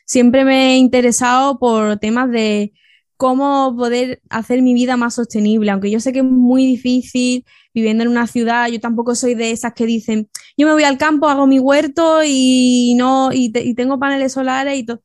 Siempre 0.07 0.45
me 0.45 0.75
he 0.75 0.77
interesado 0.77 1.59
por 1.59 1.99
temas 1.99 2.31
de 2.31 2.73
cómo 3.21 3.77
poder 3.77 4.23
hacer 4.31 4.63
mi 4.63 4.73
vida 4.73 4.97
más 4.97 5.17
sostenible, 5.17 5.71
aunque 5.71 5.91
yo 5.91 6.01
sé 6.01 6.11
que 6.11 6.21
es 6.21 6.25
muy 6.25 6.65
difícil 6.65 7.45
viviendo 7.75 8.03
en 8.03 8.09
una 8.09 8.27
ciudad, 8.27 8.69
yo 8.69 8.81
tampoco 8.81 9.15
soy 9.15 9.35
de 9.35 9.51
esas 9.51 9.75
que 9.75 9.85
dicen, 9.85 10.31
yo 10.57 10.67
me 10.67 10.73
voy 10.73 10.85
al 10.85 10.97
campo, 10.97 11.29
hago 11.29 11.47
mi 11.47 11.59
huerto 11.59 12.23
y 12.25 12.95
no 12.97 13.29
y, 13.31 13.53
tengo 13.75 13.99
paneles 13.99 14.33
solares 14.33 14.79
y 14.79 14.87
todo. 14.87 15.03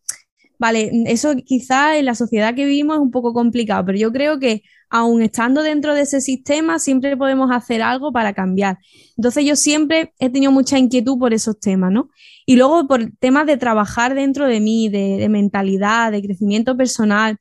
Vale, 0.57 0.91
eso 1.07 1.35
quizás 1.45 1.97
en 1.97 2.05
la 2.05 2.15
sociedad 2.15 2.55
que 2.55 2.63
vivimos 2.65 2.95
es 2.95 3.01
un 3.01 3.11
poco 3.11 3.33
complicado, 3.33 3.83
pero 3.85 3.97
yo 3.97 4.13
creo 4.13 4.39
que 4.39 4.63
aún 4.89 5.21
estando 5.21 5.61
dentro 5.61 5.93
de 5.93 6.03
ese 6.03 6.21
sistema, 6.21 6.79
siempre 6.79 7.17
podemos 7.17 7.51
hacer 7.51 7.81
algo 7.81 8.13
para 8.13 8.33
cambiar. 8.33 8.77
Entonces 9.17 9.43
yo 9.43 9.57
siempre 9.57 10.13
he 10.19 10.29
tenido 10.29 10.53
mucha 10.53 10.79
inquietud 10.79 11.19
por 11.19 11.33
esos 11.33 11.59
temas, 11.59 11.91
¿no? 11.91 12.09
Y 12.45 12.55
luego 12.55 12.87
por 12.87 13.11
temas 13.19 13.45
de 13.45 13.57
trabajar 13.57 14.15
dentro 14.15 14.47
de 14.47 14.61
mí, 14.61 14.87
de 14.87 15.27
mentalidad, 15.27 16.13
de 16.13 16.21
crecimiento 16.21 16.77
personal. 16.77 17.39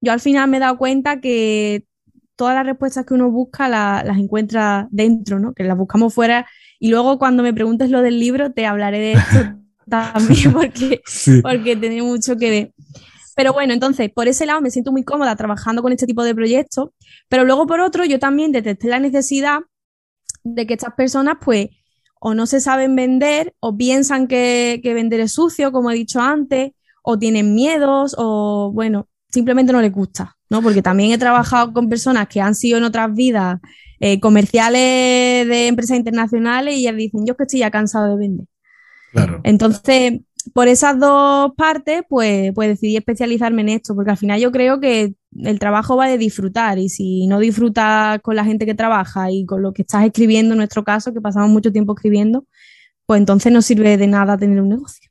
Yo 0.00 0.12
al 0.12 0.20
final 0.20 0.48
me 0.48 0.58
he 0.58 0.60
dado 0.60 0.78
cuenta 0.78 1.20
que 1.20 1.84
todas 2.36 2.54
las 2.54 2.64
respuestas 2.64 3.04
que 3.04 3.14
uno 3.14 3.30
busca 3.30 3.68
las 3.68 4.16
encuentra 4.16 4.86
dentro, 4.90 5.40
¿no? 5.40 5.54
Que 5.54 5.64
las 5.64 5.76
buscamos 5.76 6.14
fuera. 6.14 6.46
Y 6.78 6.88
luego 6.90 7.18
cuando 7.18 7.42
me 7.42 7.52
preguntes 7.52 7.90
lo 7.90 8.00
del 8.00 8.20
libro, 8.20 8.52
te 8.52 8.64
hablaré 8.64 8.98
de 9.00 9.12
esto 9.14 9.58
también, 9.88 10.52
porque, 10.52 11.00
porque 11.42 11.76
tiene 11.76 12.00
mucho 12.02 12.36
que 12.36 12.50
ver. 12.50 12.72
Pero 13.34 13.52
bueno, 13.52 13.72
entonces, 13.72 14.10
por 14.12 14.28
ese 14.28 14.46
lado 14.46 14.60
me 14.60 14.70
siento 14.70 14.92
muy 14.92 15.02
cómoda 15.04 15.34
trabajando 15.34 15.82
con 15.82 15.92
este 15.92 16.06
tipo 16.06 16.22
de 16.22 16.34
proyectos, 16.34 16.90
pero 17.28 17.44
luego 17.44 17.66
por 17.66 17.80
otro, 17.80 18.04
yo 18.04 18.20
también 18.20 18.52
detecté 18.52 18.88
la 18.88 19.00
necesidad 19.00 19.60
de 20.44 20.66
que 20.66 20.74
estas 20.74 20.94
personas, 20.94 21.38
pues, 21.44 21.68
o 22.20 22.34
no 22.34 22.46
se 22.46 22.60
saben 22.60 22.94
vender, 22.94 23.54
o 23.60 23.76
piensan 23.76 24.28
que, 24.28 24.80
que 24.82 24.94
vender 24.94 25.20
es 25.20 25.32
sucio, 25.32 25.72
como 25.72 25.90
he 25.90 25.94
dicho 25.94 26.20
antes, 26.20 26.72
o 27.02 27.18
tienen 27.18 27.54
miedos, 27.54 28.14
o 28.18 28.70
bueno, 28.72 29.08
simplemente 29.30 29.72
no 29.72 29.80
les 29.80 29.92
gusta. 29.92 30.38
¿no? 30.50 30.62
Porque 30.62 30.82
también 30.82 31.12
he 31.12 31.18
trabajado 31.18 31.72
con 31.72 31.88
personas 31.88 32.28
que 32.28 32.40
han 32.40 32.54
sido 32.54 32.78
en 32.78 32.84
otras 32.84 33.14
vidas 33.14 33.60
eh, 34.00 34.20
comerciales 34.20 35.46
de 35.46 35.66
empresas 35.66 35.96
internacionales 35.96 36.74
y 36.74 36.80
ellas 36.80 36.96
dicen, 36.96 37.26
yo 37.26 37.32
es 37.32 37.36
que 37.36 37.42
estoy 37.44 37.60
ya 37.60 37.70
cansado 37.70 38.10
de 38.10 38.16
vender. 38.16 38.46
Entonces, 39.42 40.20
por 40.52 40.68
esas 40.68 40.98
dos 40.98 41.52
partes, 41.56 42.02
pues, 42.08 42.52
pues 42.54 42.68
decidí 42.68 42.96
especializarme 42.96 43.62
en 43.62 43.70
esto, 43.70 43.94
porque 43.94 44.10
al 44.10 44.16
final 44.16 44.40
yo 44.40 44.52
creo 44.52 44.80
que 44.80 45.14
el 45.36 45.58
trabajo 45.58 45.96
va 45.96 46.08
de 46.08 46.18
disfrutar 46.18 46.78
y 46.78 46.88
si 46.88 47.26
no 47.26 47.38
disfrutas 47.38 48.20
con 48.20 48.36
la 48.36 48.44
gente 48.44 48.66
que 48.66 48.74
trabaja 48.74 49.30
y 49.30 49.44
con 49.46 49.62
lo 49.62 49.72
que 49.72 49.82
estás 49.82 50.04
escribiendo, 50.04 50.54
en 50.54 50.58
nuestro 50.58 50.84
caso, 50.84 51.12
que 51.12 51.20
pasamos 51.20 51.50
mucho 51.50 51.72
tiempo 51.72 51.94
escribiendo, 51.94 52.46
pues 53.06 53.18
entonces 53.18 53.52
no 53.52 53.62
sirve 53.62 53.96
de 53.96 54.06
nada 54.06 54.36
tener 54.36 54.60
un 54.60 54.68
negocio. 54.68 55.07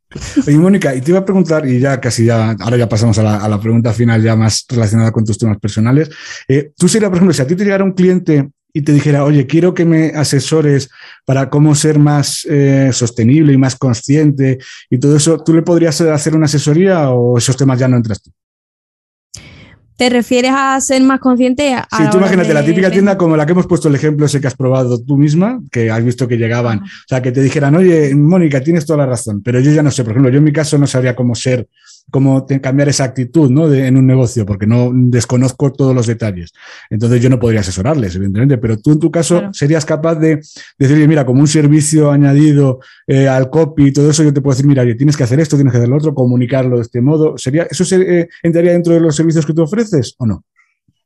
Oye, 0.47 0.57
Mónica, 0.57 0.95
y 0.95 1.01
te 1.01 1.11
iba 1.11 1.19
a 1.19 1.25
preguntar, 1.25 1.67
y 1.67 1.79
ya 1.79 1.99
casi 1.99 2.25
ya, 2.25 2.55
ahora 2.59 2.77
ya 2.77 2.87
pasamos 2.87 3.17
a 3.19 3.47
la, 3.47 3.59
pregunta 3.59 3.91
final 3.91 4.21
ya 4.21 4.35
más 4.35 4.65
relacionada 4.69 5.11
con 5.11 5.25
tus 5.25 5.37
temas 5.37 5.57
personales. 5.59 6.09
Eh, 6.47 6.71
tú 6.77 6.87
serías, 6.87 7.09
por 7.09 7.17
ejemplo, 7.17 7.33
si 7.33 7.41
a 7.41 7.47
ti 7.47 7.55
te 7.55 7.63
llegara 7.63 7.83
un 7.83 7.91
cliente 7.91 8.49
y 8.73 8.81
te 8.81 8.93
dijera, 8.93 9.23
oye, 9.25 9.45
quiero 9.47 9.73
que 9.73 9.85
me 9.85 10.09
asesores 10.09 10.89
para 11.25 11.49
cómo 11.49 11.75
ser 11.75 11.99
más 11.99 12.45
eh, 12.49 12.89
sostenible 12.93 13.53
y 13.53 13.57
más 13.57 13.75
consciente 13.75 14.59
y 14.89 14.97
todo 14.99 15.17
eso, 15.17 15.43
¿tú 15.43 15.53
le 15.53 15.61
podrías 15.61 15.99
hacer 15.99 16.35
una 16.35 16.45
asesoría 16.45 17.09
o 17.09 17.37
esos 17.37 17.57
temas 17.57 17.79
ya 17.79 17.87
no 17.87 17.97
entras 17.97 18.21
tú? 18.21 18.31
¿Te 19.97 20.09
refieres 20.09 20.51
a 20.53 20.79
ser 20.79 21.01
más 21.01 21.19
consciente? 21.19 21.73
A 21.73 21.87
sí, 21.91 22.03
tú 22.11 22.17
imagínate 22.17 22.53
la 22.53 22.63
típica 22.63 22.91
tienda 22.91 23.17
como 23.17 23.35
la 23.35 23.45
que 23.45 23.53
hemos 23.53 23.65
puesto 23.65 23.87
el 23.87 23.95
ejemplo 23.95 24.27
ese 24.27 24.39
que 24.39 24.47
has 24.47 24.55
probado 24.55 25.01
tú 25.03 25.17
misma, 25.17 25.59
que 25.71 25.89
has 25.89 26.03
visto 26.03 26.27
que 26.27 26.37
llegaban, 26.37 26.83
o 26.83 27.07
sea, 27.07 27.21
que 27.21 27.31
te 27.31 27.41
dijeran, 27.41 27.75
oye, 27.75 28.13
Mónica, 28.15 28.61
tienes 28.61 28.85
toda 28.85 28.99
la 28.99 29.05
razón, 29.07 29.41
pero 29.43 29.59
yo 29.59 29.71
ya 29.71 29.81
no 29.81 29.89
sé, 29.89 30.03
por 30.03 30.11
ejemplo, 30.11 30.31
yo 30.31 30.37
en 30.37 30.43
mi 30.43 30.53
caso 30.53 30.77
no 30.77 30.85
sabría 30.85 31.15
cómo 31.15 31.33
ser 31.33 31.67
cómo 32.09 32.45
cambiar 32.61 32.89
esa 32.89 33.03
actitud 33.03 33.49
¿no? 33.49 33.71
en 33.73 33.97
un 33.97 34.07
negocio, 34.07 34.45
porque 34.45 34.65
no 34.65 34.91
desconozco 34.93 35.71
todos 35.73 35.93
los 35.93 36.07
detalles. 36.07 36.53
Entonces 36.89 37.21
yo 37.21 37.29
no 37.29 37.39
podría 37.39 37.59
asesorarles, 37.59 38.15
evidentemente, 38.15 38.57
pero 38.57 38.77
tú 38.77 38.93
en 38.93 38.99
tu 38.99 39.11
caso 39.11 39.49
serías 39.51 39.85
capaz 39.85 40.15
de 40.15 40.41
decirle, 40.77 41.07
mira, 41.07 41.25
como 41.25 41.41
un 41.41 41.47
servicio 41.47 42.11
añadido 42.11 42.79
eh, 43.05 43.27
al 43.27 43.49
copy 43.49 43.87
y 43.87 43.93
todo 43.93 44.09
eso, 44.09 44.23
yo 44.23 44.33
te 44.33 44.41
puedo 44.41 44.55
decir, 44.55 44.67
mira, 44.67 44.83
tienes 44.95 45.17
que 45.17 45.23
hacer 45.23 45.39
esto, 45.39 45.57
tienes 45.57 45.71
que 45.71 45.79
hacer 45.79 45.89
lo 45.89 45.97
otro, 45.97 46.13
comunicarlo 46.13 46.77
de 46.77 46.83
este 46.83 47.01
modo. 47.01 47.37
¿Sería, 47.37 47.67
¿Eso 47.69 47.83
se, 47.83 48.21
eh, 48.21 48.29
entraría 48.41 48.71
dentro 48.71 48.93
de 48.93 49.01
los 49.01 49.15
servicios 49.15 49.45
que 49.45 49.53
tú 49.53 49.63
ofreces 49.63 50.15
o 50.17 50.25
no? 50.25 50.43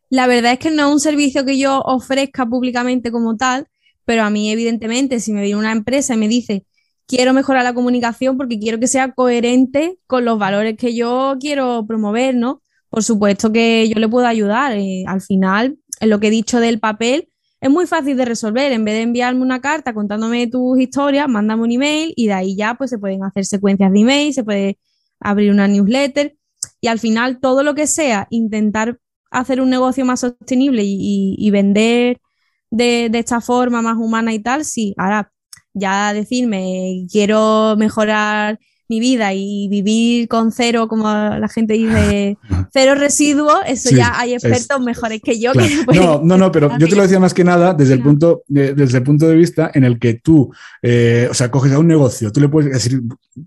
La 0.09 0.27
verdad 0.27 0.53
es 0.53 0.59
que 0.59 0.71
no 0.71 0.87
es 0.87 0.93
un 0.93 0.99
servicio 0.99 1.45
que 1.45 1.57
yo 1.57 1.79
ofrezca 1.81 2.45
públicamente 2.45 3.11
como 3.11 3.37
tal, 3.37 3.67
pero 4.05 4.23
a 4.23 4.29
mí, 4.29 4.51
evidentemente, 4.51 5.19
si 5.19 5.31
me 5.31 5.41
viene 5.41 5.57
una 5.57 5.71
empresa 5.71 6.15
y 6.15 6.17
me 6.17 6.27
dice, 6.27 6.65
quiero 7.11 7.33
mejorar 7.33 7.65
la 7.65 7.73
comunicación 7.73 8.37
porque 8.37 8.57
quiero 8.57 8.79
que 8.79 8.87
sea 8.87 9.11
coherente 9.11 9.97
con 10.07 10.23
los 10.23 10.39
valores 10.39 10.77
que 10.77 10.95
yo 10.95 11.35
quiero 11.41 11.85
promover, 11.85 12.35
¿no? 12.35 12.61
Por 12.89 13.03
supuesto 13.03 13.51
que 13.51 13.89
yo 13.89 13.99
le 13.99 14.07
puedo 14.07 14.25
ayudar. 14.25 14.77
Eh, 14.77 15.03
al 15.05 15.19
final, 15.19 15.77
en 15.99 16.09
lo 16.09 16.21
que 16.21 16.27
he 16.27 16.31
dicho 16.31 16.61
del 16.61 16.79
papel, 16.79 17.27
es 17.59 17.69
muy 17.69 17.85
fácil 17.85 18.15
de 18.15 18.23
resolver. 18.23 18.71
En 18.71 18.85
vez 18.85 18.95
de 18.95 19.01
enviarme 19.01 19.41
una 19.41 19.59
carta 19.59 19.93
contándome 19.93 20.47
tus 20.47 20.79
historias, 20.79 21.27
mándame 21.27 21.63
un 21.63 21.71
email 21.71 22.13
y 22.15 22.27
de 22.27 22.33
ahí 22.33 22.55
ya 22.55 22.75
pues 22.75 22.89
se 22.89 22.97
pueden 22.97 23.25
hacer 23.25 23.45
secuencias 23.45 23.91
de 23.91 23.99
email, 23.99 24.33
se 24.33 24.45
puede 24.45 24.79
abrir 25.19 25.51
una 25.51 25.67
newsletter 25.67 26.37
y 26.79 26.87
al 26.87 26.99
final 26.99 27.41
todo 27.41 27.61
lo 27.63 27.75
que 27.75 27.87
sea 27.87 28.27
intentar 28.29 28.99
hacer 29.31 29.59
un 29.59 29.69
negocio 29.69 30.05
más 30.05 30.21
sostenible 30.21 30.83
y, 30.85 31.51
vender 31.51 32.21
de, 32.69 33.09
de, 33.11 33.19
esta 33.19 33.41
forma 33.41 33.81
más 33.81 33.97
humana 33.97 34.33
y 34.33 34.39
tal, 34.39 34.65
sí. 34.65 34.93
Ahora, 34.97 35.30
ya 35.73 36.13
decirme, 36.13 37.05
quiero 37.11 37.75
mejorar 37.77 38.59
mi 38.91 38.99
vida 38.99 39.33
y 39.33 39.69
vivir 39.69 40.27
con 40.27 40.51
cero, 40.51 40.89
como 40.89 41.07
la 41.07 41.47
gente 41.47 41.75
dice, 41.75 42.37
cero 42.73 42.93
residuos, 42.95 43.59
eso 43.65 43.95
ya 43.95 44.19
hay 44.19 44.33
expertos 44.33 44.81
mejores 44.81 45.21
que 45.23 45.39
yo. 45.39 45.53
no, 45.95 46.19
no, 46.21 46.37
no, 46.37 46.51
pero 46.51 46.77
yo 46.77 46.89
te 46.89 46.95
lo 46.97 47.03
decía 47.03 47.17
más 47.17 47.33
que 47.33 47.45
nada 47.45 47.73
desde 47.73 47.93
el 47.93 48.03
punto, 48.03 48.43
desde 48.49 48.97
el 48.97 49.03
punto 49.03 49.29
de 49.29 49.35
vista 49.35 49.71
en 49.73 49.85
el 49.85 49.97
que 49.97 50.15
tú, 50.15 50.51
eh, 50.81 51.29
o 51.31 51.33
sea, 51.33 51.49
coges 51.49 51.71
a 51.71 51.79
un 51.79 51.87
negocio, 51.87 52.33
tú 52.33 52.41
le 52.41 52.49
puedes 52.49 52.69
decir, 52.69 53.01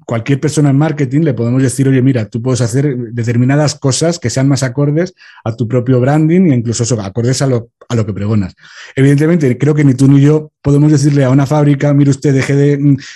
cualquier 0.06 0.40
persona 0.40 0.70
en 0.70 0.78
marketing 0.78 1.20
le 1.20 1.34
podemos 1.34 1.62
decir, 1.62 1.86
oye, 1.88 2.00
mira, 2.00 2.24
tú 2.24 2.40
puedes 2.40 2.62
hacer 2.62 2.96
determinadas 3.12 3.74
cosas 3.74 4.18
que 4.18 4.30
sean 4.30 4.48
más 4.48 4.62
acordes 4.62 5.14
a 5.44 5.54
tu 5.54 5.68
propio 5.68 6.00
branding 6.00 6.52
e 6.52 6.54
incluso 6.54 6.84
eso, 6.84 6.98
acordes 7.02 7.42
a 7.42 7.46
lo, 7.46 7.68
a 7.90 7.94
lo 7.94 8.06
que 8.06 8.14
pregonas. 8.14 8.54
Evidentemente, 8.96 9.58
creo 9.58 9.74
que 9.74 9.84
ni 9.84 9.92
tú 9.92 10.08
ni 10.08 10.22
yo 10.22 10.52
podemos 10.62 10.90
decirle 10.90 11.24
a 11.24 11.30
una 11.30 11.44
fábrica, 11.44 11.92
mire 11.92 12.10
usted, 12.10 12.32
deje 12.32 12.54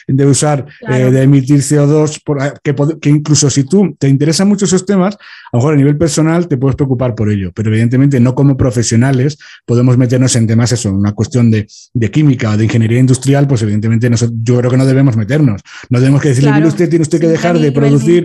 de, 0.06 0.26
usar, 0.26 0.66
eh, 0.86 1.10
de 1.10 1.22
emitir 1.22 1.60
CO2, 1.60 2.17
que, 2.62 2.74
que, 3.00 3.10
incluso 3.10 3.50
si 3.50 3.64
tú 3.64 3.96
te 3.98 4.08
interesan 4.08 4.48
mucho 4.48 4.64
esos 4.64 4.84
temas, 4.84 5.14
a 5.14 5.56
lo 5.56 5.58
mejor 5.58 5.74
a 5.74 5.76
nivel 5.76 5.96
personal 5.96 6.48
te 6.48 6.56
puedes 6.56 6.76
preocupar 6.76 7.14
por 7.14 7.30
ello, 7.30 7.52
pero 7.54 7.70
evidentemente 7.70 8.20
no 8.20 8.34
como 8.34 8.56
profesionales 8.56 9.38
podemos 9.64 9.96
meternos 9.96 10.34
en 10.36 10.46
temas, 10.46 10.72
eso, 10.72 10.92
una 10.92 11.12
cuestión 11.12 11.50
de, 11.50 11.66
química 12.10 12.50
o 12.50 12.56
de 12.56 12.64
ingeniería 12.64 12.98
industrial, 12.98 13.46
pues 13.46 13.62
evidentemente 13.62 14.10
yo 14.42 14.58
creo 14.58 14.70
que 14.70 14.76
no 14.76 14.86
debemos 14.86 15.16
meternos. 15.16 15.60
No 15.90 15.98
tenemos 15.98 16.22
que 16.22 16.30
decirle, 16.30 16.52
mire 16.52 16.68
usted, 16.68 16.88
tiene 16.88 17.02
usted 17.02 17.20
que 17.20 17.28
dejar 17.28 17.58
de 17.58 17.72
producir, 17.72 18.24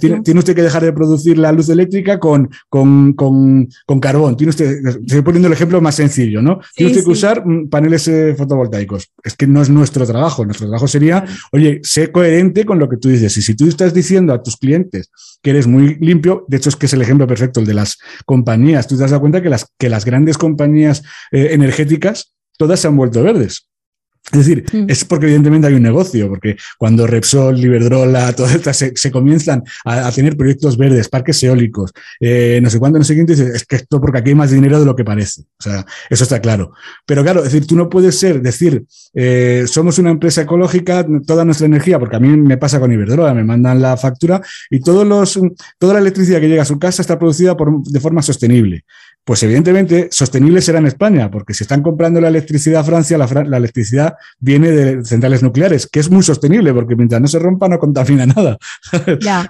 tiene, 0.00 0.38
usted 0.38 0.54
que 0.54 0.62
dejar 0.62 0.82
de 0.82 0.92
producir 0.92 1.38
la 1.38 1.52
luz 1.52 1.68
eléctrica 1.68 2.18
con, 2.18 2.50
con, 2.68 3.12
con, 3.14 4.00
carbón. 4.00 4.36
Tiene 4.36 4.50
usted, 4.50 4.86
estoy 4.86 5.22
poniendo 5.22 5.48
el 5.48 5.52
ejemplo 5.52 5.80
más 5.80 5.94
sencillo, 5.94 6.40
¿no? 6.40 6.60
tiene 6.74 6.92
usted 6.92 7.04
que 7.04 7.10
usar 7.10 7.46
mm, 7.46 7.68
paneles 7.68 8.08
eh, 8.08 8.34
fotovoltaicos. 8.36 9.10
Es 9.22 9.36
que 9.36 9.46
no 9.46 9.60
es 9.60 9.68
nuestro 9.68 10.06
trabajo. 10.06 10.44
Nuestro 10.44 10.66
trabajo 10.66 10.88
sería, 10.88 11.24
oye, 11.52 11.80
sé 11.82 12.10
coherente 12.10 12.64
con 12.64 12.78
lo 12.78 12.88
que 12.88 12.96
tú 12.96 13.08
dices. 13.10 13.36
Y 13.36 13.42
si 13.42 13.54
tú 13.54 13.66
estás 13.66 13.94
diciendo 13.94 14.32
a 14.32 14.42
tus 14.42 14.56
clientes 14.56 15.10
que 15.42 15.50
eres 15.50 15.66
muy 15.66 15.96
limpio, 15.96 16.44
de 16.48 16.56
hecho 16.56 16.68
es 16.68 16.76
que 16.76 16.86
es 16.86 16.92
el 16.92 17.02
ejemplo 17.02 17.26
perfecto, 17.26 17.60
el 17.60 17.66
de 17.66 17.74
las 17.74 17.98
compañías. 18.26 18.86
Tú 18.86 18.96
te 18.96 19.02
das 19.02 19.18
cuenta 19.18 19.42
que 19.42 19.48
las, 19.48 19.66
que 19.78 19.88
las 19.88 20.04
grandes 20.04 20.38
compañías 20.38 21.02
eh, 21.32 21.48
energéticas 21.52 22.34
todas 22.58 22.80
se 22.80 22.88
han 22.88 22.96
vuelto 22.96 23.22
verdes. 23.22 23.69
Es 24.32 24.46
decir, 24.46 24.64
mm. 24.72 24.84
es 24.88 25.04
porque 25.04 25.26
evidentemente 25.26 25.66
hay 25.66 25.74
un 25.74 25.82
negocio, 25.82 26.28
porque 26.28 26.56
cuando 26.78 27.06
Repsol, 27.06 27.58
Iberdrola, 27.58 28.32
todas 28.36 28.54
estas 28.54 28.76
se, 28.76 29.10
comienzan 29.10 29.62
a, 29.84 30.10
tener 30.12 30.36
proyectos 30.36 30.76
verdes, 30.76 31.08
parques 31.08 31.42
eólicos, 31.42 31.92
eh, 32.20 32.60
no 32.62 32.70
sé 32.70 32.78
cuánto, 32.78 32.98
no 32.98 33.04
sé 33.04 33.14
qué, 33.14 33.32
es 33.32 33.64
que 33.64 33.76
esto 33.76 34.00
porque 34.00 34.18
aquí 34.18 34.30
hay 34.30 34.34
más 34.34 34.50
dinero 34.50 34.78
de 34.78 34.86
lo 34.86 34.94
que 34.94 35.04
parece. 35.04 35.42
O 35.42 35.62
sea, 35.62 35.84
eso 36.08 36.24
está 36.24 36.40
claro. 36.40 36.72
Pero 37.06 37.22
claro, 37.22 37.40
es 37.40 37.52
decir, 37.52 37.66
tú 37.66 37.76
no 37.76 37.88
puedes 37.88 38.18
ser, 38.18 38.40
decir, 38.40 38.84
eh, 39.14 39.64
somos 39.66 39.98
una 39.98 40.10
empresa 40.10 40.42
ecológica, 40.42 41.06
toda 41.26 41.44
nuestra 41.44 41.66
energía, 41.66 41.98
porque 41.98 42.16
a 42.16 42.20
mí 42.20 42.28
me 42.36 42.56
pasa 42.56 42.78
con 42.78 42.92
Iberdrola, 42.92 43.34
me 43.34 43.44
mandan 43.44 43.80
la 43.80 43.96
factura 43.96 44.40
y 44.70 44.80
todos 44.80 45.06
los, 45.06 45.38
toda 45.78 45.94
la 45.94 46.00
electricidad 46.00 46.40
que 46.40 46.48
llega 46.48 46.62
a 46.62 46.66
su 46.66 46.78
casa 46.78 47.02
está 47.02 47.18
producida 47.18 47.56
por, 47.56 47.82
de 47.82 48.00
forma 48.00 48.22
sostenible. 48.22 48.84
Pues 49.24 49.42
evidentemente 49.42 50.08
sostenible 50.10 50.60
será 50.60 50.78
en 50.78 50.86
España, 50.86 51.30
porque 51.30 51.54
si 51.54 51.64
están 51.64 51.82
comprando 51.82 52.20
la 52.20 52.28
electricidad 52.28 52.80
a 52.80 52.84
Francia, 52.84 53.18
la, 53.18 53.56
electricidad 53.56 54.14
viene 54.38 54.70
de 54.70 55.04
centrales 55.04 55.42
nucleares, 55.42 55.86
que 55.86 56.00
es 56.00 56.10
muy 56.10 56.22
sostenible, 56.22 56.72
porque 56.72 56.96
mientras 56.96 57.20
no 57.20 57.28
se 57.28 57.38
rompa 57.38 57.68
no 57.68 57.78
contamina 57.78 58.26
nada. 58.36 58.56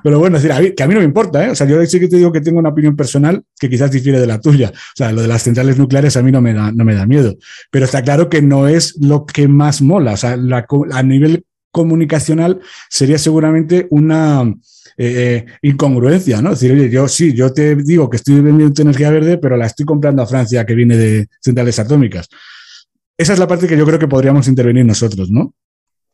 Pero 0.02 0.18
bueno, 0.18 0.36
es 0.38 0.42
decir, 0.42 0.74
que 0.74 0.82
a 0.82 0.86
mí 0.86 0.94
no 0.94 1.00
me 1.00 1.06
importa, 1.06 1.46
¿eh? 1.46 1.50
O 1.50 1.54
sea, 1.54 1.66
yo 1.66 1.84
sí 1.86 2.00
que 2.00 2.08
te 2.08 2.16
digo 2.16 2.32
que 2.32 2.40
tengo 2.40 2.58
una 2.58 2.70
opinión 2.70 2.96
personal 2.96 3.42
que 3.58 3.70
quizás 3.70 3.90
difiere 3.90 4.20
de 4.20 4.26
la 4.26 4.40
tuya. 4.40 4.72
O 4.74 4.96
sea, 4.96 5.12
lo 5.12 5.22
de 5.22 5.28
las 5.28 5.42
centrales 5.42 5.78
nucleares 5.78 6.16
a 6.16 6.22
mí 6.22 6.32
no 6.32 6.40
me 6.40 6.52
da, 6.52 6.72
no 6.72 6.84
me 6.84 6.94
da 6.94 7.06
miedo. 7.06 7.36
Pero 7.70 7.84
está 7.84 8.02
claro 8.02 8.28
que 8.28 8.42
no 8.42 8.68
es 8.68 8.96
lo 9.00 9.24
que 9.24 9.48
más 9.48 9.82
mola. 9.82 10.12
O 10.12 10.16
sea, 10.16 10.36
a 10.92 11.02
nivel 11.02 11.44
comunicacional 11.70 12.60
sería 12.88 13.18
seguramente 13.18 13.86
una 13.90 14.42
eh, 14.96 15.44
eh, 15.46 15.46
incongruencia, 15.62 16.42
¿no? 16.42 16.52
Es 16.52 16.60
decir, 16.60 16.76
oye, 16.76 16.90
yo 16.90 17.08
sí, 17.08 17.32
yo 17.32 17.52
te 17.52 17.76
digo 17.76 18.10
que 18.10 18.16
estoy 18.16 18.40
vendiendo 18.40 18.82
energía 18.82 19.10
verde, 19.10 19.38
pero 19.38 19.56
la 19.56 19.66
estoy 19.66 19.86
comprando 19.86 20.22
a 20.22 20.26
Francia 20.26 20.66
que 20.66 20.74
viene 20.74 20.96
de 20.96 21.28
centrales 21.40 21.78
atómicas. 21.78 22.28
Esa 23.16 23.32
es 23.32 23.38
la 23.38 23.46
parte 23.46 23.66
que 23.66 23.76
yo 23.76 23.86
creo 23.86 23.98
que 23.98 24.08
podríamos 24.08 24.48
intervenir 24.48 24.84
nosotros, 24.84 25.30
¿no? 25.30 25.54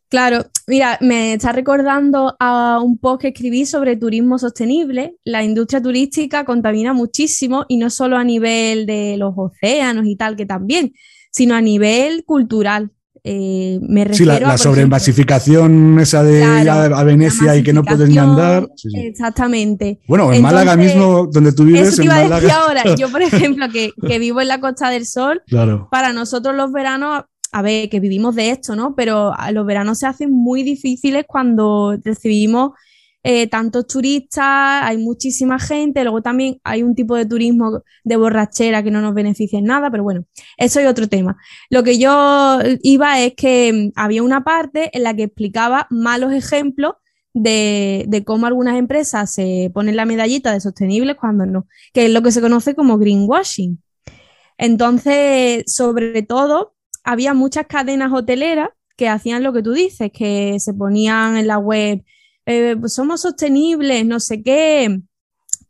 Claro, 0.09 0.47
mira, 0.69 0.99
me 1.01 1.35
está 1.35 1.51
recordando 1.51 2.37
a 2.39 2.81
un 2.81 2.97
post 2.97 3.23
que 3.23 3.29
escribí 3.29 3.67
sobre 3.67 3.97
turismo 3.97 4.39
sostenible. 4.39 5.17
La 5.25 5.43
industria 5.43 5.83
turística 5.83 6.45
contamina 6.45 6.93
muchísimo 6.93 7.65
y 7.67 7.77
no 7.77 7.91
solo 7.91 8.17
a 8.17 8.23
nivel 8.23 8.87
de 8.87 9.17
los 9.17 9.35
océanos 9.37 10.07
y 10.07 10.15
tal, 10.15 10.37
que 10.37 10.47
también, 10.47 10.93
sino 11.33 11.57
a 11.57 11.61
nivel 11.61 12.25
cultural. 12.25 12.93
Eh, 13.29 13.81
me 13.83 14.05
refiero 14.05 14.35
sí, 14.35 14.41
la, 14.41 14.47
la 14.47 14.55
esa 14.55 16.23
de 16.23 16.45
a 16.45 17.03
Venecia 17.03 17.57
y 17.57 17.65
que 17.65 17.73
no 17.73 17.83
puedes 17.83 18.09
ni 18.09 18.19
andar. 18.19 18.69
Exactamente. 18.95 19.99
Bueno, 20.07 20.33
en 20.33 20.41
Málaga 20.43 20.77
mismo, 20.77 21.27
donde 21.33 21.53
tú 21.53 21.65
vives. 21.65 21.89
Eso 21.89 21.97
te 21.97 22.05
iba 22.05 22.19
a 22.19 22.29
decir 22.29 22.51
ahora. 22.53 22.85
Yo, 22.97 23.11
por 23.11 23.23
ejemplo, 23.23 23.69
que, 23.69 23.91
que, 24.07 24.21
vivo 24.21 24.41
en 24.41 24.47
la 24.47 24.61
Costa 24.61 24.91
del 24.91 25.07
Sol, 25.07 25.43
claro. 25.49 25.89
para 25.91 26.13
nosotros 26.13 26.55
los 26.55 26.71
veranos, 26.71 27.25
a 27.51 27.63
ver, 27.63 27.89
que 27.89 27.99
vivimos 27.99 28.37
de 28.37 28.51
esto, 28.51 28.77
¿no? 28.77 28.95
Pero 28.95 29.33
los 29.51 29.67
veranos 29.67 29.99
se 29.99 30.07
hacen 30.07 30.31
muy 30.31 30.63
difíciles 30.63 31.25
cuando 31.27 31.99
recibimos 32.05 32.75
eh, 33.29 33.49
tantos 33.49 33.89
turistas, 33.89 34.45
hay 34.85 34.99
muchísima 34.99 35.59
gente, 35.59 36.05
luego 36.05 36.23
también 36.23 36.61
hay 36.63 36.85
un 36.85 36.95
tipo 36.95 37.17
de 37.17 37.27
turismo 37.27 37.83
de 38.05 38.17
borrachera 38.17 38.85
que 38.85 38.93
no 38.93 39.01
nos 39.01 39.15
beneficia 39.15 39.59
en 39.59 39.65
nada, 39.65 39.91
pero 39.91 40.05
bueno, 40.05 40.27
eso 40.57 40.79
es 40.79 40.87
otro 40.87 41.09
tema. 41.09 41.37
Lo 41.69 41.83
que 41.83 41.99
yo 41.99 42.61
iba 42.85 43.21
es 43.21 43.35
que 43.35 43.73
mm, 43.73 43.93
había 43.97 44.23
una 44.23 44.45
parte 44.45 44.97
en 44.97 45.03
la 45.03 45.13
que 45.17 45.25
explicaba 45.25 45.89
malos 45.91 46.33
ejemplos 46.33 46.93
de, 47.35 48.05
de, 48.07 48.23
cómo 48.23 48.47
algunas 48.47 48.77
empresas 48.77 49.35
se 49.35 49.73
ponen 49.75 49.97
la 49.97 50.05
medallita 50.05 50.53
de 50.53 50.61
sostenibles 50.61 51.17
cuando 51.17 51.47
no, 51.47 51.67
que 51.93 52.07
es 52.07 52.13
lo 52.13 52.23
que 52.23 52.31
se 52.31 52.41
conoce 52.41 52.77
como 52.77 52.97
greenwashing. 52.97 53.83
Entonces, 54.57 55.65
sobre 55.67 56.23
todo, 56.23 56.77
había 57.03 57.35
muchas 57.35 57.67
cadenas 57.67 58.13
hoteleras 58.13 58.69
que 58.97 59.09
hacían 59.09 59.43
lo 59.43 59.53
que 59.53 59.65
tú 59.65 59.73
dices, 59.73 60.13
que 60.13 60.61
se 60.61 60.73
ponían 60.75 61.37
en 61.37 61.49
la 61.49 61.59
web 61.59 62.05
eh, 62.47 62.77
pues 62.79 62.95
somos 62.95 63.21
sostenibles, 63.23 64.07
no 64.07 64.21
sé 64.21 64.43
qué. 64.43 65.01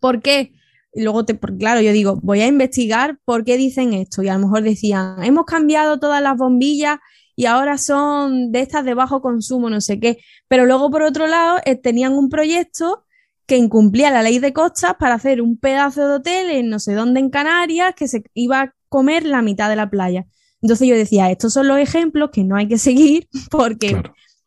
¿Por 0.01 0.23
qué? 0.23 0.53
Y 0.93 1.03
luego, 1.03 1.25
te, 1.25 1.39
claro, 1.39 1.81
yo 1.81 1.93
digo, 1.93 2.19
voy 2.23 2.41
a 2.41 2.47
investigar 2.47 3.19
por 3.25 3.45
qué 3.45 3.57
dicen 3.57 3.93
esto. 3.93 4.23
Y 4.23 4.29
a 4.29 4.35
lo 4.35 4.41
mejor 4.41 4.63
decían, 4.63 5.23
hemos 5.25 5.45
cambiado 5.47 5.99
todas 5.99 6.23
las 6.23 6.37
bombillas 6.37 6.99
y 7.35 7.47
ahora 7.47 7.77
son 7.79 8.51
de 8.53 8.61
estas 8.61 8.85
de 8.85 8.95
bajo 8.95 9.21
consumo, 9.21 9.69
no 9.71 9.81
sé 9.81 10.01
qué. 10.01 10.19
Pero 10.49 10.67
luego, 10.67 10.91
por 10.91 11.03
otro 11.03 11.27
lado, 11.27 11.59
eh, 11.65 11.77
tenían 11.77 12.15
un 12.15 12.31
proyecto 12.31 13.05
que 13.47 13.57
incumplía 13.57 14.11
la 14.11 14.23
ley 14.23 14.39
de 14.39 14.53
costas 14.53 14.95
para 14.99 15.15
hacer 15.15 15.41
un 15.43 15.59
pedazo 15.59 16.09
de 16.09 16.15
hotel 16.17 16.51
en 16.51 16.69
no 16.69 16.81
sé 16.81 16.95
dónde 16.95 17.21
en 17.21 17.31
Canarias 17.31 17.95
que 17.95 18.09
se 18.09 18.25
iba 18.35 18.61
a 18.63 18.75
comer 18.89 19.25
la 19.25 19.43
mitad 19.43 19.69
de 19.69 19.77
la 19.77 19.89
playa. 19.91 20.27
Entonces 20.63 20.89
yo 20.89 20.97
decía, 20.97 21.31
estos 21.31 21.53
son 21.53 21.69
los 21.69 21.79
ejemplos 21.79 22.31
que 22.33 22.45
no 22.45 22.57
hay 22.57 22.69
que 22.69 22.79
seguir 22.79 23.29
porque 23.51 24.03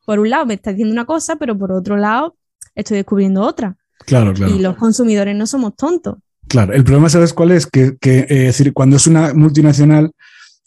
por 0.10 0.18
un 0.18 0.32
lado 0.32 0.48
me 0.48 0.56
está 0.56 0.72
diciendo 0.72 0.92
una 0.92 1.06
cosa, 1.06 1.36
pero 1.36 1.56
por 1.56 1.72
otro 1.72 1.96
lado 1.96 2.36
estoy 2.74 2.98
descubriendo 2.98 3.44
otra. 3.44 3.78
Claro, 4.08 4.34
claro. 4.34 4.56
Y 4.56 4.58
los 4.58 4.76
consumidores 4.76 5.36
no 5.36 5.46
somos 5.46 5.76
tontos. 5.76 6.16
Claro, 6.48 6.74
el 6.74 6.84
problema, 6.84 7.10
¿sabes 7.10 7.32
cuál 7.32 7.52
es? 7.52 7.68
Que, 7.68 7.96
eh, 8.02 8.26
decir, 8.26 8.74
cuando 8.74 8.96
es 8.96 9.06
una 9.06 9.36
multinacional 9.36 10.12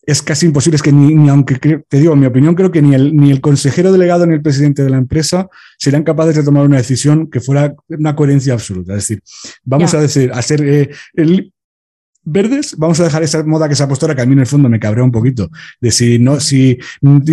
es 0.06 0.22
casi 0.22 0.46
imposible, 0.46 0.76
es 0.76 0.82
que 0.82 0.92
ni, 0.92 1.28
aunque 1.28 1.56
te 1.56 1.96
digo, 1.98 2.12
en 2.12 2.20
mi 2.20 2.26
opinión, 2.26 2.54
creo 2.54 2.70
que 2.70 2.82
ni 2.82 2.94
el, 2.94 3.16
ni 3.16 3.32
el 3.32 3.40
consejero 3.40 3.90
delegado 3.90 4.26
ni 4.26 4.34
el 4.34 4.42
presidente 4.42 4.84
de 4.84 4.90
la 4.90 4.98
empresa 4.98 5.48
serían 5.76 6.04
capaces 6.04 6.36
de 6.36 6.44
tomar 6.44 6.64
una 6.64 6.76
decisión 6.76 7.28
que 7.28 7.40
fuera 7.40 7.74
una 7.88 8.14
coherencia 8.14 8.52
absoluta. 8.52 8.92
Es 8.92 9.08
decir, 9.08 9.24
vamos 9.64 9.92
a 9.92 10.00
decir, 10.00 10.30
a 10.32 10.40
ser 10.40 10.62
eh, 10.62 10.90
el, 11.14 11.52
verdes, 12.24 12.76
vamos 12.76 13.00
a 13.00 13.04
dejar 13.04 13.22
esa 13.22 13.42
moda 13.42 13.68
que 13.68 13.74
se 13.74 13.82
ha 13.82 13.88
puesto 13.88 14.06
ahora, 14.06 14.14
que 14.14 14.22
a 14.22 14.26
mí 14.26 14.32
en 14.32 14.40
el 14.40 14.46
fondo 14.46 14.68
me 14.68 14.78
cabrea 14.78 15.04
un 15.04 15.10
poquito, 15.10 15.50
de 15.80 15.90
si 15.90 16.18
no, 16.18 16.40
si, 16.40 16.78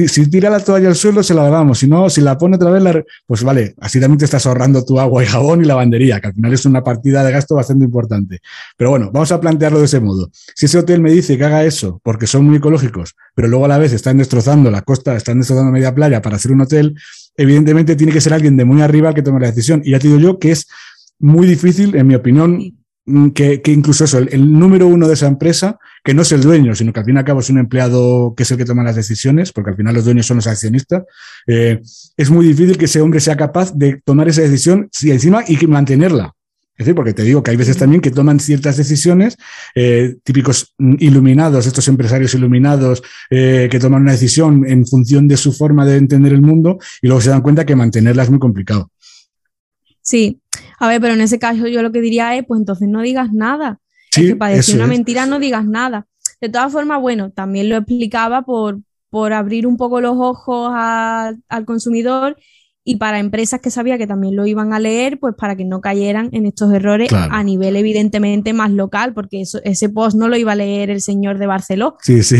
si 0.08 0.30
tira 0.30 0.50
la 0.50 0.60
toalla 0.60 0.90
al 0.90 0.96
suelo, 0.96 1.22
se 1.22 1.34
la 1.34 1.44
lavamos, 1.44 1.80
si 1.80 1.88
no, 1.88 2.10
si 2.10 2.22
la 2.22 2.38
pone 2.38 2.56
otra 2.56 2.72
vez, 2.72 3.04
pues 3.26 3.44
vale, 3.44 3.76
así 3.80 4.00
también 4.00 4.18
te 4.18 4.26
estás 4.26 4.46
ahorrando 4.46 4.84
tu 4.84 5.00
agua 5.00 5.24
y 5.24 5.28
jabón 5.28 5.64
y 5.64 5.66
lavandería, 5.66 6.20
que 6.20 6.28
al 6.28 6.34
final 6.34 6.54
es 6.54 6.66
una 6.66 6.84
partida 6.84 7.24
de 7.24 7.32
gasto 7.32 7.56
bastante 7.56 7.86
importante. 7.86 8.40
Pero 8.78 8.90
bueno, 8.90 9.12
vamos 9.14 9.32
a 9.32 9.40
plantearlo 9.40 9.80
de 9.80 9.86
ese 9.86 10.00
modo. 10.00 10.30
Si 10.56 10.66
ese 10.66 10.78
hotel 10.78 11.02
me 11.02 11.12
dice 11.12 11.38
que 11.38 11.46
haga 11.46 11.64
eso 11.64 12.02
porque 12.04 12.28
son 12.28 12.46
muy 12.46 12.58
ecológicos, 12.58 13.16
pero 13.36 13.48
luego 13.48 13.66
a 13.66 13.68
la 13.68 13.78
vez 13.78 13.94
están 13.94 14.18
destrozando 14.18 14.72
la 14.72 14.82
costa, 14.82 15.16
están 15.16 15.40
destrozando 15.40 15.72
media 15.72 15.94
playa 15.94 16.22
para 16.22 16.38
hacer 16.38 16.52
un 16.52 16.62
hotel, 16.62 16.96
evidentemente 17.38 17.96
tiene 17.96 18.12
que 18.12 18.22
ser 18.22 18.34
alguien 18.34 18.58
de 18.58 18.66
muy 18.66 18.82
arriba 18.82 19.10
el 19.10 19.16
que 19.16 19.22
tome 19.22 19.40
la 19.40 19.48
decisión. 19.48 19.82
Y 19.84 19.92
ya 19.92 20.00
te 20.00 20.08
digo 20.08 20.20
yo 20.20 20.40
que 20.40 20.52
es 20.52 20.68
muy 21.20 21.48
difícil, 21.48 21.96
en 21.96 22.08
mi 22.08 22.16
opinión, 22.16 22.79
Mm, 23.10 23.30
que, 23.32 23.62
incluso 23.66 24.06
eso, 24.06 24.20
el, 24.20 24.52
número 24.52 24.86
uno 24.86 25.08
de 25.08 25.16
esa 25.16 25.26
empresa, 25.26 25.80
que 26.04 26.14
no 26.14 26.22
es 26.22 26.32
el 26.32 26.42
dueño, 26.42 26.76
sino 26.76 26.94
que 26.94 27.00
al 27.00 27.06
fin 27.06 27.16
y 27.16 27.18
al 27.18 27.26
cabo 27.26 27.40
es 27.40 27.50
un 27.50 27.58
empleado 27.58 28.36
que 28.38 28.44
es 28.44 28.52
el 28.52 28.58
que 28.58 28.66
toma 28.66 28.84
las 28.84 28.96
decisiones, 28.96 29.52
porque 29.52 29.72
al 29.72 29.76
final 29.76 29.96
los 29.96 30.06
dueños 30.06 30.28
son 30.28 30.38
los 30.38 30.46
accionistas, 30.46 31.04
eh, 31.48 31.82
es 32.16 32.30
muy 32.30 32.46
difícil 32.46 32.78
que 32.78 32.86
ese 32.86 33.02
hombre 33.02 33.20
sea 33.20 33.36
capaz 33.36 33.74
de 33.74 34.00
tomar 34.06 34.28
esa 34.30 34.44
decisión 34.44 34.90
y 35.02 35.10
encima 35.10 35.44
y 35.48 35.66
mantenerla. 35.66 36.36
Es 36.74 36.86
decir, 36.86 36.96
porque 36.96 37.14
te 37.14 37.24
digo 37.24 37.42
que 37.42 37.52
hay 37.52 37.58
veces 37.58 37.78
también 37.78 38.00
que 38.00 38.12
toman 38.12 38.40
ciertas 38.40 38.78
decisiones, 38.78 39.38
eh, 39.74 40.16
típicos 40.24 40.76
iluminados, 40.78 41.66
estos 41.66 41.88
empresarios 41.88 42.34
iluminados 42.36 43.02
eh, 43.32 43.68
que 43.72 43.80
toman 43.80 44.04
una 44.04 44.12
decisión 44.12 44.66
en 44.68 44.86
función 44.86 45.28
de 45.28 45.36
su 45.36 45.52
forma 45.52 45.84
de 45.86 45.98
entender 45.98 46.32
el 46.32 46.42
mundo 46.42 46.78
y 47.02 47.08
luego 47.08 47.22
se 47.22 47.32
dan 47.32 47.42
cuenta 47.42 47.66
que 47.66 47.76
mantenerla 47.76 48.24
es 48.24 48.30
muy 48.30 48.40
complicado. 48.40 48.92
Sí, 50.02 50.40
a 50.80 50.88
ver, 50.88 51.02
pero 51.02 51.14
en 51.14 51.22
ese 51.22 51.40
caso 51.40 51.68
yo 51.68 51.82
lo 51.82 51.92
que 51.92 52.02
diría 52.02 52.36
es, 52.36 52.46
pues 52.46 52.60
entonces 52.60 52.88
no 52.88 53.02
digas 53.02 53.32
nada. 53.32 53.80
Sí, 54.12 54.22
es 54.22 54.30
que 54.30 54.36
para 54.36 54.56
decir 54.56 54.76
una 54.76 54.88
mentira 54.88 55.26
no 55.26 55.40
digas 55.40 55.66
nada. 55.66 56.08
De 56.42 56.50
todas 56.50 56.72
formas, 56.72 57.02
bueno, 57.02 57.32
también 57.32 57.70
lo 57.70 57.78
explicaba 57.78 58.44
por, 58.44 58.80
por 59.10 59.34
abrir 59.34 59.68
un 59.68 59.78
poco 59.78 60.02
los 60.02 60.16
ojos 60.18 60.72
al 60.74 61.66
consumidor 61.66 62.38
y 62.84 62.96
para 62.96 63.20
empresas 63.20 63.60
que 63.62 63.70
sabía 63.70 63.98
que 63.98 64.08
también 64.08 64.36
lo 64.36 64.48
iban 64.48 64.74
a 64.74 64.80
leer, 64.80 65.20
pues 65.20 65.36
para 65.38 65.56
que 65.56 65.66
no 65.66 65.82
cayeran 65.82 66.30
en 66.32 66.46
estos 66.46 66.74
errores 66.74 67.12
a 67.14 67.44
nivel 67.44 67.76
evidentemente 67.76 68.54
más 68.54 68.72
local, 68.72 69.14
porque 69.14 69.42
eso, 69.42 69.60
ese 69.64 69.90
post 69.90 70.18
no 70.18 70.28
lo 70.28 70.38
iba 70.38 70.54
a 70.54 70.56
leer 70.56 70.90
el 70.90 71.02
señor 71.02 71.38
de 71.38 71.46
Barcelona. 71.46 71.98
Sí, 72.02 72.24
sí. 72.24 72.38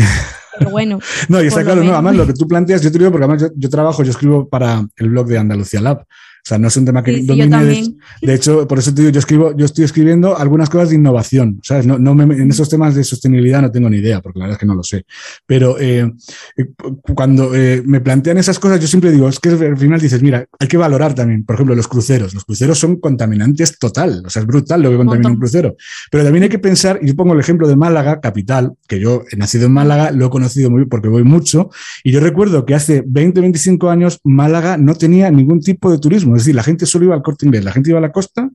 pero 0.58 0.70
bueno. 0.70 0.98
no, 1.28 1.42
y 1.42 1.46
está 1.46 1.62
claro, 1.62 1.84
no, 1.84 1.92
además 1.92 2.16
lo 2.16 2.26
que 2.26 2.32
tú 2.32 2.48
planteas, 2.48 2.82
yo 2.82 2.90
te 2.90 2.98
digo 2.98 3.12
porque 3.12 3.26
además 3.26 3.52
yo, 3.54 3.70
trabajo, 3.70 4.02
yo 4.02 4.10
escribo 4.10 4.48
para 4.48 4.84
el 4.96 5.10
blog 5.10 5.28
de 5.28 5.38
Andalucía 5.38 5.80
Lab. 5.80 6.04
O 6.42 6.48
sea, 6.48 6.58
no 6.58 6.68
es 6.68 6.76
un 6.76 6.84
tema 6.84 7.02
que 7.02 7.22
domine. 7.22 7.94
de, 8.22 8.34
hecho, 8.34 8.66
por 8.66 8.78
eso 8.78 8.94
te 8.94 9.02
digo, 9.02 9.12
yo 9.12 9.18
escribo, 9.18 9.56
yo 9.56 9.66
estoy 9.66 9.84
escribiendo 9.84 10.36
algunas 10.36 10.70
cosas 10.70 10.90
de 10.90 10.96
innovación, 10.96 11.60
¿sabes? 11.62 11.86
No, 11.86 11.98
no 11.98 12.20
en 12.22 12.50
esos 12.50 12.68
temas 12.68 12.94
de 12.94 13.04
sostenibilidad 13.04 13.62
no 13.62 13.70
tengo 13.70 13.90
ni 13.90 13.98
idea, 13.98 14.20
porque 14.20 14.38
la 14.38 14.46
verdad 14.46 14.56
es 14.56 14.60
que 14.60 14.66
no 14.66 14.74
lo 14.74 14.82
sé. 14.82 15.04
Pero 15.46 15.78
eh, 15.78 16.10
eh, 16.56 16.66
cuando 17.14 17.54
eh, 17.54 17.82
me 17.84 18.00
plantean 18.00 18.38
esas 18.38 18.58
cosas, 18.58 18.80
yo 18.80 18.86
siempre 18.86 19.12
digo, 19.12 19.28
es 19.28 19.38
que 19.38 19.50
al 19.50 19.76
final 19.76 20.00
dices, 20.00 20.22
mira, 20.22 20.46
hay 20.58 20.68
que 20.68 20.76
valorar 20.76 21.14
también, 21.14 21.44
por 21.44 21.54
ejemplo, 21.54 21.74
los 21.74 21.88
cruceros. 21.88 22.34
Los 22.34 22.44
cruceros 22.44 22.78
son 22.78 22.96
contaminantes 22.96 23.78
total, 23.78 24.22
o 24.24 24.30
sea, 24.30 24.40
es 24.40 24.46
brutal 24.46 24.82
lo 24.82 24.90
que 24.90 24.96
contamina 24.96 25.30
un 25.30 25.38
crucero. 25.38 25.76
Pero 26.10 26.24
también 26.24 26.44
hay 26.44 26.48
que 26.48 26.58
pensar, 26.58 26.98
y 27.02 27.08
yo 27.08 27.16
pongo 27.16 27.34
el 27.34 27.40
ejemplo 27.40 27.68
de 27.68 27.76
Málaga, 27.76 28.20
capital, 28.20 28.72
que 28.88 28.98
yo 28.98 29.24
he 29.30 29.36
nacido 29.36 29.66
en 29.66 29.72
Málaga, 29.72 30.10
lo 30.10 30.26
he 30.26 30.30
conocido 30.30 30.70
muy 30.70 30.80
bien 30.80 30.88
porque 30.88 31.08
voy 31.08 31.24
mucho, 31.24 31.70
y 32.02 32.12
yo 32.12 32.20
recuerdo 32.20 32.64
que 32.64 32.74
hace 32.74 33.02
20, 33.06 33.40
25 33.40 33.90
años 33.90 34.20
Málaga 34.24 34.76
no 34.76 34.94
tenía 34.94 35.30
ningún 35.30 35.60
tipo 35.60 35.90
de 35.90 35.98
turismo 35.98 36.29
es 36.36 36.42
decir, 36.42 36.54
la 36.54 36.62
gente 36.62 36.86
solo 36.86 37.06
iba 37.06 37.14
al 37.14 37.22
corte 37.22 37.46
inglés, 37.46 37.64
la 37.64 37.72
gente 37.72 37.90
iba 37.90 37.98
a 37.98 38.02
la 38.02 38.12
costa 38.12 38.48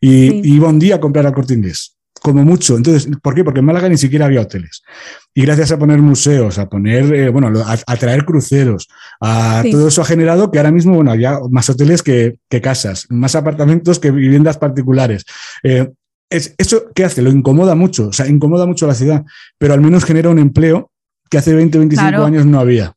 y, 0.00 0.54
iba 0.54 0.68
un 0.68 0.78
día 0.78 0.96
a 0.96 1.00
comprar 1.00 1.26
al 1.26 1.32
corte 1.32 1.54
inglés, 1.54 1.96
como 2.20 2.44
mucho. 2.44 2.76
Entonces, 2.76 3.08
¿por 3.22 3.34
qué? 3.34 3.44
Porque 3.44 3.60
en 3.60 3.66
Málaga 3.66 3.88
ni 3.88 3.96
siquiera 3.96 4.26
había 4.26 4.40
hoteles. 4.40 4.82
Y 5.34 5.42
gracias 5.42 5.72
a 5.72 5.78
poner 5.78 5.98
museos, 5.98 6.58
a 6.58 6.68
poner, 6.68 7.12
eh, 7.14 7.28
bueno, 7.28 7.52
a, 7.64 7.96
traer 7.96 8.24
cruceros, 8.24 8.88
a 9.20 9.62
todo 9.70 9.88
eso 9.88 10.02
ha 10.02 10.04
generado 10.04 10.50
que 10.50 10.58
ahora 10.58 10.72
mismo, 10.72 10.94
bueno, 10.94 11.10
haya 11.10 11.38
más 11.50 11.68
hoteles 11.70 12.02
que, 12.02 12.38
casas, 12.62 13.06
más 13.10 13.34
apartamentos 13.34 13.98
que 13.98 14.10
viviendas 14.10 14.58
particulares. 14.58 15.24
Eh, 15.62 15.88
es, 16.30 16.54
¿Eso 16.58 16.86
qué 16.94 17.04
hace? 17.04 17.22
Lo 17.22 17.30
incomoda 17.30 17.74
mucho, 17.74 18.08
o 18.08 18.12
sea, 18.12 18.26
incomoda 18.26 18.66
mucho 18.66 18.84
a 18.84 18.88
la 18.88 18.94
ciudad, 18.94 19.24
pero 19.56 19.74
al 19.74 19.80
menos 19.80 20.04
genera 20.04 20.28
un 20.28 20.38
empleo 20.38 20.90
que 21.30 21.38
hace 21.38 21.54
20, 21.54 21.78
25 21.78 22.22
años 22.22 22.46
no 22.46 22.60
había. 22.60 22.94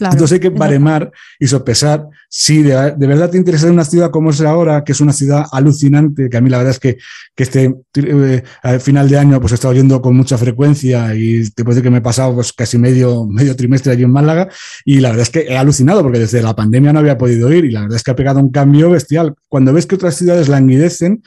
Entonces 0.00 0.32
hay 0.32 0.40
que 0.40 0.48
baremar 0.48 1.12
y 1.38 1.46
sopesar 1.46 2.08
si 2.28 2.62
de, 2.62 2.94
verdad 2.96 3.30
te 3.30 3.36
interesa 3.36 3.70
una 3.70 3.84
ciudad 3.84 4.10
como 4.10 4.30
es 4.30 4.40
ahora, 4.40 4.82
que 4.82 4.90
es 4.90 5.00
una 5.00 5.12
ciudad 5.12 5.44
alucinante, 5.52 6.28
que 6.28 6.36
a 6.36 6.40
mí 6.40 6.50
la 6.50 6.58
verdad 6.58 6.72
es 6.72 6.80
que, 6.80 6.98
que 7.34 7.42
este 7.44 7.74
eh, 7.94 8.42
al 8.62 8.80
final 8.80 9.08
de 9.08 9.18
año 9.18 9.40
pues 9.40 9.52
he 9.52 9.54
estado 9.54 9.72
yendo 9.72 10.02
con 10.02 10.16
mucha 10.16 10.36
frecuencia 10.36 11.14
y 11.14 11.48
puedo 11.50 11.70
decir 11.70 11.84
que 11.84 11.90
me 11.90 11.98
he 11.98 12.02
pasado 12.02 12.34
pues 12.34 12.52
casi 12.52 12.76
medio, 12.76 13.24
medio 13.24 13.54
trimestre 13.54 13.92
allí 13.92 14.02
en 14.02 14.10
Málaga 14.10 14.48
y 14.84 14.98
la 14.98 15.10
verdad 15.10 15.22
es 15.22 15.30
que 15.30 15.40
he 15.42 15.56
alucinado 15.56 16.02
porque 16.02 16.18
desde 16.18 16.42
la 16.42 16.56
pandemia 16.56 16.92
no 16.92 16.98
había 16.98 17.16
podido 17.16 17.52
ir 17.52 17.64
y 17.64 17.70
la 17.70 17.82
verdad 17.82 17.96
es 17.96 18.02
que 18.02 18.10
ha 18.10 18.16
pegado 18.16 18.40
un 18.40 18.50
cambio 18.50 18.90
bestial. 18.90 19.34
Cuando 19.48 19.72
ves 19.72 19.86
que 19.86 19.94
otras 19.94 20.16
ciudades 20.16 20.48
languidecen, 20.48 21.22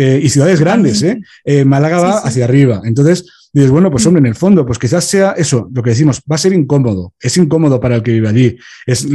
eh, 0.00 0.20
y 0.22 0.28
ciudades 0.28 0.60
grandes, 0.60 1.02
¿eh? 1.02 1.20
eh 1.44 1.64
Málaga 1.64 1.98
va 1.98 2.18
hacia 2.18 2.44
arriba. 2.44 2.82
Entonces, 2.84 3.26
dices, 3.52 3.70
bueno, 3.70 3.90
pues 3.90 4.04
mm. 4.04 4.08
hombre, 4.08 4.20
en 4.20 4.26
el 4.26 4.34
fondo, 4.34 4.64
pues 4.66 4.78
quizás 4.78 5.04
sea 5.04 5.32
eso, 5.32 5.68
lo 5.72 5.82
que 5.82 5.90
decimos, 5.90 6.20
va 6.30 6.36
a 6.36 6.38
ser 6.38 6.52
incómodo, 6.52 7.14
es 7.20 7.36
incómodo 7.36 7.80
para 7.80 7.96
el 7.96 8.02
que 8.02 8.12
vive 8.12 8.28
allí. 8.28 8.56
Es, 8.86 9.06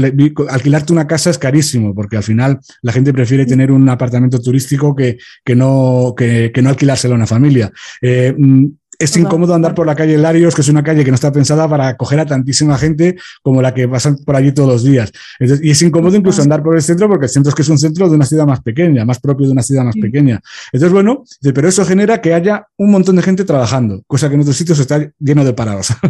alquilarte 0.49 0.93
una 0.93 1.07
casa 1.07 1.29
es 1.29 1.37
carísimo, 1.37 1.93
porque 1.93 2.17
al 2.17 2.23
final 2.23 2.59
la 2.81 2.91
gente 2.91 3.13
prefiere 3.13 3.45
tener 3.45 3.71
un 3.71 3.87
apartamento 3.89 4.41
turístico 4.41 4.95
que, 4.95 5.17
que, 5.43 5.55
no, 5.55 6.13
que, 6.15 6.51
que 6.53 6.61
no 6.61 6.69
alquilárselo 6.69 7.13
a 7.13 7.17
una 7.17 7.27
familia. 7.27 7.71
Eh, 8.01 8.33
mm, 8.37 8.65
es 8.99 9.17
incómodo 9.17 9.53
andar 9.53 9.73
por 9.73 9.85
la 9.85 9.95
calle 9.95 10.17
Larios, 10.17 10.55
que 10.55 10.61
es 10.61 10.69
una 10.69 10.83
calle 10.83 11.03
que 11.03 11.11
no 11.11 11.15
está 11.15 11.31
pensada 11.31 11.67
para 11.67 11.87
acoger 11.89 12.19
a 12.19 12.25
tantísima 12.25 12.77
gente 12.77 13.17
como 13.41 13.61
la 13.61 13.73
que 13.73 13.87
pasan 13.87 14.17
por 14.17 14.35
allí 14.35 14.51
todos 14.51 14.69
los 14.69 14.83
días. 14.83 15.11
y 15.39 15.71
es 15.71 15.81
incómodo 15.81 16.15
incluso 16.15 16.41
andar 16.41 16.63
por 16.63 16.75
el 16.75 16.81
centro 16.81 17.07
porque 17.07 17.25
el 17.25 17.31
centro 17.31 17.49
es 17.49 17.55
que 17.55 17.61
es 17.61 17.69
un 17.69 17.79
centro 17.79 18.09
de 18.09 18.15
una 18.15 18.25
ciudad 18.25 18.45
más 18.45 18.61
pequeña, 18.61 19.05
más 19.05 19.19
propio 19.19 19.47
de 19.47 19.53
una 19.53 19.63
ciudad 19.63 19.83
más 19.83 19.95
pequeña. 19.95 20.41
Entonces, 20.71 20.93
bueno, 20.93 21.23
pero 21.53 21.67
eso 21.67 21.85
genera 21.85 22.21
que 22.21 22.33
haya 22.33 22.67
un 22.77 22.91
montón 22.91 23.15
de 23.15 23.21
gente 23.21 23.43
trabajando, 23.43 24.01
cosa 24.07 24.29
que 24.29 24.35
en 24.35 24.41
otros 24.41 24.57
sitios 24.57 24.79
está 24.79 25.11
lleno 25.19 25.43
de 25.43 25.53
parados. 25.53 25.87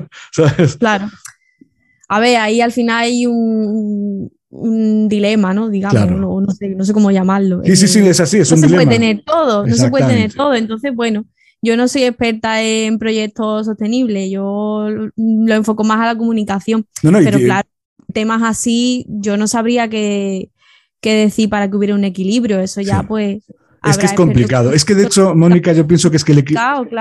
Claro. 0.80 1.10
A 2.10 2.20
ver, 2.20 2.38
ahí 2.38 2.62
al 2.62 2.72
final 2.72 3.04
hay 3.04 3.26
un, 3.26 4.30
dilema, 5.10 5.54
¿no? 5.54 5.70
Digamos, 5.70 6.12
no, 6.12 6.86
sé, 6.86 6.94
cómo 6.94 7.12
llamarlo. 7.12 7.62
Sí, 7.64 7.76
sí, 7.76 7.88
sí, 7.88 8.00
es 8.00 8.20
así, 8.20 8.38
es 8.40 8.52
no 8.52 8.58
se 8.58 8.70
puede 8.70 8.86
tener 8.86 9.24
todo, 9.26 9.66
no 9.66 9.76
se 9.76 9.90
puede 9.90 10.06
tener 10.06 10.34
todo. 10.34 10.54
Entonces, 10.54 10.94
bueno, 10.94 11.26
yo 11.64 11.78
no 11.78 11.88
soy 11.88 12.04
experta 12.04 12.62
en 12.62 13.00
proyectos 13.00 13.66
sostenibles, 13.66 14.30
yo 14.30 14.86
lo 15.16 15.56
enfoco 15.56 15.86
más 15.86 16.02
a 16.02 16.08
la 16.08 16.18
comunicación. 16.18 16.86
pero 17.02 17.40
claro, 17.40 17.68
temas 18.12 18.44
así, 18.44 19.06
yo 19.08 19.38
no 19.38 19.48
sabría 19.48 19.88
qué, 19.88 20.50
decir 21.02 21.50
para 21.50 21.70
que 21.70 21.78
hubiera 21.78 21.96
un 21.96 22.04
equilibrio. 22.04 22.60
Eso 22.60 22.82
ya, 22.82 23.04
pues, 23.04 23.44
es 23.90 23.98
que 23.98 24.06
es 24.06 24.14
complicado. 24.14 24.72
Es 24.74 24.86
que 24.86 24.96
de 24.96 25.04
hecho, 25.04 25.36
Mónica, 25.36 25.74
yo 25.74 25.88
pienso 25.88 26.10
que 26.10 26.18
es 26.18 26.24
que 26.24 26.32
el, 26.32 26.46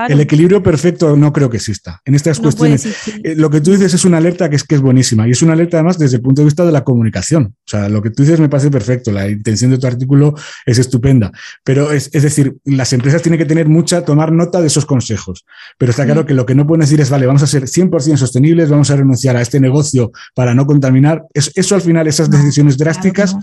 el, 0.08 0.20
equilibrio 0.20 0.62
perfecto 0.62 1.16
no 1.16 1.32
creo 1.32 1.50
que 1.50 1.56
exista. 1.56 2.00
En 2.04 2.14
estas 2.14 2.40
cuestiones, 2.40 2.86
eh, 3.22 3.34
lo 3.36 3.50
que 3.50 3.60
tú 3.60 3.72
dices 3.72 3.94
es 3.94 4.04
una 4.04 4.18
alerta 4.18 4.50
que 4.50 4.56
es 4.56 4.64
que 4.64 4.74
es 4.74 4.80
buenísima 4.80 5.26
y 5.28 5.32
es 5.32 5.42
una 5.42 5.52
alerta 5.52 5.76
además 5.76 5.98
desde 5.98 6.16
el 6.16 6.22
punto 6.22 6.42
de 6.42 6.46
vista 6.46 6.64
de 6.64 6.72
la 6.72 6.84
comunicación. 6.84 7.54
O 7.58 7.68
sea, 7.68 7.88
lo 7.88 8.02
que 8.02 8.10
tú 8.10 8.22
dices 8.22 8.40
me 8.40 8.48
parece 8.48 8.70
perfecto. 8.70 9.12
La 9.12 9.28
intención 9.28 9.70
de 9.70 9.78
tu 9.78 9.86
artículo 9.86 10.34
es 10.66 10.78
estupenda. 10.78 11.30
Pero 11.64 11.92
es, 11.92 12.10
es 12.12 12.22
decir, 12.22 12.56
las 12.64 12.92
empresas 12.92 13.22
tienen 13.22 13.38
que 13.38 13.46
tener 13.46 13.68
mucha, 13.68 14.04
tomar 14.04 14.32
nota 14.32 14.60
de 14.60 14.66
esos 14.66 14.86
consejos. 14.86 15.44
Pero 15.78 15.90
está 15.90 16.04
claro 16.04 16.22
mm. 16.22 16.26
que 16.26 16.34
lo 16.34 16.46
que 16.46 16.54
no 16.54 16.66
pueden 16.66 16.80
decir 16.80 17.00
es, 17.00 17.10
vale, 17.10 17.26
vamos 17.26 17.42
a 17.42 17.46
ser 17.46 17.64
100% 17.64 18.16
sostenibles, 18.16 18.70
vamos 18.70 18.90
a 18.90 18.96
renunciar 18.96 19.36
a 19.36 19.42
este 19.42 19.60
negocio 19.60 20.12
para 20.34 20.54
no 20.54 20.66
contaminar. 20.66 21.24
eso 21.32 21.74
al 21.74 21.82
final, 21.82 22.06
esas 22.06 22.30
decisiones 22.30 22.76
drásticas 22.76 23.36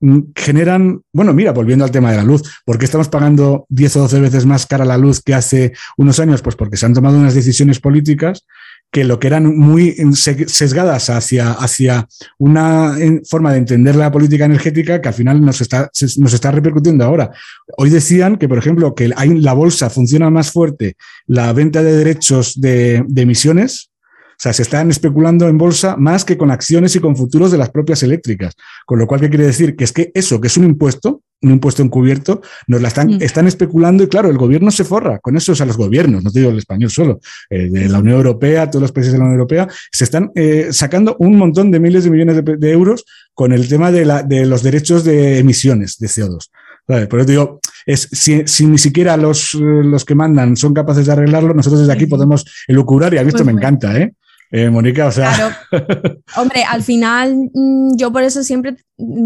mm, 0.00 0.18
generan, 0.34 1.00
bueno, 1.12 1.32
mira, 1.32 1.52
volviendo 1.52 1.84
al 1.84 1.90
tema 1.90 2.10
de 2.10 2.16
la 2.18 2.24
luz, 2.24 2.42
porque 2.64 2.83
estamos 2.84 3.08
pagando 3.08 3.66
10 3.68 3.96
o 3.96 4.00
12 4.00 4.20
veces 4.20 4.46
más 4.46 4.66
cara 4.66 4.84
la 4.84 4.98
luz 4.98 5.20
que 5.22 5.34
hace 5.34 5.72
unos 5.96 6.18
años? 6.20 6.42
Pues 6.42 6.56
porque 6.56 6.76
se 6.76 6.86
han 6.86 6.94
tomado 6.94 7.18
unas 7.18 7.34
decisiones 7.34 7.80
políticas 7.80 8.46
que 8.90 9.02
lo 9.02 9.18
que 9.18 9.26
eran 9.26 9.58
muy 9.58 9.96
sesgadas 10.12 11.10
hacia, 11.10 11.50
hacia 11.52 12.06
una 12.38 12.96
forma 13.28 13.50
de 13.50 13.58
entender 13.58 13.96
la 13.96 14.12
política 14.12 14.44
energética 14.44 15.00
que 15.00 15.08
al 15.08 15.14
final 15.14 15.44
nos 15.44 15.60
está, 15.60 15.90
nos 16.18 16.32
está 16.32 16.52
repercutiendo 16.52 17.04
ahora. 17.04 17.32
Hoy 17.76 17.90
decían 17.90 18.36
que, 18.36 18.48
por 18.48 18.58
ejemplo, 18.58 18.94
que 18.94 19.08
la 19.08 19.52
bolsa 19.52 19.90
funciona 19.90 20.30
más 20.30 20.52
fuerte 20.52 20.96
la 21.26 21.52
venta 21.52 21.82
de 21.82 21.96
derechos 21.96 22.60
de, 22.60 23.04
de 23.08 23.22
emisiones 23.22 23.90
o 24.34 24.42
sea, 24.44 24.52
se 24.52 24.62
están 24.62 24.90
especulando 24.90 25.48
en 25.48 25.56
bolsa 25.56 25.96
más 25.96 26.24
que 26.24 26.36
con 26.36 26.50
acciones 26.50 26.96
y 26.96 27.00
con 27.00 27.16
futuros 27.16 27.52
de 27.52 27.58
las 27.58 27.70
propias 27.70 28.02
eléctricas. 28.02 28.54
Con 28.84 28.98
lo 28.98 29.06
cual, 29.06 29.20
¿qué 29.20 29.28
quiere 29.28 29.46
decir? 29.46 29.76
Que 29.76 29.84
es 29.84 29.92
que 29.92 30.10
eso, 30.12 30.40
que 30.40 30.48
es 30.48 30.56
un 30.56 30.64
impuesto, 30.64 31.22
un 31.44 31.52
impuesto 31.52 31.82
encubierto, 31.82 32.42
nos 32.66 32.80
la 32.80 32.88
están, 32.88 33.08
mm. 33.08 33.22
están 33.22 33.46
especulando 33.46 34.02
y 34.02 34.08
claro, 34.08 34.30
el 34.30 34.38
gobierno 34.38 34.70
se 34.70 34.84
forra 34.84 35.18
con 35.18 35.36
eso, 35.36 35.52
o 35.52 35.54
sea, 35.54 35.66
los 35.66 35.76
gobiernos, 35.76 36.24
no 36.24 36.30
te 36.30 36.40
digo 36.40 36.50
el 36.50 36.58
español 36.58 36.90
solo, 36.90 37.20
eh, 37.50 37.68
de 37.70 37.88
la 37.88 37.98
Unión 37.98 38.16
Europea, 38.16 38.70
todos 38.70 38.82
los 38.82 38.92
países 38.92 39.12
de 39.12 39.18
la 39.18 39.24
Unión 39.24 39.38
Europea, 39.38 39.68
se 39.92 40.04
están 40.04 40.30
eh, 40.34 40.68
sacando 40.70 41.16
un 41.18 41.36
montón 41.36 41.70
de 41.70 41.80
miles 41.80 42.04
de 42.04 42.10
millones 42.10 42.42
de, 42.44 42.70
euros 42.70 43.04
con 43.34 43.52
el 43.52 43.68
tema 43.68 43.92
de, 43.92 44.04
la, 44.04 44.22
de 44.22 44.46
los 44.46 44.62
derechos 44.62 45.04
de 45.04 45.38
emisiones 45.38 45.98
de 45.98 46.08
CO2. 46.08 46.50
Por 46.86 47.20
eso 47.20 47.28
digo, 47.28 47.60
es, 47.86 48.08
si, 48.12 48.66
ni 48.66 48.78
siquiera 48.78 49.16
los, 49.16 49.54
los 49.54 50.04
que 50.04 50.14
mandan 50.14 50.54
son 50.56 50.74
capaces 50.74 51.06
de 51.06 51.12
arreglarlo, 51.12 51.54
nosotros 51.54 51.80
desde 51.80 51.92
aquí 51.92 52.06
podemos 52.06 52.44
elucubrar 52.68 53.14
y 53.14 53.18
a 53.18 53.22
mí 53.22 53.28
esto 53.28 53.42
pues 53.42 53.54
me 53.54 53.58
encanta, 53.58 53.98
¿eh? 53.98 54.12
Eh, 54.56 54.70
Mónica, 54.70 55.08
o 55.08 55.10
sea. 55.10 55.32
Hombre, 56.36 56.62
al 56.62 56.84
final 56.84 57.50
mm, 57.52 57.96
yo 57.96 58.12
por 58.12 58.22
eso 58.22 58.44
siempre 58.44 58.76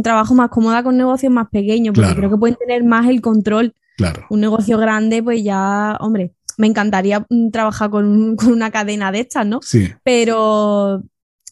trabajo 0.03 0.35
más 0.35 0.49
cómoda 0.49 0.83
con 0.83 0.97
negocios 0.97 1.31
más 1.31 1.49
pequeños, 1.51 1.95
porque 1.95 2.15
creo 2.15 2.31
que 2.31 2.39
pueden 2.39 2.57
tener 2.57 2.83
más 2.83 3.07
el 3.11 3.21
control. 3.21 3.75
Claro. 3.99 4.25
Un 4.31 4.41
negocio 4.41 4.79
grande, 4.79 5.23
pues 5.23 5.45
ya, 5.45 5.99
hombre, 6.01 6.33
me 6.57 6.67
encantaría 6.67 7.27
mm, 7.29 7.51
trabajar 7.51 7.91
con, 7.91 8.39
una 8.51 8.71
cadena 8.71 9.13
de 9.13 9.21
estas, 9.21 9.47
¿no? 9.47 9.61
Sí. 9.61 9.93
Pero, 10.03 11.03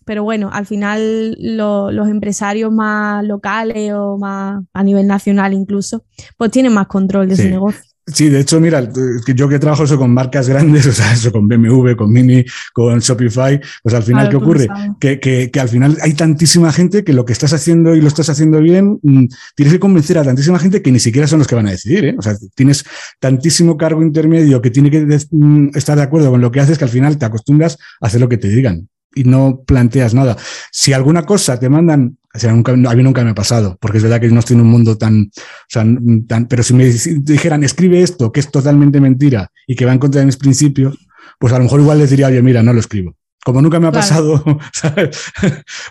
pero 0.06 0.24
bueno, 0.24 0.48
al 0.50 0.64
final 0.64 1.36
los 1.38 2.08
empresarios 2.08 2.72
más 2.72 3.26
locales 3.26 3.92
o 3.92 4.16
más 4.16 4.64
a 4.72 4.82
nivel 4.84 5.06
nacional 5.06 5.52
incluso, 5.52 6.02
pues 6.38 6.50
tienen 6.50 6.72
más 6.72 6.86
control 6.86 7.28
de 7.28 7.36
su 7.36 7.50
negocio. 7.50 7.82
Sí, 8.08 8.28
de 8.28 8.38
hecho, 8.38 8.60
mira, 8.60 8.88
yo 9.34 9.48
que 9.48 9.58
trabajo 9.58 9.82
eso 9.82 9.98
con 9.98 10.14
marcas 10.14 10.48
grandes, 10.48 10.86
o 10.86 10.92
sea, 10.92 11.12
eso 11.12 11.32
con 11.32 11.48
BMW, 11.48 11.96
con 11.96 12.12
Mini, 12.12 12.44
con 12.72 13.00
Shopify, 13.00 13.60
pues 13.82 13.94
al 13.96 14.04
final, 14.04 14.28
¿qué 14.28 14.36
ocurre? 14.36 14.68
Que, 15.00 15.18
que, 15.18 15.50
que, 15.50 15.60
al 15.60 15.68
final 15.68 15.96
hay 16.00 16.14
tantísima 16.14 16.72
gente 16.72 17.02
que 17.02 17.12
lo 17.12 17.24
que 17.24 17.32
estás 17.32 17.52
haciendo 17.52 17.96
y 17.96 18.00
lo 18.00 18.06
estás 18.06 18.28
haciendo 18.28 18.60
bien, 18.60 19.00
mm, 19.02 19.24
tienes 19.56 19.74
que 19.74 19.80
convencer 19.80 20.18
a 20.18 20.24
tantísima 20.24 20.60
gente 20.60 20.82
que 20.82 20.92
ni 20.92 21.00
siquiera 21.00 21.26
son 21.26 21.40
los 21.40 21.48
que 21.48 21.56
van 21.56 21.66
a 21.66 21.72
decidir, 21.72 22.04
¿eh? 22.04 22.14
O 22.16 22.22
sea, 22.22 22.36
tienes 22.54 22.84
tantísimo 23.18 23.76
cargo 23.76 24.02
intermedio 24.02 24.62
que 24.62 24.70
tiene 24.70 24.88
que 24.88 25.00
mm, 25.30 25.70
estar 25.74 25.96
de 25.96 26.04
acuerdo 26.04 26.30
con 26.30 26.40
lo 26.40 26.52
que 26.52 26.60
haces 26.60 26.78
que 26.78 26.84
al 26.84 26.90
final 26.90 27.18
te 27.18 27.26
acostumbras 27.26 27.76
a 28.00 28.06
hacer 28.06 28.20
lo 28.20 28.28
que 28.28 28.38
te 28.38 28.48
digan 28.48 28.88
y 29.16 29.24
no 29.24 29.62
planteas 29.66 30.14
nada. 30.14 30.36
Si 30.70 30.92
alguna 30.92 31.24
cosa 31.24 31.58
te 31.58 31.68
mandan, 31.68 32.18
o 32.36 32.38
sea, 32.38 32.52
nunca, 32.52 32.72
a 32.72 32.76
mí 32.76 33.02
nunca 33.02 33.24
me 33.24 33.30
ha 33.30 33.34
pasado, 33.34 33.78
porque 33.80 33.98
es 33.98 34.02
verdad 34.04 34.20
que 34.20 34.28
no 34.28 34.40
estoy 34.40 34.54
en 34.54 34.60
un 34.60 34.68
mundo 34.68 34.96
tan, 34.98 35.22
o 35.22 35.68
sea, 35.68 35.84
tan, 36.28 36.46
pero 36.46 36.62
si 36.62 36.74
me 36.74 36.84
dijeran, 36.84 37.64
escribe 37.64 38.02
esto, 38.02 38.30
que 38.30 38.40
es 38.40 38.50
totalmente 38.50 39.00
mentira 39.00 39.50
y 39.66 39.74
que 39.74 39.86
va 39.86 39.92
en 39.92 39.98
contra 39.98 40.20
de 40.20 40.26
mis 40.26 40.36
principios, 40.36 40.98
pues 41.38 41.52
a 41.52 41.58
lo 41.58 41.64
mejor 41.64 41.80
igual 41.80 41.98
les 41.98 42.10
diría, 42.10 42.28
oye, 42.28 42.42
mira, 42.42 42.62
no 42.62 42.72
lo 42.72 42.80
escribo. 42.80 43.16
Como 43.44 43.62
nunca 43.62 43.80
me 43.80 43.88
ha 43.88 43.92
pasado, 43.92 44.34
o 44.44 44.60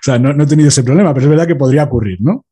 sea, 0.01 0.19
no, 0.19 0.34
no, 0.34 0.43
he 0.43 0.47
tenido 0.47 0.69
ese 0.69 0.84
problema, 0.84 1.13
pero 1.13 1.26
es 1.26 1.30
verdad 1.30 1.47
que 1.47 1.55
podría 1.55 1.84
ocurrir, 1.84 2.19
¿no? 2.22 2.45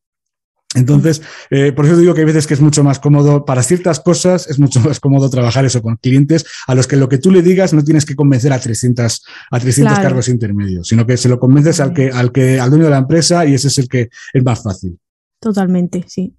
Entonces, 0.74 1.22
eh, 1.50 1.72
por 1.72 1.86
eso 1.86 1.96
digo 1.96 2.14
que 2.14 2.20
hay 2.20 2.26
veces 2.26 2.46
que 2.46 2.54
es 2.54 2.60
mucho 2.60 2.82
más 2.82 2.98
cómodo, 2.98 3.44
para 3.44 3.62
ciertas 3.62 4.00
cosas 4.00 4.48
es 4.48 4.58
mucho 4.58 4.80
más 4.80 5.00
cómodo 5.00 5.30
trabajar 5.30 5.64
eso 5.64 5.82
con 5.82 5.96
clientes 5.96 6.44
a 6.66 6.74
los 6.74 6.86
que 6.86 6.96
lo 6.96 7.08
que 7.08 7.18
tú 7.18 7.30
le 7.30 7.42
digas 7.42 7.72
no 7.72 7.82
tienes 7.84 8.04
que 8.04 8.16
convencer 8.16 8.52
a 8.52 8.58
300, 8.58 9.24
a 9.50 9.60
300 9.60 9.98
cargos 9.98 10.28
intermedios, 10.28 10.88
sino 10.88 11.06
que 11.06 11.16
se 11.16 11.28
lo 11.28 11.38
convences 11.38 11.80
al, 11.80 11.92
que, 11.92 12.10
al, 12.10 12.32
que, 12.32 12.60
al 12.60 12.70
dueño 12.70 12.84
de 12.84 12.90
la 12.90 12.98
empresa 12.98 13.44
y 13.46 13.54
ese 13.54 13.68
es 13.68 13.78
el 13.78 13.88
que 13.88 14.08
es 14.32 14.44
más 14.44 14.62
fácil. 14.62 14.98
Totalmente, 15.40 16.04
sí. 16.06 16.34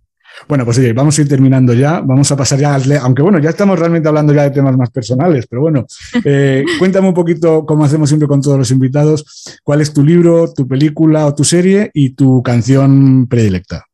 Bueno, 0.47 0.65
pues 0.65 0.77
oye, 0.77 0.93
vamos 0.93 1.17
a 1.17 1.21
ir 1.21 1.27
terminando 1.27 1.73
ya, 1.73 2.01
vamos 2.01 2.31
a 2.31 2.37
pasar 2.37 2.59
ya, 2.59 2.77
aunque 3.01 3.21
bueno, 3.21 3.39
ya 3.39 3.49
estamos 3.49 3.79
realmente 3.79 4.07
hablando 4.07 4.33
ya 4.33 4.43
de 4.43 4.51
temas 4.51 4.75
más 4.77 4.89
personales, 4.91 5.47
pero 5.47 5.61
bueno, 5.61 5.85
eh, 6.25 6.63
cuéntame 6.77 7.07
un 7.07 7.13
poquito, 7.13 7.65
como 7.65 7.85
hacemos 7.85 8.09
siempre 8.09 8.27
con 8.27 8.41
todos 8.41 8.57
los 8.57 8.71
invitados, 8.71 9.25
cuál 9.63 9.81
es 9.81 9.93
tu 9.93 10.03
libro, 10.03 10.51
tu 10.53 10.67
película 10.67 11.25
o 11.25 11.33
tu 11.33 11.43
serie 11.43 11.89
y 11.93 12.11
tu 12.11 12.43
canción 12.43 13.27
predilecta. 13.27 13.85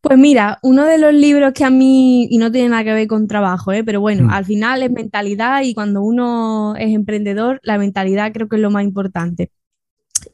Pues 0.00 0.18
mira, 0.18 0.58
uno 0.62 0.84
de 0.84 0.98
los 0.98 1.12
libros 1.12 1.52
que 1.52 1.64
a 1.64 1.70
mí, 1.70 2.28
y 2.30 2.38
no 2.38 2.52
tiene 2.52 2.68
nada 2.68 2.84
que 2.84 2.92
ver 2.92 3.08
con 3.08 3.26
trabajo, 3.26 3.72
¿eh? 3.72 3.82
pero 3.82 4.00
bueno, 4.00 4.28
mm. 4.28 4.30
al 4.30 4.44
final 4.44 4.82
es 4.82 4.90
mentalidad 4.92 5.62
y 5.62 5.74
cuando 5.74 6.02
uno 6.02 6.76
es 6.76 6.94
emprendedor, 6.94 7.58
la 7.64 7.76
mentalidad 7.76 8.32
creo 8.32 8.48
que 8.48 8.54
es 8.54 8.62
lo 8.62 8.70
más 8.70 8.84
importante. 8.84 9.50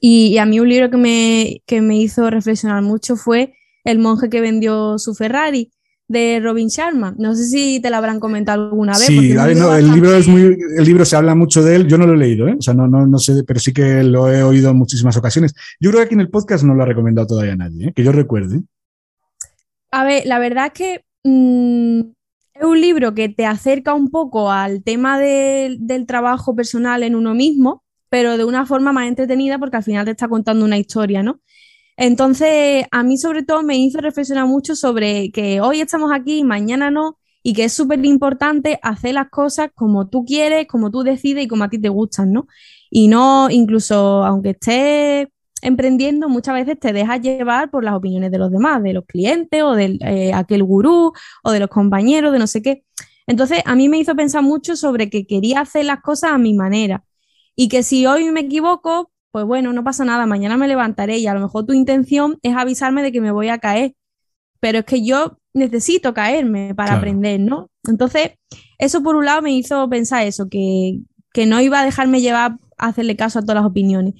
Y, 0.00 0.36
a 0.38 0.46
mí 0.46 0.60
un 0.60 0.68
libro 0.68 0.90
que 0.90 0.96
me, 0.96 1.62
que 1.66 1.80
me 1.80 1.96
hizo 1.96 2.28
reflexionar 2.28 2.82
mucho 2.82 3.16
fue 3.16 3.54
El 3.84 3.98
monje 3.98 4.28
que 4.28 4.40
vendió 4.40 4.98
su 4.98 5.14
Ferrari 5.14 5.70
de 6.08 6.40
Robin 6.42 6.68
Sharma. 6.68 7.14
No 7.18 7.34
sé 7.34 7.46
si 7.46 7.80
te 7.80 7.90
lo 7.90 7.96
habrán 7.96 8.20
comentado 8.20 8.64
alguna 8.64 8.92
vez. 8.92 9.06
Sí, 9.06 9.32
el 9.32 9.92
libro 9.92 10.14
es 10.14 10.28
muy, 10.28 10.58
el 10.76 10.84
libro 10.84 11.04
se 11.04 11.16
habla 11.16 11.34
mucho 11.34 11.62
de 11.62 11.76
él. 11.76 11.88
Yo 11.88 11.98
no 11.98 12.06
lo 12.06 12.14
he 12.14 12.18
leído, 12.18 12.48
¿eh? 12.48 12.56
o 12.58 12.62
sea, 12.62 12.74
no, 12.74 12.86
no, 12.86 13.06
no 13.06 13.18
sé, 13.18 13.42
pero 13.46 13.60
sí 13.60 13.72
que 13.72 14.02
lo 14.02 14.30
he 14.30 14.42
oído 14.42 14.70
en 14.70 14.76
muchísimas 14.76 15.16
ocasiones. 15.16 15.54
Yo 15.80 15.90
creo 15.90 16.02
que 16.02 16.06
aquí 16.06 16.14
en 16.14 16.20
el 16.20 16.30
podcast 16.30 16.64
no 16.64 16.74
lo 16.74 16.82
ha 16.82 16.86
recomendado 16.86 17.26
todavía 17.26 17.56
nadie, 17.56 17.88
¿eh? 17.88 17.92
que 17.94 18.04
yo 18.04 18.12
recuerde. 18.12 18.62
A 19.90 20.04
ver, 20.04 20.24
la 20.26 20.38
verdad 20.38 20.66
es 20.66 20.72
que 20.72 21.04
mm, 21.24 22.00
es 22.54 22.64
un 22.64 22.80
libro 22.80 23.14
que 23.14 23.28
te 23.28 23.46
acerca 23.46 23.94
un 23.94 24.10
poco 24.10 24.50
al 24.50 24.82
tema 24.82 25.18
del 25.18 26.06
trabajo 26.06 26.54
personal 26.54 27.02
en 27.02 27.14
uno 27.14 27.34
mismo, 27.34 27.82
pero 28.08 28.36
de 28.36 28.44
una 28.44 28.66
forma 28.66 28.92
más 28.92 29.08
entretenida 29.08 29.58
porque 29.58 29.78
al 29.78 29.82
final 29.82 30.04
te 30.04 30.10
está 30.10 30.28
contando 30.28 30.64
una 30.64 30.78
historia, 30.78 31.22
¿no? 31.22 31.40
Entonces, 31.96 32.86
a 32.90 33.02
mí 33.02 33.18
sobre 33.18 33.42
todo 33.42 33.62
me 33.62 33.76
hizo 33.76 34.00
reflexionar 34.00 34.46
mucho 34.46 34.74
sobre 34.76 35.30
que 35.30 35.60
hoy 35.60 35.80
estamos 35.80 36.10
aquí, 36.12 36.42
mañana 36.44 36.90
no, 36.90 37.18
y 37.42 37.54
que 37.54 37.64
es 37.64 37.72
súper 37.72 38.04
importante 38.04 38.78
hacer 38.82 39.14
las 39.14 39.28
cosas 39.30 39.70
como 39.74 40.08
tú 40.08 40.24
quieres, 40.24 40.66
como 40.66 40.90
tú 40.90 41.02
decides 41.02 41.44
y 41.44 41.48
como 41.48 41.64
a 41.64 41.68
ti 41.70 41.78
te 41.78 41.88
gustan, 41.88 42.32
¿no? 42.32 42.46
Y 42.90 43.08
no, 43.08 43.50
incluso 43.50 44.24
aunque 44.24 44.50
estés 44.50 45.28
emprendiendo, 45.60 46.28
muchas 46.28 46.54
veces 46.54 46.78
te 46.78 46.92
dejas 46.92 47.20
llevar 47.20 47.70
por 47.70 47.84
las 47.84 47.94
opiniones 47.94 48.30
de 48.30 48.38
los 48.38 48.50
demás, 48.50 48.82
de 48.82 48.92
los 48.92 49.04
clientes 49.06 49.62
o 49.62 49.74
de 49.74 49.98
eh, 50.00 50.32
aquel 50.34 50.64
gurú 50.64 51.12
o 51.44 51.52
de 51.52 51.60
los 51.60 51.68
compañeros, 51.68 52.32
de 52.32 52.38
no 52.38 52.46
sé 52.46 52.62
qué. 52.62 52.84
Entonces, 53.26 53.60
a 53.64 53.76
mí 53.76 53.88
me 53.88 53.98
hizo 53.98 54.16
pensar 54.16 54.42
mucho 54.42 54.76
sobre 54.76 55.08
que 55.08 55.26
quería 55.26 55.60
hacer 55.60 55.84
las 55.84 56.00
cosas 56.00 56.32
a 56.32 56.38
mi 56.38 56.54
manera 56.54 57.04
y 57.54 57.68
que 57.68 57.82
si 57.82 58.06
hoy 58.06 58.30
me 58.30 58.40
equivoco, 58.40 59.11
pues 59.32 59.46
bueno, 59.46 59.72
no 59.72 59.82
pasa 59.82 60.04
nada, 60.04 60.26
mañana 60.26 60.58
me 60.58 60.68
levantaré 60.68 61.18
y 61.18 61.26
a 61.26 61.34
lo 61.34 61.40
mejor 61.40 61.64
tu 61.64 61.72
intención 61.72 62.38
es 62.42 62.54
avisarme 62.54 63.02
de 63.02 63.12
que 63.12 63.22
me 63.22 63.32
voy 63.32 63.48
a 63.48 63.58
caer, 63.58 63.94
pero 64.60 64.80
es 64.80 64.84
que 64.84 65.04
yo 65.04 65.38
necesito 65.54 66.12
caerme 66.14 66.74
para 66.74 66.94
aprender, 66.94 67.40
¿no? 67.40 67.70
Entonces, 67.88 68.32
eso 68.78 69.02
por 69.02 69.16
un 69.16 69.24
lado 69.24 69.40
me 69.42 69.52
hizo 69.52 69.88
pensar 69.88 70.26
eso, 70.26 70.48
que, 70.48 71.00
no 71.46 71.60
iba 71.62 71.80
a 71.80 71.84
dejarme 71.84 72.20
llevar 72.20 72.58
a 72.76 72.88
hacerle 72.88 73.16
caso 73.16 73.38
a 73.38 73.42
todas 73.42 73.56
las 73.56 73.64
opiniones. 73.64 74.14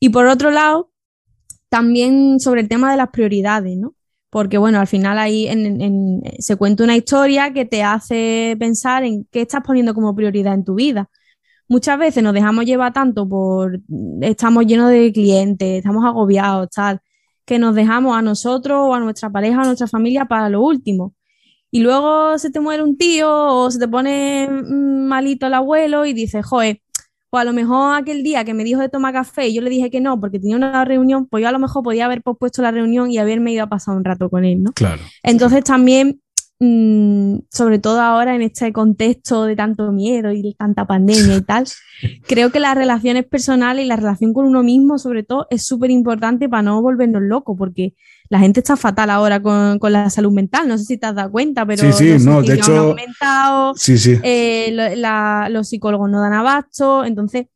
Y 0.00 0.10
por 0.10 0.26
otro 0.26 0.50
lado, 0.50 0.90
también 1.70 2.38
sobre 2.38 2.60
el 2.60 2.68
tema 2.68 2.90
de 2.90 2.98
las 2.98 3.08
prioridades, 3.08 3.76
¿no? 3.78 3.94
Porque 4.30 4.58
bueno, 4.58 4.80
al 4.80 4.86
final 4.86 5.18
ahí 5.18 5.48
se 6.40 6.56
cuenta 6.56 6.84
una 6.84 6.96
historia 6.96 7.54
que 7.54 7.64
te 7.64 7.82
hace 7.82 8.54
pensar 8.60 9.02
en 9.04 9.26
qué 9.30 9.40
estás 9.40 9.62
poniendo 9.64 9.94
como 9.94 10.14
prioridad 10.14 10.52
en 10.52 10.64
tu 10.64 10.74
vida 10.74 11.08
muchas 11.68 11.98
veces 11.98 12.22
nos 12.22 12.32
dejamos 12.32 12.64
llevar 12.64 12.92
tanto 12.92 13.28
por, 13.28 13.80
estamos 14.22 14.66
llenos 14.66 14.90
de 14.90 15.12
clientes, 15.12 15.78
estamos 15.78 16.04
agobiados, 16.04 16.68
tal, 16.70 17.00
que 17.44 17.58
nos 17.58 17.74
dejamos 17.74 18.16
a 18.16 18.22
nosotros 18.22 18.78
o 18.80 18.94
a 18.94 19.00
nuestra 19.00 19.30
pareja 19.30 19.58
o 19.58 19.62
a 19.62 19.66
nuestra 19.66 19.86
familia 19.86 20.24
para 20.24 20.48
lo 20.48 20.62
último. 20.62 21.14
Y 21.70 21.80
luego 21.80 22.38
se 22.38 22.50
te 22.50 22.60
muere 22.60 22.82
un 22.82 22.96
tío 22.96 23.30
o 23.30 23.70
se 23.70 23.78
te 23.78 23.88
pone 23.88 24.48
malito 24.48 25.46
el 25.46 25.54
abuelo 25.54 26.06
y 26.06 26.14
dices, 26.14 26.44
joder, 26.44 26.80
pues 27.30 27.42
a 27.42 27.44
lo 27.44 27.52
mejor 27.52 27.94
aquel 27.94 28.22
día 28.22 28.44
que 28.44 28.54
me 28.54 28.64
dijo 28.64 28.80
de 28.80 28.88
tomar 28.88 29.12
café 29.12 29.48
y 29.48 29.54
yo 29.54 29.60
le 29.60 29.68
dije 29.68 29.90
que 29.90 30.00
no 30.00 30.18
porque 30.18 30.38
tenía 30.38 30.56
una 30.56 30.84
reunión, 30.86 31.26
pues 31.26 31.42
yo 31.42 31.48
a 31.48 31.52
lo 31.52 31.58
mejor 31.58 31.82
podía 31.82 32.06
haber 32.06 32.22
pospuesto 32.22 32.62
la 32.62 32.70
reunión 32.70 33.10
y 33.10 33.18
haberme 33.18 33.52
ido 33.52 33.64
a 33.64 33.68
pasar 33.68 33.96
un 33.96 34.04
rato 34.04 34.30
con 34.30 34.46
él, 34.46 34.62
¿no? 34.62 34.72
Claro. 34.72 35.02
Entonces 35.22 35.62
también 35.62 36.22
Mm, 36.60 37.38
sobre 37.52 37.78
todo 37.78 38.00
ahora 38.00 38.34
en 38.34 38.42
este 38.42 38.72
contexto 38.72 39.44
de 39.44 39.54
tanto 39.54 39.92
miedo 39.92 40.32
y 40.32 40.42
de 40.42 40.54
tanta 40.58 40.88
pandemia 40.88 41.36
y 41.36 41.42
tal, 41.42 41.66
creo 42.26 42.50
que 42.50 42.58
las 42.58 42.74
relaciones 42.74 43.26
personales 43.26 43.84
y 43.84 43.88
la 43.88 43.94
relación 43.94 44.34
con 44.34 44.44
uno 44.44 44.64
mismo, 44.64 44.98
sobre 44.98 45.22
todo, 45.22 45.46
es 45.50 45.64
súper 45.64 45.92
importante 45.92 46.48
para 46.48 46.62
no 46.62 46.82
volvernos 46.82 47.22
locos, 47.22 47.56
porque 47.56 47.94
la 48.28 48.40
gente 48.40 48.58
está 48.58 48.76
fatal 48.76 49.10
ahora 49.10 49.40
con, 49.40 49.78
la 49.82 50.10
salud 50.10 50.32
mental. 50.32 50.66
No 50.66 50.76
sé 50.78 50.84
si 50.84 50.98
te 50.98 51.06
has 51.06 51.14
dado 51.14 51.30
cuenta, 51.30 51.64
pero 51.64 51.92
sí, 51.92 52.18
sí, 52.18 52.24
no, 52.24 52.42
de 52.42 52.54
hecho, 52.54 52.76
aumentado, 52.76 53.74
sí, 53.76 53.96
sí. 53.96 54.18
Eh, 54.24 54.96
los 55.50 55.68
psicólogos 55.68 56.10
no 56.10 56.20
dan 56.20 56.32
abasto, 56.32 57.04
entonces 57.04 57.46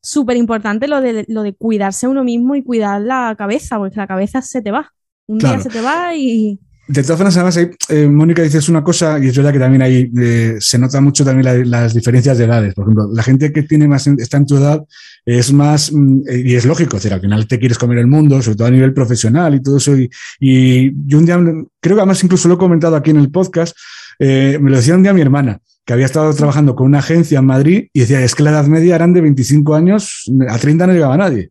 súper 0.00 0.36
importante 0.36 0.86
lo 0.86 1.00
de, 1.00 1.24
lo 1.26 1.42
de 1.42 1.52
cuidarse 1.52 2.06
uno 2.06 2.22
mismo 2.22 2.54
y 2.54 2.62
cuidar 2.62 3.00
la 3.00 3.34
cabeza, 3.36 3.76
porque 3.76 3.96
la 3.96 4.06
cabeza 4.06 4.40
se 4.40 4.62
te 4.62 4.70
va. 4.70 4.92
Un 5.26 5.38
día 5.38 5.58
se 5.58 5.68
te 5.68 5.80
va 5.82 6.14
y 6.14 6.60
de 6.88 7.02
todas 7.02 7.18
formas, 7.18 7.36
además, 7.36 7.58
eh, 7.88 8.06
Mónica 8.06 8.42
dices 8.42 8.68
una 8.68 8.84
cosa, 8.84 9.18
y 9.18 9.28
es 9.28 9.36
verdad 9.36 9.52
que 9.52 9.58
también 9.58 9.82
ahí 9.82 10.10
eh, 10.18 10.56
se 10.60 10.78
nota 10.78 11.00
mucho 11.00 11.24
también 11.24 11.68
las 11.70 11.94
diferencias 11.94 12.38
de 12.38 12.44
edades. 12.44 12.74
Por 12.74 12.84
ejemplo, 12.84 13.08
la 13.12 13.22
gente 13.22 13.52
que 13.52 13.64
tiene 13.64 13.88
más, 13.88 14.06
está 14.06 14.36
en 14.36 14.46
tu 14.46 14.56
edad 14.56 14.84
es 15.24 15.52
más, 15.52 15.92
mm, 15.92 16.20
y 16.44 16.54
es 16.54 16.64
lógico, 16.64 16.96
decir, 16.96 17.12
al 17.12 17.20
final 17.20 17.48
te 17.48 17.58
quieres 17.58 17.78
comer 17.78 17.98
el 17.98 18.06
mundo, 18.06 18.40
sobre 18.40 18.56
todo 18.56 18.68
a 18.68 18.70
nivel 18.70 18.94
profesional 18.94 19.54
y 19.56 19.62
todo 19.62 19.78
eso. 19.78 19.96
Y, 19.96 20.08
y 20.38 20.92
yo 21.06 21.18
un 21.18 21.26
día, 21.26 21.36
creo 21.80 21.96
que 21.96 22.00
además 22.00 22.22
incluso 22.22 22.46
lo 22.46 22.54
he 22.54 22.58
comentado 22.58 22.94
aquí 22.94 23.10
en 23.10 23.18
el 23.18 23.30
podcast, 23.30 23.76
eh, 24.18 24.58
me 24.60 24.70
lo 24.70 24.76
decía 24.76 24.94
un 24.94 25.02
día 25.02 25.12
mi 25.12 25.20
hermana, 25.20 25.60
que 25.86 25.92
había 25.92 26.06
estado 26.06 26.34
trabajando 26.34 26.74
con 26.74 26.86
una 26.86 26.98
agencia 26.98 27.38
en 27.38 27.46
Madrid 27.46 27.88
y 27.92 28.00
decía, 28.00 28.20
es 28.20 28.34
que 28.34 28.42
la 28.42 28.50
edad 28.50 28.66
media 28.66 28.96
eran 28.96 29.12
de 29.12 29.20
25 29.20 29.74
años, 29.74 30.30
a 30.48 30.58
30 30.58 30.88
no 30.88 30.92
llegaba 30.92 31.16
nadie. 31.16 31.50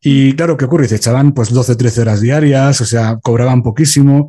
Y 0.00 0.34
claro, 0.34 0.56
¿qué 0.56 0.66
ocurre? 0.66 0.86
Se 0.86 0.96
echaban 0.96 1.32
pues 1.32 1.50
12, 1.50 1.74
13 1.74 2.00
horas 2.02 2.20
diarias, 2.20 2.80
o 2.80 2.84
sea, 2.84 3.18
cobraban 3.20 3.64
poquísimo. 3.64 4.28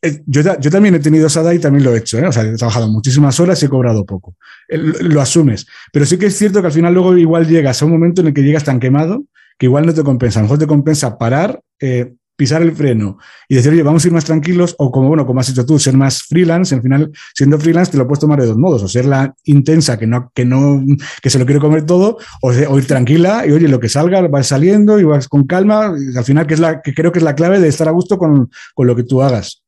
Eh, 0.00 0.22
yo, 0.24 0.40
yo, 0.58 0.70
también 0.70 0.94
he 0.94 1.00
tenido 1.00 1.26
esa 1.26 1.42
edad 1.42 1.52
y 1.52 1.58
también 1.58 1.84
lo 1.84 1.94
he 1.94 1.98
hecho, 1.98 2.18
¿eh? 2.18 2.26
o 2.26 2.32
sea, 2.32 2.44
he 2.44 2.56
trabajado 2.56 2.88
muchísimas 2.88 3.38
horas 3.40 3.62
y 3.62 3.66
he 3.66 3.68
cobrado 3.68 4.06
poco. 4.06 4.36
Lo 4.68 5.20
asumes. 5.20 5.66
Pero 5.92 6.06
sí 6.06 6.16
que 6.16 6.26
es 6.26 6.38
cierto 6.38 6.62
que 6.62 6.68
al 6.68 6.72
final 6.72 6.94
luego 6.94 7.14
igual 7.18 7.46
llegas 7.46 7.82
a 7.82 7.84
un 7.84 7.92
momento 7.92 8.22
en 8.22 8.28
el 8.28 8.34
que 8.34 8.42
llegas 8.42 8.64
tan 8.64 8.80
quemado 8.80 9.24
que 9.58 9.66
igual 9.66 9.84
no 9.84 9.92
te 9.92 10.02
compensa. 10.02 10.38
A 10.38 10.42
lo 10.42 10.44
mejor 10.46 10.58
te 10.60 10.66
compensa 10.66 11.18
parar, 11.18 11.60
eh, 11.80 12.14
pisar 12.38 12.62
el 12.62 12.70
freno 12.70 13.18
y 13.48 13.56
decir, 13.56 13.72
oye, 13.72 13.82
vamos 13.82 14.04
a 14.04 14.06
ir 14.06 14.14
más 14.14 14.24
tranquilos, 14.24 14.76
o 14.78 14.92
como, 14.92 15.08
bueno, 15.08 15.26
como 15.26 15.40
has 15.40 15.48
hecho 15.48 15.66
tú, 15.66 15.76
ser 15.76 15.96
más 15.96 16.22
freelance, 16.22 16.72
al 16.72 16.82
final, 16.82 17.10
siendo 17.34 17.58
freelance, 17.58 17.90
te 17.90 17.98
lo 17.98 18.06
puedes 18.06 18.20
tomar 18.20 18.40
de 18.40 18.46
dos 18.46 18.56
modos, 18.56 18.80
o 18.84 18.88
ser 18.88 19.06
la 19.06 19.34
intensa 19.44 19.98
que 19.98 20.06
no, 20.06 20.30
que 20.32 20.44
no, 20.44 20.80
que 21.20 21.30
se 21.30 21.38
lo 21.40 21.44
quiere 21.44 21.60
comer 21.60 21.84
todo, 21.84 22.16
o, 22.40 22.52
ir 22.52 22.86
tranquila 22.86 23.44
y 23.44 23.50
oye, 23.50 23.66
lo 23.66 23.80
que 23.80 23.88
salga, 23.88 24.26
vas 24.28 24.46
saliendo 24.46 25.00
y 25.00 25.04
vas 25.04 25.26
con 25.26 25.46
calma, 25.46 25.86
al 26.16 26.24
final, 26.24 26.46
que 26.46 26.54
es 26.54 26.60
la, 26.60 26.80
que 26.80 26.94
creo 26.94 27.10
que 27.10 27.18
es 27.18 27.24
la 27.24 27.34
clave 27.34 27.58
de 27.58 27.66
estar 27.66 27.88
a 27.88 27.92
gusto 27.92 28.18
con, 28.18 28.48
con 28.74 28.86
lo 28.86 28.94
que 28.94 29.02
tú 29.02 29.20
hagas. 29.20 29.64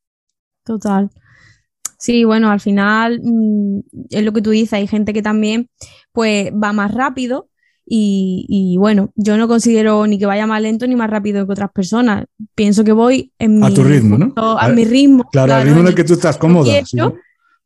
Total. 0.64 1.10
Sí, 1.98 2.24
bueno, 2.24 2.50
al 2.50 2.60
final 2.60 3.20
mm, 3.22 3.80
es 4.10 4.24
lo 4.24 4.32
que 4.32 4.42
tú 4.42 4.50
dices, 4.50 4.74
hay 4.74 4.86
gente 4.86 5.12
que 5.12 5.22
también 5.22 5.68
pues 6.12 6.52
va 6.52 6.72
más 6.72 6.94
rápido 6.94 7.49
y, 7.92 8.76
bueno, 8.78 9.10
yo 9.16 9.36
no 9.36 9.48
considero 9.48 10.06
ni 10.06 10.16
que 10.16 10.26
vaya 10.26 10.46
más 10.46 10.62
lento 10.62 10.86
ni 10.86 10.94
más 10.94 11.10
rápido 11.10 11.44
que 11.44 11.52
otras 11.52 11.72
personas. 11.72 12.24
Pienso 12.54 12.84
que 12.84 12.92
voy 12.92 13.32
en 13.38 13.62
a 13.64 13.74
tu 13.74 13.82
ritmo, 13.82 14.16
¿no? 14.16 14.32
A, 14.36 14.68
mi 14.68 14.84
ritmo. 14.84 15.28
Claro, 15.32 15.54
al 15.54 15.64
ritmo 15.64 15.80
en 15.80 15.88
el 15.88 15.94
que 15.96 16.04
tú 16.04 16.12
estás 16.12 16.38
cómoda. 16.38 16.70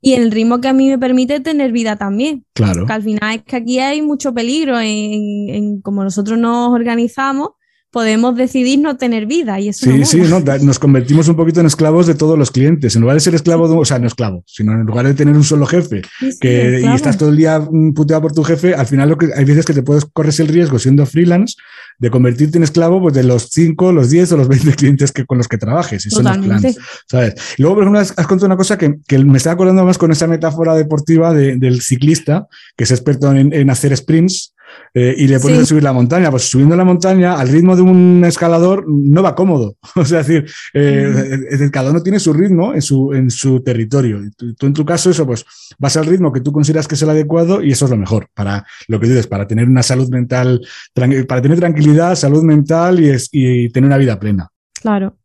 Y 0.01 0.13
el 0.15 0.31
ritmo 0.31 0.61
que 0.61 0.69
a 0.69 0.73
mí 0.73 0.89
me 0.89 0.99
permite 0.99 1.41
tener 1.41 1.73
vida 1.73 1.97
también. 1.97 2.45
Claro. 2.55 2.87
Que 2.87 2.93
al 2.93 3.03
final 3.03 3.37
es 3.37 3.43
que 3.43 3.57
aquí 3.57 3.79
hay 3.81 4.01
mucho 4.01 4.33
peligro 4.33 4.79
en, 4.81 5.49
en 5.49 5.81
cómo 5.81 6.03
nosotros 6.03 6.39
nos 6.39 6.73
organizamos 6.73 7.51
podemos 7.95 8.35
decidir 8.35 8.81
no 8.81 8.97
tener 8.97 9.25
vida. 9.25 9.61
Y 9.61 9.69
eso 9.69 9.87
sí, 9.87 10.05
sí, 10.05 10.23
nos 10.63 10.81
convertimos 10.81 11.29
un 11.29 11.37
poquito 11.37 11.61
en 11.61 11.67
esclavos 11.67 12.09
de 12.09 12.17
todos 12.17 12.37
los 12.37 12.51
clientes. 12.51 12.97
En 12.97 13.03
lugar 13.03 13.15
de 13.15 13.21
ser 13.21 13.37
esclavo, 13.37 13.69
de, 13.69 13.77
o 13.77 13.85
sea, 13.85 14.01
no 14.01 14.09
esclavo, 14.09 14.43
sino 14.49 14.73
en 14.73 14.81
lugar 14.81 15.07
de 15.07 15.15
tener 15.15 15.37
un 15.37 15.45
solo 15.45 15.65
jefe 15.65 16.03
que, 16.41 16.83
y 16.83 16.93
estás 16.93 17.17
todo 17.17 17.29
el 17.29 17.37
día 17.37 17.65
puteado 17.95 18.21
por 18.23 18.33
tu 18.33 18.43
jefe, 18.43 18.75
al 18.75 18.89
final 18.89 19.11
lo 19.11 19.17
que, 19.17 19.29
hay 19.33 19.45
veces 19.45 19.65
que 19.65 19.73
te 19.73 19.85
puedes 19.85 20.05
correr 20.07 20.35
el 20.39 20.49
riesgo 20.49 20.81
siendo 20.81 21.07
freelance 21.07 21.55
de 22.01 22.11
convertirte 22.11 22.59
en 22.59 22.65
esclavo 22.65 23.01
pues, 23.01 23.15
de 23.15 23.23
los 23.23 23.51
5, 23.53 23.93
los 23.93 24.11
10 24.11 24.33
o 24.33 24.37
los 24.39 24.49
20 24.49 24.73
clientes 24.77 25.13
que, 25.13 25.25
con 25.25 25.39
los 25.39 25.47
que 25.47 25.57
trabajes. 25.57 26.05
Eso 26.05 26.17
Totalmente. 26.17 26.75
¿sabes? 27.09 27.35
Y 27.57 27.63
luego, 27.63 27.77
por 27.77 27.85
ejemplo, 27.85 28.01
has, 28.01 28.27
contado 28.27 28.47
una 28.47 28.57
cosa 28.57 28.77
que, 28.77 28.97
que, 29.07 29.19
me 29.19 29.39
está 29.39 29.53
acordando 29.53 29.85
más 29.85 29.99
con 29.99 30.11
esa 30.11 30.27
metáfora 30.27 30.75
deportiva 30.75 31.33
del 31.33 31.81
ciclista, 31.81 32.49
que 32.77 32.83
es 32.83 32.91
experto 32.91 33.33
en, 33.33 33.53
en 33.53 33.71
hacer 33.71 33.97
sprints 33.97 34.54
eh, 34.93 35.15
y 35.17 35.27
le 35.27 35.41
pones 35.41 35.61
a 35.61 35.67
subir 35.67 35.83
la 35.83 35.93
montaña. 35.93 36.31
Pues 36.31 36.45
subiendo 36.45 36.77
la 36.77 36.85
montaña 36.85 37.35
al 37.35 37.49
ritmo 37.49 37.77
de 37.77 37.83
un 37.83 38.25
escalador 38.25 38.85
no 38.89 39.23
va 39.23 39.35
cómodo. 39.35 39.77
o 39.97 40.05
sea, 40.05 40.21
es 40.21 40.27
decir, 40.27 40.51
eh, 40.73 41.71
cada 41.73 41.91
uno 41.91 42.03
tiene 42.03 42.19
su 42.21 42.33
ritmo 42.33 42.75
en 42.75 42.83
su, 42.83 43.13
en 43.13 43.31
su 43.31 43.61
territorio. 43.63 44.21
Tú, 44.37 44.67
en 44.67 44.73
tu 44.73 44.85
caso, 44.85 45.11
eso, 45.11 45.27
pues 45.27 45.45
vas 45.79 45.97
al 45.97 46.07
ritmo 46.07 46.33
que 46.33 46.41
tú 46.41 46.53
consideras 46.53 46.89
que 46.89 46.95
es 46.95 47.03
el 47.03 47.11
adecuado 47.11 47.63
y 47.63 47.73
eso 47.73 47.87
es 47.87 47.91
lo 47.91 47.97
mejor 47.97 48.29
para 48.35 48.67
lo 48.89 49.01
que 49.01 49.09
dices, 49.09 49.27
para 49.27 49.47
tener 49.47 49.69
una 49.69 49.83
salud 49.83 50.09
mental, 50.09 50.61
para 50.93 51.43
tener 51.43 51.59
tranquilidad, 51.59 52.15
salud 52.15 52.43
mental 52.43 53.01
y, 53.01 53.13
y 53.33 53.69
tener 53.71 53.87
una 53.87 53.99
vida 53.99 54.19
plena. 54.19 54.49
Claro. 54.81 55.17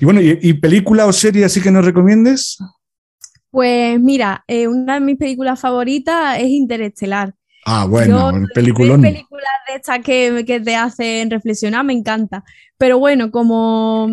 Y 0.00 0.04
bueno, 0.04 0.20
¿y, 0.22 0.52
película 0.54 1.06
o 1.06 1.12
serie 1.12 1.44
así 1.44 1.60
que 1.60 1.70
nos 1.70 1.84
recomiendes? 1.84 2.58
Pues 3.50 4.00
mira, 4.00 4.44
eh, 4.46 4.68
una 4.68 4.94
de 4.94 5.00
mis 5.00 5.16
películas 5.16 5.60
favoritas 5.60 6.38
es 6.38 6.46
Interestelar. 6.46 7.34
Ah, 7.68 7.84
bueno, 7.84 8.32
película. 8.54 8.96
películas 8.96 9.50
de 9.68 9.74
estas 9.74 9.98
que, 9.98 10.44
que, 10.46 10.60
te 10.60 10.76
hacen 10.76 11.28
reflexionar, 11.28 11.84
me 11.84 11.94
encanta. 11.94 12.44
Pero 12.78 13.00
bueno, 13.00 13.32
como, 13.32 14.08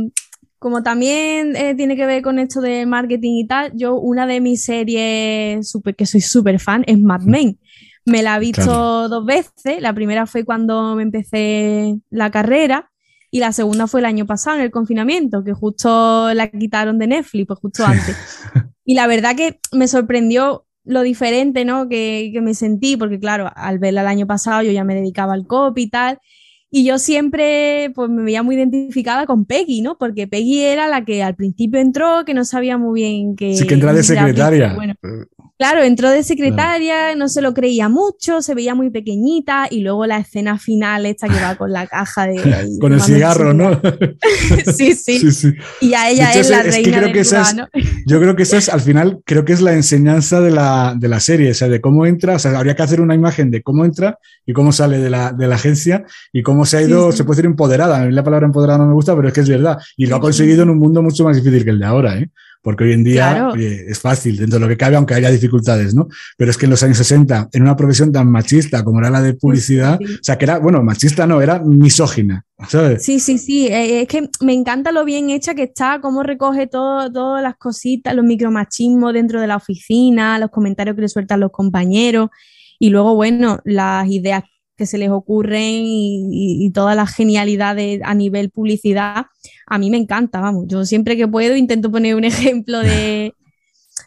como 0.57 0.81
también 0.81 1.55
eh, 1.55 1.75
tiene 1.75 1.95
que 1.95 2.07
ver 2.07 2.23
con 2.23 2.39
esto 2.39 2.61
de 2.61 2.87
marketing 2.87 3.43
y 3.43 3.47
tal, 3.47 3.71
yo 3.75 3.93
una 3.95 4.25
de 4.25 4.41
mis 4.41 4.63
series 4.63 5.69
super, 5.69 5.95
que 5.95 6.07
soy 6.07 6.21
súper 6.21 6.59
fan 6.59 6.83
es 6.87 6.99
Mad 6.99 7.21
Men. 7.21 7.59
Me 8.05 8.23
la 8.23 8.37
he 8.37 8.39
visto 8.39 9.07
dos 9.07 9.23
veces. 9.23 9.79
La 9.81 9.93
primera 9.93 10.25
fue 10.25 10.43
cuando 10.45 10.95
me 10.95 11.03
empecé 11.03 11.99
la 12.09 12.31
carrera 12.31 12.91
y 13.29 13.39
la 13.39 13.51
segunda 13.51 13.85
fue 13.85 13.99
el 13.99 14.07
año 14.07 14.25
pasado, 14.25 14.57
en 14.57 14.63
el 14.63 14.71
confinamiento, 14.71 15.43
que 15.43 15.53
justo 15.53 16.33
la 16.33 16.49
quitaron 16.49 16.97
de 16.97 17.05
Netflix, 17.05 17.45
pues 17.45 17.59
justo 17.59 17.85
antes. 17.85 18.17
y 18.83 18.95
la 18.95 19.05
verdad 19.05 19.35
que 19.35 19.59
me 19.71 19.87
sorprendió 19.87 20.65
lo 20.85 21.01
diferente, 21.01 21.65
¿no? 21.65 21.87
Que, 21.87 22.31
que, 22.33 22.41
me 22.41 22.53
sentí, 22.53 22.97
porque 22.97 23.19
claro, 23.19 23.49
al 23.55 23.79
verla 23.79 24.01
el 24.01 24.07
año 24.07 24.27
pasado 24.27 24.63
yo 24.63 24.71
ya 24.71 24.83
me 24.83 24.95
dedicaba 24.95 25.33
al 25.33 25.47
copy 25.47 25.83
y 25.83 25.89
tal, 25.89 26.19
y 26.75 26.85
yo 26.85 26.97
siempre 26.97 27.91
pues, 27.93 28.09
me 28.09 28.23
veía 28.23 28.41
muy 28.41 28.55
identificada 28.55 29.27
con 29.27 29.45
Peggy, 29.45 29.81
¿no? 29.81 29.95
Porque 29.99 30.27
Peggy 30.27 30.61
era 30.61 30.87
la 30.87 31.05
que 31.05 31.21
al 31.21 31.35
principio 31.35 31.79
entró, 31.79 32.25
que 32.25 32.33
no 32.33 32.45
sabía 32.45 32.79
muy 32.79 32.99
bien 32.99 33.35
que... 33.35 33.55
Sí, 33.55 33.67
que 33.67 33.75
entra 33.75 33.93
de 33.93 34.01
secretaria. 34.01 34.75
Claro, 35.59 35.83
entró 35.83 36.09
de 36.09 36.23
secretaria, 36.23 37.15
no 37.15 37.29
se 37.29 37.39
lo 37.39 37.53
creía 37.53 37.87
mucho, 37.87 38.41
se 38.41 38.55
veía 38.55 38.73
muy 38.73 38.89
pequeñita 38.89 39.67
y 39.69 39.81
luego 39.81 40.07
la 40.07 40.17
escena 40.17 40.57
final 40.57 41.05
esta 41.05 41.27
que 41.27 41.35
va 41.35 41.55
con 41.55 41.71
la 41.71 41.85
caja 41.85 42.25
de... 42.25 42.77
con 42.81 42.91
el 42.91 42.99
cigarro, 42.99 43.53
¿no? 43.53 43.79
sí, 44.75 44.95
sí, 44.95 45.31
sí, 45.31 45.53
Y 45.79 45.93
a 45.93 46.09
ella 46.09 46.31
es 46.31 46.49
la 46.49 46.63
reina 46.63 47.01
del 47.01 47.13
Yo 48.07 48.19
creo 48.19 48.35
que 48.35 48.43
esa 48.43 48.57
es, 48.57 48.67
al 48.67 48.81
final, 48.81 49.19
creo 49.25 49.45
que 49.45 49.53
es 49.53 49.61
la 49.61 49.73
enseñanza 49.73 50.41
de 50.41 50.49
la, 50.49 50.95
de 50.97 51.07
la, 51.07 51.19
serie, 51.19 51.51
o 51.51 51.53
sea, 51.53 51.69
de 51.69 51.79
cómo 51.79 52.07
entra, 52.07 52.35
o 52.35 52.39
sea, 52.39 52.57
habría 52.57 52.75
que 52.75 52.81
hacer 52.81 52.99
una 52.99 53.13
imagen 53.13 53.51
de 53.51 53.61
cómo 53.61 53.85
entra 53.85 54.17
y 54.47 54.53
cómo 54.53 54.71
sale 54.71 54.97
de 54.97 55.11
la, 55.11 55.33
de 55.33 55.47
la 55.47 55.55
agencia 55.55 56.03
y 56.33 56.41
cómo 56.41 56.65
se 56.65 56.77
ha 56.77 56.81
ido, 56.81 57.11
se 57.11 57.23
puede 57.23 57.37
decir 57.37 57.45
empoderada, 57.45 58.01
a 58.01 58.05
mí 58.05 58.11
la 58.11 58.23
palabra 58.23 58.47
empoderada 58.47 58.79
no 58.79 58.87
me 58.87 58.93
gusta, 58.93 59.15
pero 59.15 59.27
es 59.27 59.33
que 59.35 59.41
es 59.41 59.49
verdad. 59.49 59.77
Y 59.97 60.07
lo 60.07 60.15
ha 60.15 60.19
conseguido 60.19 60.63
en 60.63 60.71
un 60.71 60.79
mundo 60.79 61.03
mucho 61.03 61.23
más 61.23 61.37
difícil 61.37 61.63
que 61.63 61.69
el 61.69 61.79
de 61.79 61.85
ahora, 61.85 62.17
¿eh? 62.17 62.29
Porque 62.63 62.85
hoy 62.85 62.93
en 62.93 63.03
día 63.03 63.51
es 63.57 63.99
fácil 63.99 64.37
dentro 64.37 64.57
de 64.57 64.65
lo 64.65 64.69
que 64.69 64.77
cabe, 64.77 64.95
aunque 64.95 65.13
haya 65.13 65.29
dificultades, 65.29 65.93
¿no? 65.93 66.07
Pero 66.37 66.49
es 66.49 66.57
que 66.57 66.65
en 66.65 66.71
los 66.71 66.81
años 66.81 66.97
60, 66.97 67.49
en 67.51 67.61
una 67.61 67.75
profesión 67.75 68.11
tan 68.11 68.31
machista 68.31 68.83
como 68.83 68.99
era 68.99 69.09
la 69.09 69.21
de 69.21 69.33
publicidad, 69.33 69.99
o 70.01 70.23
sea, 70.23 70.37
que 70.37 70.45
era, 70.45 70.59
bueno, 70.59 70.81
machista 70.81 71.27
no, 71.27 71.41
era 71.41 71.59
misógina, 71.59 72.45
¿sabes? 72.69 73.03
Sí, 73.03 73.19
sí, 73.19 73.37
sí, 73.37 73.67
eh, 73.67 74.01
es 74.01 74.07
que 74.07 74.29
me 74.39 74.53
encanta 74.53 74.93
lo 74.93 75.03
bien 75.03 75.29
hecha 75.29 75.53
que 75.53 75.63
está, 75.63 75.99
cómo 76.01 76.23
recoge 76.23 76.67
todo, 76.67 77.11
todas 77.11 77.43
las 77.43 77.57
cositas, 77.57 78.15
los 78.15 78.23
micromachismos 78.23 79.13
dentro 79.13 79.41
de 79.41 79.47
la 79.47 79.57
oficina, 79.57 80.39
los 80.39 80.49
comentarios 80.49 80.95
que 80.95 81.01
le 81.01 81.09
sueltan 81.09 81.41
los 81.41 81.51
compañeros. 81.51 82.29
Y 82.79 82.89
luego, 82.89 83.15
bueno, 83.15 83.59
las 83.65 84.07
ideas 84.09 84.43
que 84.75 84.85
se 84.85 84.97
les 84.97 85.09
ocurren 85.09 85.83
y, 85.85 86.71
toda 86.73 86.95
la 86.95 87.05
genialidad 87.05 87.77
a 88.03 88.13
nivel 88.15 88.49
publicidad, 88.49 89.25
a 89.67 89.77
mí 89.77 89.89
me 89.89 89.97
encanta, 89.97 90.39
vamos. 90.41 90.65
Yo 90.67 90.85
siempre 90.85 91.17
que 91.17 91.27
puedo 91.27 91.55
intento 91.55 91.91
poner 91.91 92.15
un 92.15 92.23
ejemplo 92.23 92.79
de, 92.79 93.33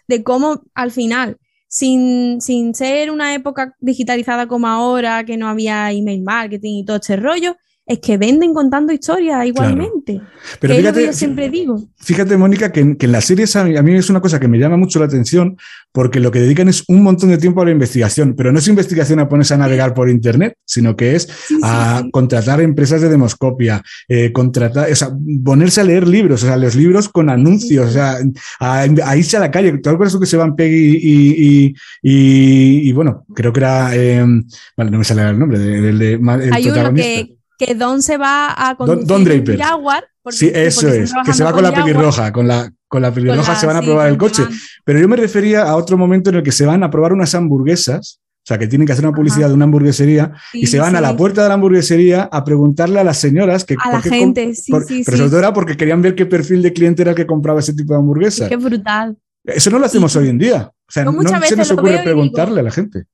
de 0.09 0.23
cómo 0.23 0.63
al 0.75 0.91
final, 0.91 1.39
sin, 1.69 2.41
sin 2.41 2.75
ser 2.75 3.11
una 3.11 3.35
época 3.35 3.75
digitalizada 3.81 4.47
como 4.47 4.67
ahora, 4.67 5.25
que 5.25 5.37
no 5.37 5.49
había 5.49 5.93
email 5.93 6.23
marketing 6.23 6.81
y 6.81 6.85
todo 6.85 6.97
este 6.97 7.17
rollo, 7.17 7.57
es 7.87 8.01
que 8.01 8.19
venden 8.19 8.53
contando 8.53 8.93
historias 8.93 9.47
igualmente. 9.47 10.21
Pero 10.59 10.75
fíjate, 10.75 11.07
yo 11.07 11.13
siempre 11.13 11.49
digo. 11.49 11.81
Fíjate, 11.97 12.37
Mónica, 12.37 12.73
que 12.73 12.81
en, 12.81 12.97
las 13.13 13.27
series 13.27 13.55
a 13.55 13.65
mí, 13.65 13.95
es 13.95 14.11
una 14.11 14.21
cosa 14.21 14.41
que 14.41 14.49
me 14.49 14.59
llama 14.59 14.77
mucho 14.77 14.99
la 14.99 15.07
atención 15.07 15.57
porque 15.93 16.19
lo 16.19 16.33
que 16.33 16.41
dedican 16.41 16.69
es 16.69 16.83
un 16.89 17.05
montón 17.05 17.31
de 17.31 17.39
tiempo 17.39 17.63
a 17.63 17.65
la 17.65 17.71
investigación, 17.71 18.35
pero 18.37 18.51
no 18.51 18.59
es 18.59 18.67
investigación 18.67 19.21
a 19.21 19.29
ponerse 19.29 19.55
a 19.55 19.59
navegar 19.59 19.95
por 19.95 20.11
Internet, 20.11 20.55
sino 20.65 20.97
que 20.97 21.15
es 21.15 21.29
a 21.63 22.03
contratar 22.11 22.61
empresas 22.61 23.01
de 23.01 23.09
demoscopia, 23.09 23.83
eh, 24.09 24.33
contratar, 24.33 24.91
o 24.91 24.97
sea, 24.97 25.11
ponerse 25.45 25.81
a 25.81 25.85
leer 25.85 26.09
libros, 26.09 26.43
o 26.43 26.47
sea, 26.47 26.57
los 26.57 26.75
libros 26.75 27.09
con 27.09 27.31
anuncios, 27.31 27.89
o 27.89 27.93
sea, 27.93 28.19
a, 28.59 29.17
irse 29.17 29.37
a 29.37 29.41
la 29.41 29.51
calle. 29.53 29.79
Todo 29.79 30.03
eso 30.03 30.19
que 30.19 30.27
se 30.27 30.37
van 30.37 30.57
Peggy 30.57 30.99
y, 31.03 31.75
y, 32.03 32.93
bueno, 32.93 33.25
creo 33.35 33.53
que 33.53 33.61
era, 33.61 33.95
eh, 33.95 34.25
vale, 34.77 34.91
no 34.91 34.99
me 34.99 35.05
sale 35.05 35.23
el 35.23 35.39
nombre, 35.39 35.59
del 35.59 35.99
de, 35.99 36.19
protagonista 36.19 36.93
que 36.95 37.36
Don 37.75 38.03
se 38.03 38.17
va 38.17 38.55
a 38.57 38.77
conducir 38.77 39.07
Don, 39.07 39.25
Draper. 39.25 39.59
Jaguar. 39.59 40.05
sí, 40.31 40.51
eso 40.55 40.89
es, 40.89 41.13
que 41.25 41.33
se 41.33 41.45
va 41.45 41.53
con, 41.53 41.63
la 41.63 41.73
pelirroja, 41.73 42.33
con 42.33 42.47
la, 42.47 42.71
con 42.87 43.03
la 43.03 43.13
pelirroja 43.13 43.57
se 43.57 43.67
van 43.67 43.77
a 43.77 43.83
probar 43.83 44.09
el 44.09 44.19
coche. 44.19 44.43
Pero 44.85 44.99
yo 44.99 45.09
me 45.09 45.17
refería 45.17 45.63
a 45.63 45.77
otro 45.77 45.97
momento 45.97 46.31
en 46.31 46.37
el 46.37 46.43
que 46.43 46.53
se 46.53 46.67
van 46.67 46.83
a 46.83 46.91
probar 46.91 47.13
unas 47.13 47.35
hamburguesas, 47.35 48.21
o 48.21 48.47
sea, 48.47 48.59
que 48.59 48.69
tienen 48.69 48.87
que 48.87 48.93
hacer 48.93 49.05
una 49.05 49.17
publicidad 49.17 49.49
de 49.49 49.55
una 49.55 49.65
hamburguesería 49.65 50.33
y 50.53 50.67
se 50.67 50.79
van 50.79 50.95
a 50.95 51.01
la 51.01 51.17
puerta 51.17 51.43
de 51.43 51.49
la 51.49 51.55
hamburguesería 51.55 52.29
a 52.31 52.45
preguntarle 52.45 53.01
a 53.01 53.05
las 53.05 53.19
señoras 53.19 53.65
que... 53.65 53.75
A 53.83 53.91
la 53.91 54.01
gente, 54.01 54.55
sí, 54.55 54.73
sí, 54.87 55.03
Pero 55.05 55.17
sobre 55.17 55.31
todo 55.31 55.39
era 55.41 55.53
porque 55.53 55.77
querían 55.77 56.01
ver 56.01 56.15
qué 56.15 56.27
perfil 56.27 56.63
de 56.63 56.73
cliente 56.73 57.03
era 57.03 57.11
el 57.11 57.17
que 57.17 57.27
compraba 57.27 57.59
ese 57.59 57.75
tipo 57.75 57.95
de 57.95 57.99
hamburguesas. 57.99 58.49
Qué 58.49 58.57
brutal. 58.57 59.17
Eso 59.43 59.71
no 59.71 59.79
lo 59.79 59.87
hacemos 59.87 60.15
hoy 60.15 60.29
en 60.29 60.39
día. 60.39 60.71
O 60.89 60.93
sea, 60.93 61.05
no 61.05 61.13
se 61.43 61.57
nos 61.57 61.71
ocurre 61.71 62.03
preguntarle 62.05 62.61
a 62.61 62.63
la 62.63 62.71
gente. 62.71 63.07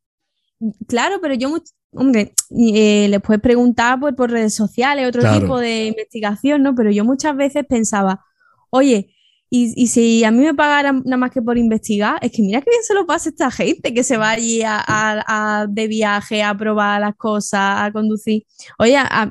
Claro, 0.87 1.17
pero 1.21 1.35
yo, 1.35 1.49
hombre, 1.93 2.35
eh, 2.51 3.07
les 3.09 3.21
puedes 3.21 3.43
preguntar 3.43 4.01
por, 4.01 4.15
por 4.15 4.31
redes 4.31 4.55
sociales, 4.55 5.07
otro 5.07 5.23
tipo 5.39 5.59
de 5.59 5.87
investigación, 5.87 6.63
¿no? 6.63 6.75
Pero 6.75 6.91
yo 6.91 7.05
muchas 7.05 7.37
veces 7.37 7.65
pensaba, 7.67 8.25
oye, 8.71 9.15
y, 9.55 9.89
si 9.89 10.25
a 10.25 10.31
mí 10.31 10.39
me 10.39 10.55
pagaran 10.55 11.03
nada 11.05 11.19
más 11.19 11.31
que 11.31 11.43
por 11.43 11.59
investigar, 11.59 12.19
es 12.23 12.33
que 12.33 12.41
mira 12.41 12.63
qué 12.63 12.71
bien 12.71 12.83
se 12.83 12.95
lo 12.95 13.05
pasa 13.05 13.29
esta 13.29 13.51
gente 13.51 13.93
que 13.93 14.03
se 14.03 14.17
va 14.17 14.31
allí 14.31 14.63
a, 14.65 15.67
de 15.69 15.89
viaje 15.89 16.43
a 16.43 16.57
probar 16.57 17.03
las 17.03 17.15
cosas, 17.17 17.83
a 17.83 17.93
conducir. 17.93 18.45
Oye, 18.79 18.97
a, 18.97 19.31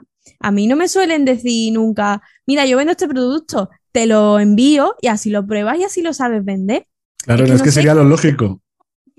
mí 0.52 0.68
no 0.68 0.76
me 0.76 0.88
suelen 0.88 1.26
decir 1.26 1.74
nunca, 1.74 2.22
mira, 2.46 2.68
yo 2.68 2.78
vendo 2.78 2.92
este 2.92 3.08
producto, 3.08 3.72
te 3.92 4.06
lo 4.06 4.40
envío 4.40 4.96
y 5.02 5.08
así 5.08 5.32
lo 5.32 5.48
pruebas 5.48 5.80
y 5.80 5.86
así 5.86 6.04
lo 6.04 6.14
sabes 6.14 6.46
vender. 6.46 6.86
Claro, 7.24 7.44
es 7.46 7.64
que, 7.64 7.72
sería 7.72 7.96
lo 7.96 8.04
lógico 8.04 8.61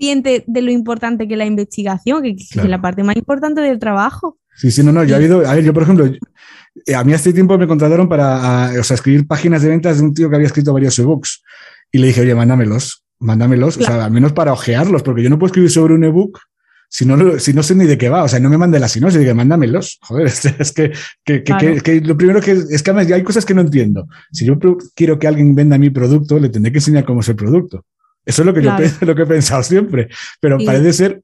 de 0.03 0.61
lo 0.61 0.71
importante 0.71 1.27
que 1.27 1.37
la 1.37 1.45
investigación, 1.45 2.23
que, 2.23 2.31
es 2.31 2.55
la 2.55 2.81
parte 2.81 3.03
más 3.03 3.15
importante 3.15 3.61
del 3.61 3.79
trabajo. 3.79 4.37
Sí, 4.55 4.71
sí, 4.71 4.83
no, 4.83 4.91
no, 4.91 5.03
yo 5.03 5.15
he 5.15 5.17
habido, 5.17 5.47
a 5.47 5.55
ver, 5.55 5.63
yo 5.63 5.73
por 5.73 5.83
ejemplo, 5.83 6.05
eh, 6.05 6.95
a 6.95 7.03
mí 7.03 7.13
hace 7.13 7.33
tiempo 7.33 7.57
me 7.57 7.67
contrataron 7.67 8.07
para 8.07 8.71
o 8.79 8.83
sea, 8.83 8.95
escribir 8.95 9.25
páginas 9.27 9.61
de 9.61 9.69
ventas 9.69 9.97
de 9.97 10.03
un 10.03 10.13
tío 10.13 10.29
que 10.29 10.35
había 10.35 10.47
escrito 10.47 10.73
varios 10.73 10.97
ebooks 10.99 11.43
y 11.91 11.97
le 11.97 12.07
dije, 12.07 12.21
oye, 12.21 12.35
mándamelos, 12.35 13.03
mándamelos, 13.19 13.77
o 13.77 13.81
sea, 13.81 14.05
al 14.05 14.11
menos 14.11 14.33
para 14.33 14.53
ojearlos, 14.53 15.03
porque 15.03 15.23
yo 15.23 15.29
no 15.29 15.39
puedo 15.39 15.47
escribir 15.47 15.71
sobre 15.71 15.95
un 15.95 16.03
ebook 16.03 16.39
si 16.93 17.07
no, 17.07 17.39
si 17.39 17.53
no 17.53 17.63
sé 17.63 17.73
ni 17.73 17.85
de 17.85 17.97
qué 17.97 18.07
va, 18.07 18.21
o 18.21 18.27
sea, 18.27 18.39
no 18.39 18.51
me 18.51 18.57
mande 18.59 18.79
la 18.79 18.87
sinopsis, 18.87 19.19
digo, 19.19 19.33
mándamelos. 19.33 19.97
Joder, 20.03 20.27
es, 20.59 20.71
que, 20.71 20.91
que, 21.25 21.43
que, 21.43 21.81
que, 21.83 22.01
lo 22.01 22.15
primero 22.15 22.39
que 22.39 22.51
es 22.51 22.83
que 22.83 22.91
además 22.91 23.11
hay 23.11 23.23
cosas 23.23 23.45
que 23.45 23.55
no 23.55 23.61
entiendo. 23.61 24.07
Si 24.31 24.45
yo 24.45 24.59
quiero 24.93 25.17
que 25.17 25.27
alguien 25.27 25.55
venda 25.55 25.79
mi 25.79 25.89
producto, 25.89 26.37
le 26.37 26.49
tendré 26.49 26.71
que 26.71 26.77
enseñar 26.77 27.03
cómo 27.03 27.21
es 27.21 27.29
el 27.29 27.35
producto. 27.35 27.83
Eso 28.25 28.41
es 28.41 28.45
lo 28.45 28.53
que 28.53 28.61
yo 28.61 28.71
lo 29.01 29.15
que 29.15 29.21
he 29.23 29.25
pensado 29.25 29.63
siempre, 29.63 30.09
pero 30.39 30.57
parece 30.63 30.93
ser 30.93 31.23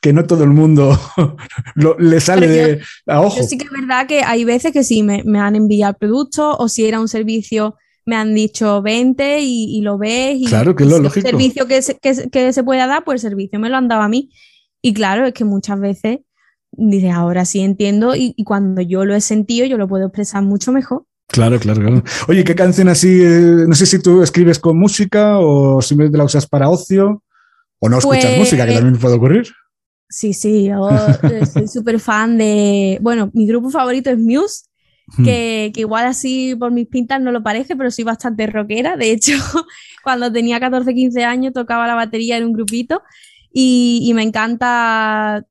que 0.00 0.12
no 0.12 0.24
todo 0.26 0.44
el 0.44 0.50
mundo 0.50 0.98
le 1.98 2.20
sale 2.20 2.48
de 2.48 2.80
a 3.06 3.20
ojo. 3.20 3.42
sí 3.42 3.58
que 3.58 3.64
es 3.64 3.70
verdad 3.70 4.06
que 4.06 4.22
hay 4.22 4.44
veces 4.44 4.72
que 4.72 4.82
sí 4.82 5.02
me, 5.02 5.22
han 5.38 5.56
enviado 5.56 5.94
productos 5.98 6.56
o 6.58 6.68
si 6.68 6.86
era 6.86 7.00
un 7.00 7.08
servicio 7.08 7.76
me 8.06 8.16
han 8.16 8.34
dicho 8.34 8.82
20 8.82 9.40
y, 9.42 9.80
lo 9.82 9.98
ves. 9.98 10.36
Y, 10.40 10.46
claro, 10.46 10.74
que 10.74 10.82
es 10.82 10.90
lo 10.90 10.98
lógico. 10.98 11.28
El 11.28 11.32
servicio 11.32 11.68
que 11.68 11.80
se, 11.82 11.96
que, 11.98 12.52
se 12.52 12.64
pueda 12.64 12.86
dar, 12.88 13.04
pues 13.04 13.22
el 13.22 13.30
servicio 13.30 13.60
me 13.60 13.68
lo 13.68 13.76
han 13.76 13.86
dado 13.86 14.02
a 14.02 14.08
mí. 14.08 14.30
Y 14.82 14.94
claro, 14.94 15.26
es 15.26 15.34
que 15.34 15.44
muchas 15.44 15.78
veces 15.78 16.20
dices, 16.72 17.12
ahora 17.12 17.44
sí 17.44 17.60
entiendo 17.60 18.16
y, 18.16 18.34
y 18.36 18.42
cuando 18.42 18.80
yo 18.80 19.04
lo 19.04 19.14
he 19.14 19.20
sentido, 19.20 19.66
yo 19.66 19.76
lo 19.76 19.86
puedo 19.86 20.06
expresar 20.06 20.42
mucho 20.42 20.72
mejor. 20.72 21.04
Claro, 21.32 21.60
claro, 21.60 21.80
claro. 21.80 22.02
Oye, 22.28 22.44
¿qué 22.44 22.54
canción 22.54 22.88
así? 22.88 23.22
Eh, 23.22 23.64
no 23.66 23.74
sé 23.74 23.86
si 23.86 24.00
tú 24.00 24.22
escribes 24.22 24.58
con 24.58 24.78
música 24.78 25.38
o 25.38 25.80
simplemente 25.80 26.18
la 26.18 26.24
usas 26.24 26.46
para 26.46 26.68
ocio 26.68 27.22
o 27.78 27.88
no 27.88 27.98
escuchas 27.98 28.26
pues 28.26 28.38
música, 28.38 28.66
que 28.66 28.74
también 28.74 28.98
puede 28.98 29.14
ocurrir. 29.14 29.48
Sí, 30.08 30.32
sí, 30.32 30.64
yo 30.64 30.88
eh, 30.90 31.46
soy 31.52 31.68
súper 31.68 32.00
fan 32.00 32.36
de. 32.36 32.98
Bueno, 33.00 33.30
mi 33.32 33.46
grupo 33.46 33.70
favorito 33.70 34.10
es 34.10 34.18
Muse, 34.18 34.64
que, 35.24 35.72
igual 35.76 36.06
así 36.06 36.56
por 36.56 36.72
mis 36.72 36.88
pintas 36.88 37.20
no 37.20 37.30
lo 37.30 37.42
parece, 37.42 37.76
pero 37.76 37.90
soy 37.90 38.04
bastante 38.04 38.46
rockera. 38.48 38.96
De 38.96 39.12
hecho, 39.12 39.34
cuando 40.02 40.32
tenía 40.32 40.58
14, 40.58 40.92
15 40.92 41.24
años 41.24 41.52
tocaba 41.52 41.86
la 41.86 41.94
batería 41.94 42.36
en 42.36 42.44
un 42.44 42.52
grupito 42.52 43.02
y, 43.52 44.00
y 44.02 44.14
me 44.14 44.22
encanta 44.22 45.44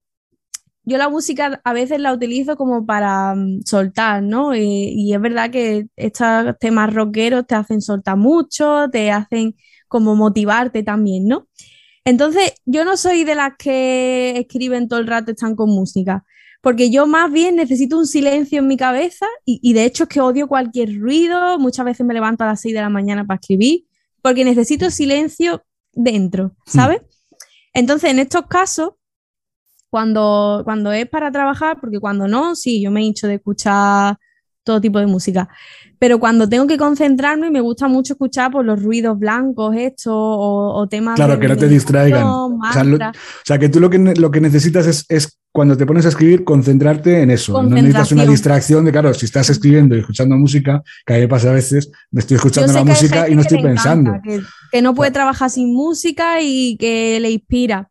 yo 0.90 0.98
la 0.98 1.10
música 1.10 1.62
a 1.64 1.74
veces 1.74 2.00
la 2.00 2.12
utilizo 2.12 2.58
como 2.58 2.86
para 2.86 3.36
mm, 3.36 3.62
soltar, 3.66 4.24
¿no? 4.24 4.56
Y, 4.56 4.94
y 4.96 5.14
es 5.14 5.22
verdad 5.22 5.52
que 5.52 5.88
estos 5.96 6.58
temas 6.60 6.94
rockeros 6.94 7.48
te 7.48 7.56
hacen 7.56 7.82
soltar 7.82 8.18
mucho, 8.18 8.90
te 8.92 9.12
hacen 9.12 9.56
como 9.88 10.16
motivarte 10.16 10.84
también, 10.84 11.28
¿no? 11.28 11.48
Entonces, 12.06 12.54
yo 12.66 12.86
no 12.86 12.98
soy 12.98 13.24
de 13.24 13.36
las 13.36 13.54
que 13.58 14.38
escriben 14.38 14.88
todo 14.88 15.00
el 15.00 15.08
rato, 15.08 15.32
están 15.32 15.56
con 15.56 15.70
música, 15.70 16.26
porque 16.62 16.90
yo 16.90 17.08
más 17.08 17.32
bien 17.32 17.56
necesito 17.56 17.98
un 17.98 18.08
silencio 18.08 18.60
en 18.60 18.68
mi 18.68 18.78
cabeza 18.78 19.28
y, 19.46 19.60
y 19.62 19.74
de 19.74 19.86
hecho 19.86 20.04
es 20.04 20.10
que 20.10 20.22
odio 20.22 20.48
cualquier 20.48 21.00
ruido, 21.00 21.60
muchas 21.60 21.86
veces 21.86 22.06
me 22.06 22.14
levanto 22.14 22.44
a 22.44 22.48
las 22.48 22.62
6 22.62 22.74
de 22.74 22.82
la 22.82 22.90
mañana 22.90 23.26
para 23.26 23.40
escribir, 23.40 23.86
porque 24.22 24.44
necesito 24.44 24.90
silencio 24.90 25.64
dentro, 25.94 26.56
¿sabes? 26.66 27.02
Entonces, 27.74 28.12
en 28.12 28.20
estos 28.20 28.48
casos, 28.48 28.94
cuando, 29.90 30.62
cuando 30.64 30.92
es 30.92 31.08
para 31.08 31.32
trabajar, 31.32 31.78
porque 31.80 32.00
cuando 32.00 32.28
no, 32.28 32.56
sí, 32.56 32.82
yo 32.82 32.92
me 32.92 33.04
hincho 33.04 33.28
de 33.28 33.36
escuchar 33.36 34.18
todo 34.64 34.80
tipo 34.80 35.00
de 35.00 35.08
música. 35.08 35.50
Pero 35.98 36.20
cuando 36.20 36.48
tengo 36.48 36.68
que 36.68 36.78
concentrarme, 36.78 37.50
me 37.50 37.60
gusta 37.60 37.88
mucho 37.88 38.14
escuchar 38.14 38.52
por 38.52 38.64
los 38.64 38.82
ruidos 38.82 39.18
blancos, 39.18 39.76
estos, 39.76 40.14
o, 40.14 40.74
o 40.76 40.88
temas. 40.88 41.16
Claro, 41.16 41.34
de 41.34 41.40
que 41.40 41.48
no 41.48 41.58
te 41.58 41.68
distraigan. 41.68 42.24
O 42.24 42.60
sea, 42.72 42.84
lo, 42.84 42.92
mantra. 42.92 43.12
o 43.12 43.46
sea, 43.46 43.58
que 43.58 43.68
tú 43.68 43.80
lo 43.80 43.90
que, 43.90 43.98
lo 43.98 44.32
que 44.32 44.40
necesitas 44.40 44.86
es, 44.86 45.06
es 45.10 45.40
cuando 45.52 45.76
te 45.76 45.86
pones 45.86 46.06
a 46.06 46.10
escribir, 46.10 46.44
concentrarte 46.44 47.22
en 47.22 47.32
eso. 47.32 47.62
No 47.62 47.70
necesitas 47.70 48.12
una 48.12 48.26
distracción 48.26 48.86
de, 48.86 48.92
claro, 48.92 49.14
si 49.14 49.26
estás 49.26 49.50
escribiendo 49.50 49.96
y 49.96 50.00
escuchando 50.00 50.38
música, 50.38 50.84
que 51.06 51.14
a 51.14 51.16
mí 51.18 51.24
me 51.24 51.28
pasa 51.28 51.50
a 51.50 51.54
veces, 51.54 51.92
me 52.12 52.22
estoy 52.22 52.36
escuchando 52.36 52.72
la 52.72 52.84
música 52.84 53.28
y 53.28 53.36
no 53.36 53.42
estoy 53.42 53.58
encanta, 53.58 53.74
pensando. 53.74 54.14
que, 54.24 54.42
que 54.72 54.82
no 54.82 54.94
puede 54.94 55.12
trabajar 55.12 55.50
sin 55.50 55.74
música 55.74 56.42
y 56.42 56.78
que 56.78 57.20
le 57.20 57.32
inspira. 57.32 57.90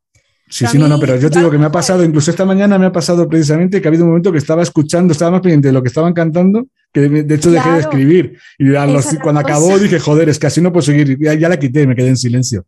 Sí, 0.50 0.66
sí, 0.66 0.78
no, 0.78 0.88
no, 0.88 0.98
pero 0.98 1.16
yo 1.16 1.30
te 1.30 1.38
digo 1.38 1.50
que 1.50 1.58
me 1.58 1.66
ha 1.66 1.70
pasado, 1.72 2.02
incluso 2.04 2.30
esta 2.30 2.44
mañana 2.44 2.78
me 2.78 2.86
ha 2.86 2.92
pasado 2.92 3.28
precisamente 3.28 3.80
que 3.80 3.88
ha 3.88 3.90
habido 3.90 4.04
un 4.04 4.10
momento 4.10 4.32
que 4.32 4.38
estaba 4.38 4.62
escuchando, 4.62 5.12
estaba 5.12 5.32
más 5.32 5.40
pendiente 5.42 5.68
de 5.68 5.72
lo 5.74 5.82
que 5.82 5.88
estaban 5.88 6.14
cantando, 6.14 6.66
que 6.92 7.00
de, 7.00 7.34
hecho 7.34 7.50
dejé 7.50 7.70
de 7.70 7.80
escribir. 7.80 8.38
Y 8.58 8.74
a 8.74 8.86
los- 8.86 9.06
cuando 9.22 9.40
acabó 9.40 9.78
dije, 9.78 9.98
joder, 9.98 10.28
es 10.28 10.38
que 10.38 10.46
así 10.46 10.60
no 10.60 10.72
puedo 10.72 10.82
seguir. 10.82 11.18
Ya, 11.20 11.34
ya 11.34 11.48
la 11.48 11.58
quité, 11.58 11.86
me 11.86 11.94
quedé 11.94 12.08
en 12.08 12.16
silencio. 12.16 12.64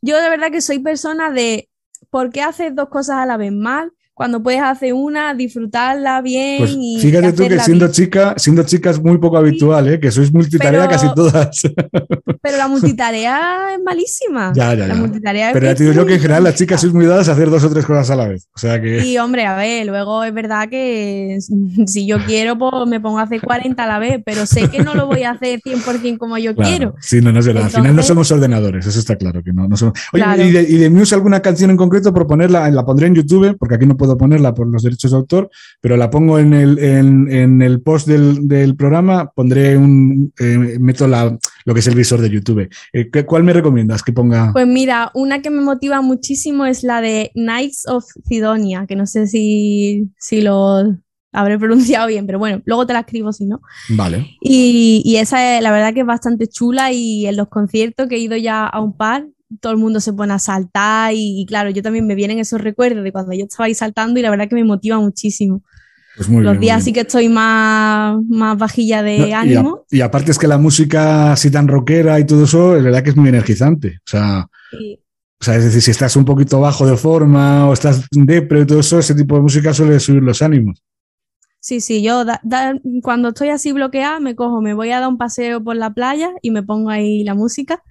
Yo 0.00 0.20
de 0.20 0.30
verdad 0.30 0.50
que 0.50 0.60
soy 0.62 0.78
persona 0.78 1.30
de 1.30 1.68
¿por 2.08 2.30
qué 2.30 2.42
haces 2.42 2.74
dos 2.74 2.88
cosas 2.88 3.16
a 3.16 3.26
la 3.26 3.36
vez 3.36 3.52
mal? 3.52 3.92
Cuando 4.20 4.42
puedes 4.42 4.60
hacer 4.60 4.92
una, 4.92 5.32
disfrutarla 5.32 6.20
bien 6.20 6.58
Pues 6.58 6.76
y 6.78 6.98
fíjate 7.00 7.32
tú 7.32 7.48
que 7.48 7.58
siendo 7.58 7.86
bien. 7.86 7.92
chica, 7.92 8.34
siendo 8.36 8.62
chica 8.64 8.90
es 8.90 9.02
muy 9.02 9.16
poco 9.16 9.38
habitual, 9.38 9.88
¿eh? 9.88 9.98
que 9.98 10.10
sois 10.10 10.30
multitarea 10.30 10.80
Pero- 10.86 10.90
casi 10.90 11.14
todas. 11.14 11.62
Pero 12.42 12.56
la 12.58 12.68
multitarea 12.68 13.74
es 13.74 13.80
malísima. 13.82 14.52
Ya, 14.54 14.74
ya, 14.74 14.86
La 14.88 14.94
ya. 14.94 15.00
multitarea 15.00 15.50
Pero 15.54 15.64
ya 15.66 15.74
te 15.74 15.84
digo 15.84 15.94
yo 15.94 16.04
que 16.04 16.14
en 16.16 16.20
general 16.20 16.44
las 16.44 16.54
chicas 16.54 16.82
sois 16.82 16.92
muy 16.92 17.06
dadas 17.06 17.30
a 17.30 17.32
hacer 17.32 17.48
dos 17.48 17.64
o 17.64 17.70
tres 17.70 17.86
cosas 17.86 18.10
a 18.10 18.16
la 18.16 18.28
vez. 18.28 18.46
O 18.54 18.58
sea 18.58 18.78
que. 18.78 19.06
Y 19.06 19.16
hombre, 19.16 19.46
a 19.46 19.56
ver, 19.56 19.86
luego 19.86 20.22
es 20.24 20.34
verdad 20.34 20.68
que 20.68 21.38
si 21.86 22.06
yo 22.06 22.18
quiero, 22.26 22.58
pues 22.58 22.72
me 22.88 23.00
pongo 23.00 23.20
a 23.20 23.22
hacer 23.22 23.40
40 23.40 23.82
a 23.82 23.86
la 23.86 23.98
vez, 23.98 24.20
pero 24.24 24.44
sé 24.44 24.68
que 24.68 24.80
no 24.82 24.94
lo 24.94 25.06
voy 25.06 25.22
a 25.22 25.30
hacer 25.30 25.60
100% 25.60 26.18
como 26.18 26.36
yo 26.36 26.54
Claro, 26.54 26.68
quiero. 26.70 26.94
sí, 27.00 27.22
no, 27.22 27.32
no 27.32 27.40
es 27.40 27.46
verdad. 27.46 27.64
Al 27.64 27.70
final 27.70 27.96
no 27.96 28.02
somos 28.02 28.30
ordenadores, 28.32 28.86
eso 28.86 28.98
está 28.98 29.16
claro 29.16 29.42
que 29.42 29.52
no. 29.54 29.66
no 29.66 29.78
somos... 29.78 29.98
Oye, 30.12 30.22
Claro. 30.24 30.42
¿y, 30.42 30.50
de, 30.50 30.62
y 30.62 30.76
de 30.76 30.90
Muse 30.90 31.14
alguna 31.14 31.40
canción 31.40 31.70
en 31.70 31.76
concreto 31.78 32.12
por 32.12 32.26
ponerla? 32.26 32.68
La 32.70 32.84
pondré 32.84 33.06
en 33.06 33.14
YouTube, 33.14 33.56
porque 33.58 33.76
aquí 33.76 33.86
no 33.86 33.96
puedo 33.96 34.09
ponerla 34.16 34.54
por 34.54 34.66
los 34.66 34.82
derechos 34.82 35.10
de 35.10 35.16
autor, 35.16 35.50
pero 35.80 35.96
la 35.96 36.10
pongo 36.10 36.38
en 36.38 36.52
el, 36.54 36.78
en, 36.78 37.30
en 37.32 37.62
el 37.62 37.80
post 37.82 38.06
del, 38.08 38.46
del 38.48 38.76
programa, 38.76 39.30
pondré 39.34 39.76
un. 39.76 40.32
eh, 40.38 40.76
meto 40.80 41.06
la, 41.08 41.38
lo 41.64 41.74
que 41.74 41.80
es 41.80 41.86
el 41.86 41.94
visor 41.94 42.20
de 42.20 42.30
YouTube. 42.30 42.68
Eh, 42.92 43.10
¿qué- 43.12 43.24
¿Cuál 43.26 43.44
me 43.44 43.52
recomiendas 43.52 44.02
que 44.02 44.12
ponga? 44.12 44.52
Pues 44.52 44.66
mira, 44.66 45.10
una 45.14 45.42
que 45.42 45.50
me 45.50 45.60
motiva 45.62 46.00
muchísimo 46.02 46.66
es 46.66 46.82
la 46.82 47.00
de 47.00 47.30
Knights 47.34 47.86
of 47.88 48.04
Sidonia, 48.26 48.86
que 48.86 48.96
no 48.96 49.06
sé 49.06 49.26
si, 49.26 50.08
si 50.18 50.40
lo 50.40 50.96
habré 51.32 51.58
pronunciado 51.60 52.06
bien, 52.08 52.26
pero 52.26 52.38
bueno, 52.38 52.60
luego 52.64 52.86
te 52.86 52.92
la 52.92 53.00
escribo 53.00 53.32
si 53.32 53.46
no. 53.46 53.60
Vale. 53.90 54.26
Y, 54.40 55.02
y 55.04 55.16
esa 55.16 55.56
es, 55.56 55.62
la 55.62 55.70
verdad 55.70 55.94
que 55.94 56.00
es 56.00 56.06
bastante 56.06 56.48
chula 56.48 56.92
y 56.92 57.26
en 57.26 57.36
los 57.36 57.48
conciertos 57.48 58.08
que 58.08 58.16
he 58.16 58.18
ido 58.20 58.36
ya 58.36 58.66
a 58.66 58.80
un 58.80 58.96
par, 58.96 59.26
todo 59.60 59.72
el 59.72 59.78
mundo 59.78 60.00
se 60.00 60.12
pone 60.12 60.32
a 60.32 60.38
saltar 60.38 61.12
y, 61.14 61.40
y 61.40 61.46
claro, 61.46 61.70
yo 61.70 61.82
también 61.82 62.06
me 62.06 62.14
vienen 62.14 62.38
esos 62.38 62.60
recuerdos 62.60 63.02
de 63.04 63.12
cuando 63.12 63.32
yo 63.32 63.44
estaba 63.44 63.66
ahí 63.66 63.74
saltando 63.74 64.18
y 64.20 64.22
la 64.22 64.30
verdad 64.30 64.48
que 64.48 64.54
me 64.54 64.64
motiva 64.64 64.98
muchísimo. 65.00 65.62
Pues 66.16 66.28
muy 66.28 66.42
los 66.42 66.52
bien, 66.52 66.56
muy 66.58 66.64
días 66.66 66.76
bien. 66.78 66.84
sí 66.84 66.92
que 66.92 67.00
estoy 67.00 67.28
más, 67.28 68.16
más 68.28 68.58
vajilla 68.58 69.02
de 69.02 69.18
No, 69.18 69.26
y 69.28 69.32
a- 69.32 69.40
ánimo. 69.40 69.84
Y, 69.90 70.00
aparte 70.02 70.30
es 70.32 70.38
que 70.38 70.46
la 70.46 70.58
música 70.58 71.32
así 71.32 71.50
tan 71.50 71.66
rockera 71.68 72.18
y 72.20 72.26
todo 72.26 72.44
eso, 72.44 72.76
es 72.76 72.82
verdad 72.84 73.02
que 73.02 73.10
es 73.10 73.16
muy 73.16 73.28
energizante. 73.28 73.98
O 73.98 74.10
sea, 74.10 74.46
o 74.72 75.44
sea, 75.44 75.56
es 75.56 75.64
decir, 75.64 75.80
si 75.82 75.90
estás 75.90 76.16
un 76.16 76.24
poquito 76.24 76.60
bajo 76.60 76.86
de 76.86 76.96
forma 76.96 77.68
o 77.68 77.72
estás 77.72 78.06
depre 78.10 78.60
y 78.60 78.66
todo 78.66 78.80
eso, 78.80 78.98
ese 78.98 79.14
tipo 79.14 79.36
de 79.36 79.40
música 79.42 79.72
suele 79.72 79.98
subir 79.98 80.22
los 80.22 80.42
ánimos. 80.42 80.82
Sí, 81.60 81.80
sí, 81.80 82.02
yo 82.02 82.24
da- 82.24 82.40
da- 82.42 82.74
cuando 83.02 83.28
estoy 83.28 83.48
así 83.50 83.72
bloqueada 83.72 84.18
me 84.20 84.34
cojo, 84.34 84.60
me 84.62 84.74
voy 84.74 84.90
a 84.92 85.00
dar 85.00 85.08
un 85.08 85.18
paseo 85.18 85.62
por 85.62 85.76
la 85.76 85.92
playa 85.92 86.30
y 86.42 86.50
me 86.50 86.62
pongo 86.62 86.90
ahí 86.90 87.22
la 87.24 87.34
música 87.34 87.82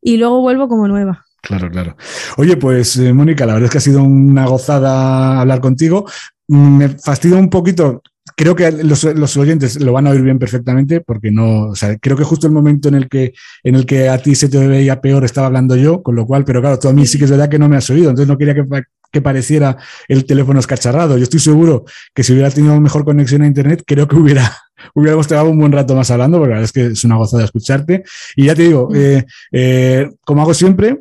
y 0.00 0.16
luego 0.16 0.40
vuelvo 0.40 0.68
como 0.68 0.88
nueva. 0.88 1.24
Claro, 1.40 1.70
claro. 1.70 1.96
Oye, 2.36 2.56
pues 2.56 2.96
eh, 2.96 3.12
Mónica, 3.12 3.46
la 3.46 3.54
verdad 3.54 3.66
es 3.66 3.72
que 3.72 3.78
ha 3.78 3.82
sido 3.82 4.02
una 4.02 4.46
gozada 4.46 5.40
hablar 5.40 5.60
contigo. 5.60 6.06
Mm, 6.48 6.76
Me 6.76 6.88
fastidia 6.88 7.36
un 7.38 7.48
poquito. 7.48 8.02
Creo 8.36 8.54
que 8.54 8.70
los, 8.70 9.04
los 9.04 9.36
oyentes 9.36 9.80
lo 9.80 9.92
van 9.92 10.06
a 10.06 10.10
oír 10.10 10.22
bien 10.22 10.38
perfectamente 10.38 11.00
porque 11.00 11.30
no, 11.30 11.68
o 11.70 11.74
sea, 11.74 11.96
creo 11.96 12.16
que 12.16 12.24
justo 12.24 12.46
el 12.46 12.52
momento 12.52 12.88
en 12.88 12.94
el 12.94 13.08
que, 13.08 13.32
en 13.64 13.74
el 13.74 13.86
que 13.86 14.08
a 14.08 14.18
ti 14.18 14.34
se 14.34 14.48
te 14.48 14.64
veía 14.66 15.00
peor 15.00 15.24
estaba 15.24 15.46
hablando 15.46 15.74
yo, 15.76 16.02
con 16.02 16.14
lo 16.14 16.26
cual, 16.26 16.44
pero 16.44 16.60
claro, 16.60 16.78
tú 16.78 16.88
a 16.88 16.92
mí 16.92 17.06
sí 17.06 17.18
que 17.18 17.24
es 17.24 17.30
verdad 17.30 17.48
que 17.48 17.58
no 17.58 17.68
me 17.68 17.76
has 17.76 17.88
oído, 17.90 18.10
entonces 18.10 18.28
no 18.28 18.38
quería 18.38 18.54
que, 18.54 18.64
que 19.10 19.22
pareciera 19.22 19.78
el 20.06 20.24
teléfono 20.24 20.60
escacharrado. 20.60 21.16
Yo 21.16 21.24
estoy 21.24 21.40
seguro 21.40 21.84
que 22.14 22.22
si 22.22 22.32
hubiera 22.32 22.50
tenido 22.50 22.78
mejor 22.80 23.04
conexión 23.04 23.42
a 23.42 23.46
internet, 23.46 23.82
creo 23.86 24.06
que 24.06 24.16
hubiera, 24.16 24.56
hubiéramos 24.94 25.26
estado 25.26 25.48
un 25.50 25.58
buen 25.58 25.72
rato 25.72 25.94
más 25.94 26.10
hablando, 26.10 26.38
porque 26.38 26.50
la 26.50 26.56
verdad 26.60 26.64
es 26.64 26.72
que 26.72 26.86
es 26.92 27.04
una 27.04 27.16
gozada 27.16 27.44
escucharte. 27.44 28.04
Y 28.36 28.46
ya 28.46 28.54
te 28.54 28.62
digo, 28.62 28.88
Mm. 28.90 28.96
eh, 28.96 29.26
eh, 29.52 30.10
como 30.24 30.42
hago 30.42 30.54
siempre, 30.54 31.00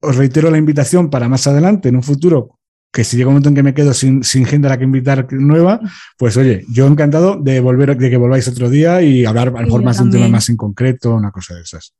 os 0.00 0.16
reitero 0.16 0.50
la 0.50 0.58
invitación 0.58 1.10
para 1.10 1.28
más 1.28 1.46
adelante, 1.46 1.88
en 1.88 1.96
un 1.96 2.02
futuro, 2.02 2.58
que 2.92 3.04
si 3.04 3.16
llega 3.16 3.28
un 3.28 3.34
momento 3.34 3.48
en 3.50 3.54
que 3.54 3.62
me 3.62 3.74
quedo 3.74 3.92
sin, 3.92 4.22
sin 4.24 4.46
gente 4.46 4.66
a 4.66 4.70
la 4.70 4.78
que 4.78 4.84
invitar 4.84 5.26
nueva, 5.32 5.80
pues 6.16 6.36
oye, 6.36 6.64
yo 6.72 6.86
encantado 6.86 7.36
de 7.36 7.60
volver, 7.60 7.96
de 7.96 8.08
que 8.10 8.16
volváis 8.16 8.48
otro 8.48 8.70
día 8.70 9.02
y 9.02 9.24
hablar 9.26 9.48
a 9.48 9.50
lo 9.50 9.58
mejor 9.66 9.82
más 9.84 9.98
de 9.98 10.04
un 10.04 10.10
tema 10.10 10.28
más 10.28 10.48
en 10.48 10.56
concreto, 10.56 11.14
una 11.14 11.30
cosa 11.30 11.54
de 11.54 11.62
esas. 11.62 11.92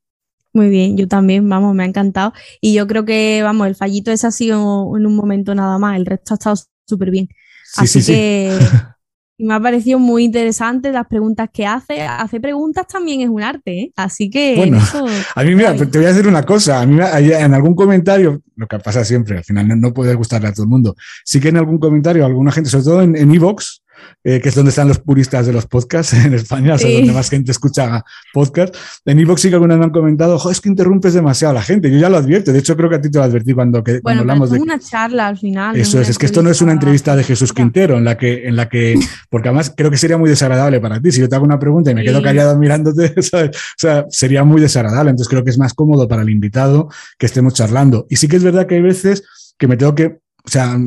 Muy 0.55 0.71
bien, 0.71 0.97
yo 0.97 1.07
también, 1.07 1.47
vamos, 1.49 1.75
me 1.75 1.83
ha 1.83 1.87
encantado. 1.87 2.33
Y 2.61 2.73
yo 2.73 2.87
creo 2.87 3.05
que, 3.05 3.43
vamos, 3.43 3.67
el 3.67 3.75
fallito 3.75 4.11
ese 4.11 4.27
ha 4.29 4.31
sido 4.31 4.97
en 4.97 5.05
un 5.07 5.15
momento 5.15 5.55
nada 5.55 5.79
más, 5.79 5.97
el 5.99 6.07
resto 6.07 6.35
ha 6.35 6.37
estado 6.37 6.57
súper 6.87 7.11
bien. 7.11 7.29
Sí, 7.65 7.83
Así 7.85 8.01
sí, 8.01 8.15
sí. 8.15 8.49
y 9.41 9.45
me 9.47 9.55
ha 9.55 9.61
parecido 9.61 10.01
muy 10.01 10.25
interesante 10.25 10.91
las 10.91 11.07
preguntas 11.07 11.49
que 11.53 11.65
hace. 11.65 12.03
Hacer 12.03 12.41
preguntas 12.41 12.87
también 12.89 13.21
es 13.21 13.29
un 13.29 13.41
arte, 13.41 13.81
¿eh? 13.81 13.93
Así 13.95 14.29
que 14.29 14.57
Bueno, 14.57 14.79
eso- 14.79 15.07
A 15.37 15.45
mí, 15.45 15.55
mira, 15.55 15.77
te 15.77 15.85
voy 15.85 16.07
a 16.07 16.09
decir 16.09 16.27
una 16.27 16.43
cosa. 16.43 16.81
A 16.81 16.87
mí, 16.87 16.99
en 17.01 17.55
algún 17.55 17.77
comentario, 17.77 18.43
lo 18.57 18.67
que 18.67 18.81
pasa 18.81 19.05
siempre, 19.05 19.39
al 19.39 19.45
final 19.45 19.81
no, 19.81 19.95
puede 19.95 20.15
gustarle 20.15 20.49
a 20.49 20.53
todo 20.53 20.65
el 20.65 20.71
mundo. 20.71 20.97
Sí 21.25 21.39
que 21.39 21.51
en 21.51 21.57
algún 21.57 21.79
comentario, 21.79 22.27
alguna 22.27 22.51
gente, 22.51 22.69
sobre 22.69 22.85
todo 22.85 23.03
en 23.03 23.15
en 23.17 23.33
Evox, 23.33 23.83
eh, 24.25 24.41
que 24.41 24.49
es 24.49 24.55
donde 24.55 24.71
están 24.71 24.89
los 24.89 24.99
puristas 24.99 25.47
de 25.47 25.53
los 25.53 25.67
podcasts 25.67 26.13
en 26.27 26.35
España, 26.35 26.75
o 26.75 26.79
sea, 26.79 26.89
Sí. 26.89 26.97
donde 26.97 27.13
más 27.13 27.31
gente 27.31 27.51
escucha 27.53 28.05
podcasts. 28.33 28.79
En 29.05 29.19
Evox 29.19 29.41
sí 29.43 29.49
que 29.49 29.55
algunas 29.55 29.79
me 29.79 29.85
han 29.85 29.91
comentado, 29.91 30.39
"Jo, 30.39 30.51
es 30.51 30.61
que 30.61 30.69
interrumpes 30.69 31.15
demasiado 31.15 31.53
a 31.53 31.55
la 31.55 31.63
gente. 31.63 31.91
Yo 31.91 31.99
ya 31.99 32.09
lo 32.09 32.17
advierto. 32.17 32.53
De 32.53 32.59
hecho, 32.59 32.77
creo 32.77 32.89
que 32.89 32.97
a 32.97 33.01
ti 33.01 33.11
te 33.11 33.19
lo 33.19 33.25
advertí 33.25 33.53
cuando, 33.55 33.83
que, 33.85 34.01
cuando 34.01 34.03
bueno, 34.03 34.21
pero 34.23 34.33
hablamos 34.33 34.51
de 34.51 34.61
una 34.61 34.79
charla 34.79 35.29
al 35.29 35.39
final. 35.39 35.77
eso 35.77 36.01
es, 36.01 36.09
es 36.09 36.19
que 36.19 36.27
esto 36.27 36.43
no 36.43 36.51
es 36.51 36.61
una 36.63 36.73
entrevista 36.73 37.15
de 37.17 37.25
Jesús. 37.25 37.53
Quintero, 37.53 37.97
en 37.99 38.05
la 38.05 38.17
que, 38.17 38.47
en 38.49 38.57
la 38.57 38.69
que, 38.69 38.99
porque 39.31 39.49
además 39.49 39.73
creo 39.77 39.91
que 39.91 39.97
sería 39.97 40.19
muy 40.19 40.29
desagradable 40.31 40.81
para 40.81 41.01
ti. 41.01 41.13
Si 41.13 41.21
yo 41.21 41.29
te 41.29 41.35
hago 41.37 41.45
una 41.45 41.59
pregunta 41.59 41.91
y 41.91 41.95
me 41.95 42.01
Sí. 42.03 42.07
quedo 42.09 42.23
callado 42.23 42.59
mirándote, 42.59 43.15
¿sabes? 43.23 43.57
o 43.57 43.79
sea, 43.79 44.05
sería 44.11 44.45
muy 44.45 44.61
desagradable. 44.61 45.11
Entonces 45.11 45.29
creo 45.29 45.45
que 45.45 45.51
es 45.51 45.59
más 45.59 45.75
cómodo 45.75 46.07
para 46.09 46.23
el 46.23 46.31
invitado 46.31 46.89
que 47.19 47.27
estemos 47.27 47.55
charlando. 47.55 48.07
Y 48.11 48.17
sí 48.17 48.29
que 48.29 48.37
es 48.37 48.45
verdad 48.45 48.67
que 48.67 48.77
hay 48.77 48.83
veces 48.83 49.23
que 49.59 49.67
me 49.69 49.77
tengo 49.77 49.95
que, 49.95 50.07
o 50.07 50.49
sea, 50.51 50.79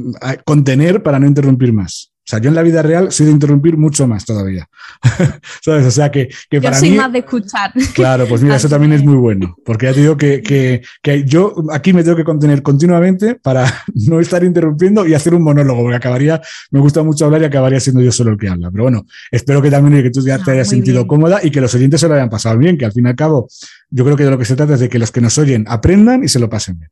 contener 0.46 1.04
para 1.04 1.20
no 1.20 1.28
interrumpir 1.28 1.74
más. 1.74 2.11
Sea, 2.32 2.40
yo 2.40 2.50
en 2.50 2.56
la 2.56 2.62
vida 2.64 2.82
real 2.82 3.12
soy 3.12 3.26
de 3.26 3.32
interrumpir 3.34 3.78
mucho 3.78 4.08
más 4.08 4.24
todavía. 4.26 4.68
¿Sabes? 5.64 5.86
O 5.86 5.92
sea, 5.92 6.10
que, 6.10 6.28
que 6.50 6.58
Yo 6.58 6.62
para 6.62 6.78
soy 6.78 6.92
mí. 6.92 6.98
más 6.98 7.12
de 7.12 7.20
escuchar. 7.20 7.72
Claro, 7.94 8.26
pues 8.28 8.42
mira, 8.42 8.56
eso 8.56 8.70
también 8.70 8.94
es 8.94 9.04
muy 9.04 9.16
bueno, 9.16 9.58
porque 9.66 9.88
ya 9.88 9.94
te 9.94 10.00
digo 10.00 10.16
que, 10.18 10.42
que, 10.42 10.82
que 11.02 11.24
yo 11.26 11.54
aquí 11.72 11.92
me 11.94 12.04
tengo 12.04 12.16
que 12.16 12.24
contener 12.24 12.62
continuamente 12.62 13.36
para 13.36 13.66
no 13.94 14.20
estar 14.20 14.44
interrumpiendo 14.44 15.06
y 15.06 15.14
hacer 15.14 15.34
un 15.36 15.44
monólogo, 15.44 15.82
porque 15.82 15.98
acabaría, 15.98 16.42
me 16.72 16.80
gusta 16.80 17.04
mucho 17.04 17.26
hablar 17.26 17.42
y 17.42 17.46
acabaría 17.46 17.80
siendo 17.80 18.02
yo 18.02 18.12
solo 18.12 18.32
el 18.32 18.38
que 18.38 18.48
habla. 18.48 18.72
Pero 18.72 18.84
bueno, 18.84 19.06
espero 19.32 19.62
que 19.62 19.70
también 19.70 20.02
que 20.02 20.10
tú 20.10 20.22
ya 20.26 20.38
te 20.38 20.52
Ah, 20.52 20.54
hayas 20.54 20.70
sentido 20.70 21.00
bien. 21.00 21.08
cómoda 21.08 21.40
y 21.44 21.52
que 21.52 21.60
los 21.62 21.74
oyentes 21.76 22.00
se 22.00 22.08
lo 22.08 22.14
hayan 22.16 22.30
pasado 22.30 22.58
bien, 22.58 22.78
que 22.78 22.86
al 22.86 22.92
fin 22.94 23.06
y 23.06 23.10
al 23.10 23.16
cabo 23.16 23.48
yo 23.90 24.04
creo 24.06 24.16
que 24.16 24.24
de 24.24 24.32
lo 24.32 24.38
que 24.38 24.46
se 24.46 24.56
trata 24.56 24.76
es 24.76 24.80
de 24.80 24.88
que 24.90 25.00
los 25.00 25.12
que 25.12 25.20
nos 25.22 25.38
oyen 25.38 25.66
aprendan 25.68 26.24
y 26.24 26.28
se 26.30 26.40
lo 26.40 26.50
pasen 26.50 26.80
bien. 26.80 26.90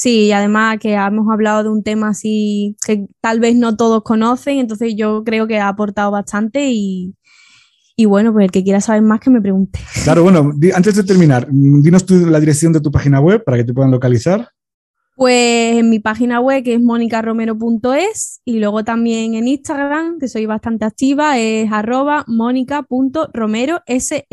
Sí, 0.00 0.28
y 0.28 0.32
además 0.32 0.78
que 0.80 0.94
hemos 0.94 1.30
hablado 1.30 1.62
de 1.62 1.68
un 1.68 1.82
tema 1.82 2.08
así 2.08 2.74
que 2.86 3.06
tal 3.20 3.38
vez 3.38 3.54
no 3.54 3.76
todos 3.76 4.02
conocen, 4.02 4.58
entonces 4.58 4.94
yo 4.96 5.22
creo 5.24 5.46
que 5.46 5.58
ha 5.58 5.68
aportado 5.68 6.10
bastante 6.10 6.70
y, 6.70 7.14
y 7.96 8.06
bueno, 8.06 8.32
pues 8.32 8.44
el 8.44 8.50
que 8.50 8.64
quiera 8.64 8.80
saber 8.80 9.02
más 9.02 9.20
que 9.20 9.28
me 9.28 9.42
pregunte. 9.42 9.78
Claro, 10.04 10.22
bueno, 10.22 10.52
antes 10.74 10.94
de 10.94 11.04
terminar, 11.04 11.48
mm, 11.50 11.82
dinos 11.82 12.06
tú 12.06 12.14
la 12.30 12.40
dirección 12.40 12.72
de 12.72 12.80
tu 12.80 12.90
página 12.90 13.20
web 13.20 13.44
para 13.44 13.58
que 13.58 13.64
te 13.64 13.74
puedan 13.74 13.90
localizar. 13.90 14.48
Pues 15.16 15.76
en 15.76 15.90
mi 15.90 15.98
página 15.98 16.40
web 16.40 16.64
que 16.64 16.76
es 16.76 16.80
monicaromero.es 16.80 18.40
y 18.46 18.58
luego 18.58 18.84
también 18.84 19.34
en 19.34 19.48
Instagram, 19.48 20.18
que 20.18 20.28
soy 20.28 20.46
bastante 20.46 20.86
activa, 20.86 21.38
es 21.38 21.70
arroba 21.70 22.24
monica.romerose. 22.26 24.24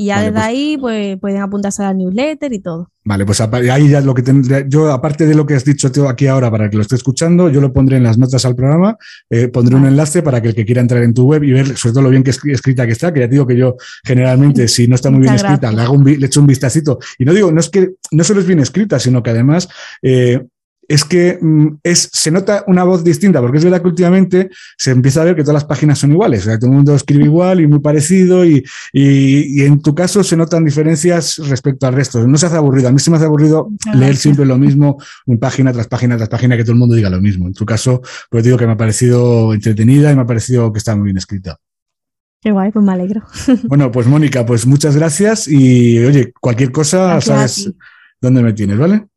Y 0.00 0.06
ya 0.06 0.20
desde 0.20 0.32
pues 0.32 0.44
ahí 0.44 0.78
pues, 0.80 1.18
pueden 1.18 1.42
apuntarse 1.42 1.82
a 1.82 1.88
la 1.88 1.92
newsletter 1.92 2.50
y 2.54 2.60
todo. 2.60 2.90
Vale, 3.04 3.26
pues 3.26 3.38
ahí 3.42 3.90
ya 3.90 4.00
lo 4.00 4.14
que 4.14 4.22
tendría, 4.22 4.66
yo 4.66 4.90
aparte 4.90 5.26
de 5.26 5.34
lo 5.34 5.44
que 5.44 5.52
has 5.52 5.64
dicho 5.66 5.90
aquí 6.08 6.26
ahora 6.26 6.50
para 6.50 6.70
que 6.70 6.76
lo 6.76 6.82
esté 6.82 6.96
escuchando, 6.96 7.50
yo 7.50 7.60
lo 7.60 7.70
pondré 7.70 7.98
en 7.98 8.04
las 8.04 8.16
notas 8.16 8.46
al 8.46 8.56
programa, 8.56 8.96
eh, 9.28 9.48
pondré 9.48 9.76
un 9.76 9.84
enlace 9.84 10.22
para 10.22 10.40
que 10.40 10.48
el 10.48 10.54
que 10.54 10.64
quiera 10.64 10.80
entrar 10.80 11.02
en 11.02 11.12
tu 11.12 11.26
web 11.26 11.44
y 11.44 11.52
ver 11.52 11.76
sobre 11.76 11.92
todo 11.92 12.04
lo 12.04 12.08
bien 12.08 12.22
que 12.22 12.30
escrita 12.30 12.86
que 12.86 12.92
está, 12.92 13.12
que 13.12 13.20
ya 13.20 13.26
digo 13.26 13.46
que 13.46 13.58
yo 13.58 13.76
generalmente 14.02 14.68
si 14.68 14.88
no 14.88 14.94
está 14.94 15.10
muy 15.10 15.20
bien 15.20 15.34
escrita 15.34 15.70
le, 15.70 15.82
hago 15.82 15.92
un, 15.92 16.04
le 16.04 16.26
echo 16.26 16.40
un 16.40 16.46
vistacito. 16.46 16.98
Y 17.18 17.26
no 17.26 17.34
digo, 17.34 17.52
no 17.52 17.60
es 17.60 17.68
que 17.68 17.90
no 18.10 18.24
solo 18.24 18.40
es 18.40 18.46
bien 18.46 18.60
escrita, 18.60 18.98
sino 18.98 19.22
que 19.22 19.28
además 19.28 19.68
eh, 20.00 20.46
es 20.90 21.04
que 21.04 21.38
mm, 21.40 21.76
es, 21.84 22.10
se 22.12 22.32
nota 22.32 22.64
una 22.66 22.82
voz 22.82 23.04
distinta, 23.04 23.40
porque 23.40 23.58
es 23.58 23.64
verdad 23.64 23.80
que 23.80 23.86
últimamente 23.86 24.50
se 24.76 24.90
empieza 24.90 25.22
a 25.22 25.24
ver 25.24 25.36
que 25.36 25.42
todas 25.42 25.54
las 25.54 25.64
páginas 25.64 26.00
son 26.00 26.10
iguales, 26.10 26.40
o 26.40 26.44
sea, 26.46 26.58
todo 26.58 26.68
el 26.68 26.76
mundo 26.76 26.96
escribe 26.96 27.26
igual 27.26 27.60
y 27.60 27.68
muy 27.68 27.78
parecido, 27.78 28.44
y, 28.44 28.64
en 28.92 29.80
tu 29.82 29.94
caso 29.94 30.24
se 30.24 30.36
notan 30.36 30.64
diferencias 30.64 31.36
respecto 31.48 31.86
al 31.86 31.94
resto. 31.94 32.26
No 32.26 32.36
se 32.36 32.46
hace 32.46 32.56
aburrido, 32.56 32.88
a 32.88 32.92
mí 32.92 32.98
se 32.98 33.08
me 33.08 33.18
hace 33.18 33.26
aburrido 33.26 33.68
leer 33.94 34.16
siempre 34.16 34.44
lo 34.44 34.58
mismo, 34.58 35.00
una 35.26 35.38
página 35.38 35.72
tras 35.72 35.86
página 35.86 36.16
tras 36.16 36.28
página, 36.28 36.56
que 36.56 36.64
todo 36.64 36.72
el 36.72 36.78
mundo 36.78 36.96
diga 36.96 37.08
lo 37.08 37.20
mismo. 37.20 37.46
En 37.46 37.54
tu 37.54 37.64
caso, 37.64 38.02
pues 38.28 38.42
digo 38.42 38.56
que 38.56 38.66
me 38.66 38.72
ha 38.72 38.76
parecido 38.76 39.54
entretenida 39.54 40.10
y 40.10 40.16
me 40.16 40.22
ha 40.22 40.26
parecido 40.26 40.72
que 40.72 40.78
está 40.78 40.96
muy 40.96 41.04
bien 41.04 41.18
escrita. 41.18 41.56
Qué 42.42 42.50
guay, 42.50 42.72
pues 42.72 42.84
me 42.84 42.92
alegro. 42.92 43.22
Bueno, 43.68 43.92
pues 43.92 44.08
Mónica, 44.08 44.44
pues 44.44 44.66
muchas 44.66 44.96
gracias 44.96 45.46
y 45.46 46.04
oye, 46.04 46.32
cualquier 46.40 46.72
cosa, 46.72 47.20
sabes 47.20 47.72
dónde 48.20 48.42
me 48.42 48.52
tienes, 48.52 48.76
¿vale? 48.76 49.09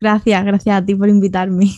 Gracias, 0.00 0.44
gracias 0.44 0.76
a 0.76 0.84
ti 0.84 0.94
por 0.94 1.08
invitarme. 1.08 1.70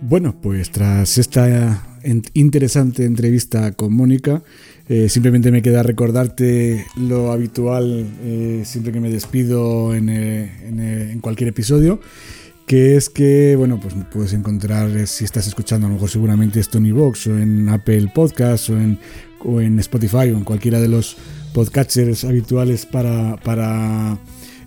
Bueno, 0.00 0.34
pues 0.42 0.70
tras 0.70 1.16
esta 1.16 1.86
interesante 2.34 3.04
entrevista 3.04 3.72
con 3.72 3.94
Mónica, 3.94 4.42
eh, 4.88 5.08
simplemente 5.08 5.50
me 5.50 5.62
queda 5.62 5.82
recordarte 5.82 6.84
lo 6.96 7.32
habitual 7.32 8.06
eh, 8.22 8.62
siempre 8.64 8.92
que 8.92 9.00
me 9.00 9.08
despido 9.08 9.94
en, 9.94 10.08
eh, 10.08 11.12
en, 11.12 11.20
cualquier 11.20 11.48
episodio, 11.48 12.00
que 12.72 12.96
es 12.96 13.10
que, 13.10 13.54
bueno, 13.54 13.78
pues 13.78 13.94
puedes 14.10 14.32
encontrar, 14.32 15.06
si 15.06 15.26
estás 15.26 15.46
escuchando 15.46 15.86
a 15.86 15.90
lo 15.90 15.96
mejor 15.96 16.08
seguramente 16.08 16.58
esto 16.58 16.78
en 16.78 16.86
iVoox 16.86 17.26
o 17.26 17.38
en 17.38 17.68
Apple 17.68 18.10
Podcasts 18.14 18.70
o 18.70 18.78
en 18.78 18.98
o 19.40 19.60
en 19.60 19.78
Spotify 19.78 20.30
o 20.30 20.38
en 20.38 20.44
cualquiera 20.44 20.80
de 20.80 20.88
los 20.88 21.18
podcatchers 21.52 22.24
habituales 22.24 22.86
para, 22.86 23.36
para 23.44 24.14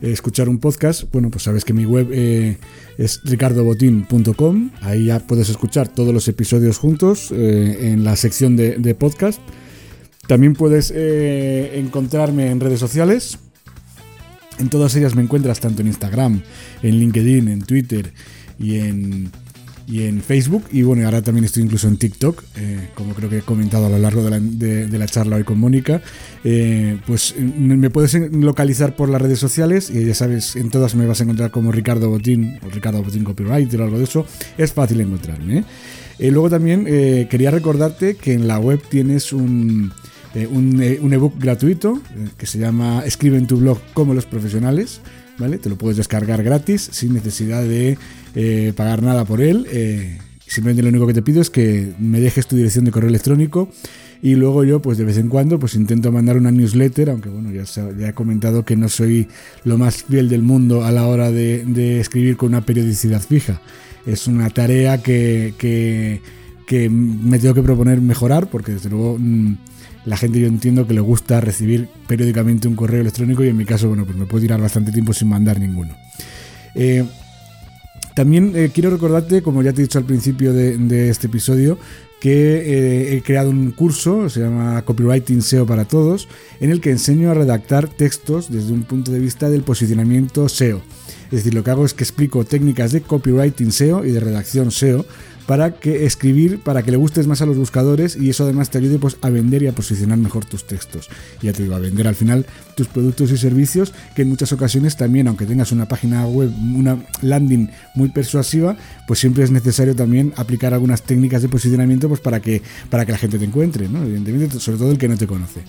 eh, 0.03 0.11
escuchar 0.11 0.49
un 0.49 0.59
podcast, 0.59 1.11
bueno, 1.11 1.31
pues 1.31 1.45
sabes 1.45 1.65
que 1.65 1.73
mi 1.73 1.85
web 1.85 2.09
eh, 2.11 2.59
es 2.99 3.21
ricardobotin.com. 3.23 4.69
Ahí 4.81 5.05
ya 5.05 5.19
puedes 5.19 5.49
escuchar 5.49 5.87
todos 5.87 6.13
los 6.13 6.27
episodios 6.27 6.77
juntos 6.77 7.31
eh, 7.31 7.91
en 7.91 8.03
la 8.03 8.15
sección 8.17 8.55
de 8.55 8.93
podcast. 8.93 9.41
También 10.27 10.53
puedes 10.53 10.91
encontrarme 10.91 12.51
en 12.51 12.59
redes 12.59 12.79
sociales. 12.79 13.39
En 14.59 14.69
todas 14.69 14.95
ellas 14.95 15.15
me 15.15 15.21
encuentras 15.21 15.59
tanto 15.59 15.81
en 15.81 15.87
Instagram, 15.87 16.41
en 16.81 16.99
LinkedIn, 16.99 17.47
en 17.47 17.61
Twitter 17.61 18.13
y 18.59 18.75
en 18.77 19.31
y 19.87 20.03
en 20.03 20.21
Facebook. 20.21 20.63
Y 20.71 20.81
bueno, 20.81 21.05
ahora 21.05 21.21
también 21.21 21.45
estoy 21.45 21.63
incluso 21.63 21.87
en 21.87 21.97
TikTok, 21.97 22.43
eh, 22.57 22.89
como 22.95 23.13
creo 23.13 23.29
que 23.29 23.39
he 23.39 23.41
comentado 23.41 23.85
a 23.85 23.89
lo 23.89 23.97
largo 23.97 24.23
de 24.23 24.97
la, 24.97 25.05
charla 25.05 25.35
hoy 25.37 25.43
con 25.43 25.59
Mónica. 25.59 26.01
Eh, 26.43 26.97
pues 27.05 27.35
me 27.37 27.89
puedes 27.89 28.13
localizar 28.31 28.95
por 28.95 29.09
las 29.09 29.21
redes 29.21 29.39
sociales 29.39 29.89
y 29.89 30.05
ya 30.05 30.15
sabes, 30.15 30.55
en 30.55 30.69
todas 30.69 30.95
me 30.95 31.05
vas 31.05 31.19
a 31.19 31.23
encontrar 31.23 31.51
como 31.51 31.71
Ricardo 31.71 32.09
Botín 32.09 32.59
o 32.65 32.69
Ricardo 32.69 33.03
Botín 33.03 33.23
Copywriter 33.23 33.81
o 33.81 33.83
algo 33.83 33.97
de 33.97 34.05
eso. 34.05 34.25
Es 34.57 34.73
fácil 34.73 35.01
encontrarme. 35.01 35.59
¿eh? 35.59 36.31
luego 36.31 36.49
también 36.49 36.85
quería 36.85 37.51
recordarte 37.51 38.15
que 38.15 38.33
en 38.33 38.47
la 38.47 38.57
web 38.57 38.81
tienes 38.89 39.33
un... 39.33 39.91
un, 40.51 40.83
un 41.01 41.13
ebook 41.13 41.39
gratuito 41.39 42.01
que 42.37 42.45
se 42.45 42.59
llama 42.59 43.03
Escribe 43.05 43.37
en 43.37 43.47
tu 43.47 43.57
blog 43.57 43.79
como 43.93 44.13
los 44.13 44.25
profesionales, 44.25 45.01
¿vale? 45.37 45.57
Te 45.57 45.69
lo 45.69 45.77
puedes 45.77 45.97
descargar 45.97 46.43
gratis 46.43 46.89
sin 46.91 47.13
necesidad 47.13 47.63
de 47.63 47.97
eh, 48.35 48.73
pagar 48.75 49.01
nada 49.01 49.25
por 49.25 49.41
él. 49.41 49.67
Eh, 49.71 50.17
simplemente 50.45 50.83
lo 50.83 50.89
único 50.89 51.07
que 51.07 51.13
te 51.13 51.21
pido 51.21 51.41
es 51.41 51.49
que 51.49 51.93
me 51.99 52.19
dejes 52.19 52.47
tu 52.47 52.55
dirección 52.55 52.85
de 52.85 52.91
correo 52.91 53.09
electrónico 53.09 53.69
y 54.21 54.35
luego 54.35 54.63
yo 54.63 54.81
pues 54.81 54.97
de 54.97 55.05
vez 55.05 55.17
en 55.17 55.29
cuando 55.29 55.59
pues 55.59 55.75
intento 55.75 56.11
mandar 56.11 56.37
una 56.37 56.51
newsletter, 56.51 57.09
aunque 57.09 57.29
bueno, 57.29 57.51
ya, 57.51 57.63
ya 57.97 58.09
he 58.09 58.13
comentado 58.13 58.63
que 58.65 58.75
no 58.75 58.89
soy 58.89 59.27
lo 59.63 59.77
más 59.77 60.03
fiel 60.03 60.29
del 60.29 60.41
mundo 60.41 60.83
a 60.83 60.91
la 60.91 61.07
hora 61.07 61.31
de, 61.31 61.99
escribir 61.99 62.37
con 62.37 62.49
una 62.49 62.65
periodicidad 62.65 63.21
fija. 63.21 63.61
Es 64.05 64.27
una 64.27 64.49
tarea 64.49 65.01
que, 65.01 65.53
que, 65.57 66.21
que, 66.67 66.89
me 66.89 67.39
tengo 67.39 67.55
que 67.55 67.63
proponer 67.63 68.01
mejorar 68.01 68.49
porque 68.49 68.73
desde 68.73 68.89
luego 68.89 69.17
mm, 69.19 69.55
la 70.05 70.17
gente 70.17 70.39
yo 70.39 70.47
entiendo 70.47 70.87
que 70.87 70.93
le 70.93 71.01
gusta 71.01 71.41
recibir 71.41 71.89
periódicamente 72.07 72.67
un 72.67 72.75
correo 72.75 73.01
electrónico 73.01 73.43
y 73.43 73.49
en 73.49 73.57
mi 73.57 73.65
caso 73.65 73.87
bueno 73.87 74.05
pues 74.05 74.17
me 74.17 74.25
puedo 74.25 74.41
tirar 74.41 74.61
bastante 74.61 74.91
tiempo 74.91 75.13
sin 75.13 75.29
mandar 75.29 75.59
ninguno. 75.59 75.95
Eh, 76.75 77.05
también 78.15 78.53
eh, 78.55 78.71
quiero 78.73 78.89
recordarte, 78.91 79.41
como 79.41 79.61
ya 79.61 79.73
te 79.73 79.81
he 79.81 79.83
dicho 79.83 79.99
al 79.99 80.05
principio 80.05 80.53
de, 80.53 81.09
este 81.09 81.27
episodio, 81.27 81.77
que 82.21 82.31
eh, 82.31 83.17
he 83.17 83.21
creado 83.21 83.49
un 83.49 83.71
curso, 83.71 84.29
se 84.29 84.39
llama 84.39 84.81
Copywriting 84.83 85.41
SEO 85.41 85.65
para 85.65 85.83
Todos, 85.83 86.29
en 86.61 86.71
el 86.71 86.79
que 86.79 86.91
enseño 86.91 87.29
a 87.29 87.33
redactar 87.33 87.89
textos 87.89 88.49
desde 88.49 88.71
un 88.71 88.83
punto 88.83 89.11
de 89.11 89.19
vista 89.19 89.49
del 89.49 89.63
posicionamiento 89.63 90.47
SEO. 90.47 90.81
Es 91.25 91.31
decir, 91.31 91.53
lo 91.53 91.63
que 91.63 91.71
hago 91.71 91.85
es 91.85 91.93
que 91.93 92.05
explico 92.05 92.45
técnicas 92.45 92.93
de 92.93 93.01
copywriting 93.01 93.73
SEO 93.73 94.05
y 94.05 94.11
de 94.11 94.21
redacción 94.21 94.71
SEO 94.71 95.05
para 95.45 95.71
que 95.71 96.05
escribir, 96.05 96.59
para 96.59 96.83
que 96.83 96.91
le 96.91 96.97
gustes 96.97 97.27
más 97.27 97.41
a 97.41 97.45
los 97.45 97.57
buscadores 97.57 98.15
y 98.15 98.29
eso 98.29 98.43
además 98.43 98.69
te 98.69 98.77
ayude 98.77 98.99
pues, 98.99 99.17
a 99.21 99.29
vender 99.29 99.63
y 99.63 99.67
a 99.67 99.73
posicionar 99.73 100.17
mejor 100.17 100.45
tus 100.45 100.65
textos. 100.65 101.09
ya 101.41 101.53
te 101.53 101.63
digo, 101.63 101.75
a 101.75 101.79
vender 101.79 102.07
al 102.07 102.15
final 102.15 102.45
tus 102.75 102.87
productos 102.87 103.31
y 103.31 103.37
servicios, 103.37 103.93
que 104.15 104.23
en 104.23 104.29
muchas 104.29 104.51
ocasiones 104.51 104.97
también, 104.97 105.27
aunque 105.27 105.45
tengas 105.45 105.71
una 105.71 105.87
página 105.87 106.25
web, 106.25 106.51
una 106.75 106.97
landing 107.21 107.69
muy 107.93 108.09
persuasiva, 108.09 108.75
pues 109.07 109.19
siempre 109.19 109.43
es 109.43 109.51
necesario 109.51 109.95
también 109.95 110.33
aplicar 110.35 110.73
algunas 110.73 111.03
técnicas 111.03 111.41
de 111.41 111.49
posicionamiento 111.49 112.09
pues, 112.09 112.19
para, 112.19 112.39
que, 112.41 112.61
para 112.89 113.05
que 113.05 113.11
la 113.11 113.17
gente 113.17 113.39
te 113.39 113.45
encuentre, 113.45 113.87
¿no? 113.87 114.03
evidentemente, 114.03 114.59
sobre 114.59 114.77
todo 114.77 114.91
el 114.91 114.97
que 114.97 115.07
no 115.07 115.17
te 115.17 115.27
conoce. 115.27 115.61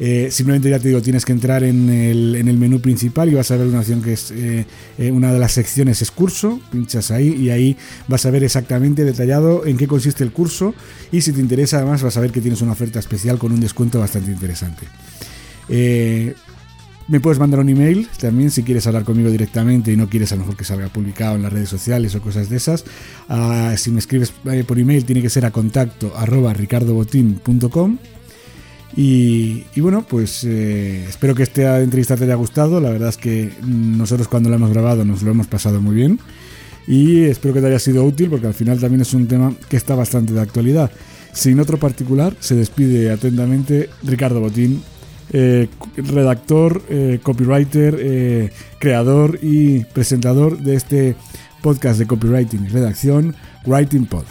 Eh, 0.00 0.28
simplemente 0.30 0.70
ya 0.70 0.78
te 0.78 0.88
digo, 0.88 1.02
tienes 1.02 1.24
que 1.24 1.32
entrar 1.32 1.62
en 1.62 1.88
el, 1.90 2.36
en 2.36 2.48
el, 2.48 2.56
menú 2.56 2.80
principal 2.80 3.28
y 3.28 3.34
vas 3.34 3.50
a 3.50 3.56
ver 3.56 3.66
una 3.66 3.80
opción 3.80 4.02
que 4.02 4.14
es 4.14 4.30
eh, 4.30 4.66
eh, 4.98 5.10
una 5.10 5.32
de 5.32 5.38
las 5.38 5.52
secciones 5.52 6.02
es 6.02 6.10
curso, 6.10 6.60
pinchas 6.70 7.10
ahí 7.10 7.28
y 7.28 7.50
ahí 7.50 7.76
vas 8.08 8.24
a 8.26 8.30
ver 8.30 8.42
exactamente 8.42 9.04
detallado 9.04 9.66
en 9.66 9.76
qué 9.76 9.86
consiste 9.86 10.24
el 10.24 10.32
curso 10.32 10.74
y 11.10 11.20
si 11.20 11.32
te 11.32 11.40
interesa 11.40 11.76
además 11.78 12.02
vas 12.02 12.16
a 12.16 12.20
ver 12.20 12.32
que 12.32 12.40
tienes 12.40 12.62
una 12.62 12.72
oferta 12.72 12.98
especial 12.98 13.38
con 13.38 13.52
un 13.52 13.60
descuento 13.60 14.00
bastante 14.00 14.32
interesante. 14.32 14.86
me 17.08 17.20
puedes 17.20 17.38
mandar 17.38 17.60
un 17.60 17.68
email 17.68 18.08
también 18.18 18.50
si 18.50 18.62
quieres 18.62 18.86
hablar 18.86 19.04
conmigo 19.04 19.30
directamente 19.30 19.92
y 19.92 19.96
no 19.96 20.08
quieres 20.08 20.32
a 20.32 20.36
lo 20.36 20.40
mejor 20.40 20.56
que 20.56 20.64
salga 20.64 20.88
publicado 20.88 21.36
en 21.36 21.42
las 21.42 21.52
redes 21.52 21.68
sociales 21.68 22.14
o 22.14 22.22
cosas 22.22 22.48
de 22.48 22.56
esas. 22.56 22.84
Ah, 23.28 23.74
si 23.76 23.90
me 23.90 23.98
escribes 23.98 24.32
por 24.66 24.78
email 24.78 25.04
tiene 25.04 25.20
que 25.20 25.30
ser 25.30 25.44
a 25.44 25.50
contacto 25.50 26.12
arroba 26.16 26.54
y, 28.94 29.80
bueno, 29.80 30.04
pues 30.06 30.44
eh, 30.44 31.04
espero 31.08 31.34
que 31.34 31.42
esta 31.42 31.80
entrevista 31.80 32.16
te 32.16 32.24
haya 32.24 32.34
gustado. 32.34 32.80
La 32.80 32.90
verdad 32.90 33.08
es 33.08 33.16
que 33.16 33.50
nosotros 33.62 34.28
cuando 34.28 34.50
la 34.50 34.56
hemos 34.56 34.70
grabado 34.70 35.04
nos 35.04 35.22
lo 35.22 35.30
hemos 35.30 35.46
pasado 35.46 35.80
muy 35.80 35.94
bien. 35.94 36.20
Y 36.86 37.22
espero 37.24 37.54
que 37.54 37.60
te 37.60 37.68
haya 37.68 37.78
sido 37.78 38.04
útil 38.04 38.28
porque 38.28 38.48
al 38.48 38.54
final 38.54 38.80
también 38.80 39.00
es 39.00 39.14
un 39.14 39.28
tema 39.28 39.54
que 39.68 39.76
está 39.76 39.94
bastante 39.94 40.32
de 40.32 40.40
actualidad. 40.40 40.90
Sin 41.32 41.58
otro 41.60 41.78
particular, 41.78 42.36
se 42.40 42.54
despide 42.54 43.10
atentamente 43.10 43.88
Ricardo 44.02 44.40
Botín, 44.40 44.82
eh, 45.32 45.68
redactor, 45.96 46.82
eh, 46.90 47.20
copywriter, 47.22 48.52
creador 48.78 49.38
y 49.40 49.84
presentador 49.84 50.58
de 50.58 50.74
este 50.74 51.16
podcast 51.62 51.98
de 51.98 52.06
copywriting 52.06 52.66
y 52.66 52.68
redacción, 52.68 53.34
Writing 53.64 54.04
Pod. 54.06 54.24